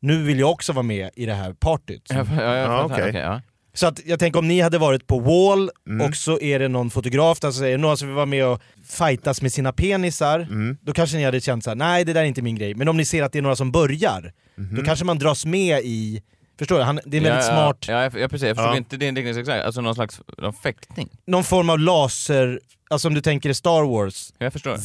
Nu 0.00 0.22
vill 0.22 0.38
jag 0.38 0.50
också 0.50 0.72
vara 0.72 0.82
med 0.82 1.10
i 1.14 1.26
det 1.26 1.34
här 1.34 1.52
partyt. 1.52 2.06
Ja, 2.08 2.26
ja, 2.36 2.42
jag 2.42 2.58
Ja, 2.58 2.66
fattar. 2.82 2.94
okej. 2.94 3.08
Okej, 3.08 3.20
ja. 3.20 3.40
Så 3.74 3.86
att 3.86 4.00
jag 4.06 4.18
tänker 4.18 4.38
om 4.38 4.48
ni 4.48 4.60
hade 4.60 4.78
varit 4.78 5.06
på 5.06 5.18
Wall 5.18 5.70
Mm. 5.88 6.06
och 6.08 6.16
så 6.16 6.40
är 6.40 6.58
det 6.58 6.68
någon 6.68 6.90
fotograf 6.90 7.40
där 7.40 7.50
som 7.50 7.58
säger 7.60 7.78
någon 7.78 7.96
som 7.96 8.08
vill 8.08 8.14
vara 8.14 8.26
med 8.26 8.46
och 8.46 8.60
fightas 8.88 9.42
med 9.42 9.52
sina 9.52 9.72
penisar, 9.72 10.40
Mm. 10.40 10.76
då 10.82 10.92
kanske 10.92 11.16
ni 11.16 11.24
hade 11.24 11.40
känt 11.40 11.64
såhär, 11.64 11.74
nej 11.76 12.04
det 12.04 12.12
där 12.12 12.20
är 12.20 12.24
inte 12.24 12.42
min 12.42 12.56
grej. 12.56 12.74
Men 12.74 12.88
om 12.88 12.96
ni 12.96 13.04
ser 13.04 13.22
att 13.22 13.32
det 13.32 13.38
är 13.38 13.42
några 13.42 13.56
som 13.56 13.72
börjar, 13.72 14.32
Mhm. 14.54 14.74
då 14.74 14.82
kanske 14.82 15.04
man 15.04 15.18
dras 15.18 15.44
med 15.46 15.80
i, 15.84 16.22
förstår 16.58 16.76
du? 16.78 16.82
Han, 16.84 17.00
det 17.06 17.16
är 17.16 17.18
en 17.18 17.24
väldigt 17.24 17.46
ja, 17.46 17.52
smart, 17.52 17.84
Ja, 17.88 17.94
ja, 18.04 18.10
ja 18.20 18.28
precis. 18.28 18.46
Jag 18.48 18.56
förstod 18.56 18.72
Ja. 18.74 18.76
inte 18.76 18.96
din 18.96 19.14
liknelse 19.14 19.40
exakt. 19.40 19.64
Alltså 19.64 19.80
någon 19.80 19.94
slags 19.94 20.20
någon 20.38 20.52
fäktning. 20.54 21.08
någon 21.26 21.44
form 21.44 21.70
av 21.70 21.78
laser, 21.78 22.60
alltså 22.90 23.08
om 23.08 23.14
du 23.14 23.20
tänker 23.20 23.50
i 23.50 23.54
Star 23.54 23.82
Wars. 23.82 24.32
Jag 24.38 24.52
förstår. 24.52 24.76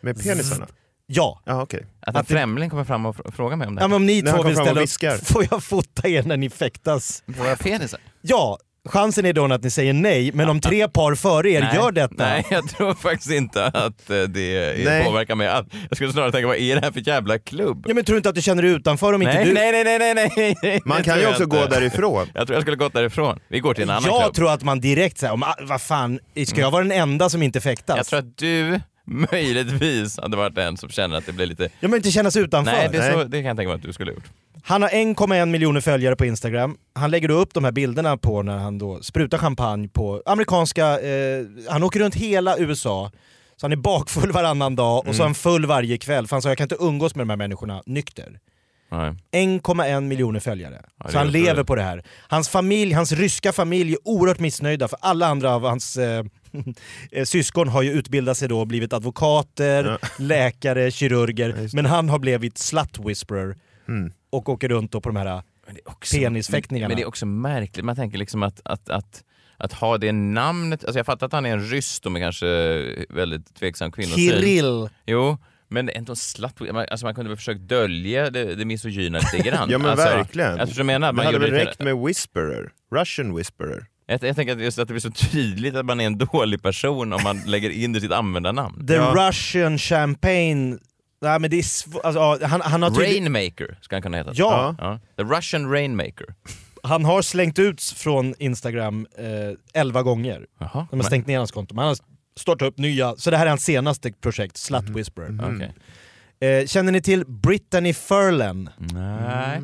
Med 0.00 0.22
penisarna? 0.22 0.66
Ja. 1.06 1.42
Ja, 1.44 1.62
okej. 1.62 1.86
Att 2.00 2.14
en 2.14 2.20
Att 2.20 2.28
det- 2.28 2.34
främling 2.34 2.70
kommer 2.70 2.84
fram 2.84 3.06
och 3.06 3.16
fr- 3.16 3.32
frågar 3.32 3.56
mig 3.56 3.68
om 3.68 3.74
det 3.74 3.80
ja 3.82 3.88
men 3.88 3.96
om 3.96 4.06
ni 4.06 4.22
När 4.22 4.30
han 4.30 4.40
två 4.40 4.46
vill 4.46 4.54
fram 4.56 4.62
och 4.62 4.66
ställa 4.68 4.80
viskar. 4.80 5.14
upp, 5.14 5.26
får 5.26 5.46
jag 5.50 5.62
fota 5.64 6.08
er 6.08 6.22
när 6.22 6.36
ni 6.36 6.50
fäktas? 6.50 7.22
Våra 7.26 7.56
penisar? 7.56 8.00
Ja, 8.22 8.58
chansen 8.88 9.26
är 9.26 9.32
då 9.32 9.44
att 9.52 9.62
ni 9.64 9.70
säger 9.70 9.92
nej, 9.92 10.32
men 10.32 10.48
om 10.48 10.60
tre 10.60 10.88
par 10.88 11.14
före 11.14 11.50
er 11.50 11.60
Nej. 11.60 11.74
gör 11.74 11.92
detta, 11.92 12.14
Nej, 12.18 12.46
jag 12.50 12.68
tror 12.68 12.94
faktiskt 12.94 13.30
inte 13.30 13.64
att 13.66 14.10
eh, 14.10 14.16
det 14.22 14.84
Nej. 14.84 15.04
påverkar 15.04 15.34
mig. 15.34 15.48
alls. 15.48 15.66
Jag 15.88 15.96
skulle 15.96 16.12
snarare 16.12 16.32
tänka, 16.32 16.46
vad 16.46 16.56
är 16.56 16.74
det 16.74 16.80
här 16.80 16.92
för 16.92 17.08
jävla 17.08 17.38
klubb? 17.38 17.84
ja, 17.88 17.94
men 17.94 18.04
tror 18.04 18.14
du 18.14 18.18
inte 18.18 18.28
att 18.28 18.34
du 18.34 18.42
känner 18.42 18.62
dig 18.62 18.70
utanför 18.72 19.12
om 19.12 19.22
inte 19.22 19.34
Nej, 19.34 19.44
du... 19.44 19.52
nej, 19.54 19.72
nej, 19.72 19.84
nej, 19.84 20.14
nej, 20.14 20.32
nej, 20.36 20.56
nej. 20.62 20.80
Man 20.84 20.96
det 20.98 21.04
kan 21.04 21.12
tror 21.12 21.16
ju 21.16 21.22
jag 21.22 21.30
också 21.30 21.42
inte. 21.44 21.56
gå 21.56 21.66
därifrån. 21.66 22.26
Jag 22.34 22.46
tror 22.46 22.54
jag 22.56 22.62
skulle 22.62 22.76
gått 22.76 22.92
därifrån. 22.92 23.38
Vi 23.48 23.60
går 23.60 23.74
till 23.74 23.82
en 23.84 23.90
annan 23.90 24.02
jag 24.04 24.22
klubb. 24.22 24.34
tror 24.34 24.50
att 24.52 24.62
man 24.62 24.80
direkt 24.80 25.18
säger, 25.18 25.34
"Ah, 25.34 25.54
vad 25.60 25.80
fan, 25.80 26.18
ska 26.46 26.60
jag 26.60 26.70
vara 26.70 26.82
den 26.82 26.92
enda 26.92 27.28
som 27.28 27.42
inte 27.42 27.60
fäktas? 27.60 27.96
Jag 27.96 28.06
tror 28.06 28.18
att 28.18 28.38
du 28.38 28.80
möjligtvis 29.06 30.18
hade 30.18 30.36
varit 30.36 30.54
den 30.54 30.76
som 30.76 30.88
känner 30.88 31.16
att 31.16 31.26
det 31.26 31.32
blir 31.32 31.46
lite... 31.46 31.68
Jag 31.80 31.88
vill 31.88 31.96
inte 31.96 32.10
kännas 32.10 32.36
utanför. 32.36 32.72
Nej, 32.72 32.88
det, 32.92 33.12
så, 33.12 33.24
det 33.24 33.38
kan 33.38 33.46
jag 33.46 33.56
tänka 33.56 33.68
mig 33.68 33.74
att 33.74 33.82
du 33.82 33.92
skulle 33.92 34.10
ha 34.10 34.14
gjort. 34.14 34.30
Han 34.62 34.82
har 34.82 34.88
1,1 34.88 35.46
miljoner 35.46 35.80
följare 35.80 36.16
på 36.16 36.24
Instagram. 36.24 36.76
Han 36.94 37.10
lägger 37.10 37.28
då 37.28 37.34
upp 37.34 37.54
de 37.54 37.64
här 37.64 37.72
bilderna 37.72 38.16
på 38.16 38.42
när 38.42 38.58
han 38.58 38.78
då 38.78 39.02
sprutar 39.02 39.38
champagne 39.38 39.88
på 39.88 40.22
amerikanska... 40.26 41.00
Eh, 41.00 41.44
han 41.68 41.82
åker 41.82 42.00
runt 42.00 42.14
hela 42.14 42.58
USA. 42.58 43.10
Så 43.56 43.64
han 43.64 43.72
är 43.72 43.76
bakfull 43.76 44.32
varannan 44.32 44.76
dag 44.76 45.08
och 45.08 45.14
så 45.14 45.22
är 45.22 45.26
han 45.26 45.34
full 45.34 45.66
varje 45.66 45.98
kväll. 45.98 46.26
För 46.26 46.36
han 46.36 46.42
sa 46.42 46.48
jag 46.48 46.58
kan 46.58 46.64
inte 46.64 46.76
umgås 46.80 47.14
med 47.14 47.26
de 47.26 47.30
här 47.30 47.36
människorna 47.36 47.82
nykter. 47.86 48.38
Nej. 48.90 49.14
1,1 49.32 50.00
miljoner 50.00 50.40
följare. 50.40 50.82
det 51.04 51.12
så 51.12 51.18
han 51.18 51.30
lever 51.30 51.50
otroligt. 51.50 51.66
på 51.66 51.74
det 51.74 51.82
här. 51.82 52.04
Hans 52.28 52.48
familj, 52.48 52.92
hans 52.92 53.12
ryska 53.12 53.52
familj 53.52 53.92
är 53.92 53.98
oerhört 54.04 54.38
missnöjda 54.38 54.88
för 54.88 54.98
alla 55.02 55.26
andra 55.26 55.54
av 55.54 55.62
hans 55.62 55.96
eh, 55.96 56.24
syskon 57.24 57.68
har 57.68 57.82
ju 57.82 57.90
utbildat 57.92 58.36
sig 58.36 58.48
då 58.48 58.60
och 58.60 58.66
blivit 58.66 58.92
advokater, 58.92 59.98
läkare, 60.18 60.90
kirurger. 60.90 61.70
Men 61.76 61.86
han 61.86 62.08
har 62.08 62.18
blivit 62.18 62.58
slut 62.58 62.98
whisperer 63.04 63.56
Mm. 63.88 64.12
och 64.30 64.48
åker 64.48 64.68
runt 64.68 64.92
då 64.92 65.00
på 65.00 65.08
de 65.08 65.16
här 65.16 65.42
penisfäktningarna. 66.12 66.88
Men 66.88 66.96
det 66.96 67.02
är 67.02 67.08
också 67.08 67.26
märkligt, 67.26 67.84
man 67.84 67.96
tänker 67.96 68.18
liksom 68.18 68.42
att, 68.42 68.60
att, 68.64 68.88
att, 68.90 69.24
att 69.56 69.72
ha 69.72 69.98
det 69.98 70.12
namnet, 70.12 70.84
alltså 70.84 70.98
jag 70.98 71.06
fattar 71.06 71.26
att 71.26 71.32
han 71.32 71.46
är 71.46 71.50
en 71.52 71.60
ryss 71.70 72.00
då 72.00 72.10
med 72.10 72.22
kanske 72.22 72.46
väldigt 73.08 73.54
tveksam 73.54 73.92
kvinnosyn. 73.92 74.30
Kirill! 74.30 74.88
Jo, 75.06 75.38
men 75.68 75.88
ändå 75.88 76.16
slatt, 76.16 76.60
man- 76.60 76.86
alltså 76.90 77.06
man 77.06 77.14
kunde 77.14 77.28
väl 77.28 77.36
försökt 77.36 77.60
dölja 77.60 78.30
det, 78.30 78.54
det 78.54 78.64
misogyna 78.64 79.18
lite 79.18 79.48
grann. 79.48 79.68
Ja 79.70 79.78
men 79.78 79.90
alltså, 79.90 80.06
verkligen. 80.06 80.58
Jag 80.76 80.86
menar. 80.86 81.08
det 81.08 81.12
Man 81.16 81.26
hade 81.26 81.38
väl 81.38 81.50
räckt 81.50 81.80
med 81.80 81.96
whisperer? 81.96 82.70
Russian 82.94 83.36
whisperer? 83.36 83.86
Jag, 84.06 84.22
jag 84.24 84.36
tänker 84.36 84.52
att 84.52 84.60
just 84.62 84.78
att 84.78 84.88
det 84.88 84.94
blir 84.94 85.00
så 85.00 85.10
tydligt 85.10 85.74
att 85.76 85.86
man 85.86 86.00
är 86.00 86.06
en 86.06 86.18
dålig 86.18 86.62
person 86.62 87.12
om 87.12 87.22
man 87.22 87.40
lägger 87.46 87.70
in 87.70 87.92
det 87.92 87.98
i 87.98 88.00
sitt 88.00 88.12
användarnamn. 88.12 88.86
The 88.86 88.98
Russian 88.98 89.78
champagne... 89.78 90.78
Nej 91.22 91.38
men 91.40 91.50
det 91.50 91.56
är 91.58 91.62
sv- 91.62 92.00
alltså, 92.04 92.20
ja, 92.20 92.46
han, 92.46 92.60
han 92.60 92.82
har 92.82 92.90
tydlig- 92.90 93.06
Rainmaker 93.12 93.78
ska 93.82 93.96
han 93.96 94.02
kunna 94.02 94.16
heta. 94.16 94.30
Ja. 94.34 94.98
The 95.16 95.22
Russian 95.22 95.70
Rainmaker. 95.70 96.26
Han 96.82 97.04
har 97.04 97.22
slängt 97.22 97.58
ut 97.58 97.82
från 97.82 98.34
Instagram 98.38 99.06
eh, 99.18 99.80
11 99.80 100.02
gånger. 100.02 100.46
Jaha, 100.58 100.70
De 100.72 100.78
har 100.78 100.88
men- 100.96 101.04
stängt 101.04 101.26
ner 101.26 101.38
hans 101.38 101.52
konto. 101.52 101.74
Men 101.74 101.82
han 101.82 101.88
har 101.88 101.96
startat 102.38 102.68
upp 102.68 102.78
nya, 102.78 103.16
så 103.16 103.30
det 103.30 103.36
här 103.36 103.44
är 103.46 103.50
hans 103.50 103.64
senaste 103.64 104.12
projekt, 104.12 104.56
Slut 104.56 104.82
Mhm. 104.82 104.94
Whisperer. 104.94 105.54
Okej. 105.56 105.72
Eh, 106.40 106.66
känner 106.66 106.92
ni 106.92 107.02
till 107.02 107.24
Brittany 107.26 107.92
Furlan? 107.94 108.70
Nej. 108.78 109.60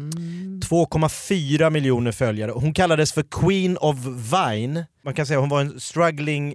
2,4 0.60 1.70
miljoner 1.70 2.12
följare. 2.12 2.50
Hon 2.50 2.74
kallades 2.74 3.12
för 3.12 3.22
Queen 3.30 3.76
of 3.76 3.96
Vine. 4.06 4.86
Man 5.04 5.14
kan 5.14 5.26
säga 5.26 5.38
hon 5.40 5.48
var 5.48 5.60
en 5.60 5.80
struggling 5.80 6.48
eh, 6.48 6.54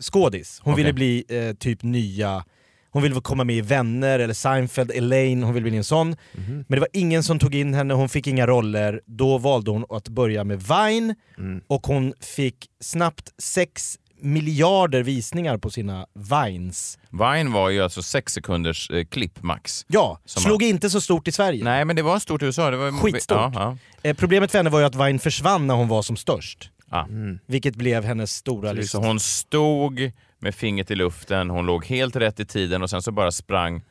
skådis. 0.00 0.60
Hon 0.62 0.72
Okej. 0.72 0.84
ville 0.84 0.92
bli 0.94 1.24
eh, 1.28 1.52
typ 1.56 1.82
nya... 1.82 2.44
Hon 2.90 3.02
ville 3.02 3.20
komma 3.20 3.44
med 3.44 3.56
i 3.56 3.60
Vänner 3.60 4.18
eller 4.18 4.34
Seinfeld, 4.34 4.90
Elaine, 4.90 5.42
hon 5.42 5.54
ville 5.54 5.64
bli 5.70 5.76
en 5.76 5.84
sån. 5.84 6.08
Mhm. 6.08 6.64
Men 6.68 6.76
det 6.76 6.80
var 6.80 6.88
ingen 6.92 7.22
som 7.22 7.38
tog 7.38 7.54
in 7.54 7.74
henne, 7.74 7.94
hon 7.94 8.08
fick 8.08 8.26
inga 8.26 8.46
roller. 8.46 9.00
Då 9.06 9.38
valde 9.38 9.70
hon 9.70 9.84
att 9.88 10.08
börja 10.08 10.44
med 10.44 10.62
Vine 10.62 11.14
Mm. 11.38 11.60
och 11.66 11.86
hon 11.86 12.12
fick 12.20 12.66
snabbt 12.80 13.30
6 13.38 13.98
miljarder 14.20 15.02
visningar 15.02 15.58
på 15.58 15.70
sina 15.70 16.06
Vines. 16.14 16.98
Vine 17.10 17.50
var 17.52 17.68
ju 17.70 17.82
alltså 17.82 18.02
sex 18.02 18.32
sekunders 18.32 18.90
eh, 18.90 19.04
klipp 19.04 19.42
max. 19.42 19.84
Ja, 19.88 20.20
Som 20.24 20.42
slog 20.42 20.62
man- 20.62 20.68
inte 20.70 20.90
så 20.90 21.00
stort 21.00 21.28
i 21.28 21.32
Sverige. 21.32 21.64
Nej 21.64 21.84
men 21.84 21.96
det 21.96 22.02
var 22.02 22.18
stort 22.18 22.42
i 22.42 22.44
USA. 22.44 22.70
Det 22.70 22.76
var 22.76 22.92
Skitstort. 22.92 23.36
Ja, 23.38 23.52
ja. 23.54 23.76
Eh, 24.10 24.16
problemet 24.16 24.50
för 24.50 24.58
henne 24.58 24.70
var 24.70 24.80
ju 24.80 24.86
att 24.86 24.94
Vine 24.94 25.18
försvann 25.18 25.66
när 25.66 25.74
hon 25.74 25.88
var 25.88 26.02
som 26.02 26.16
störst. 26.16 26.70
Ja. 26.90 27.08
Vilket 27.46 27.76
blev 27.76 28.04
hennes 28.04 28.30
stora 28.36 28.68
Så 28.68 28.74
list. 28.74 28.94
hon 28.94 29.20
stod 29.20 30.12
med 30.38 30.54
fingret 30.54 30.90
i 30.90 30.94
luften, 30.94 31.50
hon 31.50 31.66
låg 31.66 31.84
helt 31.86 32.16
rätt 32.16 32.40
i 32.40 32.44
tiden 32.44 32.82
och 32.82 32.90
sen 32.90 33.02
så 33.02 33.12
bara 33.12 33.32
sprang 33.32 33.82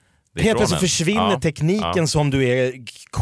Helt 0.43 0.57
plötsligt 0.57 0.81
försvinner 0.81 1.31
Ja, 1.31 1.39
tekniken 1.39 1.91
ja. 1.95 2.07
som 2.07 2.29
du 2.29 2.43
är 2.49 2.73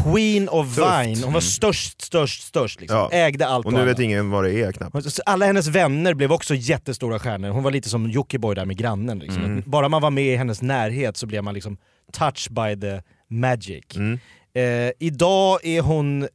Queen 0.04 0.48
of 0.48 0.74
Tufft. 0.76 0.78
Vine. 0.78 1.14
Hon 1.14 1.20
var 1.20 1.28
Mm. 1.28 1.40
störst, 1.40 2.00
störst, 2.02 2.42
störst. 2.42 2.80
Liksom. 2.80 2.98
Ja. 2.98 3.10
Ägde 3.12 3.46
allt 3.46 3.66
Och 3.66 3.72
nu 3.72 3.78
alla. 3.78 3.86
vet 3.86 3.98
ingen 3.98 4.30
vad 4.30 4.44
det 4.44 4.52
är 4.60 4.72
knappt. 4.72 5.20
Alla 5.26 5.46
hennes 5.46 5.66
vänner 5.66 6.14
blev 6.14 6.32
också 6.32 6.54
jättestora 6.54 7.18
stjärnor. 7.18 7.48
Hon 7.48 7.62
var 7.62 7.70
lite 7.70 7.88
som 7.88 8.10
Jockiboi 8.10 8.54
där 8.54 8.64
med 8.64 8.76
grannen. 8.76 9.18
Liksom. 9.18 9.44
Mm. 9.44 9.62
Bara 9.66 9.88
man 9.88 10.02
var 10.02 10.10
med 10.10 10.24
i 10.24 10.36
hennes 10.36 10.62
närhet 10.62 11.16
så 11.16 11.26
blev 11.26 11.44
man 11.44 11.54
liksom 11.54 11.76
touched 12.12 12.52
by 12.54 12.80
the 12.80 13.02
magic. 13.30 13.84
Mm. 13.96 14.18
Eh, 14.56 14.92
idag 15.00 15.58
är 15.64 15.80
hon 15.80 16.22
eh, 16.22 16.28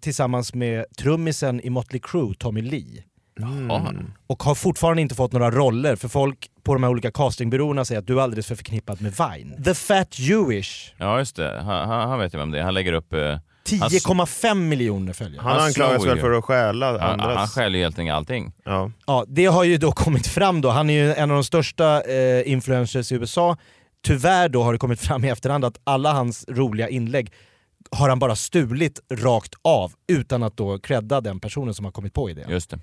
tillsammans 0.00 0.54
med 0.54 0.84
trummisen 0.98 1.60
i 1.60 1.70
Motley 1.70 2.00
Crue, 2.04 2.34
Tommy 2.38 2.62
Lee. 2.62 3.02
Mm. 3.42 4.12
Och 4.26 4.42
har 4.42 4.54
fortfarande 4.54 5.02
inte 5.02 5.14
fått 5.14 5.32
några 5.32 5.50
roller, 5.50 5.96
för 5.96 6.08
folk 6.08 6.50
på 6.62 6.74
de 6.74 6.82
här 6.82 6.90
olika 6.90 7.10
castingbyråerna 7.10 7.84
säger 7.84 7.98
att 7.98 8.06
du 8.06 8.18
är 8.18 8.22
alldeles 8.22 8.46
för 8.46 8.54
förknippad 8.54 9.00
med 9.02 9.12
Vine. 9.12 9.62
The 9.64 9.74
Fat 9.74 10.18
Jewish, 10.18 10.92
Ja 10.96 11.18
just 11.18 11.36
det, 11.36 11.60
han, 11.64 11.88
han, 11.88 12.08
han 12.08 12.18
vet 12.18 12.34
ju 12.34 12.38
vem 12.38 12.50
det 12.50 12.58
är. 12.58 12.62
Han 12.62 12.74
lägger 12.74 12.92
upp... 12.92 13.12
eh, 13.12 13.20
han- 13.20 13.40
10,5 13.90 14.54
miljoner 14.54 15.12
följare. 15.12 15.42
Han 15.42 15.60
anklagas 15.60 16.02
slår 16.02 16.10
väl 16.14 16.20
för 16.20 16.32
att 16.32 16.44
stjäla 16.44 17.00
andras... 17.00 17.36
Han 17.38 17.48
stjäl 17.48 17.74
ju 17.74 17.82
helt 17.82 17.98
enkelt 17.98 18.16
allting. 18.16 18.52
Ja. 18.64 18.90
Ja, 19.06 19.24
det 19.28 19.46
har 19.46 19.64
ju 19.64 19.76
då 19.76 19.92
kommit 19.92 20.26
fram 20.26 20.60
då. 20.60 20.70
Han 20.70 20.90
är 20.90 20.94
ju 20.94 21.14
en 21.14 21.30
av 21.30 21.34
de 21.36 21.44
största 21.44 22.02
eh, 22.02 22.52
influencers 22.52 23.12
i 23.12 23.14
USA. 23.14 23.56
Tyvärr 24.04 24.48
då 24.48 24.62
har 24.62 24.72
det 24.72 24.78
kommit 24.78 25.00
fram 25.00 25.24
i 25.24 25.28
efterhand 25.28 25.64
att 25.64 25.80
alla 25.84 26.12
hans 26.12 26.44
roliga 26.48 26.88
inlägg 26.88 27.32
har 27.90 28.08
han 28.08 28.18
bara 28.18 28.36
stulit 28.36 29.00
rakt 29.12 29.54
av 29.64 29.92
utan 30.08 30.42
att 30.42 30.56
då 30.56 30.78
credda 30.78 31.20
den 31.20 31.40
personen 31.40 31.74
som 31.74 31.84
har 31.84 31.92
kommit 31.92 32.14
på 32.14 32.30
idén. 32.30 32.50
Just 32.50 32.70
det. 32.70 32.78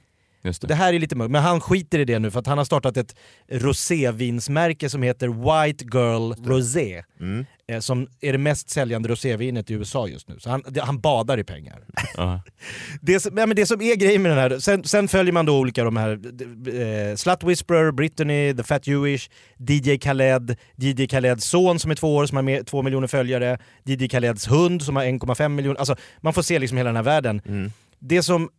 Det. 0.46 0.68
Det 0.68 0.76
här 0.76 0.94
är 0.94 1.00
lite 1.00 1.16
mörkt, 1.16 1.32
men 1.32 1.42
han 1.42 1.62
skiter 1.62 2.00
i 2.00 2.06
det 2.06 2.20
nu 2.20 2.32
för 2.32 2.40
att 2.40 2.48
han 2.48 2.58
har 2.58 2.66
startat 2.66 2.98
ett 2.98 3.16
rosévinsmärke 3.52 4.90
som 4.90 5.04
heter 5.04 5.28
White 5.28 5.86
Girl 5.86 6.34
Rosé. 6.46 7.04
Mm. 7.20 7.46
Eh, 7.68 7.80
som 7.80 8.08
är 8.22 8.32
det 8.32 8.38
mest 8.38 8.70
säljande 8.70 9.10
rosévinet 9.10 9.72
i 9.72 9.74
USA 9.74 10.08
just 10.08 10.30
nu. 10.30 10.40
Så 10.40 10.50
han, 10.50 10.64
han 10.82 11.00
badar 11.00 11.38
i 11.38 11.44
pengar. 11.44 11.84
Ja. 12.18 12.42
Det 13.02 13.20
som, 13.20 13.38
ja, 13.38 13.46
men 13.46 13.56
det 13.56 13.66
som 13.66 13.82
är 13.82 13.96
grejen 13.96 14.22
med 14.22 14.32
den 14.32 14.40
här, 14.40 14.60
sen, 14.60 14.84
sen 14.84 15.08
följer 15.08 15.34
man 15.34 15.46
då 15.46 15.60
olika 15.60 15.84
de 15.84 15.98
här, 15.98 16.12
eh, 16.12 17.16
Slut 17.16 17.44
Whisperer, 17.44 17.92
Brittany, 17.92 18.54
The 18.54 18.64
Fat 18.64 18.88
Jewish, 18.88 19.30
DJ 19.58 19.98
Khaled, 19.98 20.58
DJ 20.76 21.08
Khaleds 21.08 21.46
son 21.46 21.80
som 21.80 21.92
är 21.92 21.96
två 21.96 22.16
år 22.16 22.26
som 22.26 22.36
har 22.36 22.44
med, 22.44 22.68
två 22.68 22.82
miljoner 22.82 23.08
följare, 23.08 23.58
DJ 23.84 24.08
Khaleds 24.08 24.48
hund 24.48 24.82
som 24.82 24.96
har 24.96 25.04
1,5 25.04 25.50
miljoner. 25.50 25.80
Alltså 25.80 25.96
man 26.22 26.34
får 26.34 26.42
se 26.42 26.60
liksom 26.60 26.78
hela 26.78 26.90
den 26.90 26.96
här 26.96 27.04
världen. 27.04 27.42
Mm. 27.46 27.72
Det 28.00 28.24
som, 28.24 28.50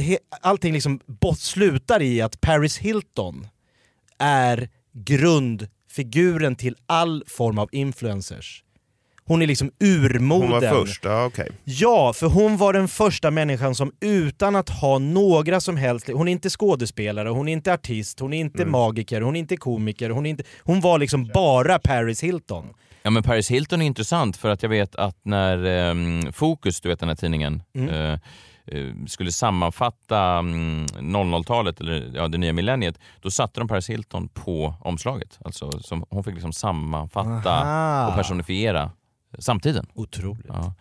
he, 0.00 0.18
allting 0.40 0.72
liksom 0.74 1.00
bot, 1.06 1.38
slutar 1.40 2.02
i 2.02 2.20
att 2.20 2.40
Paris 2.40 2.78
Hilton 2.78 3.48
är 4.18 4.68
grundfiguren 4.92 6.56
till 6.56 6.76
all 6.86 7.24
form 7.26 7.58
av 7.58 7.68
influencers. 7.72 8.62
Hon 9.28 9.42
är 9.42 9.46
liksom 9.46 9.70
urmoden. 9.80 10.42
Hon 10.52 10.60
var 10.60 10.84
först, 10.84 11.04
ja 11.04 11.24
okej. 11.24 11.48
Ja, 11.64 12.12
för 12.12 12.26
hon 12.26 12.56
var 12.56 12.72
den 12.72 12.88
första 12.88 13.30
människan 13.30 13.74
som 13.74 13.92
utan 14.00 14.56
att 14.56 14.68
ha 14.68 14.98
några 14.98 15.60
som 15.60 15.76
helst... 15.76 16.08
Hon 16.12 16.28
är 16.28 16.32
inte 16.32 16.50
skådespelare, 16.50 17.28
hon 17.28 17.48
är 17.48 17.52
inte 17.52 17.72
artist, 17.72 18.20
hon 18.20 18.32
är 18.32 18.40
inte 18.40 18.62
Mm. 18.62 18.72
magiker, 18.72 19.20
hon 19.20 19.36
är 19.36 19.40
inte 19.40 19.56
komiker, 19.56 20.10
hon, 20.10 20.26
är 20.26 20.30
inte, 20.30 20.44
hon 20.62 20.80
var 20.80 20.98
liksom 20.98 21.30
bara 21.34 21.78
Paris 21.78 22.22
Hilton. 22.22 22.66
Ja 23.02 23.10
men 23.10 23.22
Paris 23.22 23.50
Hilton 23.50 23.82
är 23.82 23.86
intressant 23.86 24.36
för 24.36 24.48
att 24.48 24.62
jag 24.62 24.70
vet 24.70 24.96
att 24.96 25.16
när 25.22 25.64
ehm, 25.64 26.32
Fokus, 26.32 26.80
du 26.80 26.88
vet 26.88 27.00
den 27.00 27.08
här 27.08 27.16
tidningen, 27.16 27.62
Mm. 27.74 27.88
eh, 27.88 28.12
eh, 28.12 28.18
skulle 29.08 29.32
sammanfatta 29.32 30.20
mm, 30.20 30.86
00-talet, 30.86 31.80
eller 31.80 32.10
ja, 32.14 32.28
det 32.28 32.38
nya 32.38 32.52
millenniet, 32.52 32.98
då 33.20 33.30
satte 33.30 33.60
de 33.60 33.68
Paris 33.68 33.90
Hilton 33.90 34.28
på 34.28 34.74
omslaget. 34.80 35.38
Alltså, 35.44 35.80
som, 35.80 36.04
hon 36.10 36.24
fick 36.24 36.34
liksom 36.34 36.52
sammanfatta 36.52 37.50
Aha. 37.50 38.08
och 38.08 38.14
personifiera 38.14 38.90
samtiden. 39.38 39.86
Otroligt. 39.94 40.46
Ja. 40.48 40.74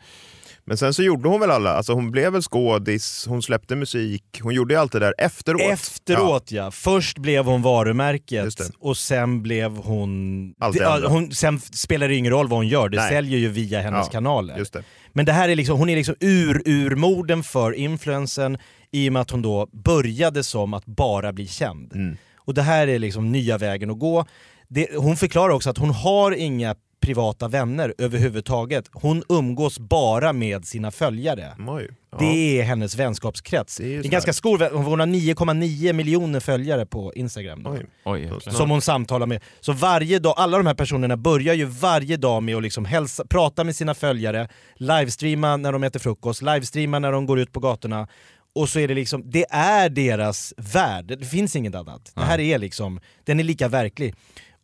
Men 0.67 0.77
sen 0.77 0.93
så 0.93 1.03
gjorde 1.03 1.29
hon 1.29 1.39
väl 1.39 1.51
alla, 1.51 1.71
alltså 1.73 1.93
hon 1.93 2.11
blev 2.11 2.31
väl 2.33 2.41
skådis, 2.41 3.25
hon 3.29 3.41
släppte 3.41 3.75
musik, 3.75 4.23
hon 4.41 4.53
gjorde 4.53 4.73
ju 4.73 4.79
allt 4.79 4.91
det 4.91 4.99
där 4.99 5.13
efteråt. 5.17 5.61
Efteråt 5.61 6.51
ja. 6.51 6.71
Först 6.71 7.17
blev 7.17 7.45
hon 7.45 7.61
varumärket 7.61 8.53
och 8.79 8.97
sen 8.97 9.41
blev 9.43 9.77
hon... 9.77 10.53
Allt 10.59 10.77
det 10.77 10.83
Ja, 10.83 10.95
andra. 10.95 11.07
hon 11.07 11.31
sen 11.31 11.59
spelar 11.59 12.07
det 12.07 12.15
ingen 12.15 12.31
roll 12.31 12.47
vad 12.47 12.59
hon 12.59 12.67
gör, 12.67 12.89
det 12.89 12.97
Nej. 12.97 13.09
säljer 13.11 13.39
ju 13.39 13.47
via 13.49 13.81
hennes 13.81 14.05
Ja, 14.07 14.11
kanaler. 14.11 14.57
just 14.57 14.73
det. 14.73 14.83
Men 15.13 15.25
det 15.25 15.31
här 15.31 15.49
är 15.49 15.55
liksom, 15.55 15.77
hon 15.77 15.89
är 15.89 15.95
liksom 15.95 16.15
ur-urmoden 16.19 17.43
för 17.43 17.71
influensen 17.71 18.57
i 18.91 19.09
och 19.09 19.13
med 19.13 19.21
att 19.21 19.31
hon 19.31 19.41
då 19.41 19.69
började 19.71 20.43
som 20.43 20.73
att 20.73 20.85
bara 20.85 21.33
bli 21.33 21.47
känd. 21.47 21.93
Mm. 21.95 22.17
Och 22.37 22.53
det 22.53 22.61
här 22.61 22.87
är 22.87 22.99
liksom 22.99 23.31
nya 23.31 23.57
vägen 23.57 23.89
att 23.89 23.99
gå. 23.99 24.25
Det, 24.67 24.87
hon 24.97 25.17
förklarar 25.17 25.53
också 25.53 25.69
att 25.69 25.77
hon 25.77 25.89
har 25.89 26.31
inga 26.31 26.75
privata 26.99 27.47
vänner 27.47 27.93
överhuvudtaget. 27.97 28.89
Hon 28.91 29.23
umgås 29.29 29.79
bara 29.79 30.33
med 30.33 30.65
sina 30.65 30.91
följare. 30.91 31.55
Oj, 31.67 31.89
ja. 32.11 32.17
Det 32.17 32.59
är 32.59 32.63
hennes 32.63 32.95
vänskapskrets. 32.95 33.77
Det 33.77 33.93
är, 33.93 33.97
en 33.97 34.03
så 34.03 34.09
ganska 34.09 34.33
stor, 34.33 34.69
hon 34.73 34.99
har 34.99 35.07
9,9 35.07 35.93
miljoner 35.93 36.39
följare 36.39 36.85
på 36.85 37.13
Instagram. 37.13 37.63
Då. 37.63 37.77
Oj, 38.05 38.21
jäklar. 38.21 38.53
som 38.53 38.69
hon 38.69 38.81
samtalar 38.81 39.27
med. 39.27 39.43
Så 39.59 39.73
varje 39.73 40.19
dag, 40.19 40.33
alla 40.37 40.57
de 40.57 40.67
här 40.67 40.73
personerna 40.73 41.17
börjar 41.17 41.53
ju 41.53 41.65
varje 41.65 42.17
dag 42.17 42.43
med 42.43 42.55
att 42.55 42.63
liksom 42.63 42.85
hälsa, 42.85 43.25
prata 43.29 43.63
med 43.63 43.75
sina 43.75 43.93
följare, 43.93 44.47
livestreama 44.75 45.57
när 45.57 45.71
de 45.71 45.83
äter 45.83 45.99
frukost, 45.99 46.41
livestreama 46.41 46.99
när 46.99 47.11
de 47.11 47.25
går 47.25 47.39
ut 47.39 47.51
på 47.51 47.59
gatorna. 47.59 48.07
Och 48.55 48.69
så 48.69 48.79
är 48.79 48.87
det 48.87 48.93
liksom, 48.93 49.31
det 49.31 49.45
är 49.49 49.89
deras 49.89 50.53
värld, 50.57 51.05
det 51.19 51.25
finns 51.25 51.55
inget 51.55 51.75
annat. 51.75 52.11
Det 52.15 52.21
här 52.21 52.39
är 52.39 52.57
liksom, 52.57 52.99
den 53.23 53.39
är 53.39 53.43
lika 53.43 53.67
verklig. 53.67 54.15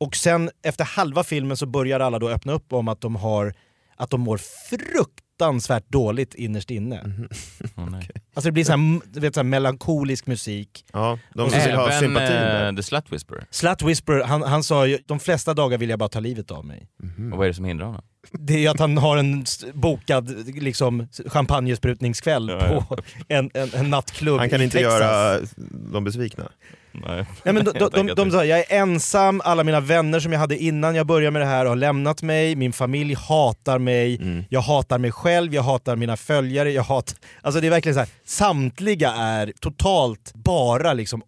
Och 0.01 0.15
sen 0.15 0.49
efter 0.63 0.85
halva 0.85 1.23
filmen 1.23 1.57
så 1.57 1.65
börjar 1.65 1.99
alla 1.99 2.19
då 2.19 2.29
öppna 2.29 2.53
upp 2.53 2.73
om 2.73 2.87
att 2.87 3.01
de 3.01 3.15
har, 3.15 3.53
att 3.95 4.09
de 4.09 4.21
mår 4.21 4.37
fruktansvärt 4.69 5.87
dåligt 5.89 6.33
innerst 6.35 6.71
inne. 6.71 7.01
Alltså 8.33 8.47
det 8.47 8.51
blir 8.51 8.63
så 8.63 8.71
här, 8.71 9.01
du 9.13 9.19
vet, 9.19 9.33
så 9.33 9.39
här 9.39 9.43
melankolisk 9.45 10.27
musik. 10.27 10.85
Ja, 10.93 11.19
de 11.35 11.49
så- 11.49 11.55
vill 11.67 11.75
ha 11.75 11.87
Även 11.87 11.99
sympatin 11.99 12.27
där. 12.35 12.69
eh, 12.69 12.75
The 12.75 12.83
Slut 12.83 13.11
Whisperer. 13.11 13.45
Slut 13.51 13.81
Whisper, 13.81 14.23
han, 14.23 14.41
han 14.43 14.63
sa 14.63 14.87
ju 14.87 14.99
de 15.05 15.19
flesta 15.19 15.53
dagar 15.53 15.77
vill 15.77 15.89
jag 15.89 15.99
bara 15.99 16.09
ta 16.09 16.19
livet 16.19 16.51
av 16.51 16.65
mig. 16.65 16.87
Mhm. 17.03 17.31
Och 17.33 17.37
vad 17.37 17.45
är 17.45 17.49
det 17.49 17.53
som 17.55 17.65
hindrar 17.65 17.85
honom? 17.85 18.01
Det 18.31 18.65
är 18.65 18.69
att 18.69 18.79
han 18.79 18.97
har 18.97 19.17
en 19.17 19.45
bokad 19.73 20.47
liksom, 20.55 21.07
champagnesprutningskväll 21.27 22.49
Ja, 22.49 22.85
på 22.89 22.97
en, 23.27 23.49
en, 23.53 23.69
en 23.73 23.89
nattklubb 23.89 24.39
Han 24.39 24.49
kan 24.49 24.61
i 24.61 24.63
inte 24.63 24.77
Texas. 24.77 24.93
göra 25.01 25.39
dem 25.93 26.03
besvikna. 26.03 26.49
Nej. 26.91 27.25
Nej, 27.43 27.53
men 27.53 27.65
de, 27.65 27.71
de, 27.71 27.89
de, 28.07 28.15
de 28.15 28.31
sa 28.31 28.45
jag 28.45 28.59
är 28.59 28.65
ensam, 28.69 29.41
alla 29.45 29.63
mina 29.63 29.79
vänner 29.79 30.19
som 30.19 30.31
jag 30.31 30.39
hade 30.39 30.57
innan 30.57 30.95
jag 30.95 31.07
började 31.07 31.31
med 31.31 31.41
det 31.41 31.45
här 31.45 31.65
har 31.65 31.75
lämnat 31.75 32.21
mig, 32.21 32.55
min 32.55 32.73
familj 32.73 33.13
hatar 33.13 33.79
mig, 33.79 34.15
Mm. 34.21 34.43
jag 34.49 34.61
hatar 34.61 34.97
mig 34.99 35.11
själv, 35.11 35.53
jag 35.53 35.63
hatar 35.63 35.95
mina 35.95 36.17
följare, 36.17 36.71
jag 36.71 36.83
hatar... 36.83 37.17
Alltså 37.41 37.61
det 37.61 37.67
är 37.67 37.71
verkligen 37.71 37.93
så 37.93 37.99
här, 37.99 38.09
samtliga 38.25 39.11
är 39.11 39.53
totalt 39.59 40.31
bara 40.33 40.93
liksom 40.93 41.21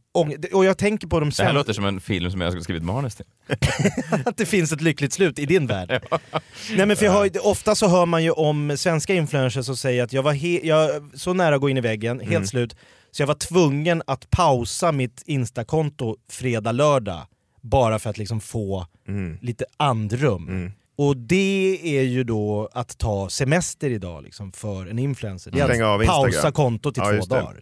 Och 0.54 0.66
jag 0.66 0.78
tänker 0.78 1.08
på 1.08 1.20
de 1.20 1.24
Det 1.24 1.26
här 1.26 1.32
svenska... 1.32 1.52
låter 1.54 1.74
som 1.74 1.86
en 1.86 2.02
film 2.02 2.32
som 2.32 2.42
jag 2.42 2.52
skulle 2.52 2.64
skrivit 2.64 2.84
manus 2.84 3.16
till. 3.16 3.26
att 4.26 4.38
det 4.38 4.46
finns 4.46 4.72
ett 4.72 4.82
lyckligt 4.82 5.14
slut 5.14 5.40
i 5.40 5.46
din 5.46 5.68
värld. 5.68 5.90
Nej, 6.76 6.86
men 6.86 6.98
för 6.98 7.26
ju- 7.26 7.40
ofta 7.40 7.76
så 7.76 7.88
hör 7.88 8.06
man 8.06 8.24
ju 8.24 8.32
om 8.32 8.78
svenska 8.78 9.14
influencers 9.14 9.66
som 9.66 9.78
säger 9.78 10.04
att 10.04 10.14
jag 10.14 10.24
var 10.24 10.66
jag, 10.66 10.90
så 11.14 11.34
nära 11.34 11.56
att 11.56 11.62
gå 11.62 11.70
in 11.70 11.78
i 11.78 11.82
väggen, 11.82 12.20
helt 12.20 12.32
Mm. 12.32 12.48
slut, 12.48 12.76
så 13.12 13.22
jag 13.22 13.28
var 13.28 13.36
tvungen 13.36 14.02
att 14.08 14.30
pausa 14.30 14.92
mitt 14.92 15.24
instakonto 15.26 16.16
fredag, 16.30 16.72
lördag 16.72 17.22
bara 17.62 18.00
för 18.00 18.10
att 18.10 18.18
liksom 18.18 18.42
få 18.42 18.88
Mm. 19.08 19.38
lite 19.42 19.66
andrum. 19.78 20.72
Och 20.98 21.18
det 21.18 21.80
är 21.84 22.02
ju 22.04 22.24
då 22.24 22.70
att 22.74 22.98
ta 22.98 23.30
semester 23.30 23.90
idag 23.90 24.24
liksom, 24.24 24.52
för 24.52 24.86
en 24.88 25.00
influencer. 25.00 25.52
Det 25.52 25.60
är 25.60 25.84
av 25.84 26.02
att 26.02 26.08
pausa 26.08 26.52
kontot 26.52 26.98
i 26.98 27.02
Ja, 27.02 27.06
två 27.20 27.26
dagar. 27.26 27.62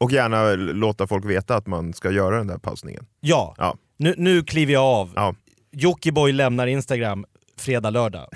Och 0.00 0.12
gärna 0.12 0.54
låta 0.54 1.06
folk 1.06 1.24
veta 1.24 1.56
att 1.56 1.66
man 1.66 1.92
ska 1.92 2.10
göra 2.10 2.38
den 2.38 2.46
där 2.46 2.58
pausningen. 2.58 3.06
Ja, 3.20 3.54
Ja. 3.58 3.76
Nu, 3.96 4.14
nu 4.16 4.42
kliver 4.42 4.72
jag 4.72 4.82
av. 4.84 5.12
Ja. 5.16 5.34
Jockiboi 5.72 6.32
lämnar 6.32 6.66
Instagram 6.66 7.24
fredag, 7.58 7.90
lördag. 7.90 8.28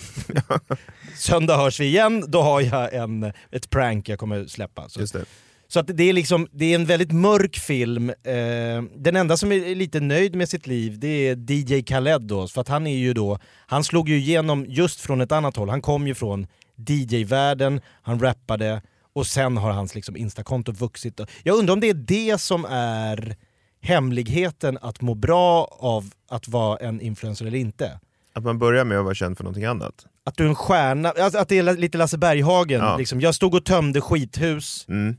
Söndag 1.16 1.56
hörs 1.56 1.80
vi 1.80 1.84
igen, 1.84 2.24
då 2.28 2.42
har 2.42 2.60
jag 2.60 2.94
en, 2.94 3.32
ett 3.50 3.70
prank 3.70 4.08
jag 4.08 4.18
kommer 4.18 4.46
släppa. 4.46 4.88
Så, 4.88 5.00
Just 5.00 5.12
det. 5.12 5.24
så 5.68 5.80
att 5.80 5.86
det, 5.86 6.02
är 6.04 6.12
liksom, 6.12 6.48
det 6.52 6.64
är 6.64 6.74
en 6.74 6.84
väldigt 6.84 7.12
mörk 7.12 7.56
film. 7.58 8.10
Eh, 8.10 8.82
den 8.96 9.16
enda 9.16 9.36
som 9.36 9.52
är 9.52 9.74
lite 9.74 10.00
nöjd 10.00 10.34
med 10.34 10.48
sitt 10.48 10.66
liv 10.66 10.98
det 10.98 11.28
är 11.28 11.50
DJ 11.52 11.82
Khaled 11.82 12.22
då, 12.22 12.48
för 12.48 12.60
att 12.60 12.68
han 12.68 12.86
är 12.86 12.96
ju 12.96 13.14
då, 13.14 13.38
han 13.66 13.84
slog 13.84 14.08
ju 14.08 14.16
igenom 14.16 14.66
just 14.68 15.00
från 15.00 15.20
ett 15.20 15.32
annat 15.32 15.56
håll. 15.56 15.68
Han 15.68 15.82
kom 15.82 16.06
ju 16.06 16.14
från 16.14 16.46
DJ-världen, 16.76 17.80
han 18.02 18.20
rappade 18.20 18.82
och 19.14 19.26
sen 19.26 19.56
har 19.56 19.70
hans 19.70 19.94
liksom 19.94 20.16
instakonto 20.16 20.72
vuxit. 20.72 21.20
Jag 21.42 21.58
undrar 21.58 21.72
om 21.74 21.80
det 21.80 21.88
är 21.88 21.94
det 21.94 22.40
som 22.40 22.64
är 22.70 23.36
hemligheten 23.80 24.78
att 24.82 25.00
må 25.00 25.14
bra 25.14 25.76
av 25.80 26.10
att 26.30 26.48
vara 26.48 26.76
en 26.78 27.00
influencer 27.00 27.46
eller 27.46 27.58
inte. 27.58 28.00
Att 28.34 28.44
man 28.44 28.58
börjar 28.58 28.84
med 28.84 28.98
att 28.98 29.04
vara 29.04 29.14
känd 29.14 29.36
för 29.36 29.44
någonting 29.44 29.64
annat. 29.64 30.06
Att 30.24 30.36
du 30.36 30.44
är 30.44 30.48
en 30.48 30.54
stjärna, 30.54 31.08
alltså 31.08 31.38
att 31.38 31.48
det 31.48 31.58
är 31.58 31.76
lite 31.76 31.98
Lasse 31.98 32.18
Berghagen. 32.18 32.80
Ja. 32.80 32.96
Liksom. 32.96 33.20
Jag 33.20 33.34
stod 33.34 33.54
och 33.54 33.64
tömde 33.64 34.00
skithus 34.00 34.84
Mm. 34.88 35.16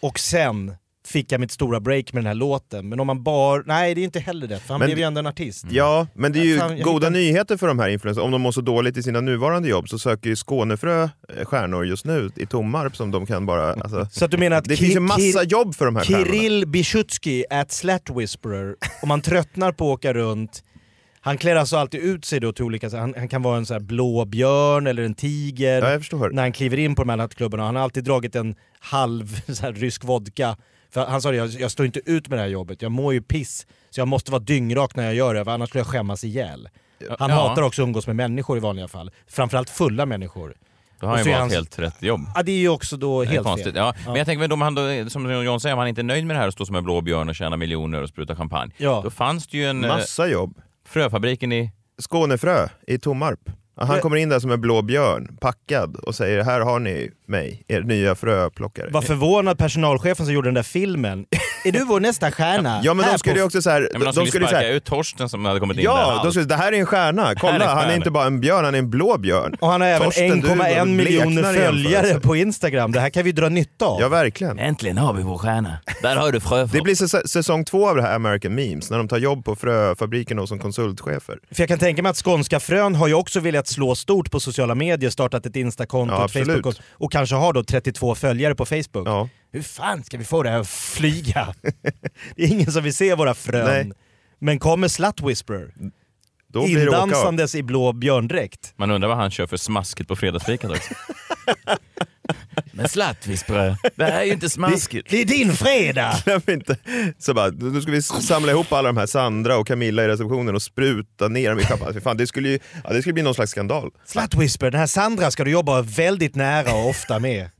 och 0.00 0.18
sen 0.18 0.74
fick 1.08 1.32
jag 1.32 1.40
mitt 1.40 1.50
stora 1.50 1.80
break 1.80 2.12
med 2.12 2.22
den 2.22 2.26
här 2.26 2.34
låten. 2.34 2.88
Men 2.88 3.00
om 3.00 3.06
man 3.06 3.22
bara... 3.22 3.62
Nej 3.66 3.94
det 3.94 4.00
är 4.00 4.04
inte 4.04 4.20
heller 4.20 4.46
rätt, 4.46 4.62
för 4.62 4.74
han 4.74 4.78
Men- 4.78 4.86
blev 4.88 4.98
ju 4.98 5.04
ändå 5.04 5.18
en 5.18 5.26
artist. 5.26 5.64
Ja, 5.70 6.06
men 6.14 6.32
det 6.32 6.38
är 6.38 6.44
ju 6.44 6.54
jag 6.56 6.80
goda 6.80 6.96
hittar- 7.06 7.10
nyheter 7.10 7.56
för 7.56 7.68
de 7.68 7.78
här 7.78 7.88
influencers. 7.88 8.24
Om 8.24 8.30
de 8.30 8.40
mår 8.40 8.52
så 8.52 8.60
dåligt 8.60 8.96
i 8.96 9.02
sina 9.02 9.20
nuvarande 9.20 9.68
jobb 9.68 9.88
så 9.88 9.98
söker 9.98 10.28
ju 10.30 10.36
Skånefrö 10.36 11.02
eh, 11.02 11.44
stjärnor 11.44 11.86
just 11.86 12.04
nu 12.04 12.30
i 12.36 12.46
Tommarp 12.46 12.96
som 12.96 13.10
de 13.10 13.26
kan 13.26 13.46
bara... 13.46 13.72
Alltså, 13.72 14.06
Så 14.18 14.24
att 14.24 14.30
du 14.30 14.36
menar 14.38 14.56
att 14.56 14.64
det 14.64 14.76
finns 14.76 14.94
ju 14.96 15.00
massa 15.00 15.42
jobb 15.42 15.74
för 15.74 15.84
de 15.84 15.96
här 15.96 16.04
stjärnorna. 16.04 16.26
Kirill 16.32 16.66
Bischutsky 16.66 17.44
at 17.50 17.72
Slat 17.72 18.10
Whisperer, 18.16 18.76
om 19.02 19.08
man 19.08 19.20
tröttnar 19.20 19.72
på 19.72 19.84
att 19.92 19.98
åka 19.98 20.12
runt 20.14 20.62
han 21.20 21.38
klär 21.38 21.56
alltså 21.56 21.76
alltid 21.76 22.00
ut 22.00 22.24
sig 22.24 22.40
då 22.40 22.52
till 22.52 22.64
olika, 22.64 22.98
han, 22.98 23.14
han 23.18 23.28
kan 23.28 23.42
vara 23.42 23.56
en 23.56 23.66
så 23.66 23.74
här 23.74 23.80
blå 23.80 24.24
björn 24.24 24.86
eller 24.86 25.02
en 25.02 25.14
tiger 25.14 25.82
Ja, 25.82 25.90
jag 25.90 26.00
förstår. 26.00 26.30
när 26.30 26.42
han 26.42 26.52
kliver 26.52 26.76
in 26.78 26.94
på 26.94 27.02
de 27.02 27.08
här 27.08 27.16
nattklubbarna. 27.16 27.64
Han 27.64 27.76
har 27.76 27.82
alltid 27.82 28.04
dragit 28.04 28.36
en 28.36 28.54
halv 28.80 29.40
rysk 29.74 30.04
vodka. 30.04 30.56
För 30.94 31.06
han 31.06 31.22
sa 31.22 31.30
det, 31.30 31.36
jag, 31.36 31.48
jag 31.48 31.70
står 31.70 31.86
inte 31.86 32.00
ut 32.04 32.28
med 32.28 32.38
det 32.38 32.42
här 32.42 32.48
jobbet, 32.48 32.82
jag 32.82 32.92
mår 32.92 33.12
ju 33.14 33.22
piss. 33.22 33.66
Så 33.90 34.00
jag 34.00 34.08
måste 34.08 34.30
vara 34.30 34.42
dyngrak 34.42 34.96
när 34.96 35.04
jag 35.04 35.14
gör 35.14 35.34
det, 35.34 35.44
för 35.44 35.50
annars 35.50 35.68
skulle 35.68 35.80
jag 35.80 35.86
skämmas 35.86 36.24
ihjäl. 36.24 36.68
Han 37.18 37.30
Ja. 37.30 37.36
hatar 37.36 37.62
också 37.62 37.82
att 37.82 37.86
umgås 37.86 38.06
med 38.06 38.16
människor 38.16 38.56
i 38.56 38.60
vanliga 38.60 38.88
fall. 38.88 39.10
Framförallt 39.26 39.70
fulla 39.70 40.06
människor. 40.06 40.54
Då 41.00 41.06
har 41.06 41.16
han 41.16 41.24
ju 41.24 41.30
valt 41.30 41.40
hans- 41.40 41.52
helt 41.54 41.78
rätt 41.78 42.02
jobb. 42.02 42.20
Ja 42.34 42.42
det 42.42 42.52
är 42.52 42.56
ju 42.58 42.68
också 42.68 42.96
då 42.96 43.22
helt 43.24 43.44
konstigt. 43.46 43.66
fel. 43.74 43.76
Ja. 43.76 43.94
Men 44.06 44.14
jag 44.14 44.26
tänker, 44.26 44.40
men 44.40 44.52
om 44.52 44.60
han 44.60 44.74
då, 44.74 44.82
som 45.10 45.30
John 45.44 45.60
säger, 45.60 45.72
om 45.72 45.78
han 45.78 45.88
inte 45.88 46.00
är 46.00 46.02
nöjd 46.02 46.26
med 46.26 46.36
det 46.36 46.40
här 46.40 46.46
och 46.46 46.52
står 46.52 46.64
som 46.64 46.74
en 46.76 46.84
blå 46.84 47.00
björn 47.00 47.28
och 47.28 47.34
tjänar 47.34 47.56
miljoner 47.56 48.02
och 48.02 48.08
sprutar 48.08 48.34
champagne. 48.34 48.72
Ja. 48.76 49.00
Då 49.04 49.10
fanns 49.10 49.46
det 49.46 49.56
ju 49.58 49.66
en... 49.66 49.84
eh, 49.84 49.88
Massa 49.96 50.26
jobb. 50.28 50.54
Fröfabriken 50.88 51.52
i... 51.52 51.72
Skånefrö 52.08 52.68
i 52.86 52.98
Tommarp. 52.98 53.40
Ja, 53.76 53.84
Han 53.84 54.00
kommer 54.00 54.16
in 54.16 54.28
där 54.28 54.40
som 54.40 54.50
en 54.50 54.60
blå 54.60 54.82
björn, 54.82 55.36
packad, 55.40 55.96
och 55.96 56.14
säger 56.14 56.44
här 56.44 56.60
har 56.60 56.78
ni 56.78 57.10
mig, 57.28 57.64
er 57.68 57.80
nya 57.82 58.14
fröplockare. 58.14 58.90
Var 58.90 59.02
förvånad 59.02 59.58
personalchefen 59.58 60.26
som 60.26 60.34
gjorde 60.34 60.48
den 60.48 60.54
där 60.54 60.62
filmen. 60.62 61.24
Är 61.64 61.72
du 61.72 61.84
vår 61.84 62.00
nästa 62.00 62.30
stjärna? 62.30 62.80
Ja 62.84 62.94
men 62.94 63.04
Här 63.04 63.12
de 63.12 63.18
skulle 63.18 63.36
ju 63.36 63.42
också 63.42 63.62
så 63.62 63.70
här, 63.70 63.88
Ja, 63.92 63.98
men 63.98 64.14
de 64.14 64.26
skulle, 64.26 64.44
så 64.44 64.48
sparka 64.48 64.66
här, 64.66 64.72
ut 64.74 64.84
Torsten 64.84 65.28
som 65.28 65.44
hade 65.44 65.60
kommit 65.60 65.76
in 65.78 65.84
där. 65.84 65.90
Ja, 65.90 66.20
de 66.24 66.32
skulle, 66.32 66.46
det 66.46 66.54
här 66.56 66.72
är 66.72 66.76
en 66.76 66.86
stjärna, 66.86 67.34
kolla 67.34 67.52
är 67.52 67.60
en 67.60 67.68
han 67.68 67.70
är 67.78 67.80
stjärna. 67.82 67.94
inte 67.94 68.10
bara 68.10 68.26
en 68.26 68.40
björn, 68.40 68.64
han 68.64 68.74
är 68.74 68.78
en 68.78 68.90
blå 68.90 69.18
björn. 69.18 69.56
Och 69.60 69.68
han 69.68 69.80
har 69.80 69.88
även 69.88 70.04
Torsten, 70.06 70.40
du 70.40 70.48
1,1 70.48 70.86
miljoner 70.86 71.54
i 71.54 71.58
följare 71.58 72.20
på 72.20 72.36
Instagram. 72.36 72.92
Det 72.92 73.00
här 73.00 73.10
kan 73.10 73.24
vi 73.24 73.32
dra 73.32 73.48
nytta 73.48 73.84
av. 73.86 74.00
Ja 74.00 74.08
verkligen. 74.08 74.58
Äntligen 74.58 74.98
har 74.98 75.12
vi 75.12 75.22
vår 75.22 75.38
stjärna. 75.38 75.78
Där 76.02 76.16
har 76.16 76.32
du 76.32 76.40
fröfrå. 76.40 76.76
Det 76.78 76.82
blir 76.82 76.94
säs- 76.94 77.26
säsong 77.28 77.64
två 77.64 77.88
av 77.88 77.96
det 77.96 78.02
här 78.02 78.14
American 78.14 78.54
Memes, 78.54 78.90
när 78.90 78.98
de 78.98 79.08
tar 79.08 79.18
jobb 79.18 79.44
på 79.44 79.56
fröfabriken 79.56 80.38
och 80.38 80.48
som 80.48 80.58
konsultchefer. 80.58 81.38
För 81.52 81.62
jag 81.62 81.68
kan 81.68 81.78
tänka 81.78 82.02
mig 82.02 82.10
att 82.10 82.16
Skånska 82.24 82.60
Frön 82.60 82.94
har 82.94 83.08
ju 83.08 83.14
också 83.14 83.40
velat 83.40 83.66
slå 83.68 83.94
stort 83.94 84.30
på 84.30 84.40
sociala 84.40 84.74
medier, 84.74 85.10
startat 85.10 85.46
ett 85.46 85.56
Instakonto, 85.56 86.14
Ja, 86.14 86.24
ett 86.24 86.32
Facebook 86.46 86.74
och 86.90 87.13
kanske 87.14 87.34
har 87.34 87.52
då 87.52 87.64
32 87.64 88.14
följare 88.14 88.54
på 88.54 88.66
Facebook. 88.66 89.08
Ja. 89.08 89.28
Hur 89.52 89.62
fan 89.62 90.04
ska 90.04 90.18
vi 90.18 90.24
få 90.24 90.42
det 90.42 90.50
här 90.50 90.60
att 90.60 90.68
flyga? 90.68 91.54
det 92.36 92.42
är 92.42 92.48
ingen 92.48 92.72
som 92.72 92.82
vill 92.82 92.94
se 92.94 93.14
våra 93.14 93.34
frön. 93.34 93.88
Nej. 93.88 93.96
Men 94.38 94.58
kommer 94.58 94.88
Slut 94.88 95.20
Whisperer 95.22 95.74
Då 96.48 96.66
indansandes 96.66 97.54
i 97.54 97.62
blå 97.62 97.92
björndräkt. 97.92 98.74
Man 98.76 98.90
undrar 98.90 99.08
vad 99.08 99.16
han 99.16 99.30
kör 99.30 99.46
för 99.46 99.56
smaskigt 99.56 100.08
på 100.08 100.16
fredagsfikat 100.16 100.70
också. 100.70 100.94
Men 102.72 102.88
slattvisprö, 102.88 103.76
det 103.96 104.04
här 104.04 104.20
är 104.20 104.24
ju 104.24 104.32
inte 104.32 104.50
smaskigt. 104.50 105.10
Det 105.10 105.20
är 105.20 105.24
din 105.24 105.52
fredag! 105.52 106.14
Glöm 106.24 106.40
inte. 106.48 106.76
Så 107.18 107.34
bara, 107.34 107.50
då 107.50 107.80
ska 107.80 107.90
vi 107.90 108.02
samla 108.02 108.52
ihop 108.52 108.72
alla 108.72 108.88
de 108.88 108.96
här 108.96 109.06
Sandra 109.06 109.56
och 109.56 109.66
Camilla 109.66 110.04
i 110.04 110.08
receptionen 110.08 110.54
och 110.54 110.62
spruta 110.62 111.28
ner 111.28 111.50
dem 111.50 111.58
i 111.58 111.62
champagne. 111.62 112.00
Fan, 112.00 112.16
det, 112.16 112.26
skulle 112.26 112.48
ju, 112.48 112.58
ja, 112.84 112.90
det 112.92 113.00
skulle 113.00 113.12
bli 113.12 113.22
någon 113.22 113.34
slags 113.34 113.50
skandal. 113.50 113.90
Whisperer, 114.36 114.70
den 114.70 114.80
här 114.80 114.86
Sandra 114.86 115.30
ska 115.30 115.44
du 115.44 115.50
jobba 115.50 115.82
väldigt 115.82 116.34
nära 116.34 116.74
och 116.74 116.88
ofta 116.88 117.18
med. 117.18 117.50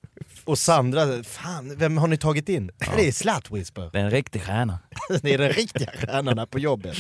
Och 0.44 0.58
Sandra, 0.58 1.22
fan, 1.22 1.76
vem 1.76 1.98
har 1.98 2.08
ni 2.08 2.16
tagit 2.16 2.48
in? 2.48 2.70
Det 2.96 3.08
är 3.08 3.54
Whisper. 3.54 3.90
Det 3.92 3.98
är 3.98 4.04
en 4.04 4.10
riktig 4.10 4.42
stjärna. 4.42 4.78
det 5.22 5.34
är 5.34 5.38
den 5.38 5.52
riktiga 5.52 5.90
stjärnan 5.98 6.38
här 6.38 6.46
på 6.46 6.58
jobbet. 6.58 6.96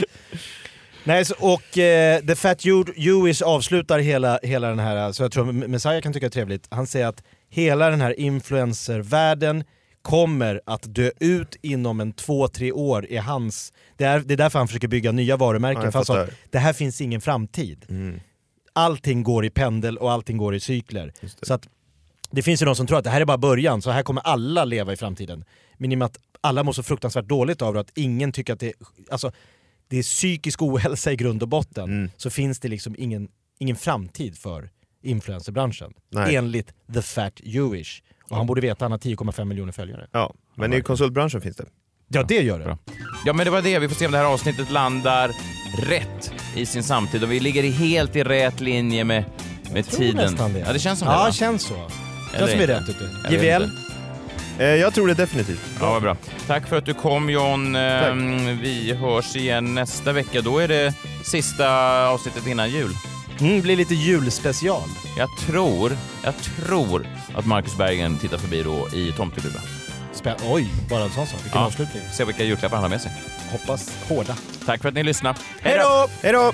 Nej, 1.04 1.24
så, 1.24 1.34
och 1.38 1.78
eh, 1.78 2.20
The 2.20 2.34
Fat 2.34 2.64
Jew- 2.64 2.92
Jewish 2.96 3.42
avslutar 3.42 3.98
hela, 3.98 4.38
hela 4.42 4.68
den 4.68 4.78
här, 4.78 5.12
så 5.12 5.22
jag 5.22 5.32
tror 5.32 5.52
Messiah 5.52 6.00
kan 6.00 6.12
tycka 6.12 6.26
det 6.26 6.28
är 6.28 6.30
trevligt, 6.30 6.66
han 6.70 6.86
säger 6.86 7.06
att 7.06 7.22
hela 7.54 7.90
den 7.90 8.00
här 8.00 8.20
influencervärlden 8.20 9.64
kommer 10.02 10.60
att 10.66 10.94
dö 10.94 11.10
ut 11.20 11.56
inom 11.62 12.00
en 12.00 12.12
två, 12.12 12.48
tre 12.48 12.72
år 12.72 13.06
i 13.06 13.16
hans... 13.16 13.72
Det 13.96 14.04
är, 14.04 14.20
det 14.20 14.34
är 14.34 14.36
därför 14.38 14.58
han 14.58 14.68
försöker 14.68 14.88
bygga 14.88 15.12
nya 15.12 15.36
varumärken, 15.36 15.82
Ja, 15.84 15.90
för 15.90 15.98
han 15.98 16.04
sa 16.06 16.14
fattar. 16.14 16.34
det 16.50 16.58
här 16.58 16.72
finns 16.72 17.00
ingen 17.00 17.20
framtid. 17.20 17.86
Allting 18.72 19.22
går 19.22 19.44
i 19.44 19.50
pendel 19.50 19.96
och 19.98 20.12
allting 20.12 20.36
går 20.36 20.54
i 20.54 20.60
cykler. 20.60 21.12
Så 21.42 21.54
att 21.54 21.68
det 22.30 22.42
finns 22.42 22.62
ju 22.62 22.66
de 22.66 22.76
som 22.76 22.86
tror 22.86 22.98
att 22.98 23.04
det 23.04 23.10
här 23.10 23.20
är 23.20 23.24
bara 23.24 23.38
början, 23.38 23.82
så 23.82 23.90
här 23.90 24.02
kommer 24.02 24.22
alla 24.22 24.64
leva 24.64 24.92
i 24.92 24.96
framtiden. 24.96 25.44
Men 25.78 25.92
i 25.92 25.94
och 25.94 25.98
med 25.98 26.06
att 26.06 26.18
alla 26.40 26.62
mår 26.62 26.72
så 26.72 26.82
fruktansvärt 26.82 27.24
dåligt 27.28 27.62
av 27.62 27.74
det, 27.74 27.80
att 27.80 27.90
ingen 27.94 28.32
tycker 28.32 28.52
att 28.52 28.60
det 28.60 28.72
alltså, 29.10 29.32
det 29.88 29.98
är 29.98 30.02
psykisk 30.02 30.62
ohälsa 30.62 31.12
i 31.12 31.16
grund 31.16 31.42
och 31.42 31.48
botten, 31.48 31.84
Mm. 31.84 32.10
så 32.16 32.30
finns 32.30 32.60
det 32.60 32.68
liksom 32.68 32.94
ingen, 32.98 33.28
ingen 33.58 33.76
framtid 33.76 34.38
för 34.38 34.70
influencerbranschen. 35.04 35.92
Nej. 36.10 36.36
Enligt 36.36 36.72
The 36.94 37.02
Fat 37.02 37.32
Jewish. 37.36 38.00
Och 38.30 38.36
han 38.36 38.46
borde 38.46 38.60
veta 38.60 38.72
att 38.72 38.80
han 38.80 38.90
har 38.90 38.98
10,5 38.98 39.44
miljoner 39.44 39.72
följare. 39.72 40.06
Ja, 40.12 40.34
men 40.56 40.72
i 40.72 40.82
konsultbranschen 40.82 41.40
finns 41.40 41.56
det. 41.56 41.64
Ja, 42.08 42.22
det 42.22 42.42
gör 42.42 42.58
det. 42.58 42.78
Ja, 43.24 43.32
men 43.32 43.44
det 43.44 43.50
var 43.50 43.62
det. 43.62 43.78
Vi 43.78 43.88
får 43.88 43.94
se 43.96 44.06
om 44.06 44.12
det 44.12 44.18
här 44.18 44.24
avsnittet 44.24 44.70
landar 44.70 45.30
rätt 45.88 46.32
i 46.56 46.66
sin 46.66 46.82
samtid 46.82 47.22
och 47.24 47.32
vi 47.32 47.40
ligger 47.40 47.62
i 47.64 47.70
helt 47.70 48.16
i 48.16 48.24
rät 48.24 48.60
linje 48.60 49.04
med, 49.04 49.24
med 49.72 49.86
tror 49.86 49.98
tiden. 50.00 50.16
nästan 50.30 50.52
det. 50.52 50.58
Ja, 50.58 50.72
det 50.72 50.78
känns 50.78 50.98
som 50.98 51.08
Ja, 51.08 51.18
det. 51.18 51.24
va? 51.24 51.32
känns 51.32 51.62
så. 51.62 51.74
Känns 52.38 52.50
som 52.50 52.60
är 52.60 52.66
rätt 52.66 52.88
ute. 52.88 53.10
Jag 53.24 53.32
JVL? 53.32 53.68
Eh, 54.58 54.66
jag 54.66 54.94
tror 54.94 55.08
det 55.08 55.14
definitivt. 55.14 55.60
Ja, 55.80 55.90
vad 55.92 56.02
bra. 56.02 56.16
Tack 56.46 56.66
för 56.68 56.76
att 56.78 56.86
du 56.86 56.94
kom 56.94 57.30
John. 57.30 57.76
Ehm, 57.76 58.58
Vi 58.58 58.94
hörs 58.94 59.36
igen 59.36 59.74
nästa 59.74 60.12
vecka. 60.12 60.40
Då 60.40 60.58
är 60.58 60.68
det 60.68 60.94
sista 61.24 61.68
avsnittet 62.08 62.46
innan 62.46 62.70
jul. 62.70 62.90
Mm, 63.40 63.60
blir 63.62 63.76
lite 63.76 63.94
julspecial. 63.94 64.88
Jag 65.16 65.28
tror, 65.46 65.96
jag 66.24 66.34
tror 66.36 67.06
att 67.34 67.46
Marcus 67.46 67.76
Berggren 67.76 68.18
tittar 68.18 68.38
förbi 68.38 68.62
då 68.62 68.88
i 68.92 69.12
tomteluva. 69.12 69.60
Spä- 70.14 70.36
Oj, 70.50 70.68
bara 70.90 71.04
en 71.04 71.10
sån 71.10 71.26
sak. 71.26 71.40
Vilken 71.44 71.60
avslutning. 71.60 72.02
Se 72.12 72.24
vilka 72.24 72.44
julklappar 72.44 72.76
han 72.76 72.82
har 72.84 72.90
med 72.90 73.00
sig. 73.00 73.12
Hoppas 73.52 73.90
hårda. 74.08 74.36
Tack 74.66 74.82
för 74.82 74.88
att 74.88 74.94
ni 74.94 75.02
lyssnade. 75.02 75.38
Hej 75.60 75.78
då! 75.78 76.08
Hej 76.22 76.32
då! 76.32 76.52